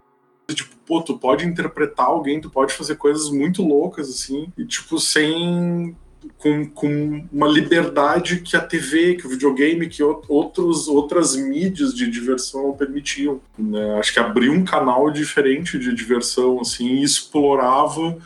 tipo, 0.55 0.77
pô, 0.87 1.03
tu 1.03 1.19
pode 1.19 1.45
interpretar 1.45 2.07
alguém, 2.07 2.41
tu 2.41 2.49
pode 2.49 2.73
fazer 2.73 2.97
coisas 2.97 3.31
muito 3.31 3.63
loucas, 3.63 4.09
assim, 4.09 4.53
e 4.57 4.65
tipo, 4.65 4.99
sem. 4.99 5.97
Com, 6.39 6.67
com 6.69 7.25
uma 7.31 7.47
liberdade 7.47 8.41
que 8.41 8.57
a 8.57 8.61
TV, 8.61 9.15
que 9.15 9.27
o 9.27 9.31
videogame, 9.31 9.89
que 9.89 10.03
outros, 10.03 10.89
outras 10.89 11.37
mídias 11.37 11.95
de 11.95 12.11
diversão 12.11 12.65
não 12.69 12.73
permitiam. 12.73 13.41
Né? 13.57 13.97
Acho 14.01 14.13
que 14.13 14.19
abriu 14.19 14.53
um 14.53 14.65
canal 14.65 15.09
diferente 15.09 15.79
de 15.79 15.95
diversão, 15.95 16.61
assim, 16.61 16.97
e 16.97 17.05
explorava, 17.05 18.19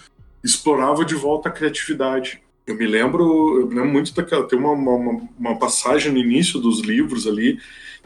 explorava 0.42 1.04
de 1.04 1.14
volta 1.14 1.50
a 1.50 1.52
criatividade. 1.52 2.40
Eu 2.66 2.74
me 2.74 2.86
lembro, 2.86 3.60
eu 3.60 3.66
me 3.66 3.74
lembro 3.74 3.90
muito 3.90 4.14
daquela. 4.14 4.48
Tem 4.48 4.58
uma, 4.58 4.72
uma, 4.72 5.20
uma 5.38 5.58
passagem 5.58 6.10
no 6.10 6.18
início 6.18 6.58
dos 6.58 6.80
livros 6.80 7.26
ali 7.26 7.58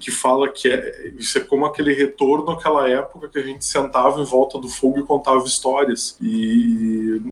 que 0.05 0.11
fala 0.11 0.51
que 0.51 0.69
é, 0.69 1.15
isso 1.19 1.39
é 1.39 1.41
como 1.41 1.65
aquele 1.65 1.95
retorno 1.95 2.51
àquela 2.51 2.87
época 2.87 3.27
que 3.27 3.39
a 3.39 3.43
gente 3.43 3.65
sentava 3.65 4.21
em 4.21 4.25
volta 4.25 4.59
do 4.59 4.69
fogo 4.69 4.99
e 4.99 5.03
contava 5.03 5.43
histórias. 5.47 6.15
E, 6.21 7.23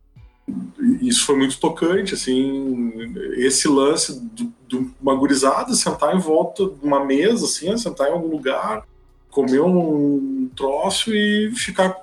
isso 1.02 1.26
foi 1.26 1.36
muito 1.36 1.60
tocante, 1.60 2.14
assim, 2.14 2.90
esse 3.36 3.68
lance 3.68 4.26
de 4.66 4.90
uma 5.00 5.14
gurizada 5.14 5.74
sentar 5.74 6.16
em 6.16 6.18
volta 6.18 6.64
de 6.64 6.82
uma 6.82 7.04
mesa, 7.04 7.44
assim, 7.44 7.76
sentar 7.76 8.08
em 8.08 8.12
algum 8.12 8.28
lugar, 8.28 8.86
comer 9.30 9.60
um 9.60 10.48
troço 10.56 11.14
e 11.14 11.52
ficar 11.54 11.94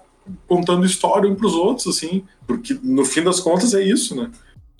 contando 0.47 0.86
história 0.86 1.30
um 1.30 1.34
para 1.34 1.47
os 1.47 1.55
outros, 1.55 1.88
assim, 1.88 2.24
porque 2.45 2.78
no 2.84 3.03
fim 3.03 3.24
das 3.24 3.39
contas 3.39 3.74
é 3.74 3.84
isso, 3.84 4.15
né? 4.15 4.30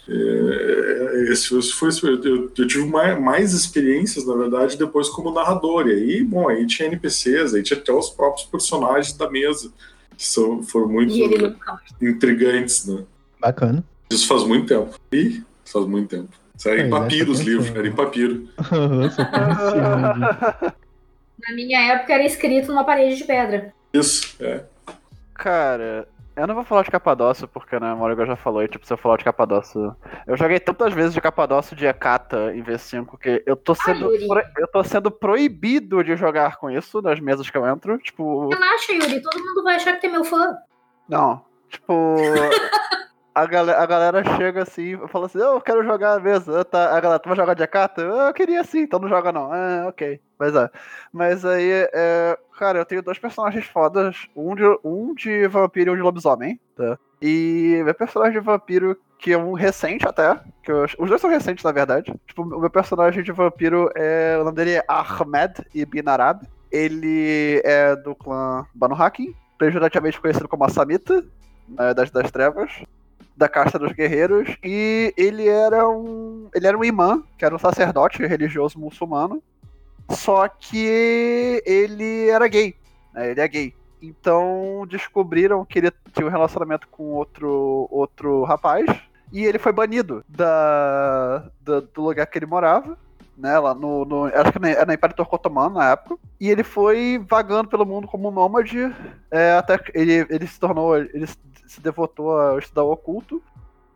É, 0.08 1.32
esse, 1.32 1.58
esse 1.58 1.72
foi, 1.74 1.89
eu, 2.04 2.52
eu 2.58 2.68
tive 2.68 2.86
mais, 2.86 3.20
mais 3.20 3.54
experiências, 3.54 4.26
na 4.26 4.36
verdade, 4.36 4.78
depois 4.78 5.10
como 5.10 5.32
narrador. 5.32 5.88
E 5.88 5.93
aí, 5.93 6.24
bom, 6.24 6.50
aí 6.50 6.66
tinha 6.66 6.88
NPCs, 6.88 7.54
aí 7.54 7.64
tinha 7.64 7.80
até 7.80 7.91
os 7.91 8.10
próprios 8.10 8.47
personagens 8.47 9.14
da 9.14 9.30
mesa, 9.30 9.72
que 10.18 10.26
são, 10.26 10.64
foram 10.64 10.88
muito 10.88 11.14
E 11.14 12.08
intrigantes, 12.08 12.86
né? 12.86 13.04
Bacana. 13.39 13.84
Isso 14.10 14.28
faz 14.28 14.43
muito 14.43 14.68
tempo. 14.68 14.97
Ih, 15.12 15.43
faz 15.66 15.86
muito 15.86 16.10
tempo. 16.10 16.30
Isso 16.58 16.68
era 16.68 16.82
em 16.82 16.89
Pois 16.89 17.02
é, 17.02 17.06
papiro 17.06 17.32
os 17.32 17.39
livros, 17.39 17.70
era 17.70 17.88
em 17.88 17.91
papiro. 17.91 18.50
Na 21.39 21.56
minha 21.56 21.93
época 21.93 22.14
era 22.14 22.26
escrito 22.26 22.68
numa 22.68 22.84
parede 22.84 23.16
de 23.16 23.24
pedra. 23.24 23.74
Isso, 23.93 24.36
é. 24.41 24.64
Cara, 25.34 26.08
eu 26.39 26.47
não 26.47 26.55
vou 26.55 26.63
falar 26.63 26.83
de 26.83 26.91
Capadócio, 26.91 27.47
porque 27.47 27.79
né, 27.79 27.93
Morgan 27.93 28.25
já 28.25 28.35
falou, 28.35 28.63
e 28.63 28.67
tipo, 28.67 28.85
se 28.85 28.93
eu 28.93 28.97
falar 28.97 29.17
de 29.17 29.23
Capadócio. 29.23 29.95
Eu 30.25 30.35
joguei 30.37 30.59
tantas 30.59 30.93
vezes 30.93 31.13
de 31.13 31.21
Capadócio 31.21 31.75
de 31.75 31.85
Ekata 31.85 32.53
em 32.55 32.63
V5 32.63 33.17
que 33.19 33.43
eu 33.45 33.55
tô 33.55 33.75
sendo. 33.75 34.05
Yuri. 34.13 34.27
pro- 34.27 34.43
eu 34.57 34.67
tô 34.67 34.83
sendo 34.83 35.11
proibido 35.11 36.03
de 36.03 36.15
jogar 36.15 36.57
com 36.57 36.69
isso 36.69 37.01
nas 37.01 37.19
mesas 37.19 37.49
que 37.49 37.57
eu 37.57 37.65
entro. 37.67 37.97
Tipo, 37.99 38.49
Relaxa, 38.49 38.93
Yuri, 38.93 39.21
todo 39.21 39.39
mundo 39.43 39.63
vai 39.63 39.75
achar 39.75 39.93
que 39.93 40.01
tem 40.01 40.11
meu 40.11 40.23
fã. 40.23 40.55
não. 41.07 41.41
Tipo. 41.69 42.15
A 43.34 43.45
galera, 43.45 43.80
a 43.82 43.86
galera 43.86 44.23
chega 44.38 44.63
assim 44.63 44.95
e 45.01 45.07
fala 45.07 45.27
assim, 45.27 45.39
eu 45.39 45.61
quero 45.61 45.84
jogar 45.84 46.19
mesa. 46.19 46.61
Ah, 46.61 46.65
Tá, 46.65 46.97
a 46.97 46.99
galera, 46.99 47.19
tu 47.19 47.30
vai 47.30 47.38
jogar 47.38 47.53
de 47.53 47.63
Akata? 47.63 48.01
Eu 48.01 48.34
queria 48.34 48.63
sim, 48.63 48.80
então 48.80 48.99
não 48.99 49.07
joga 49.07 49.32
não. 49.32 49.51
Ah, 49.53 49.86
ok. 49.88 50.19
Mas 50.38 50.55
é. 50.55 50.69
Mas 51.13 51.45
aí, 51.45 51.88
é, 51.93 52.38
cara, 52.57 52.80
eu 52.80 52.86
tenho 52.86 53.01
dois 53.03 53.19
personagens 53.19 53.65
fodas, 53.65 54.27
um 54.36 54.55
de, 54.55 54.63
um 54.84 55.13
de 55.13 55.47
vampiro 55.47 55.91
e 55.91 55.93
um 55.93 55.95
de 55.95 56.01
lobisomem, 56.01 56.59
tá? 56.75 56.97
E 57.21 57.82
meu 57.86 57.93
personagem 57.93 58.39
de 58.39 58.45
vampiro, 58.45 58.97
que 59.17 59.32
é 59.34 59.38
um 59.38 59.53
recente 59.53 60.07
até, 60.07 60.39
que 60.63 60.71
eu- 60.71 60.86
os 60.97 61.09
dois 61.09 61.21
são 61.21 61.30
recentes, 61.30 61.63
na 61.63 61.71
verdade. 61.71 62.13
Tipo, 62.25 62.41
o 62.43 62.59
meu 62.59 62.69
personagem 62.69 63.21
de 63.23 63.32
vampiro, 63.32 63.89
é, 63.95 64.37
o 64.39 64.43
nome 64.43 64.55
dele 64.55 64.71
é 64.75 64.83
Ahmed 64.87 65.54
Ibn 65.74 66.09
Arab. 66.09 66.41
Ele 66.71 67.62
é 67.66 67.95
do 67.95 68.16
clã 68.16 68.66
Banu 68.74 68.95
Hakim, 68.95 69.33
pejorativamente 69.58 70.20
conhecido 70.20 70.47
como 70.47 70.63
a 70.63 70.70
Samita, 70.70 71.24
né, 71.67 71.93
das, 71.93 72.09
das 72.12 72.32
trevas 72.32 72.71
da 73.39 73.47
casta 73.47 73.79
dos 73.79 73.93
guerreiros 73.93 74.49
e 74.63 75.13
ele 75.17 75.47
era 75.47 75.87
um 75.87 76.49
ele 76.53 76.67
era 76.67 76.78
um 76.78 76.83
imã 76.83 77.24
que 77.37 77.45
era 77.45 77.55
um 77.55 77.59
sacerdote 77.59 78.21
religioso 78.25 78.78
muçulmano 78.78 79.41
só 80.11 80.47
que 80.47 81.61
ele 81.66 82.29
era 82.29 82.47
gay 82.49 82.75
né, 83.13 83.32
ele 83.32 83.39
é 83.41 83.47
gay. 83.47 83.74
Então 84.01 84.86
descobriram 84.89 85.63
que 85.66 85.79
ele 85.79 85.91
tinha 86.13 86.28
um 86.28 86.29
relacionamento 86.29 86.87
com 86.89 87.03
outro 87.13 87.87
outro 87.89 88.43
rapaz 88.43 88.86
e 89.32 89.45
ele 89.45 89.57
foi 89.59 89.71
banido 89.71 90.24
da, 90.28 91.49
da- 91.61 91.79
do 91.79 92.01
lugar 92.01 92.25
que 92.28 92.37
ele 92.37 92.45
morava 92.45 92.97
né, 93.39 93.57
lá 93.57 93.74
no, 93.74 94.05
no 94.05 94.25
acho 94.25 94.51
que 94.51 94.66
era 94.67 94.86
na 94.86 94.93
Império 94.93 95.16
Turco 95.16 95.36
Otomano 95.36 95.75
na 95.75 95.91
época 95.91 96.17
e 96.39 96.49
ele 96.49 96.63
foi 96.63 97.24
vagando 97.29 97.70
pelo 97.70 97.86
mundo 97.86 98.07
como 98.07 98.28
um 98.28 98.32
nômade 98.32 98.93
é, 99.32 99.53
até 99.53 99.79
ele, 99.93 100.25
ele 100.29 100.45
se 100.45 100.59
tornou 100.59 100.95
ele 100.97 101.25
se 101.25 101.82
devotou 101.82 102.37
a 102.39 102.59
estudar 102.59 102.83
o 102.83 102.91
oculto 102.91 103.41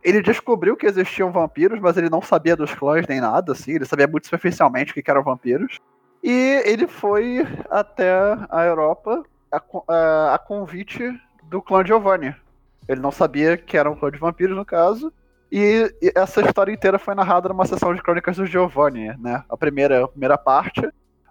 ele 0.02 0.20
descobriu 0.20 0.76
que 0.76 0.84
existiam 0.84 1.32
vampiros, 1.32 1.80
mas 1.80 1.96
ele 1.96 2.10
não 2.10 2.20
sabia 2.20 2.54
dos 2.54 2.74
clãs 2.74 3.06
nem 3.08 3.22
nada, 3.22 3.52
assim. 3.52 3.72
Ele 3.72 3.86
sabia 3.86 4.06
muito 4.06 4.26
superficialmente 4.26 4.92
o 4.92 4.94
que 5.02 5.10
eram 5.10 5.22
vampiros. 5.22 5.78
E 6.22 6.62
ele 6.66 6.86
foi 6.86 7.38
até 7.70 8.12
a 8.50 8.64
Europa 8.66 9.22
a, 9.50 9.62
a- 9.88 10.34
a 10.34 10.38
convite 10.38 11.02
do 11.44 11.62
clã 11.62 11.82
Giovanni. 11.82 12.36
Ele 12.86 13.00
não 13.00 13.10
sabia 13.10 13.56
que 13.56 13.78
era 13.78 13.90
um 13.90 13.96
clã 13.96 14.10
de 14.10 14.18
vampiros, 14.18 14.54
no 14.54 14.62
caso. 14.62 15.10
E, 15.56 15.94
essa 16.16 16.40
história 16.40 16.72
inteira 16.72 16.98
foi 16.98 17.14
narrada 17.14 17.48
numa 17.48 17.64
sessão 17.64 17.94
de 17.94 18.02
crônicas 18.02 18.36
do 18.36 18.44
Giovanni, 18.44 19.16
né? 19.20 19.44
A 19.48 19.56
primeira, 19.56 20.02
a 20.02 20.08
primeira 20.08 20.36
parte, 20.36 20.82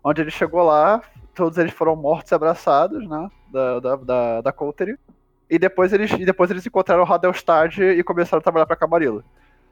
onde 0.01 0.21
ele 0.21 0.31
chegou 0.31 0.63
lá, 0.63 1.01
todos 1.35 1.57
eles 1.57 1.73
foram 1.73 1.93
mortos 1.97 2.31
e 2.31 2.35
abraçados, 2.35 3.05
né? 3.05 3.29
Da, 3.51 3.81
da, 3.81 3.95
da, 3.97 4.41
da 4.41 4.51
Coulter. 4.53 4.97
E 5.49 5.59
depois 5.59 5.91
eles, 5.91 6.09
e 6.11 6.23
depois 6.23 6.49
eles 6.49 6.65
encontraram 6.65 7.03
o 7.03 7.05
Radelstad 7.05 7.77
e 7.79 8.01
começaram 8.01 8.39
a 8.39 8.41
trabalhar 8.41 8.65
pra 8.65 8.77
Camarillo. 8.77 9.25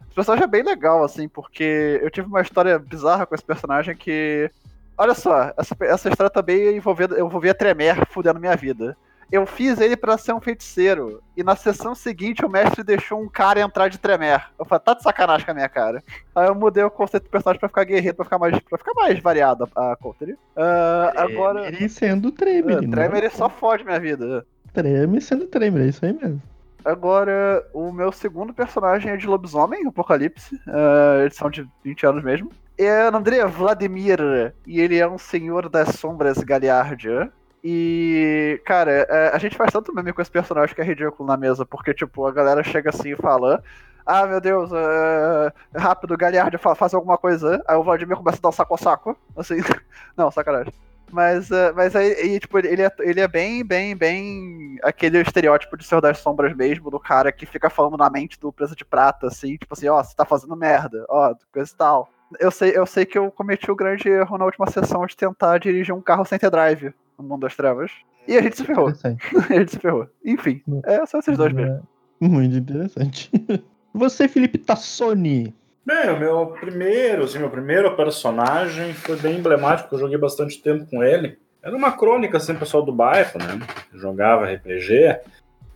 Esse 0.07 0.15
personagem 0.15 0.43
é 0.43 0.47
bem 0.47 0.63
legal, 0.63 1.01
assim, 1.01 1.29
porque 1.29 2.01
eu 2.03 2.11
tive 2.11 2.27
uma 2.27 2.41
história 2.41 2.77
bizarra 2.77 3.25
com 3.25 3.33
esse 3.33 3.45
personagem 3.45 3.95
que. 3.95 4.51
Olha 4.97 5.13
só, 5.13 5.53
essa, 5.57 5.77
essa 5.79 6.09
história 6.09 6.29
também 6.29 6.75
envolvia, 6.75 7.07
envolvia 7.17 7.55
Tremere 7.55 8.05
fudendo 8.05 8.37
minha 8.37 8.57
vida. 8.57 8.97
Eu 9.31 9.45
fiz 9.45 9.79
ele 9.79 9.95
pra 9.95 10.17
ser 10.17 10.33
um 10.33 10.41
feiticeiro. 10.41 11.21
E 11.37 11.43
na 11.43 11.55
sessão 11.55 11.95
seguinte 11.95 12.45
o 12.45 12.49
mestre 12.49 12.83
deixou 12.83 13.21
um 13.21 13.29
cara 13.29 13.61
entrar 13.61 13.87
de 13.87 13.97
Tremere. 13.97 14.43
Eu 14.59 14.65
falei, 14.65 14.83
tá 14.83 14.93
de 14.93 15.03
sacanagem 15.03 15.45
com 15.45 15.51
a 15.51 15.55
minha 15.55 15.69
cara. 15.69 16.03
Aí 16.35 16.47
eu 16.47 16.55
mudei 16.55 16.83
o 16.83 16.91
conceito 16.91 17.23
do 17.23 17.29
personagem 17.29 17.59
pra 17.59 17.69
ficar 17.69 17.85
guerreiro, 17.85 18.15
pra 18.15 18.25
ficar 18.25 18.37
mais, 18.37 18.59
pra 18.59 18.77
ficar 18.77 18.93
mais 18.93 19.19
variado 19.19 19.69
a, 19.75 19.93
a 19.93 19.95
Coulter. 19.95 20.37
Uh, 20.55 21.17
agora. 21.17 21.67
Ele 21.67 21.87
sendo 21.87 22.31
Tremere. 22.31 22.85
Uh, 22.85 22.91
Tremere 22.91 23.29
só 23.29 23.49
fode 23.49 23.85
minha 23.85 23.99
vida. 23.99 24.45
Tremere 24.73 25.21
sendo 25.21 25.47
Tremere, 25.47 25.85
é 25.85 25.89
isso 25.89 26.05
aí 26.05 26.13
mesmo. 26.13 26.41
Agora, 26.83 27.65
o 27.73 27.91
meu 27.91 28.11
segundo 28.11 28.53
personagem 28.53 29.11
é 29.11 29.17
de 29.17 29.27
Lobisomem, 29.27 29.85
Apocalipse, 29.87 30.55
uh, 30.67 31.23
edição 31.25 31.49
de 31.49 31.67
20 31.83 32.05
anos 32.07 32.23
mesmo. 32.23 32.51
É 32.77 33.07
o 33.07 33.11
nome 33.11 33.25
dele 33.25 33.37
é 33.37 33.45
Vladimir, 33.45 34.19
e 34.65 34.79
ele 34.79 34.97
é 34.97 35.07
um 35.07 35.17
senhor 35.17 35.69
das 35.69 35.89
sombras 35.89 36.39
Galiardia. 36.39 37.31
E, 37.63 38.59
cara, 38.65 38.91
é, 38.91 39.31
a 39.33 39.37
gente 39.37 39.55
faz 39.55 39.71
tanto 39.71 39.93
meme 39.93 40.13
com 40.13 40.21
esse 40.21 40.31
personagem 40.31 40.73
que 40.73 40.81
é 40.81 40.83
ridículo 40.83 41.27
na 41.27 41.37
mesa, 41.37 41.65
porque, 41.65 41.93
tipo, 41.93 42.25
a 42.25 42.31
galera 42.31 42.63
chega 42.63 42.89
assim 42.89 43.09
e 43.09 43.15
fala: 43.15 43.63
Ah, 44.05 44.25
meu 44.25 44.41
Deus, 44.41 44.71
é, 44.73 45.53
rápido, 45.77 46.17
Galiardia, 46.17 46.57
faz 46.57 46.93
alguma 46.93 47.17
coisa. 47.17 47.63
Aí 47.67 47.77
o 47.77 47.83
Vladimir 47.83 48.17
começa 48.17 48.39
a 48.39 48.41
dar 48.41 48.49
um 48.49 48.51
saco 48.51 48.73
a 48.73 48.77
saco. 48.77 49.17
Assim, 49.37 49.57
não, 50.17 50.31
sacanagem. 50.31 50.73
Mas, 51.11 51.51
uh, 51.51 51.73
mas 51.75 51.95
aí, 51.95 52.35
e, 52.35 52.39
tipo, 52.39 52.57
ele 52.57 52.81
é, 52.81 52.91
ele 52.99 53.19
é 53.19 53.27
bem, 53.27 53.63
bem, 53.65 53.95
bem 53.95 54.79
aquele 54.81 55.19
estereótipo 55.19 55.77
de 55.77 55.83
Senhor 55.83 55.99
das 56.01 56.19
Sombras 56.19 56.55
mesmo, 56.55 56.89
do 56.89 56.99
cara 56.99 57.31
que 57.31 57.45
fica 57.45 57.69
falando 57.69 57.97
na 57.97 58.09
mente 58.09 58.39
do 58.39 58.51
Presa 58.51 58.75
de 58.75 58.85
Prata, 58.85 59.27
assim, 59.27 59.57
tipo 59.57 59.73
assim, 59.73 59.89
ó, 59.89 59.99
oh, 59.99 60.03
você 60.03 60.15
tá 60.15 60.25
fazendo 60.25 60.55
merda, 60.55 61.05
ó, 61.09 61.31
oh, 61.31 61.35
coisa 61.51 61.71
e 61.71 61.75
tal. 61.75 62.09
Eu 62.39 62.49
sei, 62.49 62.71
eu 62.75 62.85
sei 62.85 63.05
que 63.05 63.17
eu 63.17 63.29
cometi 63.29 63.69
o 63.69 63.75
grande 63.75 64.07
erro 64.07 64.37
na 64.37 64.45
última 64.45 64.71
sessão 64.71 65.05
de 65.05 65.17
tentar 65.17 65.57
dirigir 65.57 65.93
um 65.93 66.01
carro 66.01 66.23
sem 66.23 66.39
ter 66.39 66.49
drive 66.49 66.93
Mundo 67.27 67.41
das 67.41 67.55
Trevas. 67.55 67.91
E 68.27 68.37
a 68.37 68.41
gente 68.41 68.57
se 68.57 68.63
ferrou. 68.63 68.87
a 69.03 69.53
gente 69.53 69.71
se 69.71 69.79
ferrou. 69.79 70.07
Enfim, 70.23 70.61
é 70.85 71.05
só 71.05 71.19
esses 71.19 71.37
dois 71.37 71.53
mesmo. 71.53 71.87
Muito 72.19 72.55
interessante. 72.55 73.29
Você, 73.93 74.27
Felipe 74.27 74.57
Tassoni, 74.57 75.53
Bem, 75.83 76.11
o 76.11 76.19
meu 76.19 76.45
primeiro, 76.59 77.23
assim, 77.23 77.39
meu 77.39 77.49
primeiro 77.49 77.95
personagem 77.95 78.93
foi 78.93 79.15
bem 79.15 79.39
emblemático, 79.39 79.95
eu 79.95 79.99
joguei 79.99 80.17
bastante 80.17 80.61
tempo 80.61 80.85
com 80.85 81.03
ele. 81.03 81.39
Era 81.59 81.75
uma 81.75 81.91
crônica, 81.91 82.37
assim, 82.37 82.55
pessoal 82.55 82.85
do 82.85 82.93
bairro, 82.93 83.39
né? 83.39 83.59
Jogava 83.91 84.45
RPG, 84.45 85.21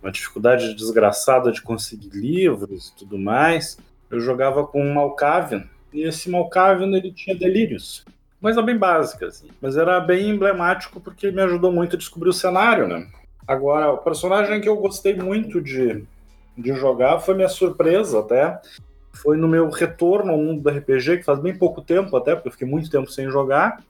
uma 0.04 0.12
dificuldade 0.12 0.76
desgraçada 0.76 1.52
de 1.52 1.60
conseguir 1.60 2.10
livros 2.10 2.90
e 2.90 2.96
tudo 2.98 3.18
mais. 3.18 3.80
Eu 4.12 4.20
jogava 4.20 4.68
com 4.68 4.80
um 4.80 4.94
Malkavian, 4.94 5.64
e 5.92 6.04
esse 6.04 6.30
Malkavian, 6.30 6.96
ele 6.96 7.12
tinha 7.12 7.36
delírios. 7.36 8.06
Coisa 8.46 8.62
bem 8.62 8.78
básica, 8.78 9.26
assim. 9.26 9.48
Mas 9.60 9.76
era 9.76 10.00
bem 10.00 10.30
emblemático 10.30 11.02
porque 11.02 11.32
me 11.32 11.42
ajudou 11.42 11.72
muito 11.72 11.96
a 11.96 11.98
descobrir 11.98 12.30
o 12.30 12.34
cenário, 12.34 12.88
né? 12.88 13.08
Agora, 13.48 13.92
o 13.92 13.98
personagem 13.98 14.62
que 14.62 14.70
eu 14.70 14.76
gostei 14.76 15.16
muito 15.16 15.60
de, 15.60 16.04
de 16.56 16.74
jogar 16.76 17.20
foi 17.22 17.34
minha 17.34 17.50
surpresa 17.50 18.20
até 18.20 18.62
foi 19.12 19.36
no 19.36 19.48
meu 19.48 19.72
retorno 19.72 20.32
ao 20.32 20.38
mundo 20.38 20.62
do 20.62 20.70
RPG, 20.70 21.18
que 21.18 21.24
faz 21.24 21.40
bem 21.40 21.58
pouco 21.58 21.82
tempo 21.82 22.16
até, 22.16 22.36
porque 22.36 22.50
eu 22.50 22.52
fiquei 22.52 22.68
muito 22.68 22.88
tempo 22.88 23.10
sem 23.10 23.32
jogar, 23.32 23.84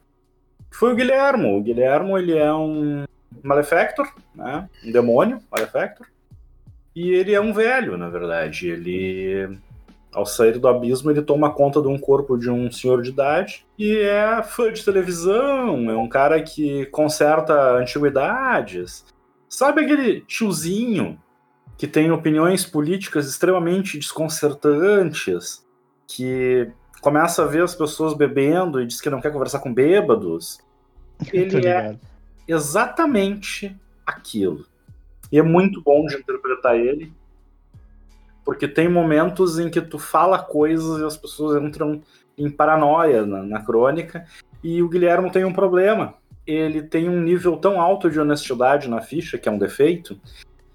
foi 0.71 0.93
o 0.93 0.95
Guilhermo. 0.95 1.57
O 1.57 1.61
Guilhermo, 1.61 2.17
ele 2.17 2.37
é 2.37 2.53
um 2.53 3.03
Malefactor, 3.43 4.09
né? 4.33 4.69
Um 4.85 4.91
demônio, 4.93 5.41
Malefactor. 5.51 6.07
E 6.95 7.09
ele 7.09 7.33
é 7.33 7.41
um 7.41 7.51
velho, 7.51 7.97
na 7.97 8.07
verdade. 8.07 8.69
Ele, 8.69 9.59
ao 10.15 10.25
sair 10.25 10.57
do 10.57 10.67
abismo, 10.67 11.11
ele 11.11 11.21
toma 11.21 11.53
conta 11.53 11.81
de 11.81 11.87
um 11.87 11.97
corpo 11.97 12.37
de 12.37 12.49
um 12.49 12.71
senhor 12.71 13.01
de 13.01 13.09
idade 13.09 13.65
e 13.77 13.97
é 13.97 14.41
fã 14.41 14.71
de 14.71 14.83
televisão, 14.83 15.91
é 15.91 15.97
um 15.97 16.07
cara 16.07 16.41
que 16.41 16.85
conserta 16.87 17.77
antiguidades. 17.77 19.05
Sabe 19.49 19.83
aquele 19.83 20.21
tiozinho 20.21 21.19
que 21.77 21.85
tem 21.85 22.09
opiniões 22.11 22.65
políticas 22.65 23.27
extremamente 23.27 23.99
desconcertantes, 23.99 25.65
que 26.07 26.71
começa 27.01 27.43
a 27.43 27.47
ver 27.47 27.63
as 27.63 27.75
pessoas 27.75 28.13
bebendo 28.13 28.81
e 28.81 28.87
diz 28.87 29.01
que 29.01 29.09
não 29.09 29.21
quer 29.21 29.31
conversar 29.31 29.59
com 29.59 29.73
bêbados. 29.73 30.59
Ele 31.31 31.67
é 31.67 31.97
exatamente 32.47 33.75
aquilo. 34.05 34.65
E 35.31 35.37
é 35.37 35.43
muito 35.43 35.81
bom 35.81 36.05
de 36.05 36.15
interpretar 36.15 36.75
ele, 36.77 37.11
porque 38.45 38.67
tem 38.67 38.87
momentos 38.87 39.57
em 39.57 39.69
que 39.69 39.81
tu 39.81 39.97
fala 39.97 40.37
coisas 40.37 41.01
e 41.01 41.03
as 41.03 41.17
pessoas 41.17 41.61
entram 41.61 42.01
em 42.37 42.49
paranoia 42.49 43.25
na, 43.25 43.41
na 43.41 43.61
crônica, 43.61 44.25
e 44.63 44.83
o 44.83 44.87
Guilherme 44.87 45.31
tem 45.31 45.43
um 45.43 45.53
problema. 45.53 46.13
Ele 46.45 46.83
tem 46.83 47.09
um 47.09 47.21
nível 47.21 47.57
tão 47.57 47.81
alto 47.81 48.09
de 48.09 48.19
honestidade 48.19 48.87
na 48.87 49.01
ficha, 49.01 49.37
que 49.37 49.49
é 49.49 49.51
um 49.51 49.57
defeito, 49.57 50.19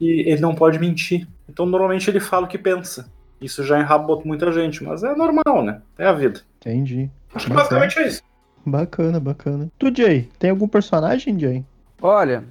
e 0.00 0.28
ele 0.28 0.40
não 0.40 0.54
pode 0.54 0.78
mentir. 0.78 1.28
Então, 1.48 1.64
normalmente, 1.64 2.10
ele 2.10 2.18
fala 2.18 2.46
o 2.46 2.48
que 2.48 2.58
pensa. 2.58 3.10
Isso 3.40 3.62
já 3.64 3.78
enrabou 3.78 4.20
muita 4.24 4.50
gente, 4.52 4.82
mas 4.82 5.02
é 5.02 5.14
normal, 5.14 5.64
né? 5.64 5.80
É 5.96 6.06
a 6.06 6.12
vida. 6.12 6.40
Entendi. 6.60 7.10
Acho 7.34 7.46
que 7.46 7.52
basicamente 7.52 7.98
é 7.98 8.08
isso. 8.08 8.22
Bacana, 8.66 9.20
bacana. 9.20 9.70
Tu, 9.78 9.92
Jay, 9.94 10.28
tem 10.38 10.50
algum 10.50 10.68
personagem, 10.68 11.38
Jay? 11.38 11.64
Olha, 12.02 12.44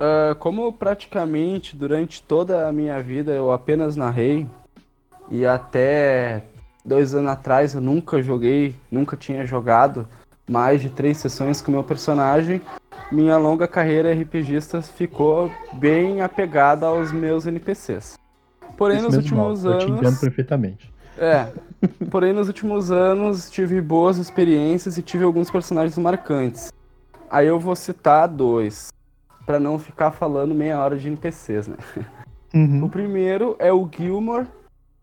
uh, 0.00 0.34
como 0.36 0.72
praticamente 0.72 1.76
durante 1.76 2.22
toda 2.22 2.68
a 2.68 2.72
minha 2.72 3.02
vida 3.02 3.32
eu 3.32 3.50
apenas 3.50 3.96
narrei, 3.96 4.46
e 5.30 5.44
até 5.44 6.44
dois 6.84 7.14
anos 7.14 7.30
atrás 7.30 7.74
eu 7.74 7.80
nunca 7.80 8.22
joguei, 8.22 8.74
nunca 8.90 9.16
tinha 9.16 9.44
jogado 9.46 10.08
mais 10.48 10.80
de 10.80 10.88
três 10.88 11.16
sessões 11.18 11.60
com 11.60 11.70
o 11.70 11.74
meu 11.74 11.82
personagem, 11.82 12.60
minha 13.10 13.36
longa 13.36 13.66
carreira 13.66 14.12
RPGista 14.12 14.80
ficou 14.80 15.50
bem 15.74 16.20
apegada 16.20 16.86
aos 16.86 17.12
meus 17.12 17.46
NPCs. 17.46 18.16
Porém, 18.76 18.98
Isso 18.98 19.06
nos 19.06 19.16
últimos 19.16 19.62
mal, 19.64 19.72
anos. 19.72 19.84
Eu 19.84 19.86
te 19.86 19.90
entendo 19.90 20.20
perfeitamente. 20.20 20.92
É. 21.18 21.48
Porém, 22.10 22.32
nos 22.32 22.48
últimos 22.48 22.90
anos 22.90 23.50
tive 23.50 23.80
boas 23.80 24.18
experiências 24.18 24.98
e 24.98 25.02
tive 25.02 25.24
alguns 25.24 25.50
personagens 25.50 25.96
marcantes. 25.98 26.72
Aí 27.30 27.46
eu 27.46 27.58
vou 27.58 27.74
citar 27.74 28.28
dois, 28.28 28.92
para 29.44 29.58
não 29.58 29.78
ficar 29.78 30.10
falando 30.10 30.54
meia 30.54 30.78
hora 30.78 30.96
de 30.96 31.08
NPCs, 31.08 31.68
né? 31.68 31.76
Uhum. 32.54 32.84
O 32.84 32.88
primeiro 32.88 33.56
é 33.58 33.72
o 33.72 33.88
Gilmore, 33.90 34.46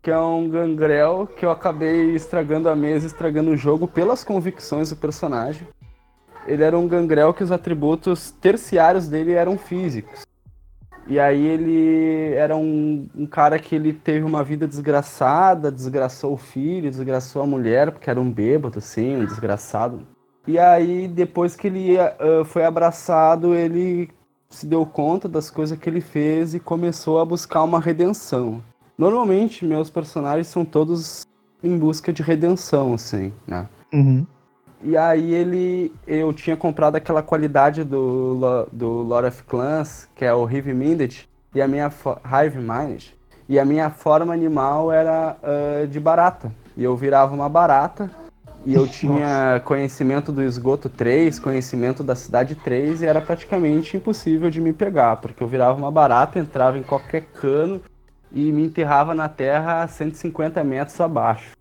que 0.04 0.10
é 0.10 0.18
um 0.18 0.48
gangrel 0.48 1.26
que 1.26 1.44
eu 1.44 1.50
acabei 1.50 2.14
estragando 2.14 2.68
a 2.68 2.76
mesa, 2.76 3.06
estragando 3.06 3.50
o 3.50 3.56
jogo 3.56 3.88
pelas 3.88 4.22
convicções 4.22 4.90
do 4.90 4.96
personagem 4.96 5.66
ele 6.46 6.62
era 6.62 6.78
um 6.78 6.86
gangrel 6.86 7.32
que 7.32 7.42
os 7.42 7.50
atributos 7.50 8.30
terciários 8.30 9.08
dele 9.08 9.32
eram 9.32 9.56
físicos. 9.56 10.24
E 11.06 11.20
aí 11.20 11.44
ele 11.46 12.32
era 12.34 12.56
um, 12.56 13.06
um, 13.14 13.26
cara 13.26 13.58
que 13.58 13.74
ele 13.74 13.92
teve 13.92 14.24
uma 14.24 14.42
vida 14.42 14.66
desgraçada, 14.66 15.70
desgraçou 15.70 16.32
o 16.32 16.38
filho, 16.38 16.90
desgraçou 16.90 17.42
a 17.42 17.46
mulher, 17.46 17.92
porque 17.92 18.08
era 18.08 18.20
um 18.20 18.30
bêbado, 18.30 18.78
assim, 18.78 19.16
um 19.16 19.26
desgraçado. 19.26 20.06
E 20.46 20.58
aí, 20.58 21.06
depois 21.06 21.56
que 21.56 21.66
ele 21.66 21.96
uh, 21.98 22.44
foi 22.44 22.64
abraçado, 22.64 23.54
ele 23.54 24.10
se 24.48 24.66
deu 24.66 24.86
conta 24.86 25.28
das 25.28 25.50
coisas 25.50 25.78
que 25.78 25.88
ele 25.88 26.00
fez 26.00 26.54
e 26.54 26.60
começou 26.60 27.20
a 27.20 27.24
buscar 27.24 27.62
uma 27.62 27.80
redenção. 27.80 28.62
Normalmente, 28.96 29.64
meus 29.64 29.90
personagens 29.90 30.46
são 30.46 30.64
todos 30.64 31.26
em 31.62 31.76
busca 31.76 32.12
de 32.12 32.22
redenção, 32.22 32.94
assim, 32.94 33.32
né? 33.46 33.68
Uhum. 33.92 34.26
E 34.82 34.96
aí 34.96 35.32
ele. 35.32 35.92
Eu 36.06 36.32
tinha 36.32 36.56
comprado 36.56 36.96
aquela 36.96 37.22
qualidade 37.22 37.82
do, 37.82 38.68
do 38.70 38.88
Lord 39.02 39.28
of 39.28 39.42
Clans, 39.44 40.08
que 40.14 40.24
é 40.24 40.32
o 40.32 40.48
Hive 40.48 40.74
Minded, 40.74 41.28
e 41.54 41.62
a 41.62 41.66
minha 41.66 41.86
Hive 41.86 42.58
Minded. 42.58 43.16
E 43.48 43.58
a 43.58 43.64
minha 43.64 43.90
forma 43.90 44.32
animal 44.32 44.92
era 44.92 45.36
uh, 45.42 45.86
de 45.86 45.98
barata. 45.98 46.52
E 46.76 46.84
eu 46.84 46.94
virava 46.96 47.34
uma 47.34 47.48
barata. 47.48 48.10
E 48.66 48.74
eu 48.74 48.88
tinha 48.88 49.60
conhecimento 49.64 50.32
do 50.32 50.42
esgoto 50.42 50.88
3, 50.88 51.38
conhecimento 51.38 52.02
da 52.02 52.14
cidade 52.14 52.54
3, 52.54 53.02
e 53.02 53.06
era 53.06 53.20
praticamente 53.20 53.94
impossível 53.98 54.48
de 54.48 54.58
me 54.58 54.72
pegar, 54.72 55.16
porque 55.16 55.42
eu 55.42 55.46
virava 55.46 55.76
uma 55.76 55.90
barata, 55.90 56.38
entrava 56.38 56.78
em 56.78 56.82
qualquer 56.82 57.24
cano 57.24 57.82
e 58.34 58.50
me 58.50 58.64
enterrava 58.64 59.14
na 59.14 59.28
terra 59.28 59.84
a 59.84 59.88
150 59.88 60.62
metros 60.64 61.00
abaixo. 61.00 61.52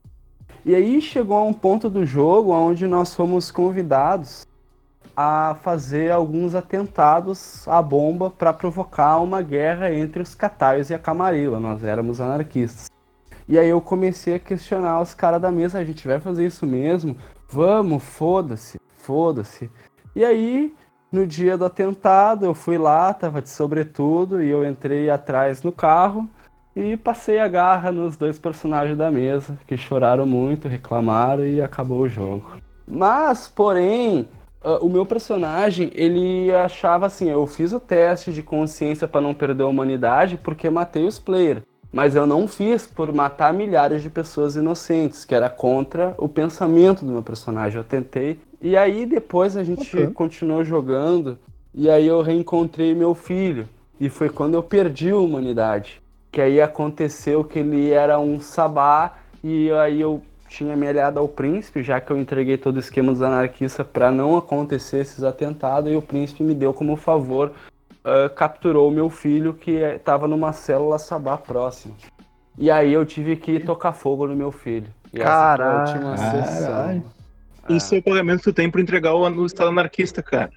E 0.66 0.74
aí 0.74 1.00
chegou 1.00 1.38
a 1.38 1.44
um 1.44 1.54
ponto 1.54 1.90
do 1.90 2.06
jogo 2.06 2.52
onde 2.52 2.88
nós 2.88 3.14
fomos 3.14 3.52
convidados 3.52 4.48
a 5.16 5.56
fazer 5.62 6.12
alguns 6.12 6.56
atentados 6.56 7.68
à 7.68 7.80
bomba 7.82 8.32
para 8.32 8.52
provocar 8.52 9.20
uma 9.20 9.44
guerra 9.44 9.94
entre 9.94 10.24
os 10.24 10.34
Cataios 10.34 10.90
e 10.90 10.94
a 10.96 11.00
Camarilla. 11.00 11.60
Nós 11.60 11.84
éramos 11.84 12.20
anarquistas. 12.20 12.90
E 13.48 13.60
aí 13.60 13.70
eu 13.70 13.80
comecei 13.80 14.36
a 14.36 14.40
questionar 14.40 15.02
os 15.02 15.14
caras 15.14 15.42
da 15.42 15.52
mesa, 15.52 15.78
a 15.78 15.84
gente 15.84 16.08
vai 16.08 16.20
fazer 16.20 16.48
isso 16.48 16.66
mesmo? 16.66 17.16
Vamos, 17.48 18.02
foda-se, 18.02 18.80
foda-se. 18.96 19.70
E 20.16 20.24
aí, 20.24 20.74
no 21.12 21.28
dia 21.28 21.58
do 21.58 21.66
atentado, 21.66 22.46
eu 22.46 22.56
fui 22.56 22.78
lá, 22.78 23.14
tava 23.14 23.42
de 23.42 23.50
sobretudo, 23.50 24.42
e 24.42 24.50
eu 24.50 24.66
entrei 24.66 25.10
atrás 25.10 25.62
no 25.62 25.72
carro 25.72 26.28
e 26.76 26.98
passei 26.98 27.40
a 27.40 27.48
garra 27.48 27.92
nos 27.92 28.18
dois 28.18 28.40
personagens 28.40 28.98
da 28.98 29.12
mesa, 29.12 29.58
que 29.68 29.78
choraram 29.78 30.26
muito, 30.26 30.68
reclamaram 30.68 31.46
e 31.46 31.62
acabou 31.62 32.02
o 32.02 32.10
jogo. 32.10 32.58
Mas, 32.88 33.48
porém, 33.48 34.28
uh, 34.64 34.86
o 34.86 34.90
meu 34.90 35.06
personagem, 35.06 35.92
ele 35.94 36.54
achava 36.54 37.06
assim, 37.06 37.30
eu 37.30 37.46
fiz 37.46 37.72
o 37.74 37.80
teste 37.80 38.34
de 38.34 38.42
consciência 38.42 39.08
para 39.08 39.22
não 39.22 39.34
perder 39.34 39.64
a 39.64 39.68
humanidade 39.68 40.38
porque 40.38 40.70
matei 40.70 41.06
os 41.06 41.20
players. 41.20 41.64
Mas 41.92 42.16
eu 42.16 42.26
não 42.26 42.48
fiz 42.48 42.88
por 42.88 43.14
matar 43.14 43.54
milhares 43.54 44.02
de 44.02 44.10
pessoas 44.10 44.56
inocentes, 44.56 45.24
que 45.24 45.36
era 45.36 45.48
contra 45.48 46.16
o 46.18 46.28
pensamento 46.28 47.06
do 47.06 47.12
meu 47.12 47.22
personagem. 47.22 47.78
Eu 47.78 47.84
tentei. 47.84 48.40
E 48.60 48.76
aí 48.76 49.06
depois 49.06 49.56
a 49.56 49.64
gente 49.64 49.96
okay. 49.96 50.08
continuou 50.08 50.64
jogando. 50.64 51.38
E 51.72 51.88
aí 51.92 52.08
eu 52.08 52.24
reencontrei 52.24 52.96
meu 52.96 53.14
filho. 53.14 53.70
E 54.00 54.10
foi 54.10 54.28
quando 54.28 54.56
eu 54.56 54.64
perdi 54.64 55.12
a 55.12 55.18
humanidade. 55.18 56.02
Que 56.34 56.42
aí 56.42 56.60
aconteceu 56.60 57.44
que 57.44 57.60
ele 57.60 57.92
era 57.92 58.20
um 58.20 58.40
sabá. 58.40 59.14
E 59.44 59.72
aí 59.72 60.02
eu 60.02 60.22
tinha 60.50 60.76
me 60.76 60.88
aliado 60.88 61.20
ao 61.20 61.28
príncipe, 61.28 61.84
já 61.84 62.02
que 62.02 62.12
eu 62.12 62.18
entreguei 62.18 62.58
todo 62.58 62.78
o 62.78 62.80
esquema 62.80 63.12
dos 63.12 63.22
anarquistas 63.22 63.86
para 63.86 64.12
não 64.12 64.36
acontecer 64.36 64.98
esses 64.98 65.24
atentados. 65.24 65.92
E 65.92 65.96
o 65.96 66.02
príncipe 66.02 66.44
me 66.44 66.56
deu 66.56 66.74
como 66.74 66.96
favor 66.96 67.52
uh, 68.04 68.34
capturou 68.36 68.90
meu 68.90 69.12
filho 69.12 69.54
que 69.54 69.72
estava 69.72 70.28
numa 70.28 70.52
célula 70.54 70.98
sabá 70.98 71.38
próxima. 71.38 71.94
E 72.58 72.72
aí 72.72 72.92
eu 72.92 73.06
tive 73.06 73.36
que 73.36 73.60
tocar 73.60 73.94
fogo 73.94 74.28
no 74.28 74.36
meu 74.36 74.52
filho. 74.52 74.88
E 75.14 75.20
Caralho. 75.20 75.84
essa 75.84 75.94
foi 75.94 76.04
a 76.04 76.10
última 76.10 76.18
sessão. 76.18 77.04
Isso 77.70 77.96
é 77.96 78.00
o 78.00 78.04
pagamento 78.04 78.40
que 78.40 78.44
tu 78.46 78.54
tem 78.54 78.72
para 78.72 78.82
entregar 78.82 79.14
o, 79.14 79.46
Estado 79.46 79.70
anarquista, 79.70 80.24
cara. 80.24 80.52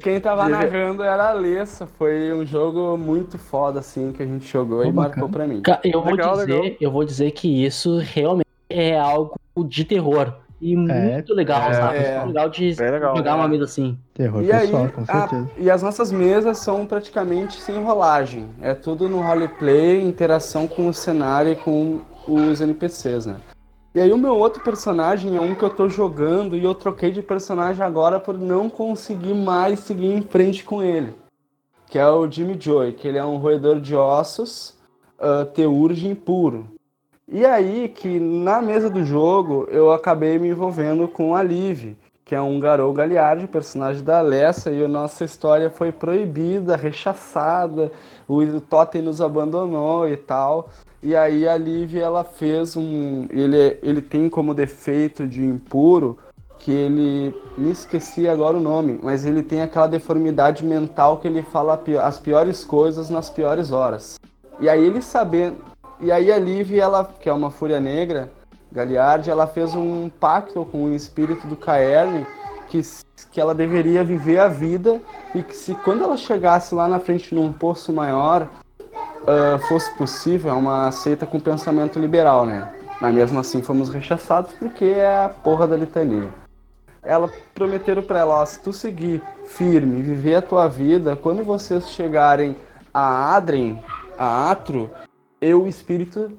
Quem 0.00 0.20
tava 0.20 0.48
narrando 0.48 1.02
era 1.02 1.24
a 1.24 1.30
Alessa. 1.30 1.86
Foi 1.86 2.32
um 2.32 2.44
jogo 2.44 2.96
muito 2.96 3.38
foda, 3.38 3.80
assim, 3.80 4.12
que 4.12 4.22
a 4.22 4.26
gente 4.26 4.46
jogou 4.46 4.84
e 4.84 4.92
marcou 4.92 5.28
pra 5.28 5.46
mim. 5.46 5.62
Eu 5.84 6.02
vou, 6.02 6.12
legal, 6.12 6.34
dizer, 6.34 6.60
legal. 6.60 6.76
eu 6.80 6.90
vou 6.90 7.04
dizer 7.04 7.30
que 7.32 7.64
isso 7.64 7.98
realmente 7.98 8.46
é 8.68 8.98
algo 8.98 9.38
de 9.66 9.84
terror. 9.84 10.32
E 10.60 10.72
é, 10.72 10.76
muito 10.76 11.34
legal, 11.34 11.70
é, 11.70 11.74
sabe? 11.74 11.98
É, 11.98 12.16
muito 12.16 12.28
legal 12.28 12.48
de 12.48 12.74
legal, 12.74 13.16
jogar 13.16 13.36
uma 13.36 13.46
mesa 13.46 13.64
assim. 13.64 13.98
Terror 14.14 14.42
e 14.42 14.46
pessoal, 14.46 14.84
aí, 14.84 14.90
com 14.90 15.04
certeza. 15.04 15.50
A, 15.56 15.60
e 15.60 15.70
as 15.70 15.82
nossas 15.82 16.10
mesas 16.10 16.58
são 16.58 16.86
praticamente 16.86 17.60
sem 17.60 17.82
rolagem. 17.82 18.48
É 18.62 18.72
tudo 18.72 19.08
no 19.08 19.20
roleplay, 19.20 20.00
interação 20.00 20.66
com 20.66 20.88
o 20.88 20.94
cenário 20.94 21.52
e 21.52 21.56
com 21.56 22.00
os 22.26 22.60
NPCs, 22.60 23.26
né? 23.26 23.36
E 23.96 24.00
aí 24.02 24.12
o 24.12 24.18
meu 24.18 24.36
outro 24.36 24.62
personagem 24.62 25.38
é 25.38 25.40
um 25.40 25.54
que 25.54 25.62
eu 25.62 25.70
tô 25.70 25.88
jogando 25.88 26.54
e 26.54 26.62
eu 26.62 26.74
troquei 26.74 27.10
de 27.10 27.22
personagem 27.22 27.82
agora 27.82 28.20
por 28.20 28.38
não 28.38 28.68
conseguir 28.68 29.32
mais 29.32 29.80
seguir 29.80 30.12
em 30.12 30.20
frente 30.20 30.62
com 30.62 30.82
ele. 30.82 31.14
Que 31.86 31.98
é 31.98 32.06
o 32.06 32.30
Jimmy 32.30 32.58
Joy, 32.60 32.92
que 32.92 33.08
ele 33.08 33.16
é 33.16 33.24
um 33.24 33.38
roedor 33.38 33.80
de 33.80 33.96
ossos, 33.96 34.76
uh, 35.18 35.46
teurgem 35.46 36.14
puro. 36.14 36.66
E 37.26 37.46
aí 37.46 37.88
que 37.88 38.20
na 38.20 38.60
mesa 38.60 38.90
do 38.90 39.02
jogo 39.02 39.66
eu 39.70 39.90
acabei 39.90 40.38
me 40.38 40.48
envolvendo 40.48 41.08
com 41.08 41.34
a 41.34 41.42
Liv, 41.42 41.96
que 42.22 42.34
é 42.34 42.40
um 42.42 42.60
Garou 42.60 42.92
Galiardi, 42.92 43.46
personagem 43.46 44.04
da 44.04 44.18
Alessa, 44.18 44.70
e 44.70 44.84
a 44.84 44.88
nossa 44.88 45.24
história 45.24 45.70
foi 45.70 45.90
proibida, 45.90 46.76
rechaçada, 46.76 47.90
o 48.28 48.60
Totem 48.60 49.00
nos 49.00 49.22
abandonou 49.22 50.06
e 50.06 50.18
tal. 50.18 50.68
E 51.06 51.14
aí 51.14 51.46
a 51.46 51.56
Liv 51.56 51.96
ela 51.96 52.24
fez 52.24 52.76
um. 52.76 53.28
Ele, 53.30 53.78
ele 53.80 54.02
tem 54.02 54.28
como 54.28 54.52
defeito 54.52 55.24
de 55.24 55.40
impuro 55.40 56.18
que 56.58 56.72
ele. 56.72 57.32
Me 57.56 57.70
esqueci 57.70 58.28
agora 58.28 58.56
o 58.56 58.60
nome, 58.60 58.98
mas 59.00 59.24
ele 59.24 59.40
tem 59.40 59.62
aquela 59.62 59.86
deformidade 59.86 60.64
mental 60.64 61.18
que 61.18 61.28
ele 61.28 61.42
fala 61.42 61.80
as 62.02 62.18
piores 62.18 62.64
coisas 62.64 63.08
nas 63.08 63.30
piores 63.30 63.70
horas. 63.70 64.18
E 64.58 64.68
aí 64.68 64.84
ele 64.84 65.00
sabendo, 65.00 65.58
e 66.00 66.10
aí 66.10 66.32
a 66.32 66.40
Liv, 66.40 66.76
ela, 66.76 67.04
que 67.04 67.28
é 67.28 67.32
uma 67.32 67.52
fúria 67.52 67.78
negra, 67.78 68.28
Galiard, 68.72 69.30
ela 69.30 69.46
fez 69.46 69.76
um 69.76 70.08
pacto 70.08 70.64
com 70.64 70.86
o 70.86 70.92
espírito 70.92 71.46
do 71.46 71.54
Caerne 71.54 72.26
que, 72.68 72.80
que 73.30 73.40
ela 73.40 73.54
deveria 73.54 74.02
viver 74.02 74.40
a 74.40 74.48
vida 74.48 75.00
e 75.32 75.40
que 75.40 75.54
se 75.54 75.72
quando 75.76 76.02
ela 76.02 76.16
chegasse 76.16 76.74
lá 76.74 76.88
na 76.88 76.98
frente 76.98 77.32
num 77.32 77.52
poço 77.52 77.92
maior, 77.92 78.48
uh, 79.22 79.58
fosse 79.68 79.90
possível, 79.96 80.50
é 80.50 80.54
uma 80.54 80.90
seita 80.92 81.26
com 81.26 81.38
pensamento 81.40 81.98
liberal, 81.98 82.46
né? 82.46 82.72
Mas 83.00 83.14
mesmo 83.14 83.38
assim 83.38 83.62
fomos 83.62 83.88
rechaçados 83.88 84.52
porque 84.58 84.84
é 84.84 85.24
a 85.24 85.28
porra 85.28 85.66
da 85.66 85.76
litania. 85.76 86.28
Ela 87.02 87.30
prometeram 87.54 88.02
para 88.02 88.20
ela, 88.20 88.40
ó, 88.40 88.44
se 88.44 88.60
tu 88.60 88.72
seguir 88.72 89.22
firme, 89.46 90.02
viver 90.02 90.36
a 90.36 90.42
tua 90.42 90.66
vida, 90.66 91.14
quando 91.14 91.44
vocês 91.44 91.90
chegarem 91.90 92.56
a 92.92 93.36
Adrien, 93.36 93.82
a 94.18 94.50
Atro, 94.50 94.90
eu, 95.40 95.68
espírito 95.68 96.32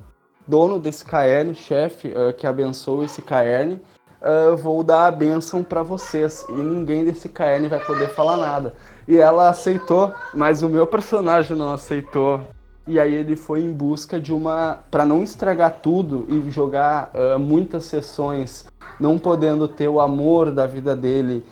dono 0.47 0.79
desse 0.79 1.03
caerne, 1.03 1.53
chefe 1.53 2.07
uh, 2.09 2.33
que 2.33 2.47
abençoa 2.47 3.05
esse 3.05 3.21
caerne, 3.21 3.81
uh, 4.21 4.55
vou 4.55 4.83
dar 4.83 5.07
a 5.07 5.11
bênção 5.11 5.63
para 5.63 5.83
vocês 5.83 6.45
e 6.49 6.53
ninguém 6.53 7.05
desse 7.05 7.27
caerne 7.27 7.67
vai 7.67 7.79
poder 7.79 8.09
falar 8.09 8.37
nada. 8.37 8.73
E 9.07 9.17
ela 9.17 9.49
aceitou, 9.49 10.13
mas 10.33 10.61
o 10.61 10.69
meu 10.69 10.85
personagem 10.85 11.55
não 11.55 11.73
aceitou. 11.73 12.41
E 12.85 12.99
aí 12.99 13.13
ele 13.13 13.35
foi 13.35 13.61
em 13.61 13.71
busca 13.71 14.19
de 14.19 14.33
uma, 14.33 14.79
para 14.89 15.05
não 15.05 15.23
estragar 15.23 15.79
tudo 15.81 16.25
e 16.29 16.49
jogar 16.51 17.11
uh, 17.13 17.39
muitas 17.39 17.85
sessões, 17.85 18.65
não 18.99 19.19
podendo 19.19 19.67
ter 19.67 19.87
o 19.87 19.99
amor 19.99 20.51
da 20.51 20.65
vida 20.65 20.95
dele 20.95 21.43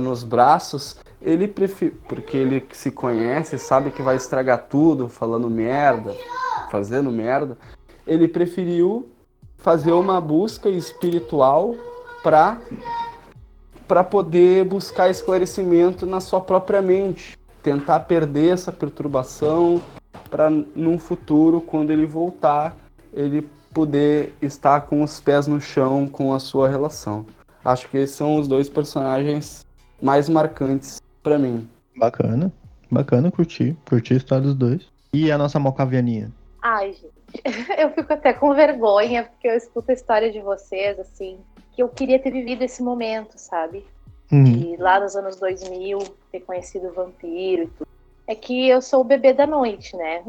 nos 0.00 0.24
braços, 0.24 0.96
ele 1.20 1.48
prefere, 1.48 1.92
porque 2.08 2.36
ele 2.36 2.66
se 2.72 2.90
conhece, 2.90 3.58
sabe 3.58 3.90
que 3.90 4.02
vai 4.02 4.16
estragar 4.16 4.66
tudo, 4.68 5.08
falando 5.08 5.50
merda, 5.50 6.14
fazendo 6.70 7.10
merda, 7.10 7.56
ele 8.06 8.28
preferiu 8.28 9.08
fazer 9.56 9.92
uma 9.92 10.20
busca 10.20 10.68
espiritual 10.68 11.74
para 12.22 12.58
para 13.88 14.04
poder 14.04 14.66
buscar 14.66 15.08
esclarecimento 15.08 16.04
na 16.04 16.20
sua 16.20 16.42
própria 16.42 16.82
mente, 16.82 17.38
tentar 17.62 18.00
perder 18.00 18.52
essa 18.52 18.70
perturbação 18.70 19.80
para 20.30 20.50
num 20.50 20.98
futuro 20.98 21.62
quando 21.62 21.90
ele 21.90 22.04
voltar, 22.04 22.76
ele 23.14 23.48
poder 23.72 24.34
estar 24.42 24.82
com 24.82 25.02
os 25.02 25.18
pés 25.20 25.46
no 25.46 25.60
chão 25.60 26.06
com 26.06 26.34
a 26.34 26.38
sua 26.38 26.68
relação. 26.68 27.24
Acho 27.64 27.88
que 27.88 27.96
esses 27.96 28.14
são 28.14 28.36
os 28.36 28.46
dois 28.46 28.68
personagens 28.68 29.66
mais 30.00 30.28
marcantes 30.28 31.00
para 31.22 31.38
mim. 31.38 31.68
Bacana. 31.96 32.52
Bacana, 32.90 33.30
curti. 33.30 33.76
Curti 33.88 34.14
a 34.14 34.16
história 34.16 34.44
dos 34.44 34.54
dois. 34.54 34.86
E 35.12 35.32
a 35.32 35.38
nossa 35.38 35.58
mocavianinha? 35.58 36.30
Ai, 36.62 36.92
gente, 36.92 37.12
eu 37.78 37.90
fico 37.90 38.12
até 38.12 38.32
com 38.32 38.54
vergonha, 38.54 39.24
porque 39.24 39.48
eu 39.48 39.56
escuto 39.56 39.90
a 39.90 39.94
história 39.94 40.30
de 40.30 40.40
vocês, 40.40 40.98
assim, 40.98 41.38
que 41.78 41.82
eu 41.84 41.88
queria 41.88 42.18
ter 42.18 42.32
vivido 42.32 42.62
esse 42.62 42.82
momento, 42.82 43.34
sabe? 43.36 43.86
Uhum. 44.32 44.42
De 44.42 44.76
lá 44.78 44.98
nos 44.98 45.14
anos 45.14 45.36
2000, 45.36 46.00
ter 46.32 46.40
conhecido 46.40 46.88
o 46.88 46.92
vampiro 46.92 47.62
e 47.62 47.66
tudo. 47.68 47.88
É 48.26 48.34
que 48.34 48.68
eu 48.68 48.82
sou 48.82 49.02
o 49.02 49.04
bebê 49.04 49.32
da 49.32 49.46
noite, 49.46 49.96
né? 49.96 50.24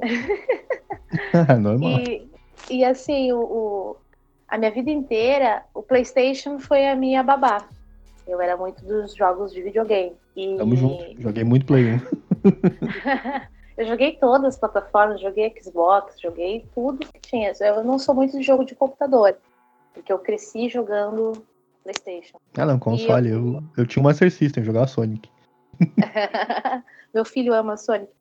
Normal. 1.60 2.02
E, 2.02 2.30
e 2.70 2.86
assim, 2.86 3.32
o, 3.32 3.40
o, 3.40 3.96
a 4.48 4.60
minha 4.60 4.70
vida 4.70 4.92
inteira, 4.92 5.64
o 5.74 5.82
PlayStation 5.82 6.60
foi 6.60 6.88
a 6.88 6.96
minha 6.96 7.24
babá. 7.24 7.66
Eu 8.28 8.40
era 8.40 8.56
muito 8.56 8.86
dos 8.86 9.16
jogos 9.16 9.52
de 9.52 9.64
videogame. 9.64 10.14
E... 10.36 10.56
Tamo 10.56 10.76
junto. 10.76 11.20
Joguei 11.20 11.44
muito 11.44 11.66
Play 11.66 11.96
1. 11.96 12.00
Eu 13.76 13.88
joguei 13.88 14.12
todas 14.18 14.50
as 14.54 14.60
plataformas, 14.60 15.20
joguei 15.20 15.52
Xbox, 15.60 16.20
joguei 16.22 16.64
tudo 16.76 17.08
que 17.08 17.20
tinha. 17.22 17.54
Eu 17.60 17.84
não 17.84 17.98
sou 17.98 18.14
muito 18.14 18.38
de 18.38 18.44
jogo 18.44 18.66
de 18.66 18.76
computador, 18.76 19.36
porque 19.94 20.12
eu 20.12 20.20
cresci 20.20 20.70
jogando 20.70 21.44
PlayStation. 21.84 22.38
Ah, 22.58 22.66
não, 22.66 22.80
console. 22.80 23.30
Eu... 23.30 23.54
eu... 23.54 23.64
Eu, 23.78 23.88
tinha 23.88 24.02
um 24.02 24.06
Master 24.06 24.32
System, 24.32 24.64
jogava 24.64 24.88
Sonic. 24.88 25.30
Meu 27.14 27.26
filho 27.26 27.54
ama 27.54 27.78
Sonic. 27.78 28.12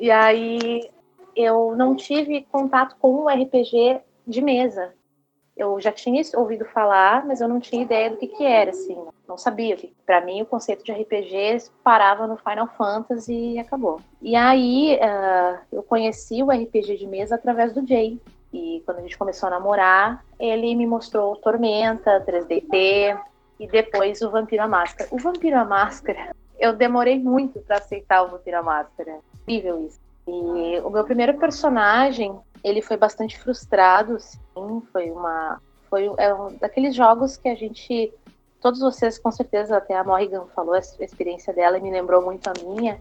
E 0.00 0.10
aí 0.10 0.90
eu 1.36 1.74
não 1.76 1.94
tive 1.94 2.46
contato 2.50 2.96
com 2.98 3.24
o 3.24 3.28
RPG 3.28 4.00
de 4.26 4.42
mesa. 4.42 4.94
Eu 5.56 5.78
já 5.80 5.92
tinha 5.92 6.22
ouvido 6.34 6.64
falar, 6.64 7.26
mas 7.26 7.40
eu 7.40 7.48
não 7.48 7.60
tinha 7.60 7.82
ideia 7.82 8.10
do 8.10 8.16
que, 8.16 8.26
que 8.26 8.42
era, 8.42 8.70
assim. 8.70 8.96
Não 9.28 9.36
sabia. 9.36 9.76
Para 10.06 10.24
mim, 10.24 10.40
o 10.40 10.46
conceito 10.46 10.82
de 10.82 10.92
RPG 10.92 11.70
parava 11.84 12.26
no 12.26 12.38
Final 12.38 12.68
Fantasy 12.68 13.54
e 13.54 13.58
acabou. 13.58 14.00
E 14.20 14.34
aí, 14.34 14.96
uh, 14.96 15.58
eu 15.70 15.82
conheci 15.82 16.42
o 16.42 16.50
RPG 16.50 16.96
de 16.96 17.06
mesa 17.06 17.34
através 17.34 17.72
do 17.74 17.86
Jay. 17.86 18.18
E 18.52 18.82
quando 18.84 18.98
a 18.98 19.02
gente 19.02 19.16
começou 19.16 19.46
a 19.46 19.50
namorar, 19.50 20.24
ele 20.38 20.74
me 20.74 20.86
mostrou 20.86 21.36
Tormenta, 21.36 22.22
3DT 22.26 23.18
e 23.58 23.66
depois 23.66 24.20
o 24.20 24.30
Vampiro 24.30 24.62
à 24.62 24.68
Máscara. 24.68 25.08
O 25.10 25.18
Vampiro 25.18 25.56
à 25.56 25.64
Máscara, 25.64 26.34
eu 26.60 26.72
demorei 26.72 27.18
muito 27.18 27.60
para 27.60 27.78
aceitar 27.78 28.22
o 28.22 28.28
Vampiro 28.28 28.58
à 28.58 28.62
Máscara. 28.62 29.18
Incrível 29.42 29.86
isso. 29.86 30.00
E 30.26 30.80
o 30.84 30.90
meu 30.90 31.04
primeiro 31.04 31.38
personagem, 31.38 32.38
ele 32.62 32.82
foi 32.82 32.96
bastante 32.96 33.38
frustrado, 33.38 34.18
sim, 34.20 34.82
foi 34.92 35.10
uma 35.10 35.60
foi 35.90 36.10
é 36.16 36.32
um 36.32 36.56
daqueles 36.56 36.94
jogos 36.94 37.36
que 37.36 37.48
a 37.48 37.54
gente 37.54 38.12
todos 38.62 38.80
vocês 38.80 39.18
com 39.18 39.30
certeza 39.30 39.76
até 39.76 39.96
a 39.96 40.04
Morrigan 40.04 40.46
falou 40.54 40.74
a 40.74 40.78
experiência 40.78 41.52
dela 41.52 41.76
e 41.76 41.82
me 41.82 41.90
lembrou 41.90 42.22
muito 42.22 42.48
a 42.48 42.52
minha. 42.64 42.94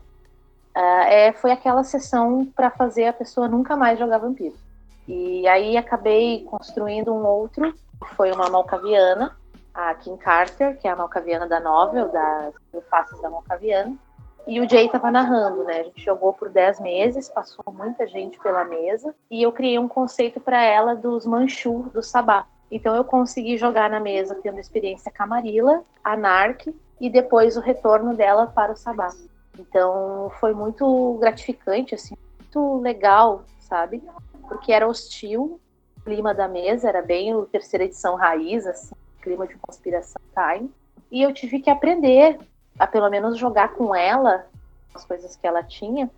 Uh, 0.76 1.04
é, 1.06 1.34
foi 1.34 1.52
aquela 1.52 1.84
sessão 1.84 2.46
para 2.56 2.72
fazer 2.72 3.06
a 3.06 3.14
pessoa 3.14 3.48
nunca 3.48 3.76
mais 3.76 4.00
jogar 4.00 4.18
vampiro. 4.18 4.56
E 5.14 5.46
aí 5.46 5.76
acabei 5.76 6.46
construindo 6.46 7.14
um 7.14 7.26
outro, 7.26 7.74
que 7.74 8.16
foi 8.16 8.32
uma 8.32 8.50
malcaviana, 8.50 9.36
a 9.74 9.94
Kim 9.96 10.16
Carter, 10.16 10.80
que 10.80 10.88
é 10.88 10.92
a 10.92 10.96
malcaviana 10.96 11.46
da 11.46 11.60
novel, 11.60 12.08
das 12.08 12.54
faces 12.90 13.22
da 13.22 13.30
malcaviana. 13.30 13.94
E 14.48 14.62
o 14.62 14.70
Jay 14.70 14.86
estava 14.86 15.12
narrando, 15.12 15.66
né? 15.66 15.82
A 15.82 15.84
gente 15.84 16.02
jogou 16.02 16.32
por 16.32 16.48
10 16.48 16.80
meses, 16.80 17.28
passou 17.28 17.66
muita 17.74 18.08
gente 18.08 18.40
pela 18.40 18.64
mesa, 18.64 19.14
e 19.30 19.44
eu 19.44 19.52
criei 19.52 19.78
um 19.78 19.88
conceito 19.90 20.40
para 20.40 20.64
ela 20.64 20.96
dos 20.96 21.26
Manchu, 21.26 21.90
do 21.94 22.02
Sabá. 22.02 22.48
Então 22.72 22.96
eu 22.96 23.04
consegui 23.04 23.58
jogar 23.58 23.90
na 23.90 24.00
mesa 24.00 24.40
tendo 24.42 24.62
experiência 24.62 25.12
Camarilla, 25.12 25.84
Anark 26.02 26.74
e 27.02 27.10
depois 27.10 27.58
o 27.58 27.60
retorno 27.60 28.16
dela 28.16 28.48
para 28.48 28.72
o 28.72 28.78
Sabá. 28.78 29.10
Então 29.60 30.32
foi 30.40 30.54
muito 30.54 31.18
gratificante, 31.20 31.96
assim, 31.96 32.16
muito 32.40 32.80
legal, 32.80 33.44
sabe? 33.60 34.02
Porque 34.52 34.74
era 34.74 34.86
hostil, 34.86 35.62
o 35.98 36.02
clima 36.02 36.34
da 36.34 36.46
mesa 36.46 36.90
era 36.90 37.02
bem 37.02 37.34
o 37.34 37.46
terceira 37.46 37.86
edição 37.86 38.16
raiz, 38.16 38.68
assim, 38.68 38.94
clima 39.22 39.48
de 39.48 39.56
conspiração 39.56 40.22
time. 40.36 40.70
E 41.10 41.22
eu 41.22 41.34
tive 41.34 41.62
que 41.62 41.70
aprender 41.70 42.38
a 42.78 42.86
pelo 42.86 43.10
menos 43.10 43.38
jogar 43.38 43.70
com 43.76 43.96
ela 43.96 44.46
as 44.94 45.06
coisas 45.06 45.38
que 45.38 45.48
ela 45.48 45.64
tinha 45.64 46.12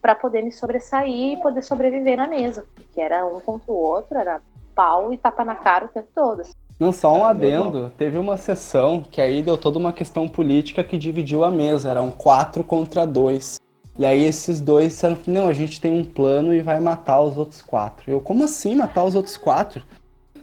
para 0.00 0.14
poder 0.14 0.42
me 0.42 0.52
sobressair 0.52 1.32
e 1.32 1.42
poder 1.42 1.62
sobreviver 1.62 2.16
na 2.16 2.28
mesa, 2.28 2.64
que 2.92 3.00
era 3.00 3.26
um 3.26 3.40
contra 3.40 3.72
o 3.72 3.76
outro, 3.76 4.16
era 4.16 4.40
pau 4.72 5.12
e 5.12 5.18
tapa 5.18 5.44
na 5.44 5.56
cara 5.56 5.86
o 5.86 5.88
tempo 5.88 6.08
todo. 6.14 6.42
Assim. 6.42 6.52
Não, 6.78 6.92
só 6.92 7.12
um 7.12 7.24
adendo. 7.24 7.92
Teve 7.98 8.18
uma 8.18 8.36
sessão 8.36 9.02
que 9.02 9.20
aí 9.20 9.42
deu 9.42 9.58
toda 9.58 9.80
uma 9.80 9.92
questão 9.92 10.28
política 10.28 10.84
que 10.84 10.96
dividiu 10.96 11.42
a 11.42 11.50
mesa. 11.50 11.90
Eram 11.90 12.12
quatro 12.12 12.62
contra 12.62 13.04
dois. 13.04 13.60
E 13.96 14.04
aí 14.04 14.24
esses 14.24 14.60
dois 14.60 14.88
disseram 14.88 15.14
que 15.14 15.30
não, 15.30 15.46
a 15.46 15.52
gente 15.52 15.80
tem 15.80 15.92
um 15.92 16.04
plano 16.04 16.52
e 16.52 16.60
vai 16.60 16.80
matar 16.80 17.20
os 17.20 17.36
outros 17.36 17.62
quatro. 17.62 18.10
Eu, 18.10 18.20
como 18.20 18.44
assim 18.44 18.74
matar 18.74 19.04
os 19.04 19.14
outros 19.14 19.36
quatro? 19.36 19.82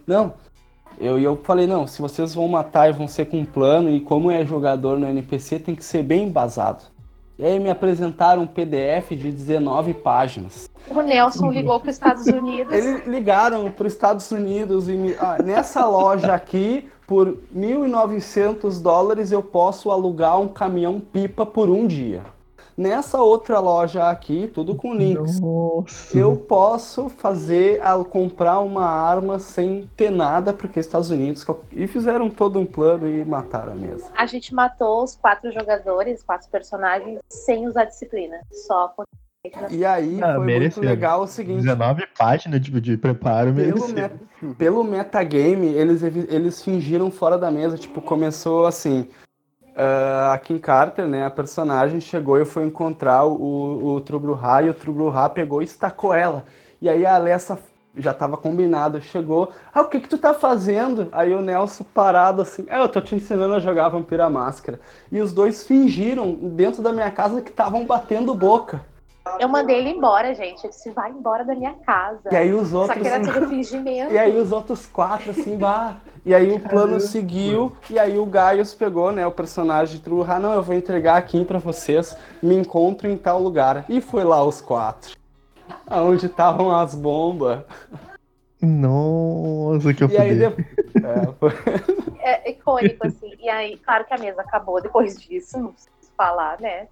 Não. 0.07 0.34
Eu, 0.98 1.19
eu 1.19 1.36
falei, 1.44 1.68
não, 1.68 1.86
se 1.86 2.02
vocês 2.02 2.34
vão 2.34 2.48
matar 2.48 2.90
e 2.90 2.94
vão 2.94 3.07
ser 3.07 3.26
com 3.26 3.40
um 3.40 3.45
plano, 3.45 3.90
e 3.90 3.99
como 3.99 4.30
é 4.32 4.45
jogador 4.45 4.99
no 4.99 5.07
NPC, 5.07 5.60
tem 5.60 5.76
que 5.76 5.84
ser 5.84 6.03
bem 6.03 6.28
embasado. 6.28 6.84
E 7.38 7.44
aí 7.44 7.60
me 7.60 7.69
apresentaram 7.69 8.44
um 8.44 8.48
PDF 8.48 9.10
de 9.10 9.32
19 9.32 9.95
páginas. 9.95 10.69
O 10.88 11.02
Nelson 11.02 11.52
ligou 11.52 11.80
para 11.80 11.90
os 11.90 11.95
Estados 11.95 12.28
Unidos. 12.28 12.72
Eles 12.72 13.07
ligaram 13.07 13.72
para 13.72 13.88
os 13.88 13.94
Estados 13.94 14.32
Unidos 14.32 14.88
e 14.88 14.94
me... 14.94 15.15
ah, 15.19 15.38
nessa 15.44 15.86
loja 15.88 16.34
aqui, 16.34 16.88
por 17.07 17.38
1.900 17.56 18.82
dólares, 18.82 19.32
eu 19.32 19.41
posso 19.41 19.90
alugar 19.90 20.40
um 20.40 20.48
caminhão 20.48 20.99
pipa 20.99 21.45
por 21.45 21.69
um 21.69 21.88
dia. 21.88 22.22
Nessa 22.81 23.21
outra 23.21 23.59
loja 23.59 24.09
aqui, 24.09 24.49
tudo 24.51 24.73
com 24.73 24.95
links, 24.95 25.39
Nossa. 25.39 26.17
eu 26.17 26.35
posso 26.35 27.09
fazer, 27.09 27.79
comprar 28.09 28.59
uma 28.59 28.87
arma 28.87 29.37
sem 29.37 29.87
ter 29.95 30.09
nada, 30.09 30.51
porque 30.51 30.79
Estados 30.79 31.11
Unidos. 31.11 31.45
E 31.71 31.85
fizeram 31.85 32.27
todo 32.27 32.57
um 32.57 32.65
plano 32.65 33.07
e 33.07 33.23
mataram 33.23 33.75
mesmo. 33.75 34.09
A 34.17 34.25
gente 34.25 34.55
matou 34.55 35.03
os 35.03 35.15
quatro 35.15 35.51
jogadores, 35.51 36.23
quatro 36.23 36.49
personagens, 36.49 37.19
sem 37.29 37.67
usar 37.67 37.85
disciplina. 37.85 38.41
Só 38.51 38.87
com 38.87 39.03
e 39.71 39.85
aí 39.85 40.19
ah, 40.21 40.35
foi 40.35 40.45
mereceu. 40.45 40.83
muito 40.83 40.93
legal 40.93 41.21
o 41.21 41.27
seguinte. 41.27 41.61
19 41.61 42.07
páginas 42.17 42.61
de, 42.61 42.81
de 42.81 42.97
preparo 42.97 43.53
pelo, 43.53 43.87
met, 43.89 44.13
pelo 44.55 44.83
metagame, 44.83 45.67
eles, 45.67 46.03
eles 46.03 46.63
fingiram 46.63 47.09
fora 47.11 47.37
da 47.37 47.51
mesa. 47.51 47.77
Tipo, 47.77 48.01
começou 48.01 48.65
assim. 48.65 49.07
Uh, 49.73 50.31
a 50.34 50.38
Kim 50.38 50.60
Carter, 50.60 51.07
né, 51.07 51.26
a 51.26 51.30
personagem, 51.30 52.02
chegou 52.02 52.38
e 52.38 52.43
foi 52.45 52.65
encontrar 52.65 53.26
o, 53.26 53.95
o 53.95 54.02
Trubruhá 54.02 54.61
e 54.61 54.69
o 54.69 54.73
Trubruhá 54.73 55.30
pegou 55.30 55.61
e 55.61 55.65
estacou 55.65 56.14
ela. 56.14 56.43
E 56.81 56.89
aí 56.89 57.06
a 57.06 57.15
Alessa 57.15 57.57
já 57.95 58.11
estava 58.11 58.38
combinado, 58.38 59.02
chegou, 59.02 59.52
ah, 59.73 59.81
o 59.81 59.88
que 59.88 59.99
que 59.99 60.10
tu 60.10 60.18
tá 60.18 60.34
fazendo? 60.34 61.07
Aí 61.11 61.34
o 61.34 61.41
Nelson 61.41 61.84
parado 61.93 62.41
assim, 62.41 62.65
ah, 62.69 62.80
eu 62.80 62.89
tô 62.89 63.02
te 63.02 63.15
ensinando 63.15 63.53
a 63.53 63.60
jogar 63.60 63.89
Vampira 63.89 64.30
Máscara. 64.30 64.80
E 65.11 65.19
os 65.19 65.34
dois 65.34 65.65
fingiram 65.65 66.34
dentro 66.34 66.81
da 66.81 66.91
minha 66.91 67.11
casa 67.11 67.41
que 67.41 67.49
estavam 67.49 67.85
batendo 67.85 68.34
boca. 68.34 68.81
Eu 69.39 69.48
mandei 69.48 69.77
ele 69.77 69.89
embora, 69.89 70.34
gente. 70.34 70.64
Ele 70.64 70.73
disse, 70.73 70.89
vai 70.91 71.11
embora 71.11 71.45
da 71.45 71.53
minha 71.53 71.73
casa. 71.85 72.30
E 72.31 72.35
aí 72.35 72.52
os 72.52 72.73
outros. 72.73 72.95
Só 72.98 73.03
que 73.03 73.07
era 73.07 73.23
tudo 73.23 73.49
fingimento. 73.49 74.14
E 74.14 74.18
aí 74.18 74.35
os 74.35 74.52
outros 74.52 74.88
quatro, 74.88 75.31
assim, 75.31 75.57
bah. 75.57 75.98
E 76.26 76.34
aí 76.34 76.52
o 76.52 76.60
plano 76.60 76.99
seguiu, 76.99 77.76
e 77.89 77.98
aí 77.98 78.18
o 78.18 78.26
Gaius 78.26 78.76
pegou, 78.76 79.11
né, 79.11 79.26
o 79.26 79.31
personagem 79.31 79.98
de 79.98 80.03
True. 80.03 80.23
Ah, 80.27 80.39
não, 80.39 80.53
eu 80.53 80.61
vou 80.61 80.76
entregar 80.76 81.18
aqui 81.18 81.43
para 81.43 81.57
vocês, 81.57 82.15
me 82.41 82.56
encontro 82.56 83.07
em 83.07 83.18
tal 83.18 83.41
lugar. 83.41 83.85
E 83.89 84.02
foi 84.02 84.23
lá 84.23 84.43
os 84.43 84.61
quatro. 84.61 85.15
Aonde 85.88 86.27
estavam 86.27 86.76
as 86.76 86.93
bombas. 86.93 87.64
Nossa, 88.61 89.93
que 89.93 90.03
eu 90.03 90.10
E 90.10 90.18
aí 90.18 90.35
depois... 90.38 90.68
é, 90.95 91.34
foi... 91.39 91.52
é 92.22 92.52
icônico, 92.52 93.07
assim. 93.07 93.34
E 93.39 93.49
aí, 93.49 93.77
claro 93.77 94.06
que 94.06 94.14
a 94.14 94.18
mesa 94.18 94.41
acabou 94.41 94.81
depois 94.81 95.19
disso, 95.19 95.57
não 95.57 95.72
preciso 95.72 96.11
falar, 96.15 96.60
né? 96.60 96.88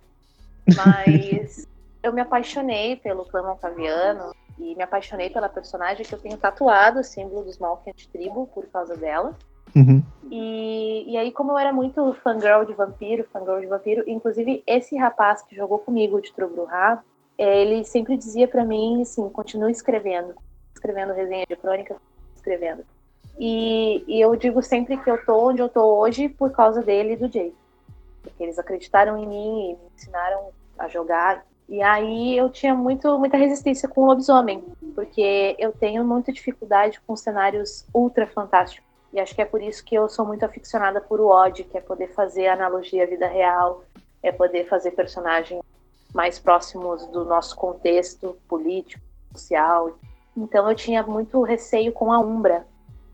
Mas 0.76 1.68
eu 2.02 2.14
me 2.14 2.22
apaixonei 2.22 2.96
pelo 2.96 3.26
clã 3.26 3.44
Malkaviano 3.44 4.34
e 4.58 4.76
me 4.76 4.84
apaixonei 4.84 5.30
pela 5.30 5.50
personagem 5.50 6.06
que 6.06 6.14
eu 6.14 6.20
tenho 6.20 6.38
tatuado 6.38 7.00
o 7.00 7.04
símbolo 7.04 7.44
dos 7.44 7.58
Malkiant 7.58 8.08
Tribo 8.12 8.48
por 8.48 8.66
causa 8.68 8.96
dela. 8.96 9.36
Uhum. 9.76 10.04
E, 10.32 11.12
e 11.12 11.18
aí, 11.18 11.32
como 11.32 11.52
eu 11.52 11.58
era 11.58 11.72
muito 11.72 12.14
fangirl 12.24 12.66
de 12.66 12.74
vampiro, 12.74 13.28
fangirl 13.32 13.60
de 13.60 13.68
vampiro, 13.68 14.04
inclusive 14.08 14.64
esse 14.66 14.98
rapaz 14.98 15.42
que 15.44 15.56
jogou 15.56 15.80
comigo 15.80 16.22
de 16.22 16.34
Trubruhá, 16.34 17.04
é, 17.38 17.62
ele 17.62 17.84
sempre 17.84 18.18
dizia 18.18 18.48
para 18.48 18.66
mim 18.66 19.02
assim: 19.02 19.30
continue 19.30 19.72
escrevendo, 19.72 20.36
escrevendo 20.74 21.14
resenha 21.14 21.46
de 21.48 21.56
crônica, 21.56 21.96
escrevendo. 22.36 22.84
E, 23.40 24.04
e, 24.08 24.20
eu 24.20 24.36
digo 24.36 24.62
sempre 24.62 24.98
que 24.98 25.10
eu 25.10 25.24
tô 25.24 25.50
onde 25.50 25.62
eu 25.62 25.70
tô 25.70 26.00
hoje 26.00 26.28
por 26.28 26.52
causa 26.52 26.82
dele 26.82 27.14
e 27.14 27.18
do 27.18 27.32
Jay. 27.32 27.54
Porque 28.22 28.44
eles 28.44 28.60
acreditaram 28.60 29.18
em 29.18 29.26
mim 29.26 29.72
e 29.72 29.74
me 29.76 29.90
ensinaram 29.96 30.50
a 30.78 30.90
jogar 30.90 31.46
e 31.70 31.84
aí 31.84 32.36
eu 32.36 32.50
tinha 32.50 32.74
muito, 32.74 33.20
muita 33.20 33.38
resistência 33.38 33.88
com 33.88 34.02
o 34.02 34.06
lobisomem, 34.08 34.64
porque 34.96 35.56
eu 35.60 35.72
tenho 35.72 36.04
muita 36.04 36.34
dificuldade 36.34 37.00
com 37.06 37.16
cenários 37.16 37.86
ultra 37.94 38.26
fantásticos. 38.26 38.90
E 39.14 39.20
acho 39.20 39.36
que 39.36 39.42
é 39.42 39.46
por 39.46 39.62
isso 39.62 39.86
que 39.86 39.94
eu 39.94 40.10
sou 40.10 40.26
muito 40.26 40.44
aficionada 40.44 41.00
por 41.00 41.22
o 41.22 41.28
Odd, 41.28 41.64
que 41.64 41.78
é 41.78 41.82
poder 41.82 42.08
fazer 42.08 42.48
analogia 42.48 43.04
à 43.04 43.06
vida 43.06 43.28
real, 43.28 43.84
é 44.24 44.32
poder 44.32 44.68
fazer 44.68 44.92
personagens 44.92 45.62
mais 46.12 46.40
próximos 46.40 47.06
do 47.08 47.24
nosso 47.24 47.56
contexto 47.56 48.36
político, 48.48 49.04
social. 49.32 49.96
Então 50.36 50.68
eu 50.68 50.76
tinha 50.76 51.04
muito 51.04 51.40
receio 51.44 51.94
com 51.94 52.12
a 52.12 52.18
Umbra, 52.18 52.66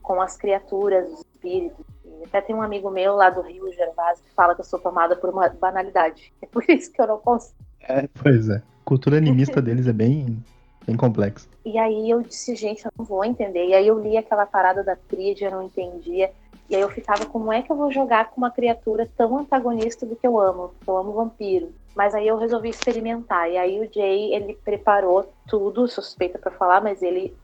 com 0.02 0.22
as 0.22 0.38
criaturas, 0.38 1.12
os 1.12 1.20
espíritos. 1.20 1.86
Até 2.26 2.40
tem 2.40 2.56
um 2.56 2.62
amigo 2.62 2.90
meu 2.90 3.16
lá 3.16 3.30
do 3.30 3.42
Rio, 3.42 3.70
Gervásio, 3.74 4.24
que 4.24 4.32
fala 4.32 4.56
que 4.56 4.62
eu 4.62 4.66
sou 4.66 4.80
tomada 4.80 5.14
por 5.14 5.30
uma 5.30 5.50
banalidade. 5.50 6.34
É 6.42 6.46
por 6.46 6.64
isso 6.70 6.90
que 6.90 7.02
eu 7.02 7.08
não 7.08 7.20
consigo 7.20 7.65
é, 7.88 8.08
pois 8.22 8.50
é. 8.50 8.58
A 8.58 8.62
cultura 8.86 9.18
animista 9.18 9.62
deles 9.62 9.88
é 9.88 9.94
bem, 9.94 10.44
bem 10.86 10.96
complexa. 10.96 11.48
E 11.66 11.78
aí 11.78 12.10
eu 12.10 12.22
disse, 12.22 12.56
gente, 12.56 12.86
eu 12.86 12.92
não 12.98 13.06
vou 13.06 13.24
entender. 13.24 13.68
E 13.68 13.74
aí 13.74 13.88
eu 13.88 14.00
li 14.00 14.18
aquela 14.18 14.46
parada 14.46 14.84
da 14.84 14.96
tríade, 14.96 15.44
eu 15.44 15.52
não 15.52 15.64
entendia. 15.64 16.32
E 16.70 16.76
aí 16.76 16.82
eu 16.82 16.90
ficava, 16.90 17.26
como 17.26 17.54
é 17.54 17.62
que 17.62 17.72
eu 17.72 17.76
vou 17.76 17.92
jogar 17.92 18.32
com 18.32 18.38
uma 18.38 18.50
criatura 18.50 19.10
tão 19.16 19.38
antagonista 19.38 20.06
do 20.06 20.16
que 20.16 20.26
eu 20.26 20.40
amo? 20.40 20.72
Eu 20.86 20.98
amo 20.98 21.14
vampiro. 21.14 21.72
Mas 21.96 22.14
aí 22.14 22.28
eu 22.28 22.38
resolvi 22.38 22.70
experimentar. 22.70 23.50
E 23.50 23.58
aí 23.58 23.80
o 23.80 23.94
Jay, 23.94 24.34
ele 24.34 24.58
preparou 24.64 25.32
tudo, 25.48 25.88
suspeita 25.88 26.40
para 26.40 26.52
falar, 26.52 26.82
mas 26.82 27.02
ele 27.02 27.36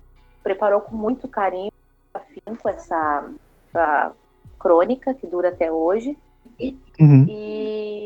preparou 0.43 0.81
com 0.81 0.95
muito 0.95 1.27
carinho, 1.27 1.71
afinco, 2.13 2.67
essa, 2.67 3.29
essa 3.69 4.11
crônica 4.59 5.13
que 5.13 5.27
dura 5.27 5.49
até 5.49 5.71
hoje. 5.71 6.17
Uhum. 6.99 7.25
E 7.27 8.00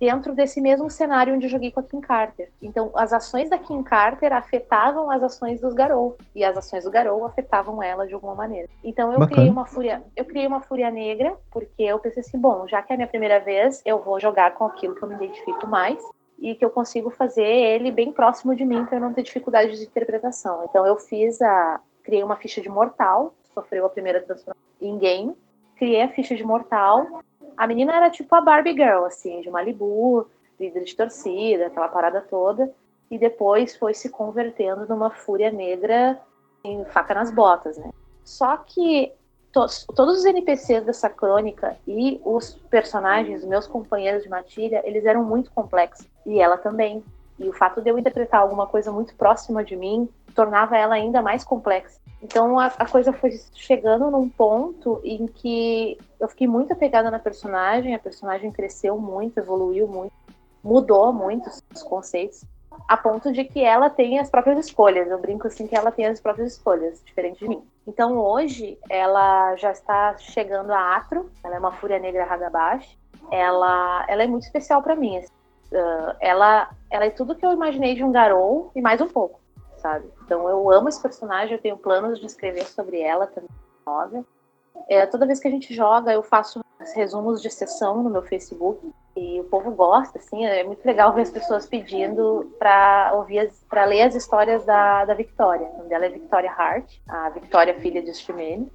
dentro 0.00 0.34
desse 0.34 0.62
mesmo 0.62 0.88
cenário 0.88 1.34
onde 1.34 1.44
eu 1.44 1.50
joguei 1.50 1.70
com 1.70 1.80
a 1.80 1.82
Kim 1.82 2.00
Carter. 2.00 2.50
Então, 2.62 2.90
as 2.94 3.12
ações 3.12 3.50
da 3.50 3.58
Kim 3.58 3.82
Carter 3.82 4.32
afetavam 4.32 5.10
as 5.10 5.22
ações 5.22 5.60
dos 5.60 5.74
Garou, 5.74 6.16
e 6.34 6.42
as 6.42 6.56
ações 6.56 6.84
do 6.84 6.90
Garou 6.90 7.26
afetavam 7.26 7.82
ela 7.82 8.06
de 8.06 8.14
alguma 8.14 8.34
maneira. 8.34 8.66
Então, 8.82 9.12
eu 9.12 9.18
Bacana. 9.18 9.36
criei 9.36 9.50
uma 9.50 9.66
fúria, 9.66 10.02
eu 10.16 10.24
criei 10.24 10.46
uma 10.46 10.62
fúria 10.62 10.90
negra, 10.90 11.36
porque 11.50 11.82
eu 11.82 11.98
pensei 11.98 12.22
assim, 12.22 12.38
bom, 12.38 12.66
já 12.66 12.80
que 12.80 12.92
é 12.92 12.94
a 12.94 12.96
minha 12.96 13.08
primeira 13.08 13.38
vez, 13.38 13.82
eu 13.84 14.02
vou 14.02 14.18
jogar 14.18 14.54
com 14.54 14.64
aquilo 14.64 14.94
que 14.94 15.02
eu 15.02 15.08
me 15.08 15.16
identifico 15.16 15.66
mais 15.66 16.02
e 16.38 16.54
que 16.54 16.64
eu 16.64 16.70
consigo 16.70 17.10
fazer 17.10 17.44
ele 17.44 17.90
bem 17.90 18.10
próximo 18.10 18.56
de 18.56 18.64
mim 18.64 18.86
para 18.86 18.96
eu 18.96 19.02
não 19.02 19.12
ter 19.12 19.22
dificuldade 19.22 19.76
de 19.76 19.84
interpretação. 19.84 20.64
Então, 20.64 20.86
eu 20.86 20.96
fiz 20.96 21.42
a 21.42 21.78
criei 22.02 22.24
uma 22.24 22.36
ficha 22.36 22.62
de 22.62 22.70
mortal, 22.70 23.34
sofreu 23.52 23.84
a 23.84 23.90
primeira 23.90 24.22
transformação 24.22 24.64
em 24.80 24.96
game, 24.96 25.36
criei 25.76 26.02
a 26.02 26.08
ficha 26.08 26.34
de 26.34 26.42
mortal 26.42 27.22
a 27.60 27.66
menina 27.66 27.94
era 27.94 28.08
tipo 28.08 28.34
a 28.34 28.40
Barbie 28.40 28.72
Girl, 28.72 29.04
assim, 29.04 29.42
de 29.42 29.50
Malibu, 29.50 30.26
líder 30.58 30.82
de 30.82 30.96
torcida, 30.96 31.66
aquela 31.66 31.88
parada 31.88 32.22
toda. 32.22 32.72
e 33.10 33.18
depois 33.18 33.76
foi 33.76 33.92
se 33.92 34.08
convertendo 34.08 34.86
numa 34.88 35.10
fúria 35.10 35.50
negra 35.50 36.18
em 36.64 36.84
faca 36.86 37.12
nas 37.12 37.30
botas, 37.30 37.76
né? 37.76 37.90
Só 38.24 38.56
que 38.56 39.12
to 39.52 39.66
todos 39.94 40.20
os 40.20 40.24
NPCs 40.24 40.84
dessa 40.84 41.10
crônica 41.10 41.76
e 41.86 42.18
os 42.24 42.54
personagens, 42.70 43.44
meus 43.44 43.66
companheiros 43.66 44.22
de 44.22 44.30
matilha, 44.30 44.80
eles 44.86 45.04
eram 45.04 45.22
muito 45.22 45.50
complexos. 45.50 46.06
E 46.24 46.40
ela 46.40 46.56
também. 46.56 47.04
E 47.38 47.46
o 47.46 47.52
fato 47.52 47.82
de 47.82 47.90
eu 47.90 47.98
interpretar 47.98 48.40
alguma 48.40 48.66
coisa 48.66 48.90
muito 48.90 49.14
próxima 49.16 49.62
de 49.62 49.76
mim 49.76 50.08
tornava 50.40 50.74
ela 50.74 50.94
ainda 50.94 51.20
mais 51.20 51.44
complexa. 51.44 52.00
Então 52.22 52.58
a, 52.58 52.66
a, 52.66 52.86
coisa 52.88 53.12
foi 53.12 53.38
chegando 53.52 54.10
num 54.10 54.26
ponto 54.26 54.98
em 55.04 55.26
que 55.26 55.98
eu 56.18 56.28
fiquei 56.28 56.46
muito 56.46 56.72
apegada 56.72 57.10
na 57.10 57.18
personagem, 57.18 57.94
a 57.94 57.98
personagem 57.98 58.50
cresceu 58.50 58.98
muito, 58.98 59.36
evoluiu 59.36 59.86
muito, 59.86 60.12
mudou 60.64 61.12
muito 61.12 61.50
os 61.74 61.82
conceitos, 61.82 62.42
a 62.88 62.96
ponto 62.96 63.30
de 63.32 63.44
que 63.44 63.62
ela 63.62 63.90
tem 63.90 64.18
as 64.18 64.30
próprias 64.30 64.66
escolhas. 64.66 65.10
Eu 65.10 65.18
brinco 65.18 65.46
assim 65.46 65.66
que 65.66 65.76
ela 65.76 65.92
tem 65.92 66.06
as 66.06 66.20
próprias 66.20 66.52
escolhas, 66.52 67.02
diferente 67.04 67.40
de 67.40 67.48
mim. 67.48 67.62
Então 67.86 68.16
hoje 68.16 68.78
ela 68.88 69.54
já 69.56 69.72
está 69.72 70.16
chegando 70.16 70.72
a 70.72 70.96
Atro, 70.96 71.30
ela 71.44 71.56
é 71.56 71.58
uma 71.58 71.72
fúria 71.72 71.98
negra 71.98 72.24
Hagabashi. 72.24 72.98
Ela, 73.30 74.06
ela 74.08 74.22
é 74.22 74.26
muito 74.26 74.44
especial 74.44 74.82
para 74.82 74.96
mim. 74.96 75.18
Assim. 75.18 75.28
Uh, 75.70 76.16
ela, 76.18 76.70
ela 76.90 77.04
é 77.04 77.10
tudo 77.10 77.34
que 77.34 77.44
eu 77.44 77.52
imaginei 77.52 77.94
de 77.94 78.02
um 78.02 78.10
Garou 78.10 78.72
e 78.74 78.80
mais 78.80 79.00
um 79.00 79.06
pouco 79.06 79.39
sabe? 79.80 80.06
Então 80.24 80.48
eu 80.48 80.70
amo 80.70 80.88
esse 80.88 81.00
personagem, 81.00 81.54
eu 81.54 81.60
tenho 81.60 81.76
planos 81.76 82.18
de 82.18 82.26
escrever 82.26 82.66
sobre 82.66 83.00
ela 83.00 83.26
também. 83.26 83.50
É, 84.88 85.04
toda 85.06 85.26
vez 85.26 85.40
que 85.40 85.48
a 85.48 85.50
gente 85.50 85.74
joga, 85.74 86.12
eu 86.12 86.22
faço 86.22 86.60
resumos 86.94 87.42
de 87.42 87.50
sessão 87.50 88.02
no 88.02 88.10
meu 88.10 88.22
Facebook 88.22 88.92
e 89.16 89.40
o 89.40 89.44
povo 89.44 89.70
gosta, 89.72 90.18
assim, 90.18 90.46
é 90.46 90.64
muito 90.64 90.84
legal 90.84 91.12
ver 91.12 91.22
as 91.22 91.30
pessoas 91.30 91.66
pedindo 91.66 92.54
para 92.58 93.12
ouvir, 93.14 93.50
para 93.68 93.84
ler 93.84 94.02
as 94.02 94.14
histórias 94.14 94.64
da, 94.64 95.04
da 95.04 95.14
Victoria. 95.14 95.66
O 95.66 95.78
nome 95.78 95.88
dela 95.88 96.06
é 96.06 96.08
Victoria 96.08 96.50
Hart, 96.50 96.90
a 97.08 97.28
Victoria 97.30 97.78
filha 97.80 98.02
de 98.02 98.14
Stimene. 98.14 98.70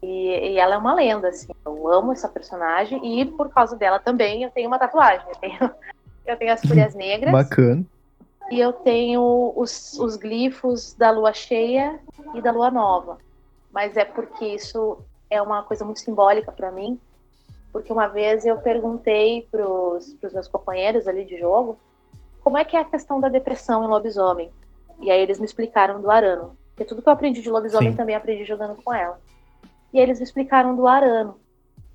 E, 0.00 0.52
e, 0.52 0.58
ela 0.58 0.76
é 0.76 0.78
uma 0.78 0.94
lenda, 0.94 1.28
assim. 1.28 1.52
Eu 1.66 1.88
amo 1.88 2.12
essa 2.12 2.28
personagem 2.28 3.20
e 3.20 3.24
por 3.24 3.48
causa 3.50 3.76
dela 3.76 3.98
também 3.98 4.44
eu 4.44 4.50
tenho 4.50 4.68
uma 4.68 4.78
tatuagem. 4.78 5.26
Eu 5.28 5.36
tenho, 5.36 5.70
eu 6.26 6.36
tenho 6.36 6.52
as 6.52 6.60
folhas 6.60 6.94
negras. 6.94 7.32
Bacana. 7.32 7.84
E 8.50 8.58
eu 8.58 8.72
tenho 8.72 9.52
os, 9.54 9.98
os 9.98 10.16
glifos 10.16 10.94
da 10.94 11.10
lua 11.10 11.32
cheia 11.32 12.00
e 12.34 12.40
da 12.40 12.50
lua 12.50 12.70
nova. 12.70 13.18
Mas 13.70 13.96
é 13.96 14.04
porque 14.04 14.46
isso 14.46 14.98
é 15.30 15.40
uma 15.40 15.62
coisa 15.62 15.84
muito 15.84 16.00
simbólica 16.00 16.50
para 16.50 16.72
mim. 16.72 16.98
Porque 17.70 17.92
uma 17.92 18.06
vez 18.06 18.46
eu 18.46 18.56
perguntei 18.58 19.46
para 19.50 19.66
os 19.68 20.32
meus 20.32 20.48
companheiros 20.48 21.06
ali 21.06 21.24
de 21.24 21.38
jogo 21.38 21.78
como 22.42 22.56
é 22.56 22.64
que 22.64 22.76
é 22.76 22.80
a 22.80 22.84
questão 22.84 23.20
da 23.20 23.28
depressão 23.28 23.84
em 23.84 23.88
lobisomem. 23.88 24.50
E 25.00 25.10
aí 25.10 25.20
eles 25.20 25.38
me 25.38 25.44
explicaram 25.44 26.00
do 26.00 26.10
arano. 26.10 26.56
Porque 26.70 26.84
tudo 26.84 27.02
que 27.02 27.08
eu 27.08 27.12
aprendi 27.12 27.42
de 27.42 27.50
lobisomem 27.50 27.90
Sim. 27.90 27.96
também 27.96 28.16
aprendi 28.16 28.44
jogando 28.44 28.80
com 28.82 28.94
ela. 28.94 29.20
E 29.92 29.98
aí 29.98 30.04
eles 30.04 30.18
me 30.18 30.24
explicaram 30.24 30.74
do 30.74 30.86
arano. 30.86 31.38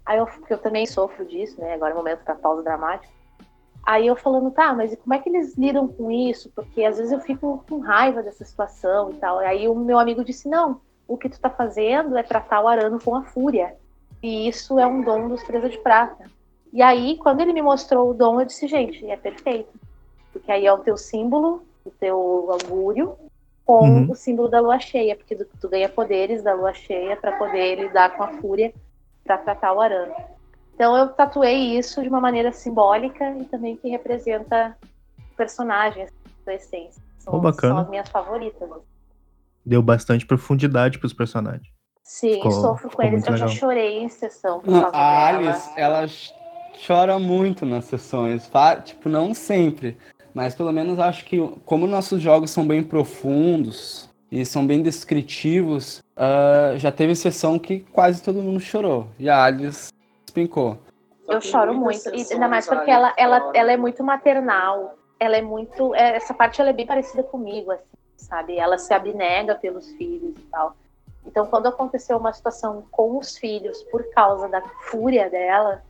Aí 0.05 0.19
eu, 0.19 0.27
eu 0.49 0.57
também 0.57 0.85
sofro 0.85 1.25
disso, 1.25 1.59
né? 1.59 1.73
Agora 1.73 1.91
é 1.91 1.93
o 1.95 1.97
momento 1.97 2.23
da 2.23 2.35
pausa 2.35 2.61
dramática. 2.61 3.11
Aí 3.83 4.07
eu 4.07 4.15
falando, 4.15 4.49
tá, 4.49 4.73
mas 4.73 4.95
como 4.95 5.13
é 5.13 5.19
que 5.19 5.27
eles 5.27 5.57
lidam 5.57 5.87
com 5.87 6.09
isso? 6.09 6.49
Porque 6.55 6.85
às 6.85 6.97
vezes 6.97 7.11
eu 7.11 7.19
fico 7.19 7.63
com 7.67 7.79
raiva 7.79 8.23
dessa 8.23 8.45
situação 8.45 9.11
e 9.11 9.15
tal. 9.15 9.39
Aí 9.39 9.67
o 9.67 9.75
meu 9.75 9.99
amigo 9.99 10.23
disse, 10.23 10.47
não, 10.47 10.79
o 11.07 11.17
que 11.17 11.27
tu 11.27 11.39
tá 11.39 11.49
fazendo 11.49 12.17
é 12.17 12.23
tratar 12.23 12.61
o 12.61 12.67
arano 12.67 12.99
com 12.99 13.13
a 13.13 13.23
fúria. 13.23 13.75
E 14.21 14.47
isso 14.47 14.79
é 14.79 14.87
um 14.87 15.01
dom 15.01 15.27
dos 15.27 15.43
Presa 15.43 15.67
de 15.67 15.77
Prata. 15.77 16.31
E 16.71 16.81
aí, 16.81 17.17
quando 17.17 17.41
ele 17.41 17.51
me 17.51 17.61
mostrou 17.61 18.09
o 18.09 18.13
dom, 18.13 18.39
eu 18.39 18.45
disse, 18.45 18.67
gente, 18.67 19.05
é 19.05 19.17
perfeito. 19.17 19.69
Porque 20.31 20.51
aí 20.51 20.65
é 20.65 20.73
o 20.73 20.79
teu 20.79 20.97
símbolo, 20.97 21.63
o 21.85 21.91
teu 21.91 22.49
augúrio, 22.49 23.17
com 23.65 23.81
uhum. 23.81 24.11
o 24.11 24.15
símbolo 24.15 24.47
da 24.47 24.61
lua 24.61 24.79
cheia, 24.79 25.15
porque 25.15 25.35
tu, 25.35 25.45
tu 25.59 25.69
ganha 25.69 25.89
poderes 25.89 26.41
da 26.41 26.53
lua 26.53 26.73
cheia 26.73 27.15
para 27.17 27.33
poder 27.33 27.75
lidar 27.75 28.15
com 28.15 28.23
a 28.23 28.29
fúria 28.29 28.73
para 29.23 29.37
tratar 29.37 29.73
o 29.73 29.81
arano. 29.81 30.15
Então 30.73 30.97
eu 30.97 31.09
tatuei 31.09 31.77
isso 31.77 32.01
de 32.01 32.09
uma 32.09 32.19
maneira 32.19 32.51
simbólica 32.51 33.31
e 33.39 33.45
também 33.45 33.75
que 33.77 33.89
representa 33.89 34.75
personagens 35.37 36.09
da 36.45 36.53
essência. 36.53 37.01
São, 37.19 37.35
oh, 37.35 37.39
bacana. 37.39 37.73
são 37.73 37.83
as 37.83 37.89
minhas 37.89 38.09
favoritas. 38.09 38.69
Deu 39.65 39.81
bastante 39.81 40.25
profundidade 40.25 40.99
para 40.99 41.07
os 41.07 41.13
personagens. 41.13 41.71
Sim, 42.03 42.35
ficou, 42.35 42.51
sofro 42.51 42.89
com 42.89 43.01
eles. 43.01 43.25
Eu 43.25 43.37
já 43.37 43.47
chorei 43.47 43.99
em 43.99 44.09
sessão. 44.09 44.61
a 44.91 45.27
Alice, 45.27 45.69
ela 45.77 46.05
chora 46.85 47.17
muito 47.17 47.65
nas 47.65 47.85
sessões. 47.85 48.49
Tipo, 48.83 49.07
não 49.07 49.33
sempre. 49.33 49.97
Mas 50.33 50.53
pelo 50.53 50.71
menos 50.73 50.99
acho 50.99 51.23
que, 51.25 51.39
como 51.65 51.87
nossos 51.87 52.21
jogos 52.21 52.51
são 52.51 52.67
bem 52.67 52.83
profundos 52.83 54.09
e 54.29 54.43
são 54.45 54.65
bem 54.65 54.81
descritivos, 54.81 55.99
uh, 56.17 56.77
já 56.77 56.91
teve 56.91 57.15
sessão 57.15 57.57
que 57.57 57.81
quase 57.91 58.21
todo 58.21 58.41
mundo 58.41 58.59
chorou. 58.59 59.07
E 59.17 59.29
a 59.29 59.43
Alice 59.43 59.93
despencou. 60.33 60.77
Eu 61.27 61.39
choro 61.39 61.73
muito, 61.73 62.09
e 62.13 62.33
ainda 62.33 62.47
mais 62.47 62.67
porque 62.67 62.91
ela, 62.91 63.13
ela, 63.15 63.51
ela 63.53 63.71
é 63.71 63.77
muito 63.77 64.03
maternal. 64.03 64.97
Ela 65.19 65.37
é 65.37 65.41
muito. 65.41 65.95
É, 65.95 66.17
essa 66.17 66.33
parte 66.33 66.59
ela 66.59 66.71
é 66.71 66.73
bem 66.73 66.85
parecida 66.85 67.23
comigo, 67.23 67.71
assim, 67.71 67.83
sabe? 68.17 68.57
Ela 68.57 68.77
se 68.77 68.93
abnega 68.93 69.55
pelos 69.55 69.89
filhos 69.91 70.35
e 70.35 70.41
tal. 70.51 70.75
Então, 71.25 71.47
quando 71.47 71.67
aconteceu 71.67 72.17
uma 72.17 72.33
situação 72.33 72.83
com 72.91 73.17
os 73.17 73.37
filhos 73.37 73.81
por 73.83 74.03
causa 74.11 74.49
da 74.49 74.61
fúria 74.89 75.29
dela, 75.29 75.81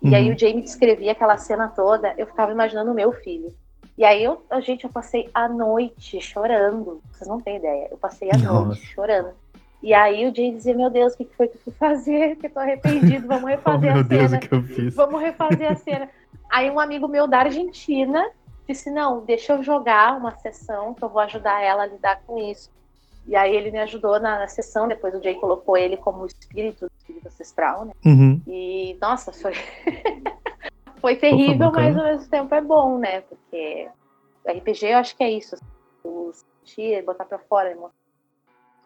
uhum. 0.00 0.10
e 0.10 0.14
aí 0.14 0.28
uhum. 0.28 0.36
o 0.36 0.38
Jamie 0.38 0.62
descrevia 0.62 1.12
aquela 1.12 1.36
cena 1.36 1.66
toda, 1.66 2.14
eu 2.16 2.26
ficava 2.26 2.52
imaginando 2.52 2.92
o 2.92 2.94
meu 2.94 3.10
filho. 3.12 3.52
E 3.98 4.04
aí, 4.04 4.22
eu, 4.22 4.40
gente, 4.60 4.84
eu 4.84 4.90
passei 4.90 5.28
a 5.34 5.48
noite 5.48 6.20
chorando. 6.20 7.02
Vocês 7.12 7.28
não 7.28 7.40
têm 7.40 7.56
ideia. 7.56 7.88
Eu 7.90 7.98
passei 7.98 8.30
a 8.30 8.38
Nossa. 8.38 8.66
noite 8.66 8.86
chorando. 8.86 9.34
E 9.82 9.94
aí 9.94 10.28
o 10.28 10.34
Jay 10.34 10.52
dizia, 10.52 10.74
meu 10.74 10.90
Deus, 10.90 11.14
o 11.14 11.16
que 11.16 11.24
foi 11.36 11.48
que 11.48 11.56
eu 11.56 11.60
fui 11.62 11.72
fazer? 11.72 12.36
Que 12.36 12.46
eu 12.46 12.50
tô 12.50 12.60
arrependido, 12.60 13.26
vamos 13.26 13.48
refazer 13.50 13.96
oh, 13.96 13.98
a 13.98 14.02
Deus, 14.02 14.30
cena. 14.30 14.38
Que 14.40 14.54
eu 14.54 14.62
fiz. 14.62 14.94
Vamos 14.94 15.20
refazer 15.20 15.70
a 15.70 15.74
cena. 15.76 16.08
Aí 16.50 16.70
um 16.70 16.78
amigo 16.78 17.08
meu 17.08 17.26
da 17.26 17.38
Argentina 17.38 18.30
disse, 18.68 18.90
não, 18.90 19.24
deixa 19.24 19.54
eu 19.54 19.62
jogar 19.62 20.16
uma 20.16 20.36
sessão 20.36 20.94
que 20.94 21.02
eu 21.02 21.08
vou 21.08 21.20
ajudar 21.22 21.62
ela 21.62 21.84
a 21.84 21.86
lidar 21.86 22.20
com 22.26 22.38
isso. 22.38 22.70
E 23.26 23.34
aí 23.34 23.54
ele 23.54 23.70
me 23.70 23.78
ajudou 23.78 24.20
na, 24.20 24.40
na 24.40 24.48
sessão, 24.48 24.86
depois 24.86 25.14
o 25.14 25.22
Jay 25.22 25.34
colocou 25.34 25.76
ele 25.76 25.96
como 25.96 26.26
espírito, 26.26 26.90
espírito 26.98 27.28
ancestral, 27.28 27.84
né? 27.84 27.92
Uhum. 28.04 28.40
E, 28.46 28.96
nossa, 29.00 29.32
foi... 29.32 29.52
foi 31.00 31.16
terrível, 31.16 31.68
Opa, 31.68 31.80
mas 31.80 31.96
ao 31.96 32.04
mesmo 32.04 32.28
tempo 32.28 32.54
é 32.54 32.60
bom, 32.60 32.98
né? 32.98 33.22
Porque 33.22 33.88
RPG 34.46 34.86
eu 34.86 34.98
acho 34.98 35.16
que 35.16 35.24
é 35.24 35.30
isso. 35.30 35.54
Assim, 35.54 35.64
sentir, 36.64 37.02
botar 37.04 37.24
pra 37.24 37.38
fora, 37.38 37.70
emoção 37.70 37.99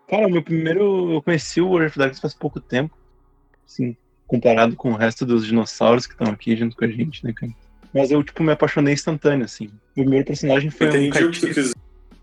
Cara, 0.08 0.28
meu 0.28 0.42
primeiro. 0.42 1.12
Eu 1.12 1.22
conheci 1.22 1.60
o 1.60 1.68
World 1.68 1.86
of 1.88 1.98
Darkness 1.98 2.20
faz 2.20 2.34
pouco 2.34 2.60
tempo. 2.60 2.96
Assim, 3.66 3.96
comparado 4.26 4.76
com 4.76 4.90
o 4.90 4.96
resto 4.96 5.24
dos 5.24 5.46
dinossauros 5.46 6.06
que 6.06 6.12
estão 6.12 6.32
aqui 6.32 6.56
junto 6.56 6.76
com 6.76 6.84
a 6.84 6.88
gente, 6.88 7.24
né, 7.24 7.32
cara? 7.34 7.52
Mas 7.92 8.10
eu, 8.10 8.22
tipo, 8.22 8.42
me 8.42 8.52
apaixonei 8.52 8.94
instantâneo, 8.94 9.44
assim. 9.44 9.66
O 9.66 9.94
primeiro 9.94 10.26
personagem 10.26 10.70
foi 10.70 10.88
Entendi 10.88 11.04
um. 11.04 11.08
Entendi 11.08 11.24
o 11.24 11.30
que 11.30 11.40
tu 11.40 11.54
quis 11.54 11.72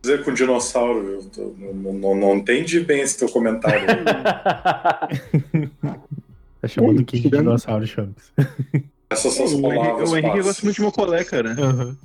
dizer 0.01 0.23
com 0.23 0.33
dinossauro. 0.33 1.07
Eu 1.07 1.23
tô, 1.23 1.55
não, 1.57 1.93
não, 1.93 2.15
não 2.15 2.35
entendi 2.35 2.81
bem 2.81 3.01
esse 3.01 3.17
teu 3.17 3.29
comentário. 3.29 3.87
tá 6.61 6.67
chamando 6.67 7.03
quem 7.05 7.21
de 7.21 7.29
dinossauro, 7.29 7.87
Champs. 7.87 8.31
Essas 9.09 9.33
são 9.33 9.45
as 9.45 9.53
palavras. 9.53 10.11
O 10.11 10.17
Henrique 10.17 10.41
gosta 10.41 10.63
muito 10.63 10.75
de 10.75 10.81
Mocolé, 10.81 11.23
cara. 11.23 11.55
Uhum. 11.59 11.95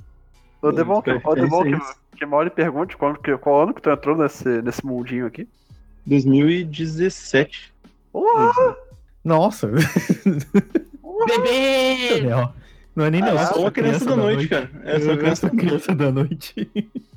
O 0.61 0.71
Demon, 0.71 1.01
que, 1.01 1.11
o 1.11 1.35
Demon 1.35 1.63
que, 1.63 2.17
que 2.17 2.25
mal 2.25 2.43
lhe 2.43 2.49
pergunte 2.49 2.97
qual, 2.97 3.15
que, 3.15 3.37
qual 3.37 3.63
ano 3.63 3.73
que 3.73 3.81
tu 3.81 3.89
entrou 3.89 4.17
nesse, 4.17 4.61
nesse 4.61 4.85
mundinho 4.85 5.25
aqui? 5.25 5.47
2017. 6.07 7.73
Olá! 8.13 8.77
Nossa! 9.23 9.67
Bebê! 11.27 12.21
Não 12.95 13.05
é 13.05 13.11
nem 13.11 13.21
não. 13.21 13.37
Ah, 13.37 13.41
é 13.41 13.45
só 13.45 13.59
uma 13.59 13.71
criança, 13.71 14.05
criança 14.05 14.05
da, 14.05 14.15
noite, 14.15 14.35
noite, 14.35 14.47
cara. 14.47 14.71
É 14.85 14.99
só 14.99 15.05
uma 15.05 15.17
criança, 15.17 15.49
criança 15.49 15.95
da 15.95 16.11
noite. 16.11 16.71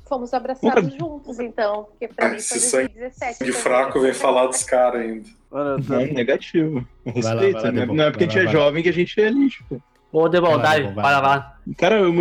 Fomos 0.07 0.35
abraçados 0.35 0.93
juntos, 0.93 1.39
então. 1.39 1.85
Porque 1.85 2.09
pra 2.09 2.31
mim 2.31 2.41
foi 2.41 2.59
2017. 2.59 3.45
De 3.45 3.53
fraco 3.53 4.01
vem 4.01 4.13
falar 4.13 4.49
dos 4.49 4.65
caras 4.65 5.01
ainda. 5.01 5.29
Não, 5.53 6.01
é 6.01 6.07
negativo. 6.13 6.85
Respeito, 7.07 7.73
né? 7.73 7.87
Não 7.87 8.05
é 8.05 8.11
porque 8.11 8.25
a 8.25 8.29
gente 8.29 8.39
é 8.41 8.51
jovem 8.51 8.83
que 8.83 8.89
a 8.89 8.93
gente 8.93 9.21
é 9.21 9.31
lixo. 9.31 9.65
Ô, 10.13 10.29
Debol, 10.29 10.59
vai, 10.59 10.93
vai 10.93 11.13
lá. 11.13 11.57
Cara, 11.79 12.01
eu, 12.01 12.13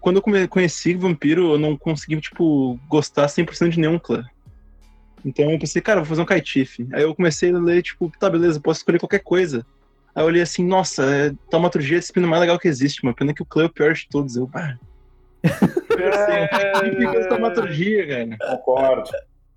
quando 0.00 0.16
eu 0.16 0.48
conheci 0.48 0.94
Vampiro, 0.94 1.52
eu 1.52 1.58
não 1.58 1.76
consegui, 1.76 2.20
tipo, 2.20 2.76
gostar 2.88 3.26
100% 3.26 3.68
de 3.68 3.78
nenhum 3.78 4.00
clã. 4.00 4.24
Então 5.26 5.50
eu 5.50 5.58
pensei, 5.58 5.82
cara, 5.82 6.00
vou 6.00 6.06
fazer 6.06 6.22
um 6.22 6.26
kaitif. 6.26 6.86
Aí 6.92 7.02
eu 7.02 7.14
comecei 7.14 7.52
a 7.52 7.58
ler, 7.58 7.82
tipo, 7.82 8.10
tá, 8.18 8.30
beleza, 8.30 8.60
posso 8.60 8.78
escolher 8.78 9.00
qualquer 9.00 9.18
coisa. 9.18 9.66
Aí 10.14 10.22
eu 10.22 10.26
olhei 10.26 10.40
assim, 10.40 10.64
nossa, 10.64 11.04
é, 11.04 11.32
taumaturgia 11.50 11.96
é 11.96 11.98
a 11.98 12.00
disciplina 12.00 12.28
mais 12.28 12.40
legal 12.40 12.58
que 12.58 12.68
existe, 12.68 13.04
mano. 13.04 13.16
Pena 13.16 13.34
que 13.34 13.42
o 13.42 13.44
Cleo 13.44 13.64
é 13.64 13.66
o 13.66 13.72
pior 13.72 13.92
de 13.92 14.08
todos. 14.08 14.36
Eu, 14.36 14.46
pá. 14.46 14.78
É... 15.98 17.28
taumaturgia, 17.28 18.06
cara. 18.06 18.56
Concordo. 18.56 19.10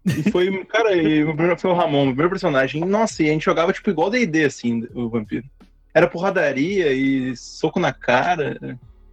E 0.06 0.32
foi, 0.32 0.66
cara, 0.66 0.96
e 0.96 1.24
o 1.24 1.36
primeiro 1.36 1.60
foi 1.60 1.70
o 1.70 1.74
Ramon, 1.74 2.04
o 2.04 2.08
primeiro 2.08 2.32
personagem. 2.32 2.84
Nossa, 2.84 3.22
e 3.22 3.30
a 3.30 3.34
gente 3.34 3.46
jogava, 3.46 3.72
tipo, 3.72 3.90
igual 3.90 4.10
D&D, 4.10 4.46
assim, 4.46 4.88
o 4.96 5.10
vampiro. 5.10 5.46
Era 5.94 6.08
porradaria 6.08 6.92
e 6.94 7.36
soco 7.36 7.80
na 7.80 7.94
cara. 7.94 8.58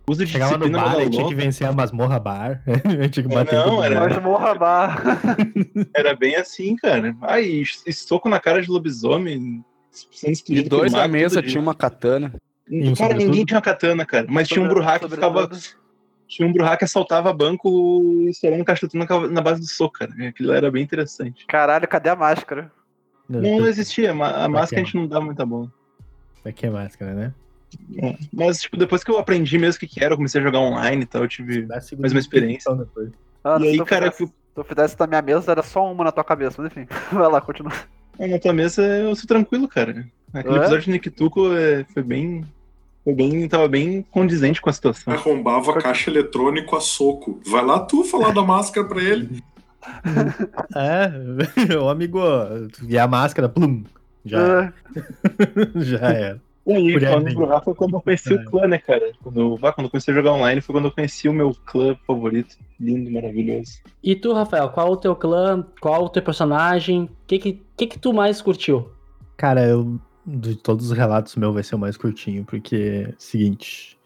Uso 0.08 0.24
de 0.24 0.30
Chegava 0.30 0.52
no 0.52 0.58
disciplina 0.58 0.78
bar 0.84 0.92
manda 0.92 1.04
e 1.04 1.10
tinha 1.10 1.26
que 1.28 1.34
vencer 1.34 1.66
a 1.66 1.72
masmorra 1.72 2.20
bar. 2.20 2.62
tinha 3.10 3.26
que 3.26 3.32
É, 3.32 3.34
bater 3.34 3.56
não, 3.56 3.82
era- 3.82 4.00
mundo. 4.00 4.14
Mas 4.14 4.22
morra 4.22 4.54
bar. 4.54 5.02
Era 5.94 6.14
bem 6.14 6.36
assim, 6.36 6.76
cara. 6.76 7.16
Ai, 7.22 7.64
e 7.86 7.92
soco 7.92 8.28
na 8.28 8.38
cara 8.38 8.62
de 8.62 8.70
lobisomem. 8.70 9.64
E 10.48 10.62
dois 10.62 10.92
na 10.92 11.08
mesa 11.08 11.42
tinha 11.42 11.60
uma 11.60 11.74
katana. 11.74 12.32
Cara, 12.96 13.14
ninguém 13.14 13.44
tinha 13.44 13.60
katana, 13.60 14.04
cara. 14.06 14.26
Mas 14.28 14.46
tinha 14.48 14.64
um 14.64 14.68
Bruhá 14.68 14.98
que 14.98 15.08
ficava. 15.08 15.50
Tinha 16.28 16.46
um 16.46 16.52
Bruhá 16.52 16.76
que 16.76 16.84
assaltava 16.84 17.32
banco 17.32 18.26
estourando 18.28 18.64
caixa 18.64 18.88
na, 18.94 19.28
na 19.28 19.40
base 19.40 19.60
do 19.60 19.66
soco, 19.66 19.98
cara. 19.98 20.12
Aquilo 20.28 20.52
era 20.52 20.70
bem 20.70 20.82
interessante. 20.82 21.46
Caralho, 21.46 21.86
cadê 21.88 22.10
a 22.10 22.16
máscara? 22.16 22.70
Não, 23.28 23.40
não 23.40 23.66
existia. 23.66 24.10
A 24.10 24.48
máscara 24.48 24.82
a 24.82 24.84
gente 24.84 24.96
não 24.96 25.06
dá 25.06 25.20
muita 25.20 25.44
bola. 25.46 25.72
Vai 26.44 26.52
que 26.52 26.66
é 26.66 26.70
máscara, 26.70 27.14
né? 27.14 27.34
É. 28.02 28.16
Mas, 28.32 28.60
tipo, 28.60 28.76
depois 28.76 29.02
que 29.04 29.10
eu 29.10 29.18
aprendi 29.18 29.58
mesmo 29.58 29.76
o 29.76 29.80
que 29.80 29.86
que 29.86 30.02
era, 30.04 30.12
eu 30.14 30.16
comecei 30.16 30.40
a 30.40 30.44
jogar 30.44 30.60
online 30.60 31.02
e 31.02 31.06
tal, 31.06 31.22
eu 31.22 31.28
tive 31.28 31.66
mais 31.66 31.90
uma 32.12 32.18
experiência. 32.20 32.74
depois. 32.74 33.10
Ah, 33.44 33.58
E 33.60 33.68
aí, 33.68 33.76
tu 33.76 33.84
cara, 33.84 34.10
fizesse- 34.10 34.32
Se 34.32 34.54
tu 34.54 34.64
fizesse 34.64 34.96
na 34.98 35.06
minha 35.06 35.22
mesa, 35.22 35.50
era 35.52 35.62
só 35.62 35.90
uma 35.92 36.04
na 36.04 36.12
tua 36.12 36.24
cabeça, 36.24 36.60
mas 36.62 36.72
enfim. 36.72 36.86
Vai 37.12 37.30
lá, 37.30 37.40
continua. 37.40 37.72
Ah, 38.18 38.26
Na 38.26 38.38
tua 38.38 38.52
mesa 38.52 38.82
eu 38.82 39.14
sou 39.14 39.26
tranquilo, 39.26 39.68
cara. 39.68 40.06
Aquele 40.32 40.54
É? 40.56 40.58
episódio 40.58 40.84
de 40.84 40.90
Nikituko 40.92 41.52
é, 41.54 41.84
foi 41.92 42.02
bem. 42.02 42.44
Foi 43.04 43.14
bem. 43.14 43.46
Tava 43.48 43.68
bem 43.68 44.02
condizente 44.10 44.60
com 44.60 44.68
a 44.70 44.72
situação. 44.72 45.12
Arrombava 45.12 45.72
a 45.72 45.80
caixa 45.82 46.10
eletrônico 46.10 46.74
a 46.74 46.80
soco. 46.80 47.40
Vai 47.46 47.64
lá 47.64 47.78
tu 47.80 48.02
falar 48.04 48.32
da 48.32 48.42
máscara 48.42 48.86
pra 48.88 49.02
ele. 49.02 49.42
É, 50.74 51.12
ô 51.78 51.88
amigo, 51.88 52.18
e 52.88 52.98
a 52.98 53.06
máscara, 53.06 53.48
plum, 53.48 53.84
já, 54.24 54.64
É. 54.64 54.72
já 55.76 55.98
era. 56.12 56.40
E 56.66 56.98
falando 57.00 57.34
Bruhá, 57.34 57.60
foi 57.60 57.74
quando 57.74 57.94
eu 57.94 58.00
conheci 58.00 58.32
É. 58.32 58.36
o 58.36 58.44
clã, 58.44 58.66
né, 58.66 58.78
cara? 58.78 59.12
Quando 59.22 59.40
eu, 59.40 59.58
ah, 59.62 59.72
quando 59.72 59.86
eu 59.86 59.90
comecei 59.90 60.12
a 60.12 60.16
jogar 60.16 60.32
online 60.32 60.60
foi 60.60 60.74
quando 60.74 60.86
eu 60.86 60.90
conheci 60.90 61.28
o 61.28 61.32
meu 61.32 61.56
clã 61.64 61.96
favorito. 62.06 62.56
Lindo, 62.80 63.10
maravilhoso. 63.10 63.80
E 64.02 64.16
tu, 64.16 64.32
Rafael, 64.32 64.68
qual 64.70 64.90
o 64.90 64.96
teu 64.96 65.14
clã? 65.14 65.64
Qual 65.80 66.04
o 66.04 66.08
teu 66.08 66.22
personagem? 66.22 67.04
O 67.04 67.10
que 67.26 67.38
que, 67.38 67.62
que 67.76 67.86
que 67.86 67.98
tu 67.98 68.12
mais 68.12 68.42
curtiu? 68.42 68.90
Cara, 69.36 69.64
eu, 69.64 69.98
de 70.26 70.56
todos 70.56 70.90
os 70.90 70.96
relatos, 70.96 71.36
meu 71.36 71.52
vai 71.52 71.62
ser 71.62 71.76
o 71.76 71.78
mais 71.78 71.96
curtinho, 71.96 72.44
porque, 72.44 73.14
seguinte, 73.16 73.96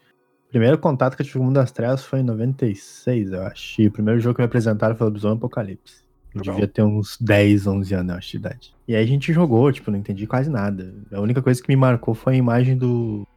o 0.47 0.49
primeiro 0.51 0.77
contato 0.77 1.15
que 1.15 1.23
eu 1.23 1.25
tive 1.25 1.39
com 1.39 1.43
o 1.43 1.45
Mundo 1.47 1.55
das 1.55 1.71
Trevas 1.71 2.03
foi 2.03 2.19
em 2.19 2.23
96, 2.23 3.31
eu 3.31 3.41
acho, 3.43 3.81
e 3.81 3.87
o 3.87 3.91
primeiro 3.91 4.19
jogo 4.19 4.35
que 4.35 4.41
me 4.41 4.45
apresentaram 4.45 4.95
foi 4.95 5.07
o 5.07 5.09
Lobisomem 5.09 5.37
Apocalipse. 5.37 6.03
Legal. 6.33 6.55
devia 6.55 6.67
ter 6.67 6.83
uns 6.83 7.17
10, 7.19 7.67
11 7.67 7.93
anos, 7.93 8.11
eu 8.11 8.17
acho, 8.17 8.31
de 8.31 8.37
idade. 8.37 8.73
E 8.87 8.95
aí 8.95 9.03
a 9.03 9.07
gente 9.07 9.33
jogou, 9.33 9.71
tipo, 9.71 9.91
não 9.91 9.99
entendi 9.99 10.25
quase 10.25 10.49
nada. 10.49 10.93
A 11.11 11.19
única 11.19 11.41
coisa 11.41 11.61
que 11.61 11.67
me 11.67 11.75
marcou 11.75 12.13
foi 12.13 12.33
a 12.33 12.37
imagem 12.37 12.77
do, 12.77 13.27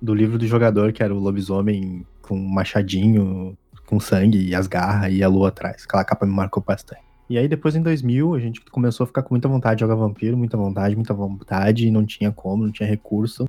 do 0.00 0.14
livro 0.14 0.38
do 0.38 0.46
jogador, 0.46 0.92
que 0.92 1.02
era 1.02 1.14
o 1.14 1.18
lobisomem 1.18 2.06
com 2.22 2.36
machadinho, 2.36 3.56
com 3.86 3.98
sangue 3.98 4.48
e 4.48 4.54
as 4.54 4.66
garras 4.66 5.12
e 5.12 5.22
a 5.22 5.28
lua 5.28 5.48
atrás. 5.48 5.84
Aquela 5.84 6.04
capa 6.04 6.26
me 6.26 6.32
marcou 6.32 6.62
bastante. 6.62 7.02
E 7.28 7.36
aí 7.36 7.46
depois 7.46 7.76
em 7.76 7.82
2000 7.82 8.34
a 8.34 8.38
gente 8.38 8.60
começou 8.70 9.04
a 9.04 9.06
ficar 9.06 9.22
com 9.22 9.34
muita 9.34 9.48
vontade 9.48 9.76
de 9.76 9.80
jogar 9.80 9.96
vampiro, 9.96 10.36
muita 10.36 10.56
vontade, 10.56 10.94
muita 10.94 11.12
vontade, 11.12 11.86
e 11.86 11.90
não 11.90 12.06
tinha 12.06 12.32
como, 12.32 12.64
não 12.64 12.72
tinha 12.72 12.88
recurso. 12.88 13.48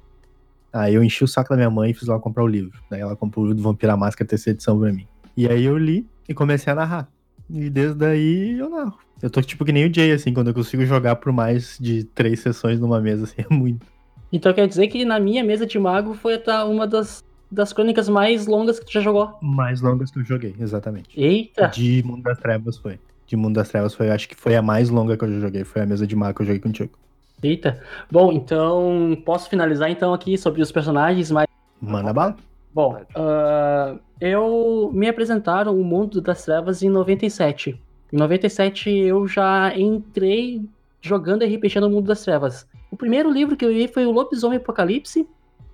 Aí 0.72 0.94
eu 0.94 1.04
enchi 1.04 1.24
o 1.24 1.28
saco 1.28 1.50
da 1.50 1.56
minha 1.56 1.70
mãe 1.70 1.92
e 1.92 1.94
fiz 1.94 2.08
ela 2.08 2.20
comprar 2.20 2.44
o 2.44 2.48
livro. 2.48 2.80
Daí 2.90 3.02
ela 3.02 3.16
comprou 3.16 3.46
o 3.46 3.48
livro 3.48 3.62
do 3.62 3.64
Vampiro 3.64 3.92
à 3.92 3.98
Máscara, 3.98 4.28
terceira 4.28 4.56
edição 4.56 4.80
pra 4.80 4.92
mim. 4.92 5.08
E 5.36 5.48
aí 5.48 5.64
eu 5.64 5.78
li 5.78 6.06
e 6.28 6.34
comecei 6.34 6.72
a 6.72 6.76
narrar. 6.76 7.10
E 7.50 7.70
desde 7.70 8.06
aí 8.06 8.60
eu 8.60 8.70
narro. 8.70 8.98
Eu 9.22 9.30
tô 9.30 9.42
tipo 9.42 9.66
que 9.66 9.72
nem 9.72 9.86
o 9.86 9.94
Jay, 9.94 10.12
assim, 10.12 10.34
quando 10.34 10.48
eu 10.48 10.54
consigo 10.54 10.86
jogar 10.86 11.16
por 11.18 11.32
mais 11.34 11.78
de 11.80 12.04
três 12.04 12.40
sessões 12.40 12.80
numa 12.80 13.02
mesa, 13.02 13.26
assim, 13.26 13.42
é 13.50 13.54
muito. 13.54 13.86
Então 14.32 14.54
quer 14.54 14.68
dizer 14.68 14.88
que 14.88 15.04
na 15.04 15.20
minha 15.20 15.44
mesa 15.44 15.66
de 15.66 15.78
mago 15.80 16.14
foi 16.14 16.36
até 16.36 16.64
uma 16.64 16.86
das, 16.86 17.24
das 17.52 17.74
crônicas 17.74 18.08
mais 18.08 18.46
longas 18.46 18.80
que 18.80 18.86
tu 18.86 18.92
já 18.92 19.02
jogou. 19.02 19.34
Mais 19.42 19.82
longas 19.82 20.12
que 20.12 20.20
eu 20.20 20.24
joguei, 20.24 20.56
exatamente. 20.60 21.10
Eita! 21.20 21.68
De 21.68 22.04
Mundo 22.06 22.24
das 22.24 22.38
Trevas 22.38 22.78
foi. 22.78 23.00
De 23.26 23.36
Mundo 23.36 23.56
das 23.56 23.70
Trevas 23.70 23.94
foi, 23.94 24.08
eu 24.08 24.14
acho 24.14 24.30
que 24.30 24.36
foi 24.36 24.56
a 24.56 24.62
mais 24.62 24.90
longa 24.90 25.18
que 25.18 25.24
eu 25.24 25.34
já 25.34 25.40
joguei. 25.40 25.64
Foi 25.64 25.82
a 25.82 25.86
mesa 25.86 26.06
de 26.06 26.16
mago 26.16 26.36
que 26.36 26.44
eu 26.44 26.46
joguei 26.46 26.62
contigo. 26.62 26.92
Eita. 27.42 27.82
Bom, 28.12 28.32
então 28.32 29.18
posso 29.26 29.50
finalizar 29.50 29.90
então 29.90 30.14
aqui 30.14 30.38
sobre 30.38 30.62
os 30.62 30.72
personagens, 30.72 31.32
mas 31.32 31.48
Manda 31.82 32.12
bala. 32.12 32.36
Bom, 32.74 33.02
ah, 33.16 33.96
eu 34.22 34.90
me 34.94 35.08
apresentaram 35.08 35.80
o 35.80 35.84
mundo 35.84 36.22
das 36.22 36.44
trevas 36.46 36.82
em 36.84 36.90
97. 36.90 37.80
Em 38.12 38.18
97 38.18 38.90
eu 38.90 39.28
já 39.28 39.74
entrei 39.78 40.62
jogando 41.02 41.46
RPG 41.46 41.80
no 41.80 41.90
mundo 41.90 42.08
das 42.08 42.24
trevas. 42.24 42.68
O 42.92 42.98
primeiro 42.98 43.32
livro 43.32 43.56
que 43.56 43.64
eu 43.66 43.72
li 43.72 43.88
foi 43.88 44.06
o 44.06 44.12
Lobisomem 44.12 44.58
Apocalipse, 44.58 45.28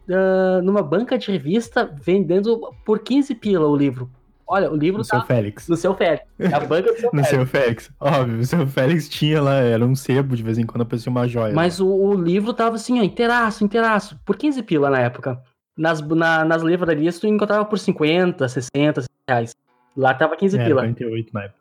ah, 0.10 0.62
numa 0.64 0.82
banca 0.84 1.18
de 1.18 1.32
revista, 1.32 1.90
vendendo 2.02 2.72
por 2.86 3.00
15 3.00 3.34
pila 3.36 3.68
o 3.68 3.76
livro. 3.76 4.10
Olha, 4.48 4.72
o 4.72 4.76
livro 4.76 5.00
No 5.00 5.08
tá 5.08 5.18
seu 5.18 5.26
Félix. 5.26 5.68
no 5.68 5.76
seu 5.76 5.96
Félix. 5.96 6.24
A 6.54 6.60
banca 6.60 6.94
do 6.94 7.00
seu 7.00 7.10
No 7.14 7.24
Félix. 7.24 7.30
seu 7.30 7.46
Félix. 7.48 7.92
Óbvio, 8.00 8.40
o 8.40 8.46
seu 8.46 8.68
Félix 8.68 9.10
tinha 9.10 9.42
lá, 9.42 9.56
era 9.56 9.84
um 9.84 9.96
sebo, 9.96 10.36
de 10.36 10.44
vez 10.44 10.60
em 10.60 10.68
quando 10.68 10.82
aparecia 10.84 11.10
uma 11.10 11.28
joia. 11.28 11.52
Mas 11.54 11.80
o, 11.80 11.88
o 11.88 12.14
livro 12.14 12.54
tava 12.54 12.76
assim, 12.76 13.00
ó, 13.00 13.04
inteiraço, 13.04 13.64
inteiraço, 13.66 14.20
por 14.24 14.38
15 14.38 14.62
pila 14.62 14.92
na 14.92 15.00
época. 15.00 15.42
Nas, 15.78 16.02
na- 16.02 16.46
nas 16.46 16.62
livrarias 16.62 17.20
tu 17.20 17.28
encontrava 17.28 17.66
por 17.66 17.78
50, 17.78 18.48
60 18.48 19.04
reais. 19.28 19.56
Lá 19.96 20.14
tava 20.14 20.36
15 20.36 20.58
Era 20.58 20.66
pila. 20.66 20.82
48 20.82 21.34
na 21.34 21.44
época. 21.44 21.60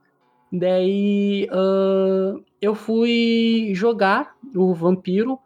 Daí 0.52 1.48
ah, 1.50 2.34
eu 2.60 2.74
fui 2.74 3.72
jogar 3.74 4.34
o 4.54 4.72
vampiro 4.74 5.38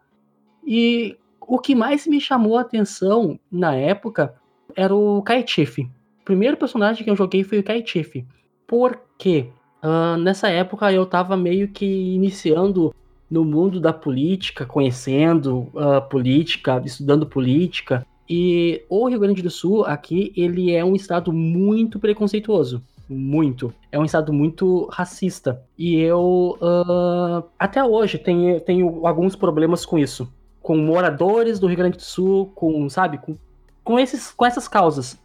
e 0.65 1.17
o 1.41 1.57
que 1.57 1.73
mais 1.73 2.05
me 2.05 2.21
chamou 2.21 2.57
a 2.57 2.61
atenção 2.61 3.39
na 3.51 3.73
época 3.75 4.35
era 4.75 4.93
o 4.93 5.21
Kaitif. 5.23 5.79
O 5.79 6.25
primeiro 6.25 6.55
personagem 6.57 7.03
que 7.03 7.09
eu 7.09 7.15
joguei 7.15 7.43
foi 7.43 7.57
o 7.59 7.63
Kaitif. 7.63 8.23
Por 8.67 8.99
quê? 9.17 9.49
Ah, 9.81 10.15
nessa 10.17 10.47
época 10.49 10.91
eu 10.93 11.05
tava 11.07 11.35
meio 11.35 11.69
que 11.69 11.85
iniciando 12.13 12.93
no 13.31 13.43
mundo 13.43 13.79
da 13.79 13.93
política, 13.93 14.65
conhecendo 14.65 15.71
a 15.75 16.01
política, 16.01 16.81
estudando 16.85 17.25
política. 17.25 18.05
E 18.29 18.85
o 18.87 19.07
Rio 19.07 19.19
Grande 19.19 19.41
do 19.41 19.49
Sul, 19.49 19.83
aqui, 19.85 20.31
ele 20.37 20.71
é 20.71 20.85
um 20.85 20.95
estado 20.95 21.33
muito 21.33 21.97
preconceituoso. 21.97 22.83
Muito. 23.09 23.73
É 23.91 23.97
um 23.97 24.05
estado 24.05 24.31
muito 24.31 24.87
racista. 24.91 25.63
E 25.75 25.95
eu, 25.95 26.55
ah, 26.61 27.43
até 27.57 27.83
hoje, 27.83 28.19
tenho, 28.19 28.61
tenho 28.61 29.07
alguns 29.07 29.35
problemas 29.35 29.83
com 29.83 29.97
isso. 29.97 30.31
Com 30.61 30.77
moradores 30.77 31.59
do 31.59 31.65
Rio 31.65 31.77
Grande 31.77 31.97
do 31.97 32.03
Sul, 32.03 32.51
com, 32.53 32.87
sabe, 32.87 33.17
com, 33.17 33.35
com, 33.83 33.97
esses, 33.97 34.29
com 34.29 34.45
essas 34.45 34.67
causas. 34.67 35.17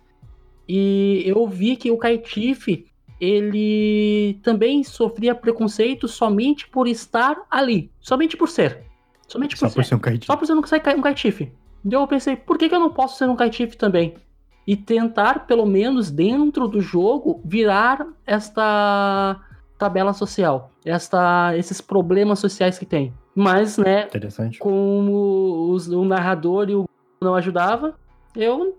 E 0.67 1.23
eu 1.27 1.47
vi 1.47 1.77
que 1.77 1.91
o 1.91 1.99
Caetife, 1.99 2.87
ele 3.21 4.41
também 4.43 4.83
sofria 4.83 5.35
preconceito 5.35 6.09
somente 6.09 6.67
por 6.69 6.89
estar 6.89 7.37
ali. 7.51 7.91
Somente 8.01 8.35
por 8.35 8.49
ser. 8.49 8.83
Somente 9.29 9.57
por 9.57 9.61
Só 9.61 9.69
ser. 9.69 9.75
por 9.75 9.85
ser 9.85 9.95
um. 9.95 10.23
Só 10.23 10.37
por 10.37 10.47
ser 10.47 10.55
um 10.55 10.99
um 10.99 11.03
caetife. 11.03 11.53
Daí 11.85 12.01
eu 12.01 12.07
pensei, 12.07 12.35
por 12.37 12.57
que, 12.57 12.69
que 12.69 12.75
eu 12.75 12.81
não 12.81 12.91
posso 12.91 13.19
ser 13.19 13.29
um 13.29 13.37
caetife 13.37 13.77
também? 13.77 14.15
E 14.67 14.75
tentar, 14.77 15.47
pelo 15.47 15.67
menos 15.67 16.11
dentro 16.11 16.67
do 16.67 16.81
jogo, 16.81 17.41
virar 17.45 18.07
esta 18.27 19.39
tabela 19.79 20.13
social. 20.15 20.71
Esta, 20.85 21.55
esses 21.57 21.81
problemas 21.81 22.39
sociais 22.39 22.79
que 22.79 22.87
tem. 22.87 23.13
Mas, 23.35 23.77
né, 23.77 24.05
Interessante. 24.07 24.59
como 24.59 25.71
os- 25.73 25.89
o 25.89 26.05
narrador 26.05 26.71
e 26.71 26.75
o 26.75 26.85
não 27.21 27.35
ajudava, 27.35 27.95
eu 28.35 28.77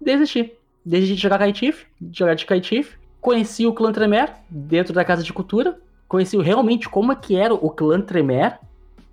desisti. 0.00 0.52
Desisti 0.84 1.14
de 1.16 1.20
jogar 1.22 1.38
Kaitif, 1.38 1.86
de 2.00 2.18
jogar 2.18 2.34
de 2.34 2.46
Kaitif. 2.46 2.96
Conheci 3.20 3.66
o 3.66 3.72
clã 3.72 3.90
Tremer 3.92 4.32
dentro 4.48 4.92
da 4.94 5.04
Casa 5.04 5.22
de 5.22 5.32
Cultura. 5.32 5.78
Conheci 6.06 6.36
realmente 6.38 6.88
como 6.88 7.12
é 7.12 7.16
que 7.16 7.34
era 7.36 7.52
o 7.52 7.70
clã 7.70 8.00
Tremer. 8.00 8.58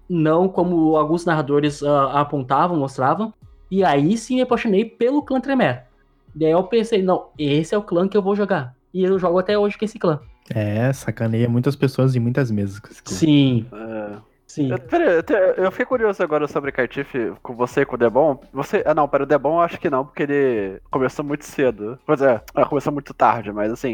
Não 0.10 0.48
como 0.48 0.96
alguns 0.96 1.26
narradores 1.26 1.82
ah, 1.84 2.22
apontavam, 2.22 2.78
mostravam. 2.78 3.34
E 3.70 3.84
aí 3.84 4.18
sim 4.18 4.36
me 4.36 4.42
apaixonei 4.42 4.86
pelo 4.86 5.24
clã 5.24 5.42
Tremer. 5.42 5.86
Daí 6.34 6.52
eu 6.52 6.64
pensei, 6.64 7.02
não, 7.02 7.28
esse 7.40 7.74
é 7.74 7.78
o 7.78 7.82
clã 7.82 8.08
que 8.08 8.16
eu 8.18 8.22
vou 8.22 8.36
jogar. 8.36 8.76
E 8.94 9.04
eu 9.04 9.18
jogo 9.18 9.40
até 9.40 9.58
hoje 9.58 9.78
com 9.78 9.86
esse 9.86 9.98
clã. 9.98 10.20
É, 10.54 10.92
sacaneia 10.94 11.50
muitas 11.50 11.76
pessoas 11.76 12.16
em 12.16 12.20
muitas 12.20 12.52
mesas. 12.52 12.80
com 12.80 12.88
esse 12.90 13.02
clube. 13.02 13.20
Sim, 13.20 13.66
É. 13.74 14.18
sim. 14.46 14.72
Eu, 14.72 14.80
pera, 14.80 15.24
eu, 15.58 15.72
fiquei 15.72 15.86
curioso 15.86 16.22
agora 16.22 16.48
sobre 16.48 16.72
Cartiff 16.72 17.34
com 17.42 17.56
você 17.56 17.82
e 17.82 17.86
com 17.86 17.96
o 17.96 17.98
Debon. 17.98 18.40
Você. 18.54 18.84
Ah, 18.86 18.94
não, 18.94 19.08
para 19.08 19.24
o 19.24 19.26
Debon 19.26 19.56
eu 19.56 19.62
acho 19.62 19.80
que 19.80 19.90
não, 19.90 20.06
porque 20.06 20.24
ele 20.24 20.80
começou 20.92 21.26
muito 21.26 21.46
cedo. 21.46 21.98
Pois 22.06 22.22
é, 22.22 22.42
ah, 22.54 22.66
começou 22.66 22.94
muito 22.94 23.14
tarde, 23.14 23.52
mas 23.52 23.72
assim. 23.72 23.94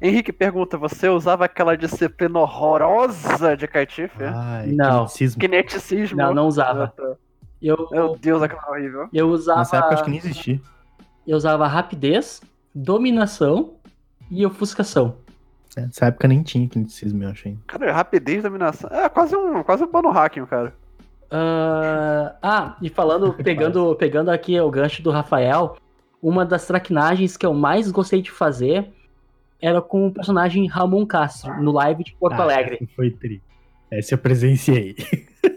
Henrique 0.00 0.32
pergunta: 0.32 0.76
você 0.78 1.08
usava 1.08 1.44
aquela 1.44 1.76
disciplina 1.76 2.38
horrorosa 2.38 3.56
de 3.56 3.66
Cartiff? 3.66 4.14
Ai, 4.22 4.68
Não. 4.68 5.06
kineticismo. 5.06 5.40
Kineticismo? 5.40 6.18
Não, 6.18 6.34
não 6.34 6.46
usava. 6.46 6.92
Eu, 7.60 7.88
Meu 7.90 8.16
Deus, 8.16 8.42
aquela 8.42 8.62
é 8.66 8.70
horrível. 8.70 9.08
eu 9.12 9.28
usava. 9.28 9.58
Nessa 9.60 9.78
época 9.78 9.94
acho 9.94 10.04
que 10.04 10.10
nem 10.10 10.18
existia. 10.18 10.60
Eu 11.26 11.36
usava 11.36 11.66
rapidez, 11.66 12.40
dominação 12.74 13.74
e 14.30 14.46
ofuscação. 14.46 15.16
É, 15.76 15.82
Nessa 15.82 16.06
época 16.06 16.28
nem 16.28 16.42
tinha 16.42 16.68
kineticismo, 16.68 17.22
eu 17.24 17.30
achei. 17.30 17.58
Cara, 17.66 17.92
rapidez, 17.92 18.42
dominação. 18.42 18.88
É 18.92 19.08
quase 19.08 19.36
um, 19.36 19.62
quase 19.62 19.82
um 19.84 19.90
bano 19.90 20.10
hacking, 20.10 20.46
cara. 20.46 20.72
Ah, 21.30 22.34
ah, 22.42 22.76
e 22.80 22.88
falando, 22.88 23.32
pegando, 23.42 23.94
pegando 23.96 24.30
aqui 24.30 24.58
o 24.60 24.70
gancho 24.70 25.02
do 25.02 25.10
Rafael, 25.10 25.76
uma 26.22 26.44
das 26.44 26.66
traquinagens 26.66 27.36
que 27.36 27.44
eu 27.44 27.52
mais 27.52 27.90
gostei 27.90 28.22
de 28.22 28.30
fazer 28.30 28.90
era 29.60 29.80
com 29.82 30.06
o 30.06 30.12
personagem 30.12 30.66
Ramon 30.66 31.04
Castro, 31.06 31.60
no 31.62 31.72
live 31.72 32.04
de 32.04 32.14
Porto 32.14 32.40
Ah, 32.40 32.42
Alegre. 32.42 32.88
Foi 32.94 33.10
tri. 33.10 33.42
Essa 33.90 34.14
eu 34.14 34.18
presenciei. 34.18 34.96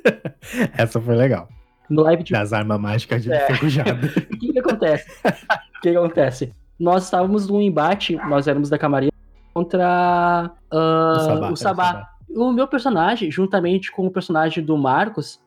essa 0.78 1.00
foi 1.00 1.16
legal. 1.16 1.48
No 1.90 2.04
live 2.04 2.24
de 2.24 2.32
Das 2.32 2.54
armas 2.54 2.80
mágicas 2.80 3.24
de 3.24 3.32
É. 3.32 3.48
O 3.52 4.38
que, 4.38 4.54
que 4.54 4.60
acontece? 4.60 5.10
O 5.26 5.82
que, 5.82 5.92
que 5.92 5.98
acontece? 5.98 6.54
Nós 6.80 7.04
estávamos 7.04 7.48
num 7.48 7.62
embate, 7.62 8.16
nós 8.16 8.48
éramos 8.48 8.70
da 8.70 8.78
Camarinha 8.78 9.12
contra 9.54 10.52
ah, 10.72 11.14
O 11.16 11.20
Sabá, 11.20 11.50
o 11.50 11.54
o 11.54 11.58
Sabá. 11.58 11.86
Sabá. 11.86 12.08
O 12.30 12.52
meu 12.52 12.68
personagem, 12.68 13.30
juntamente 13.30 13.92
com 13.92 14.08
o 14.08 14.12
personagem 14.12 14.64
do 14.64 14.78
Marcos, 14.78 15.40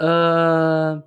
ah, 0.00 1.02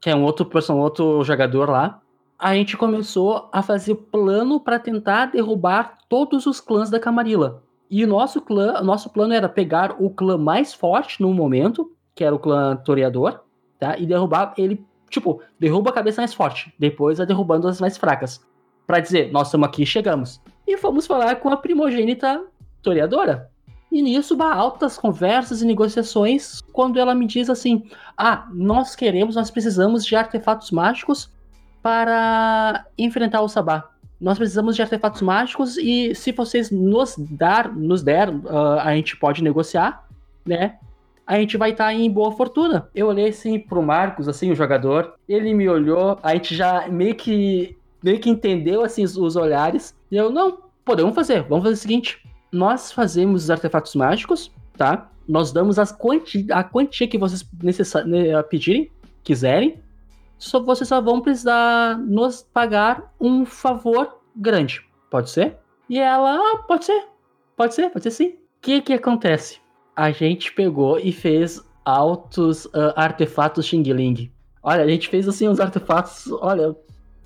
que 0.00 0.08
é 0.08 0.14
um 0.16 0.22
outro, 0.22 0.48
um 0.70 0.78
outro 0.78 1.22
jogador 1.24 1.68
lá, 1.68 2.00
a 2.40 2.54
gente 2.54 2.74
começou 2.74 3.50
a 3.52 3.62
fazer 3.62 3.94
plano 3.94 4.58
para 4.58 4.78
tentar 4.78 5.26
derrubar 5.26 5.98
todos 6.08 6.46
os 6.46 6.58
clãs 6.58 6.88
da 6.88 6.98
Camarilla. 6.98 7.62
E 7.90 8.02
o 8.02 8.08
nosso 8.08 8.40
clã, 8.40 8.80
nosso 8.80 9.10
plano 9.10 9.34
era 9.34 9.48
pegar 9.48 9.96
o 10.02 10.08
clã 10.08 10.38
mais 10.38 10.72
forte 10.72 11.20
no 11.20 11.34
momento, 11.34 11.92
que 12.14 12.24
era 12.24 12.34
o 12.34 12.38
clã 12.38 12.76
Toreador, 12.76 13.40
tá? 13.78 13.98
E 13.98 14.06
derrubar 14.06 14.54
ele, 14.56 14.82
tipo, 15.10 15.42
derruba 15.58 15.90
a 15.90 15.92
cabeça 15.92 16.22
mais 16.22 16.32
forte, 16.32 16.72
depois 16.78 17.18
vai 17.18 17.26
derrubando 17.26 17.68
as 17.68 17.78
mais 17.78 17.98
fracas. 17.98 18.40
Pra 18.86 19.00
dizer, 19.00 19.30
nós 19.30 19.48
estamos 19.48 19.68
aqui, 19.68 19.84
chegamos. 19.84 20.40
E 20.66 20.78
fomos 20.78 21.06
falar 21.06 21.36
com 21.36 21.50
a 21.50 21.58
primogênita 21.58 22.42
Toreadora. 22.80 23.50
E 23.92 24.00
nisso, 24.00 24.34
bah, 24.34 24.54
altas 24.54 24.96
conversas 24.96 25.60
e 25.60 25.66
negociações, 25.66 26.62
quando 26.72 26.98
ela 26.98 27.14
me 27.14 27.26
diz 27.26 27.50
assim: 27.50 27.84
Ah, 28.16 28.48
nós 28.54 28.96
queremos, 28.96 29.34
nós 29.34 29.50
precisamos 29.50 30.06
de 30.06 30.16
artefatos 30.16 30.70
mágicos 30.70 31.28
para 31.82 32.86
enfrentar 32.98 33.40
o 33.42 33.48
Sabá. 33.48 33.90
Nós 34.20 34.36
precisamos 34.36 34.76
de 34.76 34.82
artefatos 34.82 35.22
mágicos 35.22 35.78
e 35.78 36.14
se 36.14 36.32
vocês 36.32 36.70
nos 36.70 37.16
dar, 37.18 37.74
nos 37.74 38.02
der, 38.02 38.28
ah, 38.48 38.82
a 38.84 38.94
gente 38.94 39.16
pode 39.16 39.42
negociar, 39.42 40.06
né? 40.44 40.76
A 41.26 41.36
gente 41.36 41.56
vai 41.56 41.70
estar 41.70 41.94
em 41.94 42.10
boa 42.10 42.32
fortuna. 42.32 42.88
Eu 42.94 43.06
olhei 43.06 43.28
assim 43.28 43.58
pro 43.58 43.82
Marcos, 43.82 44.28
assim, 44.28 44.50
o 44.50 44.54
jogador. 44.54 45.14
Ele 45.28 45.54
me 45.54 45.68
olhou, 45.68 46.18
a 46.22 46.34
gente 46.34 46.54
já 46.54 46.88
meio 46.88 47.14
que 47.14 47.78
meio 48.02 48.18
que 48.18 48.28
entendeu 48.28 48.82
assim 48.82 49.04
os, 49.04 49.36
olhares. 49.36 49.94
E 50.10 50.16
eu, 50.16 50.30
não, 50.30 50.58
podemos 50.84 51.14
fazer. 51.14 51.42
Vamos 51.44 51.64
fazer 51.64 51.74
o 51.74 51.78
seguinte: 51.78 52.18
nós 52.50 52.92
fazemos 52.92 53.44
os 53.44 53.50
artefatos 53.50 53.94
mágicos, 53.94 54.50
tá? 54.76 55.08
Nós 55.28 55.52
damos 55.52 55.78
as 55.78 55.92
quanti 55.92 56.46
a 56.50 56.64
quantia 56.64 57.06
que 57.06 57.16
vocês 57.16 57.48
necessa- 57.62 58.04
né, 58.04 58.42
pedirem, 58.42 58.90
quiserem. 59.22 59.80
Só 60.40 60.58
vocês 60.58 60.88
só 60.88 61.02
vão 61.02 61.20
precisar 61.20 61.98
nos 61.98 62.42
pagar 62.42 63.12
um 63.20 63.44
favor 63.44 64.20
grande. 64.34 64.80
Pode 65.10 65.28
ser? 65.28 65.58
E 65.88 65.98
ela, 65.98 66.34
ah, 66.34 66.62
pode 66.66 66.86
ser. 66.86 67.04
Pode 67.54 67.74
ser, 67.74 67.90
pode 67.90 68.02
ser 68.04 68.10
sim. 68.10 68.28
O 68.28 68.36
que 68.62 68.80
que 68.80 68.94
acontece? 68.94 69.58
A 69.94 70.10
gente 70.10 70.50
pegou 70.54 70.98
e 70.98 71.12
fez 71.12 71.62
altos 71.84 72.66
ah, 72.72 72.94
artefatos 72.96 73.66
Xing 73.66 73.82
Ling. 73.82 74.32
Olha, 74.62 74.82
a 74.82 74.88
gente 74.88 75.10
fez 75.10 75.28
assim 75.28 75.46
uns 75.46 75.60
artefatos, 75.60 76.32
olha, 76.40 76.74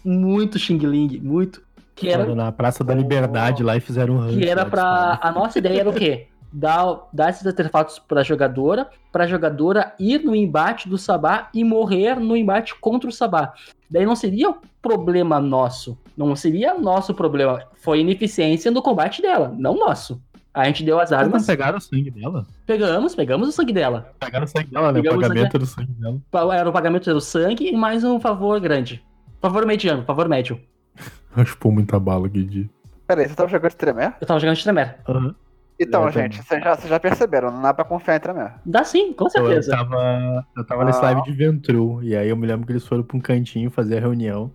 muito 0.05 0.59
Xing 0.59 0.79
Ling, 0.79 1.21
muito. 1.21 1.63
Que 1.95 2.09
era, 2.09 2.35
na 2.35 2.51
Praça 2.51 2.83
da 2.83 2.93
Liberdade 2.93 3.63
lá 3.63 3.77
e 3.77 3.81
fizeram 3.81 4.15
um 4.15 4.19
rancho. 4.19 4.39
que 4.39 4.49
era 4.49 4.67
pra. 4.67 5.21
A 5.23 5.31
nossa 5.31 5.61
ideia 5.61 5.81
era 5.81 5.89
o 5.89 5.95
quê? 5.95 6.27
Dar, 6.57 7.09
dar 7.13 7.31
esses 7.31 7.45
artefatos 7.45 7.99
pra 7.99 8.23
jogadora, 8.23 8.89
pra 9.11 9.27
jogadora 9.27 9.93
ir 9.99 10.23
no 10.23 10.37
embate 10.37 10.89
do 10.89 10.97
Sabá 10.97 11.49
e 11.53 11.65
morrer 11.65 12.21
no 12.21 12.37
embate 12.37 12.77
contra 12.77 13.11
o 13.11 13.13
Sabá. 13.13 13.53
Daí 13.91 14.07
não 14.07 14.15
seria 14.15 14.51
o 14.51 14.57
problema 14.81 15.41
nosso. 15.41 15.99
Não 16.17 16.37
seria 16.37 16.75
nosso 16.79 17.13
problema. 17.13 17.65
Foi 17.75 17.99
ineficiência 18.01 18.71
no 18.71 18.81
combate 18.81 19.21
dela, 19.21 19.53
não 19.59 19.75
nosso. 19.75 20.23
A 20.55 20.67
gente 20.67 20.85
deu 20.85 21.01
as 21.01 21.09
Vocês 21.09 21.21
não 21.23 21.27
armas, 21.27 21.47
pegaram 21.47 21.79
o 21.79 21.81
sangue 21.81 22.11
dela? 22.13 22.47
pegamos, 22.65 23.15
pegamos 23.17 23.49
o 23.49 23.53
sangue 23.53 23.73
dela. 23.73 24.13
Pegaram 24.21 24.45
o 24.45 24.49
sangue 24.49 24.71
dela, 24.71 24.93
né? 24.93 25.01
O 25.01 25.03
Pegamos 25.03 25.19
o 25.19 25.27
sangue 25.27 25.35
pagamento 25.35 25.59
do 25.59 25.67
sangue 25.67 25.93
dela. 25.93 26.55
Era 26.57 26.71
o 26.71 26.73
pagamento 26.73 27.13
do 27.13 27.21
sangue 27.21 27.69
e 27.69 27.77
mais 27.77 28.05
um 28.05 28.21
favor 28.21 28.61
grande. 28.61 29.05
Favor 29.41 29.67
mediano, 29.67 30.05
favor 30.05 30.29
médio. 30.29 30.61
Chupou 31.45 31.73
muita 31.73 31.99
bala 31.99 32.29
dia. 32.29 32.71
Peraí, 33.09 33.29
você 33.29 33.35
tava 33.35 33.51
jogando 33.51 33.73
de 33.73 33.77
Tremere? 33.77 34.15
Eu 34.21 34.27
tava 34.27 34.39
jogando 34.39 34.57
de 34.57 34.63
Tremere. 34.63 34.91
Aham. 35.09 35.35
Então, 35.79 36.05
Eu 36.05 36.13
gente, 36.13 36.41
vocês 36.43 36.63
já, 36.63 36.75
vocês 36.77 36.89
já 36.89 37.01
perceberam, 37.01 37.51
não 37.51 37.61
dá 37.63 37.75
pra 37.75 37.85
confiar 37.85 38.17
em. 38.17 38.61
Dá 38.65 38.85
sim, 38.85 39.13
com 39.13 39.25
Eu 39.25 39.31
certeza. 39.31 39.73
tava, 39.73 40.47
eu 40.57 40.65
tava 40.65 40.85
nesse 40.85 40.99
Ah. 41.01 41.03
live 41.03 41.23
de 41.25 41.33
Ventru, 41.33 42.01
e 42.03 42.15
aí 42.17 42.29
eu 42.29 42.37
me 42.37 42.47
lembro 42.47 42.65
que 42.67 42.73
eles 42.73 42.87
foram 42.87 43.03
pra 43.03 43.17
um 43.17 43.21
cantinho 43.21 43.71
fazer 43.71 43.97
a 43.99 44.01
reunião. 44.01 44.51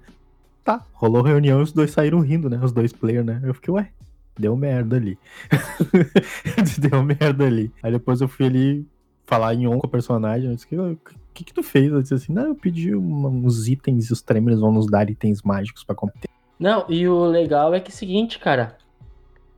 Tá, 0.64 0.86
rolou 0.94 1.22
reunião 1.22 1.60
e 1.60 1.64
os 1.64 1.72
dois 1.74 1.92
saíram 1.92 2.20
rindo, 2.22 2.50
né? 2.50 2.60
Os 2.64 2.72
dois 2.72 2.94
players, 2.94 3.26
né? 3.26 3.42
Eu 3.44 3.54
fiquei, 3.54 3.74
ué, 3.74 3.90
deu 4.38 4.56
merda 4.56 4.96
ali. 4.96 5.18
deu 6.80 7.04
merda 7.04 7.46
ali. 7.46 7.72
Aí 7.84 7.92
depois 7.92 8.22
eu 8.22 8.28
fui 8.28 8.46
ali 8.46 8.88
falar 9.26 9.54
em 9.54 9.68
on 9.68 9.78
com 9.80 9.88
o 9.88 9.90
personagem, 9.90 10.50
eu 10.50 10.56
disse, 10.56 10.68
o 10.76 10.98
que 11.34 11.44
que 11.44 11.54
tu 11.54 11.62
fez? 11.64 11.92
Eu 11.92 12.02
disse 12.02 12.14
assim, 12.14 12.34
não, 12.34 12.48
eu 12.48 12.56
pedi 12.56 12.96
uma- 12.96 13.30
uns 13.30 13.68
itens 13.68 14.10
e 14.10 14.14
os 14.14 14.22
tremers 14.22 14.60
vão 14.60 14.72
nos 14.72 14.88
dar 14.88 15.10
itens 15.10 15.42
mágicos 15.42 15.84
pra 15.84 15.96
competir. 15.96 16.30
Não, 16.60 16.86
e 16.90 17.08
o 17.08 17.26
legal 17.26 17.74
é 17.74 17.80
que 17.80 17.92
é 17.92 17.94
o 17.94 17.96
seguinte, 17.96 18.40
cara. 18.40 18.78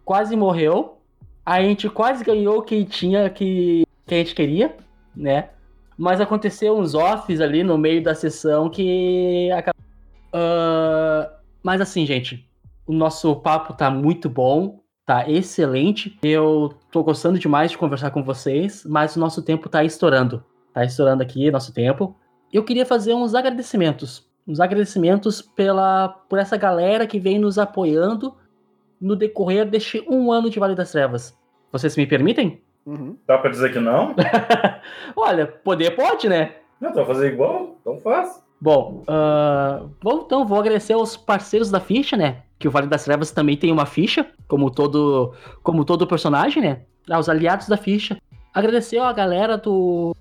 Quase 0.05 0.35
morreu. 0.35 0.97
A 1.45 1.61
gente 1.61 1.89
quase 1.89 2.23
ganhou 2.23 2.59
o 2.59 2.61
que 2.61 2.85
tinha 2.85 3.29
que, 3.29 3.85
que 4.05 4.15
a 4.15 4.17
gente 4.17 4.35
queria, 4.35 4.75
né? 5.15 5.49
Mas 5.97 6.21
aconteceu 6.21 6.77
uns 6.77 6.95
offs 6.95 7.41
ali 7.41 7.63
no 7.63 7.77
meio 7.77 8.03
da 8.03 8.15
sessão 8.15 8.69
que 8.69 9.51
acabou. 9.51 9.81
Ah, 10.33 11.31
mas 11.63 11.81
assim, 11.81 12.05
gente, 12.05 12.47
o 12.87 12.93
nosso 12.93 13.35
papo 13.37 13.73
tá 13.73 13.89
muito 13.89 14.29
bom, 14.29 14.79
tá 15.05 15.29
excelente. 15.29 16.17
Eu 16.23 16.73
tô 16.91 17.03
gostando 17.03 17.39
demais 17.39 17.71
de 17.71 17.77
conversar 17.77 18.11
com 18.11 18.23
vocês, 18.23 18.83
mas 18.85 19.15
o 19.15 19.19
nosso 19.19 19.41
tempo 19.41 19.69
tá 19.69 19.83
estourando. 19.83 20.43
Tá 20.73 20.85
estourando 20.85 21.21
aqui 21.21 21.51
nosso 21.51 21.73
tempo. 21.73 22.15
Eu 22.51 22.63
queria 22.63 22.85
fazer 22.85 23.13
uns 23.13 23.35
agradecimentos. 23.35 24.29
Uns 24.47 24.59
agradecimentos 24.59 25.41
pela, 25.41 26.09
por 26.29 26.39
essa 26.39 26.57
galera 26.57 27.05
que 27.05 27.19
vem 27.19 27.37
nos 27.37 27.57
apoiando 27.57 28.35
no 29.01 29.15
decorrer 29.15 29.65
deste 29.65 30.05
um 30.07 30.31
ano 30.31 30.49
de 30.49 30.59
Vale 30.59 30.75
das 30.75 30.91
Trevas. 30.91 31.35
Vocês 31.71 31.97
me 31.97 32.05
permitem? 32.05 32.61
Uhum. 32.85 33.17
Dá 33.25 33.37
pra 33.37 33.49
dizer 33.49 33.73
que 33.73 33.79
não? 33.79 34.15
Olha, 35.15 35.47
poder 35.47 35.95
pode, 35.95 36.29
né? 36.29 36.55
Não, 36.79 36.91
tu 36.91 36.95
vai 36.95 37.05
fazer 37.05 37.33
igual? 37.33 37.77
Então 37.81 37.99
faz. 37.99 38.43
Bom, 38.59 39.03
ah, 39.07 39.85
bom, 40.01 40.23
então 40.25 40.45
vou 40.45 40.59
agradecer 40.59 40.93
aos 40.93 41.17
parceiros 41.17 41.71
da 41.71 41.79
ficha, 41.79 42.15
né? 42.15 42.43
Que 42.59 42.67
o 42.67 42.71
Vale 42.71 42.87
das 42.87 43.03
Trevas 43.03 43.31
também 43.31 43.57
tem 43.57 43.71
uma 43.71 43.87
ficha, 43.87 44.27
como 44.47 44.69
todo, 44.69 45.33
como 45.63 45.83
todo 45.83 46.05
personagem, 46.05 46.61
né? 46.61 46.81
Aos 47.09 47.27
aliados 47.27 47.67
da 47.67 47.77
ficha. 47.77 48.17
Agradecer 48.53 48.99
a 48.99 49.11
galera 49.11 49.57
do 49.57 50.15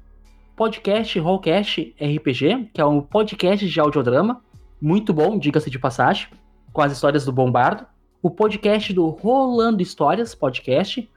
podcast 0.56 1.18
Rollcast 1.18 1.94
RPG, 2.00 2.70
que 2.72 2.80
é 2.80 2.84
um 2.84 3.00
podcast 3.00 3.66
de 3.66 3.80
audiodrama, 3.80 4.42
muito 4.80 5.12
bom, 5.12 5.38
diga-se 5.38 5.68
de 5.68 5.78
passagem, 5.78 6.28
com 6.72 6.80
as 6.80 6.92
histórias 6.92 7.24
do 7.24 7.32
Bombardo. 7.32 7.86
O 8.22 8.28
podcast 8.28 8.92
do 8.92 9.08
Rolando 9.08 9.82
Histórias 9.82 10.34
Podcast, 10.34 11.08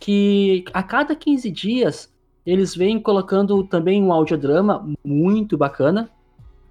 que 0.00 0.64
a 0.72 0.82
cada 0.82 1.14
15 1.14 1.50
dias 1.50 2.10
eles 2.46 2.74
vêm 2.74 2.98
colocando 2.98 3.62
também 3.64 4.02
um 4.02 4.10
audiodrama 4.10 4.88
muito 5.04 5.58
bacana. 5.58 6.08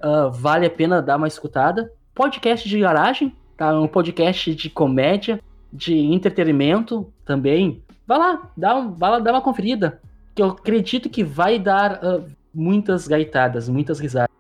Ah, 0.01 0.29
vale 0.33 0.65
a 0.65 0.69
pena 0.71 0.99
dar 0.99 1.17
uma 1.17 1.27
escutada. 1.27 1.93
Podcast 2.15 2.67
de 2.67 2.79
garagem, 2.79 3.35
tá? 3.55 3.79
Um 3.79 3.87
podcast 3.87 4.55
de 4.55 4.67
comédia, 4.71 5.39
de 5.71 5.95
entretenimento 5.95 7.13
também. 7.23 7.83
Vai 8.07 8.17
lá, 8.17 8.51
dá, 8.57 8.75
um, 8.75 8.91
vai 8.93 9.11
lá, 9.11 9.19
dá 9.19 9.31
uma 9.31 9.41
conferida. 9.41 10.01
Que 10.33 10.41
eu 10.41 10.47
acredito 10.47 11.07
que 11.07 11.23
vai 11.23 11.59
dar 11.59 11.99
ah, 12.03 12.23
muitas 12.51 13.07
gaitadas, 13.07 13.69
muitas 13.69 13.99
risadas. 13.99 14.35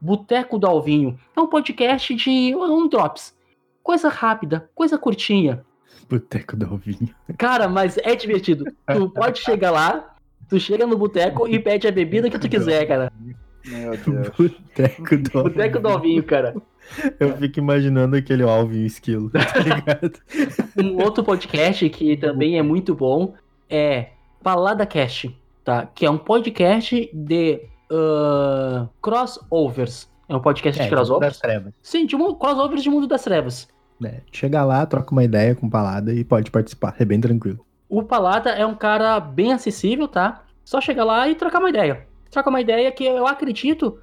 Boteco 0.00 0.60
do 0.60 0.68
Alvinho 0.68 1.18
é 1.36 1.40
um 1.40 1.48
podcast 1.48 2.14
de 2.14 2.54
um 2.54 2.88
drops. 2.88 3.35
Coisa 3.86 4.08
rápida, 4.08 4.68
coisa 4.74 4.98
curtinha. 4.98 5.64
Boteco 6.10 6.56
do 6.56 6.66
Alvinho. 6.66 7.08
Cara, 7.38 7.68
mas 7.68 7.96
é 7.98 8.16
divertido. 8.16 8.64
Tu 8.92 9.08
pode 9.14 9.38
chegar 9.38 9.70
lá, 9.70 10.16
tu 10.48 10.58
chega 10.58 10.84
no 10.84 10.98
boteco 10.98 11.46
e 11.46 11.56
pede 11.60 11.86
a 11.86 11.92
bebida 11.92 12.28
que 12.28 12.36
tu 12.36 12.48
quiser, 12.48 12.84
cara. 12.88 13.12
Meu 13.64 13.92
Deus. 13.96 14.28
Boteco 14.36 15.16
do 15.18 15.38
Alvinho. 15.38 15.54
Boteco 15.54 15.78
do 15.78 15.88
Alvinho, 15.88 16.22
cara. 16.24 16.56
Eu 17.20 17.36
fico 17.36 17.60
imaginando 17.60 18.16
aquele 18.16 18.42
Alvinho 18.42 18.86
esquilo, 18.86 19.30
tá 19.30 19.38
ligado? 19.62 20.18
Um 20.76 21.00
outro 21.00 21.22
podcast 21.22 21.88
que 21.88 22.16
também 22.16 22.58
é 22.58 22.62
muito 22.62 22.92
bom 22.92 23.34
é 23.70 24.08
Palada 24.42 24.84
Cast, 24.84 25.32
tá? 25.64 25.86
Que 25.86 26.04
é 26.06 26.10
um 26.10 26.18
podcast 26.18 27.08
de 27.14 27.60
ah, 27.88 28.88
crossovers. 29.00 30.10
É 30.28 30.34
um 30.34 30.40
podcast 30.40 30.76
de 30.76 30.88
É, 30.88 30.90
das 30.90 30.98
crossovers? 30.98 31.38
trevas. 31.38 31.72
Sim, 31.80 32.04
de 32.04 32.16
mu- 32.16 32.34
crossovers 32.34 32.82
de 32.82 32.90
Mundo 32.90 33.06
das 33.06 33.22
Trevas. 33.22 33.68
Né? 34.00 34.20
Chega 34.32 34.64
lá, 34.64 34.84
troca 34.86 35.12
uma 35.12 35.24
ideia 35.24 35.54
com 35.54 35.68
Palada 35.68 36.12
e 36.12 36.24
pode 36.24 36.50
participar. 36.50 36.94
É 36.98 37.04
bem 37.04 37.20
tranquilo. 37.20 37.64
O 37.88 38.02
Palada 38.02 38.50
é 38.50 38.66
um 38.66 38.74
cara 38.74 39.18
bem 39.20 39.52
acessível, 39.52 40.08
tá? 40.08 40.42
Só 40.64 40.80
chegar 40.80 41.04
lá 41.04 41.28
e 41.28 41.34
trocar 41.34 41.60
uma 41.60 41.70
ideia. 41.70 42.06
Trocar 42.30 42.50
uma 42.50 42.60
ideia 42.60 42.90
que 42.90 43.04
eu 43.04 43.26
acredito 43.26 43.98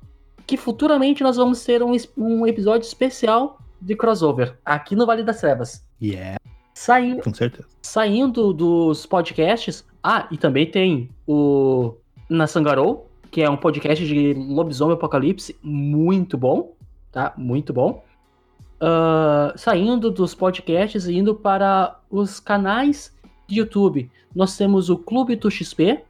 que 0.48 0.58
futuramente 0.58 1.24
nós 1.24 1.38
vamos 1.38 1.64
ter 1.64 1.84
um, 1.84 1.92
um 2.18 2.48
episódio 2.48 2.86
especial 2.86 3.60
de 3.82 3.96
crossover 3.96 4.58
aqui 4.66 4.96
no 4.96 5.06
Vale 5.06 5.24
das 5.24 5.40
Trevas. 5.40 5.86
Yeah, 6.02 6.38
Saindo, 6.74 7.22
com 7.22 7.34
certeza. 7.34 7.68
saindo 7.82 8.52
dos 8.54 9.06
podcasts. 9.06 9.86
Ah, 10.02 10.28
e 10.32 10.38
também 10.38 10.70
tem 10.70 11.10
o 11.28 11.94
Nassangarou, 12.30 13.10
que 13.30 13.42
é 13.42 13.50
um 13.50 13.58
podcast 13.58 14.06
de 14.06 14.34
lobisomem 14.34 14.96
apocalipse 14.96 15.56
muito 15.62 16.38
bom, 16.38 16.74
tá? 17.12 17.34
Muito 17.38 17.72
bom. 17.72 18.04
Ah, 18.86 19.54
saindo 19.56 20.12
dos 20.12 20.36
podcasts 20.36 21.08
e 21.08 21.16
indo 21.16 21.34
para 21.34 22.02
os 22.12 22.38
canais 22.38 23.18
de 23.48 23.60
YouTube. 23.60 24.12
Nós 24.36 24.58
temos 24.58 24.90
o 24.90 24.98
Clube 24.98 25.38
do 25.38 25.50
XP, 25.50 26.04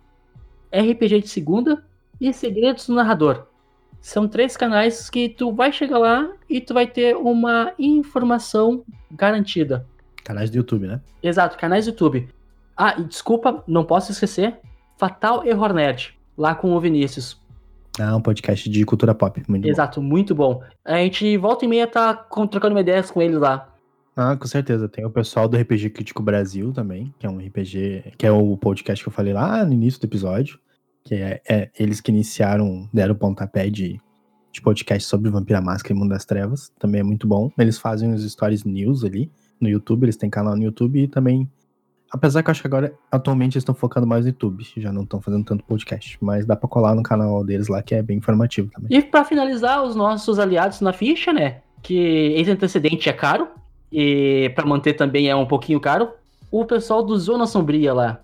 RPG 0.71 1.21
de 1.21 1.27
Segunda 1.27 1.85
e 2.19 2.33
Segredos 2.33 2.87
do 2.87 2.95
Narrador. 2.95 3.45
São 4.01 4.27
três 4.27 4.57
canais 4.57 5.07
que 5.07 5.29
tu 5.29 5.53
vai 5.53 5.71
chegar 5.71 5.99
lá 5.99 6.31
e 6.49 6.59
tu 6.59 6.73
vai 6.73 6.87
ter 6.87 7.15
uma 7.15 7.73
informação 7.77 8.83
garantida. 9.11 9.85
Canais 10.23 10.49
do 10.49 10.57
YouTube, 10.57 10.87
né? 10.87 10.99
Exato, 11.21 11.59
canais 11.59 11.85
do 11.85 11.91
YouTube. 11.91 12.27
Ah, 12.75 12.95
e 12.97 13.03
desculpa, 13.03 13.63
não 13.67 13.85
posso 13.85 14.11
esquecer. 14.11 14.57
Fatal 14.97 15.45
Error 15.45 15.73
Nerd, 15.73 16.17
lá 16.35 16.55
com 16.55 16.75
o 16.75 16.79
Vinícius. 16.79 17.39
Ah, 17.99 18.15
um 18.15 18.21
podcast 18.21 18.69
de 18.69 18.85
cultura 18.85 19.13
pop. 19.13 19.41
Muito 19.47 19.63
bom. 19.63 19.69
Exato, 19.69 20.01
muito 20.01 20.33
bom. 20.33 20.61
A 20.83 20.97
gente 20.97 21.37
volta 21.37 21.65
e 21.65 21.67
meia 21.67 21.87
tá 21.87 22.13
trocando 22.13 22.73
uma 22.73 22.81
ideias 22.81 23.11
com 23.11 23.21
ele 23.21 23.37
lá. 23.37 23.69
Ah, 24.15 24.35
com 24.35 24.47
certeza. 24.47 24.87
Tem 24.87 25.05
o 25.05 25.09
pessoal 25.09 25.47
do 25.47 25.57
RPG 25.57 25.89
Crítico 25.89 26.21
Brasil 26.21 26.71
também, 26.71 27.13
que 27.17 27.25
é 27.25 27.29
um 27.29 27.37
RPG, 27.37 28.13
que 28.17 28.25
é 28.25 28.31
o 28.31 28.55
podcast 28.57 29.03
que 29.03 29.09
eu 29.09 29.13
falei 29.13 29.33
lá 29.33 29.65
no 29.65 29.73
início 29.73 29.99
do 29.99 30.05
episódio, 30.05 30.59
que 31.03 31.15
é, 31.15 31.41
é 31.47 31.69
eles 31.77 31.99
que 31.99 32.11
iniciaram, 32.11 32.87
deram 32.93 33.13
o 33.13 33.17
pontapé 33.17 33.69
de, 33.69 33.99
de 34.51 34.61
podcast 34.61 35.07
sobre 35.07 35.31
Vampira 35.31 35.61
Máscara 35.61 35.95
e 35.95 35.97
Mundo 35.97 36.09
das 36.09 36.25
Trevas. 36.25 36.71
Também 36.79 37.01
é 37.01 37.03
muito 37.03 37.27
bom. 37.27 37.51
Eles 37.57 37.77
fazem 37.77 38.13
os 38.13 38.23
stories 38.31 38.63
news 38.63 39.03
ali 39.03 39.31
no 39.59 39.67
YouTube, 39.67 40.03
eles 40.03 40.17
têm 40.17 40.29
canal 40.29 40.55
no 40.55 40.63
YouTube 40.63 41.03
e 41.03 41.07
também, 41.07 41.49
apesar 42.13 42.43
que 42.43 42.49
eu 42.49 42.51
acho 42.51 42.61
que 42.61 42.67
agora, 42.67 42.93
atualmente, 43.11 43.55
eles 43.55 43.63
estão 43.63 43.73
focando 43.73 44.05
mais 44.05 44.23
no 44.23 44.29
YouTube, 44.29 44.63
já 44.77 44.93
não 44.93 45.01
estão 45.01 45.19
fazendo 45.19 45.43
tanto 45.43 45.63
podcast, 45.63 46.17
mas 46.21 46.45
dá 46.45 46.55
pra 46.55 46.69
colar 46.69 46.93
no 46.93 47.01
canal 47.01 47.43
deles 47.43 47.67
lá, 47.67 47.81
que 47.81 47.95
é 47.95 48.03
bem 48.03 48.17
informativo 48.17 48.69
também. 48.71 48.95
E 48.95 49.01
pra 49.01 49.25
finalizar, 49.25 49.83
os 49.83 49.95
nossos 49.95 50.37
aliados 50.37 50.79
na 50.79 50.93
ficha, 50.93 51.33
né? 51.33 51.61
Que 51.81 52.35
esse 52.37 52.51
antecedente 52.51 53.09
é 53.09 53.13
caro. 53.13 53.47
E 53.91 54.51
pra 54.55 54.65
manter 54.65 54.93
também 54.93 55.27
é 55.27 55.35
um 55.35 55.45
pouquinho 55.45 55.79
caro. 55.79 56.09
O 56.51 56.65
pessoal 56.65 57.03
do 57.03 57.17
Zona 57.17 57.47
Sombria 57.47 57.93
lá. 57.93 58.21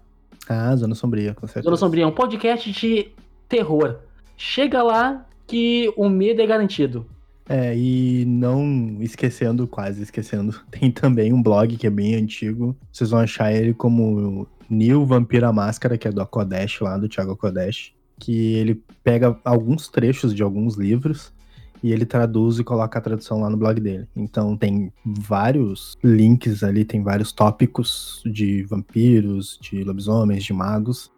Ah, 0.47 0.75
Zona 0.75 0.93
Sombria, 0.95 1.33
com 1.33 1.47
certeza. 1.47 1.65
Zona 1.65 1.77
Sombria 1.77 2.03
é 2.03 2.07
um 2.07 2.11
podcast 2.11 2.71
de 2.71 3.11
terror. 3.47 3.97
Chega 4.37 4.83
lá 4.83 5.25
que 5.47 5.91
o 5.97 6.07
medo 6.07 6.41
é 6.41 6.45
garantido. 6.45 7.05
É, 7.49 7.75
e 7.75 8.25
não 8.25 8.97
esquecendo, 9.01 9.67
quase 9.67 10.03
esquecendo, 10.03 10.61
tem 10.69 10.91
também 10.91 11.33
um 11.33 11.41
blog 11.41 11.75
que 11.77 11.87
é 11.87 11.89
bem 11.89 12.13
antigo. 12.13 12.77
Vocês 12.91 13.09
vão 13.09 13.19
achar 13.19 13.51
ele 13.51 13.73
como 13.73 14.47
New 14.69 15.03
Vampira 15.03 15.51
Máscara, 15.51 15.97
que 15.97 16.07
é 16.07 16.11
do 16.11 16.21
Akodesh 16.21 16.79
lá, 16.79 16.95
do 16.95 17.09
Thiago 17.09 17.31
Akodesh. 17.31 17.91
Que 18.19 18.53
ele 18.53 18.83
pega 19.03 19.35
alguns 19.43 19.87
trechos 19.87 20.35
de 20.35 20.43
alguns 20.43 20.75
livros 20.75 21.33
e 21.81 21.91
ele 21.91 22.05
traduz 22.05 22.59
e 22.59 22.63
coloca 22.63 22.99
a 22.99 23.01
tradução 23.01 23.41
lá 23.41 23.49
no 23.49 23.57
blog 23.57 23.79
dele. 23.79 24.07
Então 24.15 24.55
tem 24.55 24.93
vários 25.03 25.97
links 26.03 26.61
ali, 26.61 26.85
tem 26.85 27.01
vários 27.01 27.31
tópicos 27.31 28.21
de 28.25 28.63
vampiros, 28.63 29.57
de 29.59 29.83
lobisomens, 29.83 30.43
de 30.43 30.53
magos. 30.53 31.11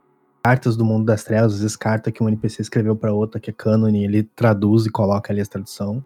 Cartas 0.44 0.78
do 0.78 0.86
mundo 0.86 1.06
das 1.06 1.24
trevas, 1.24 1.56
às 1.56 1.62
vezes 1.62 1.76
carta 1.76 2.12
que 2.12 2.24
um 2.24 2.28
NPC 2.30 2.62
escreveu 2.62 2.96
pra 2.96 3.14
outra 3.14 3.40
que 3.40 3.50
é 3.50 3.54
cânone, 3.54 4.06
ele 4.06 4.24
traduz 4.24 4.86
e 4.86 4.90
coloca 4.90 5.34
ali 5.34 5.42
a 5.42 5.46
tradução. 5.46 6.04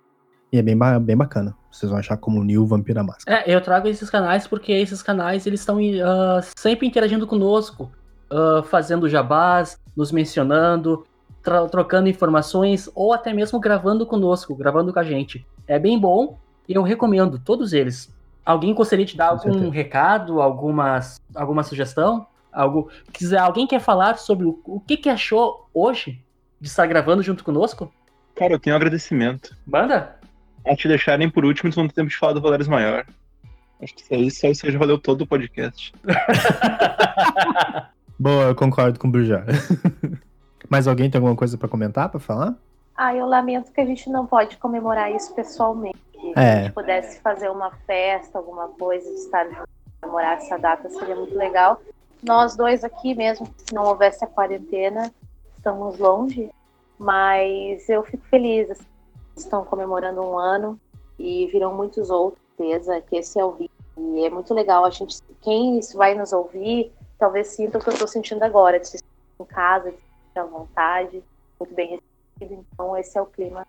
E 0.55 0.57
é 0.57 0.61
bem, 0.61 0.77
bem 1.01 1.17
bacana. 1.17 1.53
Vocês 1.69 1.89
vão 1.89 1.99
achar 1.99 2.15
como 2.15 2.41
New 2.41 2.65
Vampira 2.65 3.03
Máscara. 3.03 3.41
É, 3.41 3.53
eu 3.53 3.59
trago 3.59 3.89
esses 3.89 4.09
canais 4.09 4.47
porque 4.47 4.71
esses 4.71 5.03
canais 5.03 5.45
eles 5.45 5.59
estão 5.59 5.77
ah, 6.01 6.39
sempre 6.55 6.87
interagindo 6.87 7.27
conosco, 7.27 7.91
ah, 8.31 8.63
fazendo 8.63 9.09
jabás, 9.09 9.77
nos 9.97 10.13
mencionando, 10.13 11.05
trocando 11.69 12.07
informações 12.07 12.89
ou 12.95 13.11
até 13.11 13.33
mesmo 13.33 13.59
gravando 13.59 14.05
conosco, 14.05 14.55
gravando 14.55 14.93
com 14.93 14.99
a 14.99 15.03
gente. 15.03 15.45
É 15.67 15.77
bem 15.77 15.99
bom 15.99 16.39
e 16.69 16.73
eu 16.73 16.83
recomendo 16.83 17.37
todos 17.37 17.73
eles. 17.73 18.15
Alguém 18.45 18.73
gostaria 18.73 19.05
de 19.05 19.17
dar 19.17 19.27
Com 19.27 19.33
algum 19.33 19.51
certeza. 19.51 19.73
recado, 19.73 20.41
alguma, 20.41 21.01
alguma 21.35 21.63
sugestão? 21.63 22.27
Algo, 22.49 22.89
quiser, 23.11 23.39
alguém 23.39 23.67
quer 23.67 23.81
falar 23.81 24.17
sobre 24.17 24.45
o, 24.45 24.57
o 24.63 24.79
que, 24.79 24.95
que 24.95 25.09
achou 25.09 25.67
hoje 25.73 26.23
de 26.61 26.69
estar 26.69 26.87
gravando 26.87 27.21
junto 27.21 27.43
conosco? 27.43 27.91
Cara, 28.35 28.51
eu 28.51 28.59
tenho 28.59 28.75
um 28.75 28.77
agradecimento. 28.77 29.55
Manda! 29.65 30.14
A 30.65 30.75
te 30.75 30.87
deixarem 30.87 31.29
por 31.29 31.45
último, 31.45 31.67
eles 31.67 31.75
vão 31.75 31.87
ter 31.87 31.93
tempo 31.93 32.09
de 32.09 32.17
falar 32.17 32.33
do 32.33 32.41
Valério 32.41 32.69
Maior. 32.69 33.05
Acho 33.81 33.93
que 33.93 34.01
isso 34.01 34.13
aí, 34.13 34.31
só 34.31 34.47
isso 34.47 34.65
aí 34.65 34.71
já 34.71 34.79
valeu 34.79 34.97
todo 34.97 35.21
o 35.21 35.27
podcast. 35.27 35.93
Boa, 38.17 38.43
eu 38.45 38.55
concordo 38.55 38.97
com 38.99 39.07
o 39.07 39.11
Brujá. 39.11 39.43
Mais 40.69 40.87
alguém 40.87 41.09
tem 41.09 41.19
alguma 41.19 41.35
coisa 41.35 41.57
pra 41.57 41.67
comentar, 41.67 42.09
pra 42.09 42.19
falar? 42.19 42.55
Ah, 42.95 43.13
eu 43.13 43.25
lamento 43.25 43.71
que 43.71 43.81
a 43.81 43.85
gente 43.85 44.09
não 44.09 44.25
pode 44.25 44.57
comemorar 44.57 45.11
isso 45.13 45.33
pessoalmente. 45.35 45.97
Se 46.13 46.31
É. 46.35 46.53
a 46.53 46.63
gente 46.63 46.73
pudesse 46.73 47.19
fazer 47.21 47.49
uma 47.51 47.71
festa, 47.85 48.37
alguma 48.37 48.69
coisa, 48.69 49.07
de 49.07 49.15
estar 49.17 49.45
junto, 49.49 49.67
comemorar 50.01 50.37
essa 50.37 50.57
data, 50.57 50.89
seria 50.89 51.15
muito 51.15 51.37
legal. 51.37 51.79
Nós 52.23 52.55
dois 52.55 52.83
aqui, 52.83 53.13
mesmo 53.13 53.47
se 53.57 53.75
não 53.75 53.83
houvesse 53.83 54.23
a 54.23 54.27
quarentena, 54.27 55.11
estamos 55.57 55.99
longe, 55.99 56.49
mas 56.97 57.87
eu 57.89 58.01
fico 58.03 58.23
feliz. 58.29 58.71
assim, 58.71 58.85
estão 59.35 59.63
comemorando 59.63 60.21
um 60.21 60.37
ano 60.37 60.79
e 61.17 61.47
virão 61.47 61.73
muitos 61.73 62.09
outros, 62.09 62.45
certeza 62.55 63.01
que 63.01 63.17
esse 63.17 63.39
é 63.39 63.45
o 63.45 63.51
ritmo. 63.51 63.75
E 64.17 64.25
é 64.25 64.29
muito 64.29 64.53
legal 64.53 64.83
a 64.85 64.89
gente, 64.89 65.17
quem 65.41 65.79
vai 65.93 66.15
nos 66.15 66.33
ouvir, 66.33 66.91
talvez 67.17 67.47
sinta 67.47 67.77
o 67.77 67.81
que 67.81 67.89
eu 67.89 67.93
estou 67.93 68.07
sentindo 68.07 68.43
agora, 68.43 68.79
de 68.79 68.87
se 68.87 68.97
sentir 68.97 69.05
em 69.39 69.45
casa, 69.45 69.91
de 69.91 69.97
se 69.97 70.03
sentir 70.03 70.39
à 70.39 70.43
vontade, 70.43 71.23
muito 71.59 71.73
bem 71.73 72.01
recebido. 72.37 72.65
Então 72.73 72.97
esse 72.97 73.17
é 73.17 73.21
o 73.21 73.25
clima 73.25 73.65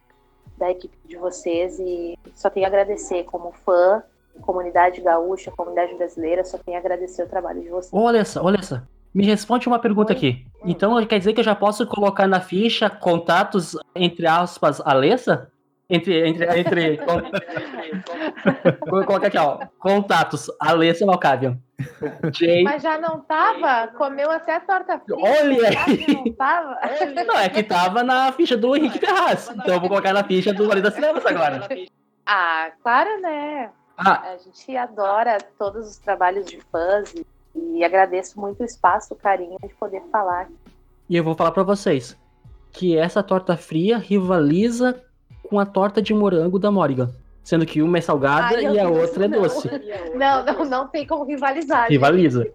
da 0.57 0.71
equipe 0.71 0.97
de 1.05 1.17
vocês 1.17 1.79
e 1.79 2.19
só 2.35 2.49
tenho 2.49 2.67
a 2.67 2.69
agradecer 2.69 3.25
como 3.25 3.53
fã, 3.53 4.03
comunidade 4.41 5.01
gaúcha, 5.01 5.51
comunidade 5.51 5.95
brasileira, 5.95 6.45
só 6.45 6.59
tenho 6.59 6.77
a 6.77 6.81
agradecer 6.81 7.23
o 7.23 7.29
trabalho 7.29 7.61
de 7.61 7.69
vocês. 7.69 7.93
Ô, 7.93 8.07
Alessa, 8.07 8.43
ô, 8.43 8.49
Alessa, 8.49 8.89
me 9.15 9.25
responde 9.25 9.69
uma 9.69 9.79
pergunta 9.79 10.13
aqui. 10.13 10.47
Então 10.65 11.05
quer 11.07 11.19
dizer 11.19 11.33
que 11.33 11.41
eu 11.41 11.45
já 11.45 11.55
posso 11.55 11.87
colocar 11.87 12.27
na 12.27 12.41
ficha 12.41 12.91
contatos, 12.91 13.77
entre 13.95 14.27
aspas, 14.27 14.81
Alessa? 14.85 15.53
Entre. 15.89 16.29
entre, 16.29 16.59
entre 16.59 17.01
Vou 18.89 19.05
colocar 19.05 19.29
aqui, 19.29 19.39
ó. 19.39 19.59
Contatos, 19.79 20.51
Alessa 20.61 21.07
Malkavian. 21.07 21.59
Jay. 22.33 22.63
Mas 22.65 22.83
já 22.83 22.99
não 22.99 23.21
tava? 23.21 23.89
Comeu 23.97 24.31
até 24.31 24.59
torta 24.61 24.99
frita? 24.99 25.21
Olha 25.21 25.69
aí. 25.69 26.15
Não 26.15 26.33
tava? 26.33 26.79
Não, 27.27 27.39
é 27.39 27.49
que 27.49 27.63
tava 27.63 28.03
na 28.03 28.33
ficha 28.33 28.57
do 28.57 28.75
Henrique 28.77 28.99
Ferraz. 28.99 29.49
Então 29.51 29.75
eu 29.75 29.81
vou 29.81 29.89
colocar 29.89 30.13
na 30.13 30.25
ficha 30.25 30.53
do 30.53 30.67
Vale 30.67 30.81
das 30.81 30.95
Trevas 30.95 31.25
agora. 31.25 31.69
Ah, 32.27 32.71
claro, 32.83 33.21
né? 33.21 33.71
Ah, 33.99 34.33
A 34.33 34.37
gente 34.39 34.77
adora 34.77 35.39
todos 35.59 35.89
os 35.89 35.97
trabalhos 35.99 36.47
de 36.47 36.61
fãs 36.73 37.15
e, 37.15 37.25
e 37.79 37.85
agradeço 37.85 38.39
muito 38.41 38.63
o 38.63 38.65
espaço, 38.67 39.15
o 39.15 39.17
carinho 39.17 39.57
de 39.63 39.73
poder 39.75 40.03
falar. 40.11 40.49
e 41.09 41.17
eu 41.17 41.23
vou 41.25 41.35
falar 41.35 41.53
pra 41.53 41.63
vocês 41.63 42.17
que 42.73 42.97
essa 42.99 43.23
torta 43.23 43.57
fria 43.57 43.97
rivaliza 43.97 45.03
com 45.49 45.59
a 45.59 45.67
torta 45.67 46.03
de 46.03 46.13
morango 46.13 46.59
da 46.59 46.71
Morrigan. 46.71 47.11
Sendo 47.43 47.65
que 47.65 47.81
uma 47.81 47.99
é 47.99 48.01
salgada 48.01 48.57
Ai, 48.57 48.65
e 48.65 48.79
a 48.79 48.85
Deus, 48.85 48.99
outra 48.99 49.25
é 49.25 49.29
não. 49.29 49.43
doce. 49.43 49.71
Não, 50.15 50.45
não, 50.45 50.65
não 50.65 50.89
tem 50.89 51.07
como 51.07 51.25
rivalizar. 51.25 51.89
Rivaliza. 51.89 52.49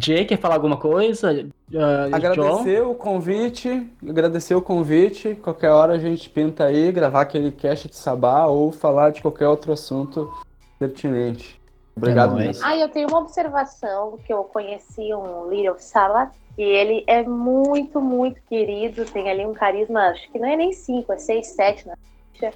Jay, 0.00 0.24
quer 0.24 0.38
falar 0.38 0.54
alguma 0.54 0.76
coisa? 0.76 1.30
Ah, 1.30 2.08
John? 2.08 2.14
Agradecer 2.14 2.82
o 2.82 2.94
convite, 2.94 3.90
agradecer 4.06 4.54
o 4.54 4.62
convite. 4.62 5.34
Qualquer 5.42 5.70
hora 5.70 5.94
a 5.94 5.98
gente 5.98 6.30
pinta 6.30 6.64
aí, 6.64 6.92
gravar 6.92 7.22
aquele 7.22 7.50
cast 7.50 7.88
de 7.88 7.96
sabá 7.96 8.46
ou 8.46 8.70
falar 8.70 9.10
de 9.10 9.20
qualquer 9.20 9.48
outro 9.48 9.72
assunto 9.72 10.30
pertinente. 10.78 11.57
Obrigado 11.98 12.32
nóis. 12.32 12.46
mesmo. 12.46 12.64
Ah, 12.66 12.76
eu 12.76 12.88
tenho 12.88 13.08
uma 13.08 13.18
observação 13.20 14.18
que 14.24 14.32
eu 14.32 14.44
conheci 14.44 15.14
um 15.14 15.48
Little 15.50 15.78
Salad 15.78 16.30
e 16.56 16.62
ele 16.62 17.04
é 17.06 17.22
muito, 17.22 18.00
muito 18.00 18.40
querido, 18.48 19.04
tem 19.04 19.30
ali 19.30 19.44
um 19.46 19.52
carisma, 19.54 20.08
acho 20.08 20.30
que 20.30 20.38
não 20.38 20.48
é 20.48 20.56
nem 20.56 20.72
5, 20.72 21.12
é 21.12 21.18
6, 21.18 21.46
7, 21.46 21.88
né? 21.88 21.94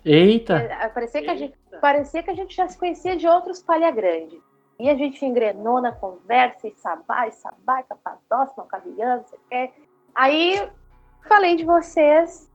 Eita! 0.05 0.55
É, 0.59 0.89
Parecia 0.89 1.23
que, 1.23 1.31
a 1.31 1.37
gente, 1.37 1.55
parecia 1.81 2.23
que 2.23 2.31
a 2.31 2.35
gente 2.35 2.55
já 2.55 2.69
se 2.69 2.79
conhecia 2.79 3.17
de 3.17 3.27
outros 3.27 3.61
palha 3.63 3.91
grande. 3.91 4.41
E 4.79 4.89
a 4.89 4.95
gente 4.97 5.25
engrenou 5.25 5.81
na 5.81 5.93
conversa, 5.93 6.67
e 6.69 6.75
sabá, 6.77 7.27
e 7.29 7.33
sabá, 7.33 7.81
e 7.81 7.85
capadócia, 7.85 8.55
não 8.57 8.67
caviando, 8.67 9.23
não 9.23 9.29
sei 9.29 9.39
o 9.39 9.43
quê. 9.49 9.71
Aí 10.15 10.69
falei 11.29 11.57
de 11.57 11.65
vocês 11.65 12.49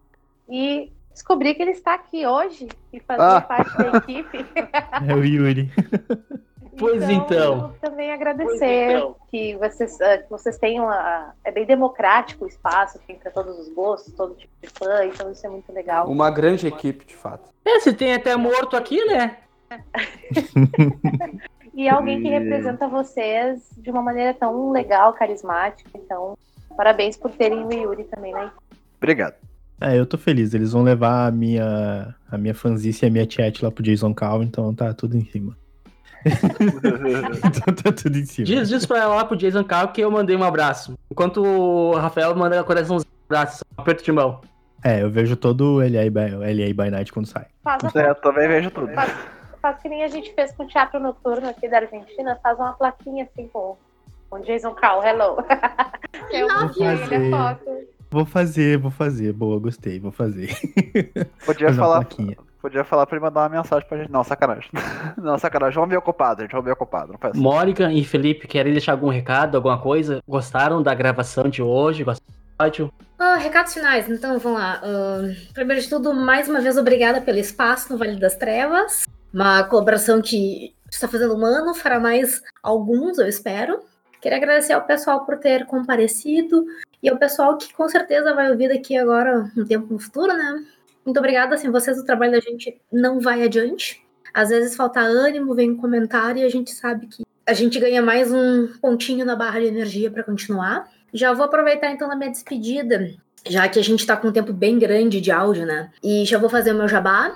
e 0.50 0.92
descobri 1.14 1.54
que 1.56 1.62
ele 1.62 1.72
está 1.72 1.94
aqui 1.96 2.26
hoje 2.26 2.68
e 2.94 3.00
fazia 3.00 3.38
Ah. 3.38 3.42
parte 3.42 3.78
da 3.78 3.98
equipe. 3.98 4.38
É 5.10 5.14
o 5.14 5.24
Yuri. 5.24 5.70
Pois 6.78 7.10
então. 7.10 7.74
eu 7.82 7.90
também 7.90 8.12
agradecer 8.12 9.04
que 9.30 9.56
vocês, 9.58 10.00
ah, 10.02 10.18
que 10.18 10.30
vocês 10.30 10.58
tenham 10.58 10.90
a, 10.90 11.34
é 11.44 11.52
bem 11.52 11.66
democrático 11.66 12.46
o 12.46 12.48
espaço, 12.48 13.00
tem 13.08 13.16
para 13.16 13.32
todos 13.32 13.58
os 13.58 13.74
gostos, 13.74 14.14
todo 14.14 14.36
tipo 14.36 14.54
de 14.62 14.70
fã, 14.70 15.06
então 15.06 15.32
isso 15.32 15.46
é 15.46 15.50
muito 15.50 15.72
legal. 15.74 16.08
Uma 16.10 16.30
grande 16.30 16.68
equipe, 16.68 17.06
de 17.06 17.16
fato. 17.16 17.50
É, 17.66 17.80
se 17.80 17.94
tem 17.94 18.14
até 18.14 18.36
morto 18.36 18.78
aqui, 18.78 19.04
né? 19.06 19.38
E 21.78 21.88
alguém 21.88 22.24
que 22.24 22.28
representa 22.28 22.88
vocês 22.88 23.62
de 23.78 23.92
uma 23.92 24.02
maneira 24.02 24.34
tão 24.34 24.72
legal, 24.72 25.14
carismática, 25.14 25.92
então 25.94 26.36
parabéns 26.76 27.16
por 27.16 27.30
terem 27.30 27.64
o 27.64 27.72
Yuri 27.72 28.04
também, 28.06 28.34
né? 28.34 28.52
Obrigado. 28.98 29.36
É, 29.80 29.96
eu 29.96 30.08
tô 30.08 30.18
feliz. 30.18 30.56
Eles 30.56 30.72
vão 30.72 30.82
levar 30.82 31.28
a 31.28 31.32
minha, 31.32 32.16
a 32.32 32.36
minha 32.36 32.56
fanzice 32.56 33.06
e 33.06 33.08
a 33.08 33.12
minha 33.12 33.30
chat 33.30 33.64
lá 33.64 33.70
pro 33.70 33.84
Jason 33.84 34.12
Cal, 34.12 34.42
então 34.42 34.74
tá 34.74 34.92
tudo 34.92 35.16
em 35.16 35.26
cima. 35.26 35.56
Tá 36.32 37.92
tudo 37.92 38.18
em 38.18 38.26
cima. 38.26 38.46
Diz, 38.46 38.70
diz 38.70 38.86
pra 38.86 39.08
lá 39.08 39.26
pro 39.26 39.38
Jason 39.38 39.64
Carl 39.64 39.90
que 39.90 40.02
eu 40.02 40.12
mandei 40.12 40.36
um 40.36 40.44
abraço. 40.44 40.98
Enquanto 41.12 41.44
o 41.44 41.96
Rafael 41.96 42.36
manda 42.36 42.64
coraçãozinho, 42.64 43.10
abraço, 43.30 43.64
um 43.78 43.82
aperto 43.82 44.04
de 44.04 44.12
mão. 44.12 44.42
É, 44.84 45.02
eu 45.02 45.10
vejo 45.10 45.36
todo 45.36 45.76
o 45.76 45.80
LA 45.80 46.10
by, 46.10 46.36
LA 46.36 46.74
by 46.86 46.92
Night 46.92 47.12
quando 47.12 47.26
sai. 47.26 47.46
Faz, 47.64 47.84
a- 47.96 48.02
É, 48.02 48.10
eu 48.10 48.16
também 48.16 48.48
vejo 48.48 48.70
tudo. 48.72 48.94
faz, 48.94 49.12
faz 49.62 49.82
que 49.82 49.90
nem 49.90 50.04
a 50.04 50.08
gente 50.08 50.34
fez 50.34 50.52
com 50.54 50.64
o 50.64 50.68
Teatro 50.68 51.00
Noturno 51.00 51.50
aqui 51.50 51.68
da 51.68 51.78
Argentina, 51.78 52.38
faz 52.42 52.58
uma 52.58 52.74
plaquinha 52.74 53.26
assim 53.26 53.48
com, 53.52 53.76
com 54.30 54.40
Jason 54.42 54.74
Carl, 54.76 55.04
hello. 55.04 55.38
que 56.30 56.36
eu 56.38 56.48
vi 56.70 56.84
ele 56.84 56.98
fazer. 56.98 57.34
a 57.34 57.56
foto. 57.56 57.72
Vou 58.10 58.26
fazer, 58.26 58.78
vou 58.78 58.92
fazer. 58.92 59.34
Boa, 59.34 59.60
gostei, 59.60 60.00
vou 60.00 60.12
fazer. 60.12 60.48
Podia 61.14 61.28
Fazer 61.40 61.66
uma 61.66 61.74
falar, 61.74 61.96
plaquinha. 62.06 62.38
Podia 62.68 62.84
falar 62.84 63.06
pra 63.06 63.16
ele 63.16 63.26
mandar 63.26 63.42
uma 63.42 63.50
mensagem 63.50 63.88
pra 63.88 63.98
gente. 63.98 64.12
Não, 64.12 64.24
sacanagem. 64.24 64.70
Não, 65.18 65.38
sacanagem. 65.38 65.76
Vamos 65.76 65.90
ver 65.90 65.98
ocupado, 65.98 66.42
gente. 66.42 66.52
Vamos 66.52 66.66
ver 66.66 66.74
ocupado. 66.74 67.14
Não 67.14 67.20
faz 67.20 67.34
assim. 67.34 67.42
Mônica 67.42 67.92
e 67.92 68.04
Felipe 68.04 68.48
querem 68.48 68.72
deixar 68.72 68.92
algum 68.94 69.10
recado, 69.10 69.56
alguma 69.56 69.80
coisa? 69.80 70.22
Gostaram 70.28 70.84
da 70.84 70.94
gravação 70.94 71.50
de 71.50 71.62
hoje? 71.62 72.04
Gostaram 72.04 72.34
do 72.34 72.64
áudio? 72.64 72.94
Ah, 73.20 73.36
recados 73.36 73.74
finais, 73.74 74.08
então 74.10 74.38
vamos 74.38 74.60
lá. 74.60 74.82
Ah, 74.84 75.22
primeiro 75.54 75.82
de 75.82 75.90
tudo, 75.90 76.14
mais 76.14 76.48
uma 76.48 76.62
vez, 76.62 76.78
obrigada 76.78 77.20
pelo 77.22 77.40
espaço 77.40 77.92
no 77.92 77.98
Vale 77.98 78.20
das 78.20 78.36
Trevas. 78.36 79.06
Uma 79.34 79.64
colaboração 79.64 80.22
que 80.22 80.76
está 80.90 81.08
fazendo 81.08 81.36
um 81.36 81.46
ano, 81.46 81.74
fará 81.74 82.00
mais 82.00 82.42
alguns, 82.62 83.18
eu 83.18 83.28
espero. 83.28 83.80
Queria 84.22 84.38
agradecer 84.38 84.74
ao 84.74 84.84
pessoal 84.84 85.26
por 85.26 85.38
ter 85.38 85.66
comparecido 85.66 86.66
e 87.02 87.10
ao 87.10 87.18
pessoal 87.18 87.58
que 87.58 87.74
com 87.74 87.88
certeza 87.88 88.34
vai 88.34 88.52
ouvir 88.52 88.68
daqui 88.70 88.98
agora 88.98 89.52
um 89.56 89.66
tempo 89.66 89.94
no 89.94 90.00
futuro, 90.00 90.34
né? 90.34 90.64
Muito 91.08 91.20
obrigada, 91.20 91.58
sem 91.58 91.72
vocês 91.72 91.98
o 91.98 92.04
trabalho 92.04 92.34
da 92.34 92.42
gente 92.42 92.82
não 92.92 93.22
vai 93.22 93.42
adiante. 93.42 94.06
Às 94.34 94.50
vezes 94.50 94.76
falta 94.76 95.00
ânimo, 95.00 95.56
vem 95.56 95.72
um 95.72 95.78
comentário 95.78 96.42
e 96.42 96.44
a 96.44 96.50
gente 96.50 96.72
sabe 96.72 97.08
que 97.08 97.24
a 97.46 97.54
gente 97.54 97.80
ganha 97.80 98.02
mais 98.02 98.30
um 98.30 98.68
pontinho 98.82 99.26
na 99.26 99.34
barra 99.34 99.62
de 99.62 99.68
energia 99.68 100.12
para 100.12 100.22
continuar. 100.22 100.86
Já 101.14 101.32
vou 101.32 101.46
aproveitar 101.46 101.92
então 101.92 102.10
na 102.10 102.16
minha 102.18 102.30
despedida, 102.30 103.16
já 103.48 103.70
que 103.70 103.80
a 103.80 103.82
gente 103.82 104.06
tá 104.06 104.18
com 104.18 104.28
um 104.28 104.34
tempo 104.34 104.52
bem 104.52 104.78
grande 104.78 105.22
de 105.22 105.32
áudio, 105.32 105.66
né? 105.66 105.92
E 106.04 106.26
já 106.26 106.38
vou 106.38 106.50
fazer 106.50 106.74
o 106.74 106.78
meu 106.78 106.90
jabá. 106.90 107.34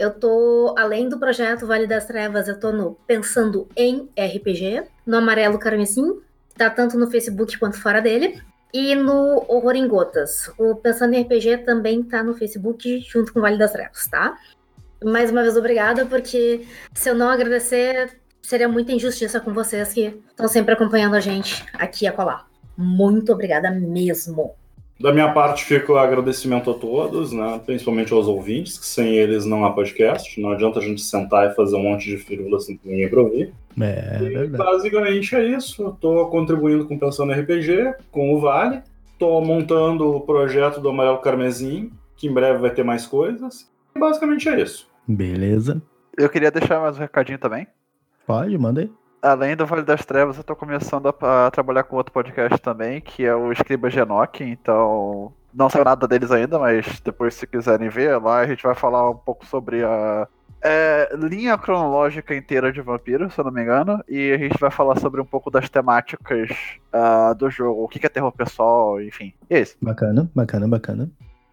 Eu 0.00 0.10
tô, 0.10 0.74
além 0.76 1.08
do 1.08 1.16
projeto 1.16 1.64
Vale 1.64 1.86
das 1.86 2.06
Trevas, 2.06 2.48
eu 2.48 2.58
tô 2.58 2.72
no 2.72 2.96
Pensando 3.06 3.68
em 3.76 4.08
RPG, 4.18 4.82
no 5.06 5.18
Amarelo 5.18 5.60
Carmesim, 5.60 6.18
tá 6.56 6.68
tanto 6.68 6.98
no 6.98 7.08
Facebook 7.08 7.56
quanto 7.56 7.80
fora 7.80 8.02
dele, 8.02 8.42
e 8.72 8.94
no 8.94 9.44
Horror 9.48 9.76
em 9.76 9.86
Gotas. 9.86 10.50
O 10.58 10.74
Pensando 10.74 11.14
em 11.14 11.22
RPG 11.22 11.58
também 11.58 12.02
tá 12.02 12.22
no 12.22 12.34
Facebook 12.34 13.00
junto 13.00 13.32
com 13.32 13.38
o 13.38 13.42
Vale 13.42 13.58
das 13.58 13.72
Trevas, 13.72 14.06
tá? 14.06 14.36
Mais 15.04 15.30
uma 15.30 15.42
vez, 15.42 15.56
obrigada, 15.56 16.06
porque 16.06 16.64
se 16.94 17.10
eu 17.10 17.14
não 17.14 17.28
agradecer, 17.28 18.18
seria 18.40 18.68
muita 18.68 18.92
injustiça 18.92 19.40
com 19.40 19.52
vocês 19.52 19.92
que 19.92 20.20
estão 20.28 20.48
sempre 20.48 20.74
acompanhando 20.74 21.14
a 21.14 21.20
gente 21.20 21.64
aqui 21.74 22.04
e 22.04 22.08
acolá. 22.08 22.46
Muito 22.76 23.32
obrigada 23.32 23.70
mesmo. 23.70 24.54
Da 25.00 25.12
minha 25.12 25.32
parte, 25.32 25.64
fica 25.64 25.92
o 25.92 25.98
agradecimento 25.98 26.70
a 26.70 26.74
todos, 26.74 27.32
né? 27.32 27.60
principalmente 27.66 28.12
aos 28.12 28.28
ouvintes, 28.28 28.78
que 28.78 28.86
sem 28.86 29.16
eles 29.16 29.44
não 29.44 29.64
há 29.64 29.72
podcast. 29.72 30.40
Não 30.40 30.52
adianta 30.52 30.78
a 30.78 30.82
gente 30.82 31.00
sentar 31.00 31.50
e 31.50 31.54
fazer 31.56 31.74
um 31.74 31.82
monte 31.82 32.08
de 32.08 32.18
firula 32.18 32.60
sem 32.60 32.78
ninguém 32.84 33.08
pra 33.08 33.20
ouvir. 33.20 33.52
É, 33.80 34.18
E 34.20 34.28
verdade. 34.28 34.64
basicamente 34.64 35.34
é 35.34 35.44
isso. 35.44 35.82
Eu 35.82 35.92
tô 35.92 36.26
contribuindo 36.26 36.86
com 36.86 36.98
Pensando 36.98 37.32
RPG, 37.32 37.94
com 38.10 38.34
o 38.34 38.40
Vale. 38.40 38.82
Tô 39.18 39.40
montando 39.40 40.14
o 40.16 40.20
projeto 40.20 40.80
do 40.80 40.88
Amarelo 40.88 41.18
Carmesim, 41.18 41.90
que 42.16 42.26
em 42.28 42.32
breve 42.34 42.58
vai 42.60 42.70
ter 42.70 42.84
mais 42.84 43.06
coisas. 43.06 43.70
E 43.94 43.98
basicamente 43.98 44.48
é 44.48 44.60
isso. 44.60 44.88
Beleza. 45.06 45.80
Eu 46.18 46.28
queria 46.28 46.50
deixar 46.50 46.80
mais 46.80 46.96
um 46.96 47.00
recadinho 47.00 47.38
também. 47.38 47.66
Pode, 48.26 48.56
manda 48.58 48.80
aí. 48.82 48.90
Além 49.20 49.54
do 49.54 49.64
Vale 49.64 49.82
das 49.82 50.04
Trevas, 50.04 50.36
eu 50.36 50.42
tô 50.42 50.56
começando 50.56 51.06
a, 51.20 51.46
a 51.46 51.50
trabalhar 51.50 51.84
com 51.84 51.96
outro 51.96 52.12
podcast 52.12 52.58
também, 52.60 53.00
que 53.00 53.24
é 53.24 53.34
o 53.34 53.52
Escriba 53.52 53.88
Genoc, 53.88 54.40
então 54.40 55.32
não 55.54 55.70
saiu 55.70 55.84
nada 55.84 56.08
deles 56.08 56.32
ainda, 56.32 56.58
mas 56.58 57.00
depois 57.04 57.34
se 57.34 57.46
quiserem 57.46 57.88
ver, 57.88 58.20
lá 58.20 58.40
a 58.40 58.46
gente 58.46 58.64
vai 58.64 58.74
falar 58.74 59.08
um 59.08 59.14
pouco 59.16 59.46
sobre 59.46 59.84
a 59.84 60.26
é, 60.62 61.10
linha 61.16 61.56
cronológica 61.58 62.34
inteira 62.34 62.72
de 62.72 62.80
Vampiro, 62.80 63.30
se 63.30 63.38
eu 63.38 63.44
não 63.44 63.52
me 63.52 63.62
engano, 63.62 64.02
e 64.08 64.32
a 64.32 64.38
gente 64.38 64.58
vai 64.58 64.70
falar 64.70 64.98
sobre 65.00 65.20
um 65.20 65.24
pouco 65.24 65.50
das 65.50 65.68
temáticas 65.68 66.48
ah, 66.92 67.32
do 67.34 67.50
jogo, 67.50 67.84
o 67.84 67.88
que 67.88 68.04
é 68.04 68.08
terror 68.08 68.32
pessoal, 68.32 69.00
enfim. 69.02 69.32
E 69.50 69.54
é 69.54 69.60
isso. 69.60 69.76
Bacana, 69.82 70.30
bacana, 70.34 70.66
bacana. 70.68 71.10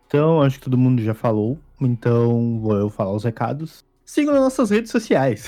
Então, 0.07 0.41
acho 0.41 0.57
que 0.57 0.64
todo 0.65 0.77
mundo 0.77 1.02
já 1.03 1.14
falou. 1.14 1.57
Então, 1.80 2.60
vou 2.61 2.76
eu 2.76 2.90
falar 2.90 3.14
os 3.14 3.23
recados. 3.23 3.86
Sigam 4.03 4.34
nas 4.34 4.41
nossas 4.41 4.72
redes 4.72 4.90
sociais. 4.91 5.45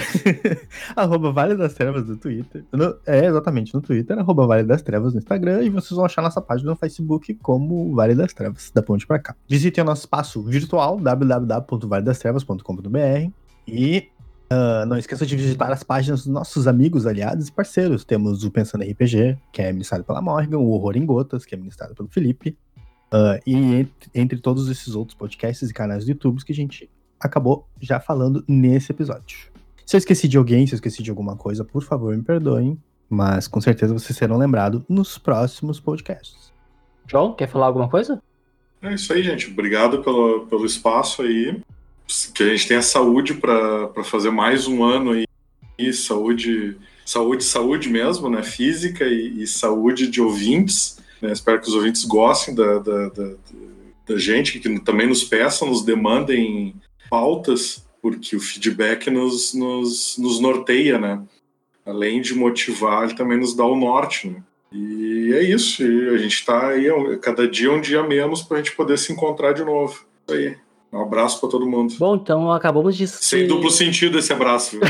arroba 0.96 1.32
Vale 1.32 1.56
das 1.56 1.74
Trevas 1.74 2.08
no 2.08 2.16
Twitter. 2.16 2.64
No- 2.72 2.96
é, 3.08 3.26
exatamente, 3.26 3.74
no 3.74 3.82
Twitter. 3.82 4.20
Arroba 4.20 4.46
Vale 4.46 4.64
das 4.64 4.84
Trevas 4.84 5.14
no 5.14 5.20
Instagram. 5.20 5.64
E 5.64 5.70
vocês 5.72 5.96
vão 5.96 6.06
achar 6.06 6.22
nossa 6.22 6.40
página 6.40 6.70
no 6.70 6.76
Facebook 6.76 7.34
como 7.42 7.96
Vale 7.96 8.14
das 8.14 8.34
Trevas, 8.34 8.70
da 8.72 8.84
ponte 8.84 9.08
pra 9.08 9.18
cá. 9.18 9.36
Visitem 9.50 9.84
o 9.84 9.88
nosso 9.88 10.02
espaço 10.02 10.44
virtual, 10.44 11.00
www.valedastrevas.com.br. 11.00 13.32
E 13.68 14.10
ah, 14.54 14.86
não 14.86 14.98
esqueça 14.98 15.26
de 15.26 15.38
visitar 15.38 15.72
as 15.72 15.82
páginas 15.82 16.26
dos 16.26 16.34
nossos 16.34 16.68
amigos, 16.68 17.08
aliados 17.08 17.48
e 17.48 17.52
parceiros. 17.52 18.04
Temos 18.04 18.44
o 18.44 18.52
Pensando 18.52 18.84
RPG, 18.84 19.38
que 19.54 19.62
é 19.62 19.72
ministrado 19.72 20.04
pela 20.04 20.22
Morgan, 20.22 20.58
o 20.58 20.72
Horror 20.72 20.98
em 20.98 21.06
Gotas, 21.06 21.46
que 21.46 21.56
é 21.56 21.58
ministrado 21.58 21.96
pelo 21.96 22.10
Felipe. 22.10 22.58
Ah, 23.10 23.40
e 23.48 23.56
entre, 23.56 24.10
entre 24.14 24.40
todos 24.40 24.70
esses 24.70 24.94
outros 24.94 25.18
podcasts 25.18 25.70
e 25.70 25.74
canais 25.74 26.04
do 26.04 26.12
YouTube 26.12 26.44
que 26.44 26.52
a 26.52 26.56
gente 26.56 26.90
acabou 27.18 27.66
já 27.80 28.00
falando 28.00 28.44
nesse 28.46 28.92
episódio. 28.92 29.50
Se 29.86 29.96
eu 29.96 30.00
esqueci 30.00 30.28
de 30.28 30.38
alguém, 30.38 30.68
se 30.68 30.74
eu 30.74 30.78
esqueci 30.78 31.02
de 31.02 31.10
alguma 31.10 31.38
coisa, 31.38 31.64
por 31.64 31.84
favor, 31.84 32.16
me 32.16 32.24
perdoem. 32.24 32.78
Mas 33.10 33.48
com 33.48 33.60
certeza 33.62 33.94
vocês 33.94 34.18
serão 34.18 34.38
lembrados 34.38 34.82
nos 34.88 35.18
próximos 35.18 35.80
podcasts. 35.80 36.52
João, 37.08 37.34
quer 37.34 37.48
falar 37.48 37.68
alguma 37.68 37.90
coisa? 37.90 38.22
É 38.82 38.94
isso 38.94 39.12
aí, 39.14 39.22
gente. 39.22 39.50
Obrigado 39.50 40.02
pelo, 40.02 40.46
pelo 40.48 40.66
espaço 40.66 41.22
aí. 41.22 41.62
Que 42.34 42.44
a 42.44 42.50
gente 42.50 42.68
tenha 42.68 42.82
saúde 42.82 43.36
para 43.36 44.04
fazer 44.04 44.32
mais 44.32 44.68
um 44.68 44.84
ano 44.84 45.12
aí. 45.12 45.26
E 45.78 45.94
saúde, 45.94 46.78
saúde, 47.06 47.44
saúde 47.44 47.90
mesmo, 47.90 48.30
né? 48.30 48.44
Física 48.44 49.06
e, 49.06 49.44
e 49.44 49.48
saúde 49.48 50.08
de 50.08 50.22
ouvintes. 50.22 51.00
né? 51.22 51.32
Espero 51.32 51.62
que 51.62 51.68
os 51.68 51.74
ouvintes 51.74 52.04
gostem 52.04 52.54
da, 52.54 52.80
da, 52.80 53.10
da, 53.10 53.34
da 54.08 54.18
gente, 54.18 54.60
que 54.60 54.80
também 54.80 55.08
nos 55.08 55.24
peçam, 55.24 55.70
nos 55.70 55.84
demandem 55.84 56.76
pautas, 57.10 57.86
porque 58.02 58.36
o 58.36 58.40
feedback 58.40 59.10
nos, 59.10 59.54
nos, 59.54 60.18
nos 60.18 60.40
norteia, 60.40 61.00
né? 61.00 61.22
Além 61.86 62.22
de 62.22 62.36
motivar, 62.36 63.06
ele 63.06 63.16
também 63.16 63.40
nos 63.40 63.56
dá 63.56 63.66
o 63.66 63.76
norte, 63.76 64.30
né? 64.30 64.44
E 64.72 65.32
é 65.34 65.44
isso. 65.44 65.84
A 65.84 66.18
gente 66.18 66.46
tá 66.46 66.70
aí, 66.70 66.88
cada 67.22 67.48
dia 67.48 67.70
é 67.70 67.72
um 67.72 67.82
dia 67.82 68.04
menos 68.04 68.42
pra 68.42 68.58
gente 68.58 68.76
poder 68.76 68.98
se 68.98 69.12
encontrar 69.12 69.54
de 69.54 69.64
novo. 69.64 70.06
Isso 70.28 70.38
aí. 70.38 70.58
Um 70.94 71.02
abraço 71.02 71.40
pra 71.40 71.50
todo 71.50 71.66
mundo. 71.66 71.94
Bom, 71.98 72.16
então 72.16 72.52
acabamos 72.52 72.98
de. 72.98 73.08
Sem 73.08 73.48
duplo 73.48 73.72
sentido 73.72 74.20
esse 74.20 74.34
abraço. 74.34 74.72
viu? 74.72 74.82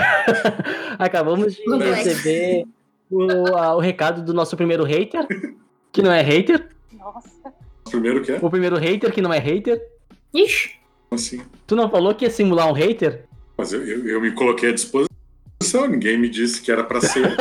Acabamos 0.98 1.54
de 1.56 1.64
receber 1.78 2.66
o, 3.10 3.56
a- 3.56 3.76
o 3.76 3.80
recado 3.80 4.24
do 4.24 4.34
nosso 4.34 4.56
primeiro 4.58 4.84
hater, 4.84 5.28
que 5.92 6.02
não 6.02 6.12
é 6.12 6.22
hater. 6.22 6.70
Nossa. 6.92 7.30
Primeiro 7.90 8.22
que 8.24 8.32
é? 8.32 8.40
O 8.42 8.50
primeiro 8.50 8.78
hater 8.78 9.12
que 9.14 9.22
não 9.22 9.32
é 9.34 9.38
hater. 9.40 9.80
Ixi, 10.34 10.72
Assim. 11.12 11.42
Tu 11.68 11.76
não 11.76 11.90
falou 11.90 12.16
que 12.16 12.26
ia 12.26 12.32
simular 12.32 12.68
um 12.70 12.74
hater? 12.74 13.26
Mas 13.58 13.74
eu, 13.74 13.86
eu, 13.86 14.08
eu 14.08 14.22
me 14.22 14.32
coloquei 14.32 14.70
à 14.70 14.74
disposição. 14.74 15.11
Ninguém 15.88 16.18
me 16.18 16.30
disse 16.30 16.62
que 16.62 16.72
era 16.72 16.84
pra 16.84 17.02
ser. 17.02 17.36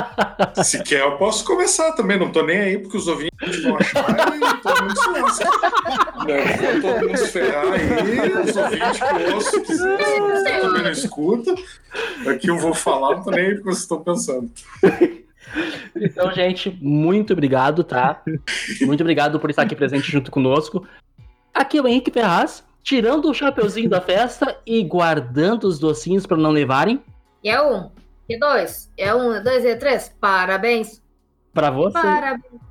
Se 0.64 0.82
quer, 0.82 1.02
eu 1.02 1.16
posso 1.18 1.44
começar 1.44 1.92
também. 1.92 2.18
Não 2.18 2.30
tô 2.30 2.42
nem 2.42 2.58
aí, 2.58 2.78
porque 2.78 2.96
os 2.96 3.06
ouvintes 3.06 3.62
vão 3.62 3.76
achar 3.76 4.04
e 4.36 4.62
todo 4.62 4.82
mundo 4.82 4.96
se 4.96 5.10
lasca. 5.10 5.50
Vou 6.16 6.80
todo 6.80 7.06
mundo 7.06 7.16
se 7.18 7.28
ferrar 7.28 7.72
aí, 7.72 8.32
os 8.44 8.56
ouvintes 8.56 8.98
que 8.98 9.34
ouçam, 9.34 9.62
que 9.62 9.74
se 9.74 10.60
também 10.60 10.82
não 10.82 10.90
escuta. 10.90 11.54
Aqui 12.26 12.48
eu 12.48 12.58
vou 12.58 12.74
falar, 12.74 13.16
não 13.16 13.22
tô 13.22 13.30
nem 13.30 13.46
aí 13.46 13.52
o 13.54 13.58
que 13.58 13.64
vocês 13.64 13.80
estão 13.80 14.02
pensando. 14.02 14.50
Então, 15.94 16.32
gente, 16.32 16.76
muito 16.80 17.32
obrigado, 17.32 17.84
tá? 17.84 18.22
Muito 18.82 19.00
obrigado 19.00 19.38
por 19.40 19.50
estar 19.50 19.62
aqui 19.62 19.76
presente 19.76 20.10
junto 20.10 20.30
conosco. 20.30 20.86
Aqui 21.54 21.78
é 21.78 21.82
o 21.82 21.88
Henrique 21.88 22.10
Ferraz, 22.10 22.64
tirando 22.82 23.30
o 23.30 23.34
chapeuzinho 23.34 23.88
da 23.88 24.00
festa 24.00 24.58
e 24.66 24.82
guardando 24.84 25.64
os 25.64 25.78
docinhos 25.78 26.26
para 26.26 26.36
não 26.36 26.50
levarem. 26.50 27.00
Eu? 27.48 27.92
E 28.28 28.38
dois. 28.38 28.92
É 28.96 29.14
um, 29.14 29.34
é 29.34 29.40
dois, 29.40 29.64
é 29.64 29.76
três. 29.76 30.14
Parabéns. 30.20 31.02
Pra 31.52 31.70
você. 31.70 31.92
Parabéns. 31.92 32.66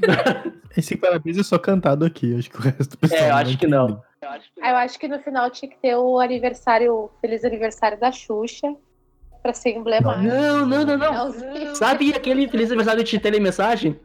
Esse 0.76 0.96
parabéns 0.96 1.38
é 1.38 1.42
só 1.42 1.58
cantado 1.58 2.04
aqui. 2.04 2.36
Acho 2.36 2.50
que 2.50 2.58
o 2.58 2.60
resto 2.62 2.90
do 2.90 2.98
pessoal. 2.98 3.20
É, 3.20 3.30
eu 3.30 3.34
acho 3.34 3.58
que 3.58 3.66
não. 3.66 4.02
Eu 4.56 4.76
acho 4.76 4.98
que 4.98 5.08
no 5.08 5.18
final 5.18 5.50
tinha 5.50 5.70
que 5.70 5.78
ter 5.78 5.96
o 5.96 6.18
aniversário, 6.20 6.92
o 6.94 7.10
feliz 7.20 7.44
aniversário 7.44 7.98
da 7.98 8.12
Xuxa, 8.12 8.74
pra 9.42 9.52
ser 9.52 9.70
emblemático. 9.70 10.24
Não, 10.24 10.66
não, 10.66 10.84
não, 10.84 10.96
não. 10.96 11.32
Não, 11.32 11.74
Sabe 11.74 12.12
aquele 12.14 12.48
feliz 12.48 12.68
aniversário 12.68 13.02
de 13.02 13.18
telemensagem? 13.18 13.98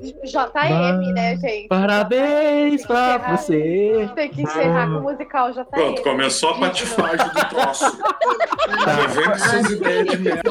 JM, 0.00 1.12
né, 1.12 1.36
gente? 1.36 1.68
Parabéns 1.68 2.86
pra 2.86 3.16
encerrar- 3.16 3.36
você. 3.36 4.10
Tem 4.14 4.28
que 4.30 4.42
encerrar 4.42 4.86
com 4.88 4.98
o 4.98 5.02
musical 5.02 5.52
JM. 5.52 5.64
Pronto, 5.70 6.02
começou 6.02 6.50
a 6.50 6.58
patifagem 6.58 7.26
do 7.28 7.48
troço. 7.48 7.98
Já 8.84 9.06
vem 9.08 9.24
com 9.24 9.30
essas 9.32 9.70
ideias 9.70 10.06
de 10.08 10.18
merda. 10.18 10.50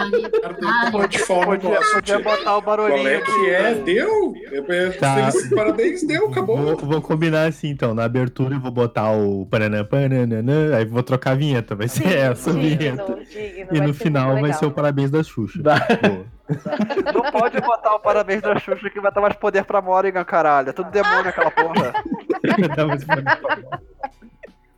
Podia, 0.92 2.20
botar 2.20 2.58
o 2.58 2.62
Qual 2.62 2.78
barulhinho 2.78 3.08
é 3.08 3.16
aqui. 3.18 3.32
que 3.32 3.50
é? 3.50 3.74
Deu? 3.76 4.34
É, 4.52 4.58
é, 4.88 4.90
Tá. 4.92 5.30
Parabéns, 5.56 6.04
deu, 6.06 6.22
Vou, 6.22 6.32
acabou. 6.32 6.76
vou 6.78 7.02
combinar 7.02 7.48
assim, 7.48 7.70
então. 7.70 7.94
Na 7.94 8.04
abertura 8.06 8.56
eu 8.56 8.60
vou 8.60 8.72
botar 8.72 9.12
o 9.12 9.46
pananã, 9.46 9.84
pananã, 9.84 10.76
aí 10.76 10.86
vou 10.86 11.02
trocar 11.04 11.32
a 11.32 11.36
vinheta. 11.36 11.76
Vai 11.76 11.88
ser 11.88 12.08
essa 12.18 12.50
a 12.50 12.54
vinheta. 12.54 12.80
Digno, 13.04 13.20
digno, 13.26 13.76
E 13.76 13.82
no 13.82 13.94
final 13.94 14.40
vai 14.40 14.54
ser 14.54 14.66
o 14.66 14.72
parabéns 14.72 15.10
da 15.12 15.24
Xuxa. 15.24 15.60
Vai. 15.62 15.80
Boa. 15.80 16.26
Não 17.14 17.32
pode 17.32 17.60
botar 17.62 17.94
o 17.96 18.00
parabéns 18.00 18.42
da 18.42 18.58
Xuxa 18.60 18.90
que 18.90 19.00
vai 19.00 19.12
dar 19.12 19.22
mais 19.22 19.36
poder 19.36 19.64
pra 19.66 19.82
Morrigan, 19.82 20.24
caralho. 20.24 20.70
É 20.70 20.74
tudo 20.74 20.90
demônio 20.92 21.30
aquela 21.30 21.52
porra. 21.52 21.94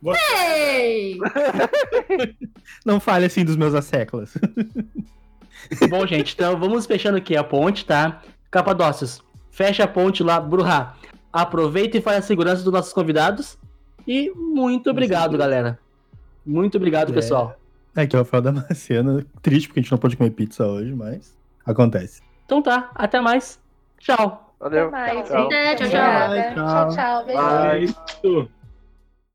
Ei! 0.36 1.18
Não 2.84 2.98
fale 2.98 3.26
assim 3.26 3.44
dos 3.44 3.56
meus 3.56 3.74
asseclas. 3.74 4.36
Bom, 5.88 6.06
gente, 6.06 6.34
então 6.34 6.58
vamos 6.58 6.86
fechando 6.86 7.16
aqui 7.18 7.36
a 7.36 7.44
ponte, 7.44 7.84
tá? 7.86 8.20
Capadócios, 8.50 9.22
fecha 9.50 9.84
a 9.84 9.88
ponte 9.88 10.22
lá, 10.22 10.40
Bruhá. 10.40 10.94
Aproveita 11.32 11.96
e 11.96 12.02
faz 12.02 12.18
a 12.18 12.22
segurança 12.22 12.62
dos 12.62 12.72
nossos 12.72 12.92
convidados. 12.92 13.56
E 14.06 14.30
muito 14.34 14.90
obrigado, 14.90 15.38
galera. 15.38 15.78
Muito 16.44 16.76
obrigado, 16.76 17.12
É. 17.12 17.14
pessoal. 17.14 17.56
É 17.94 18.06
que 18.06 18.16
é 18.16 18.18
o 18.18 18.22
Rafael 18.22 18.42
Damasceno. 18.42 19.24
Triste 19.40 19.68
porque 19.68 19.80
a 19.80 19.82
gente 19.82 19.92
não 19.92 19.98
pode 19.98 20.16
comer 20.16 20.30
pizza 20.30 20.66
hoje, 20.66 20.92
mas 20.94 21.32
acontece. 21.66 22.22
Então 22.44 22.62
tá, 22.62 22.90
até 22.94 23.20
mais. 23.20 23.60
Tchau. 23.98 24.54
Até 24.60 24.84
Valeu. 24.84 24.90
mais, 24.90 25.28
Tchau. 25.28 25.46
Até, 25.46 25.74
tchau, 25.74 25.88
tchau. 25.88 26.00
Obrigada. 26.26 26.54
Tchau. 26.54 26.88
Tchau, 26.88 27.26
tchau. 27.26 27.26
Beijo. 27.26 28.61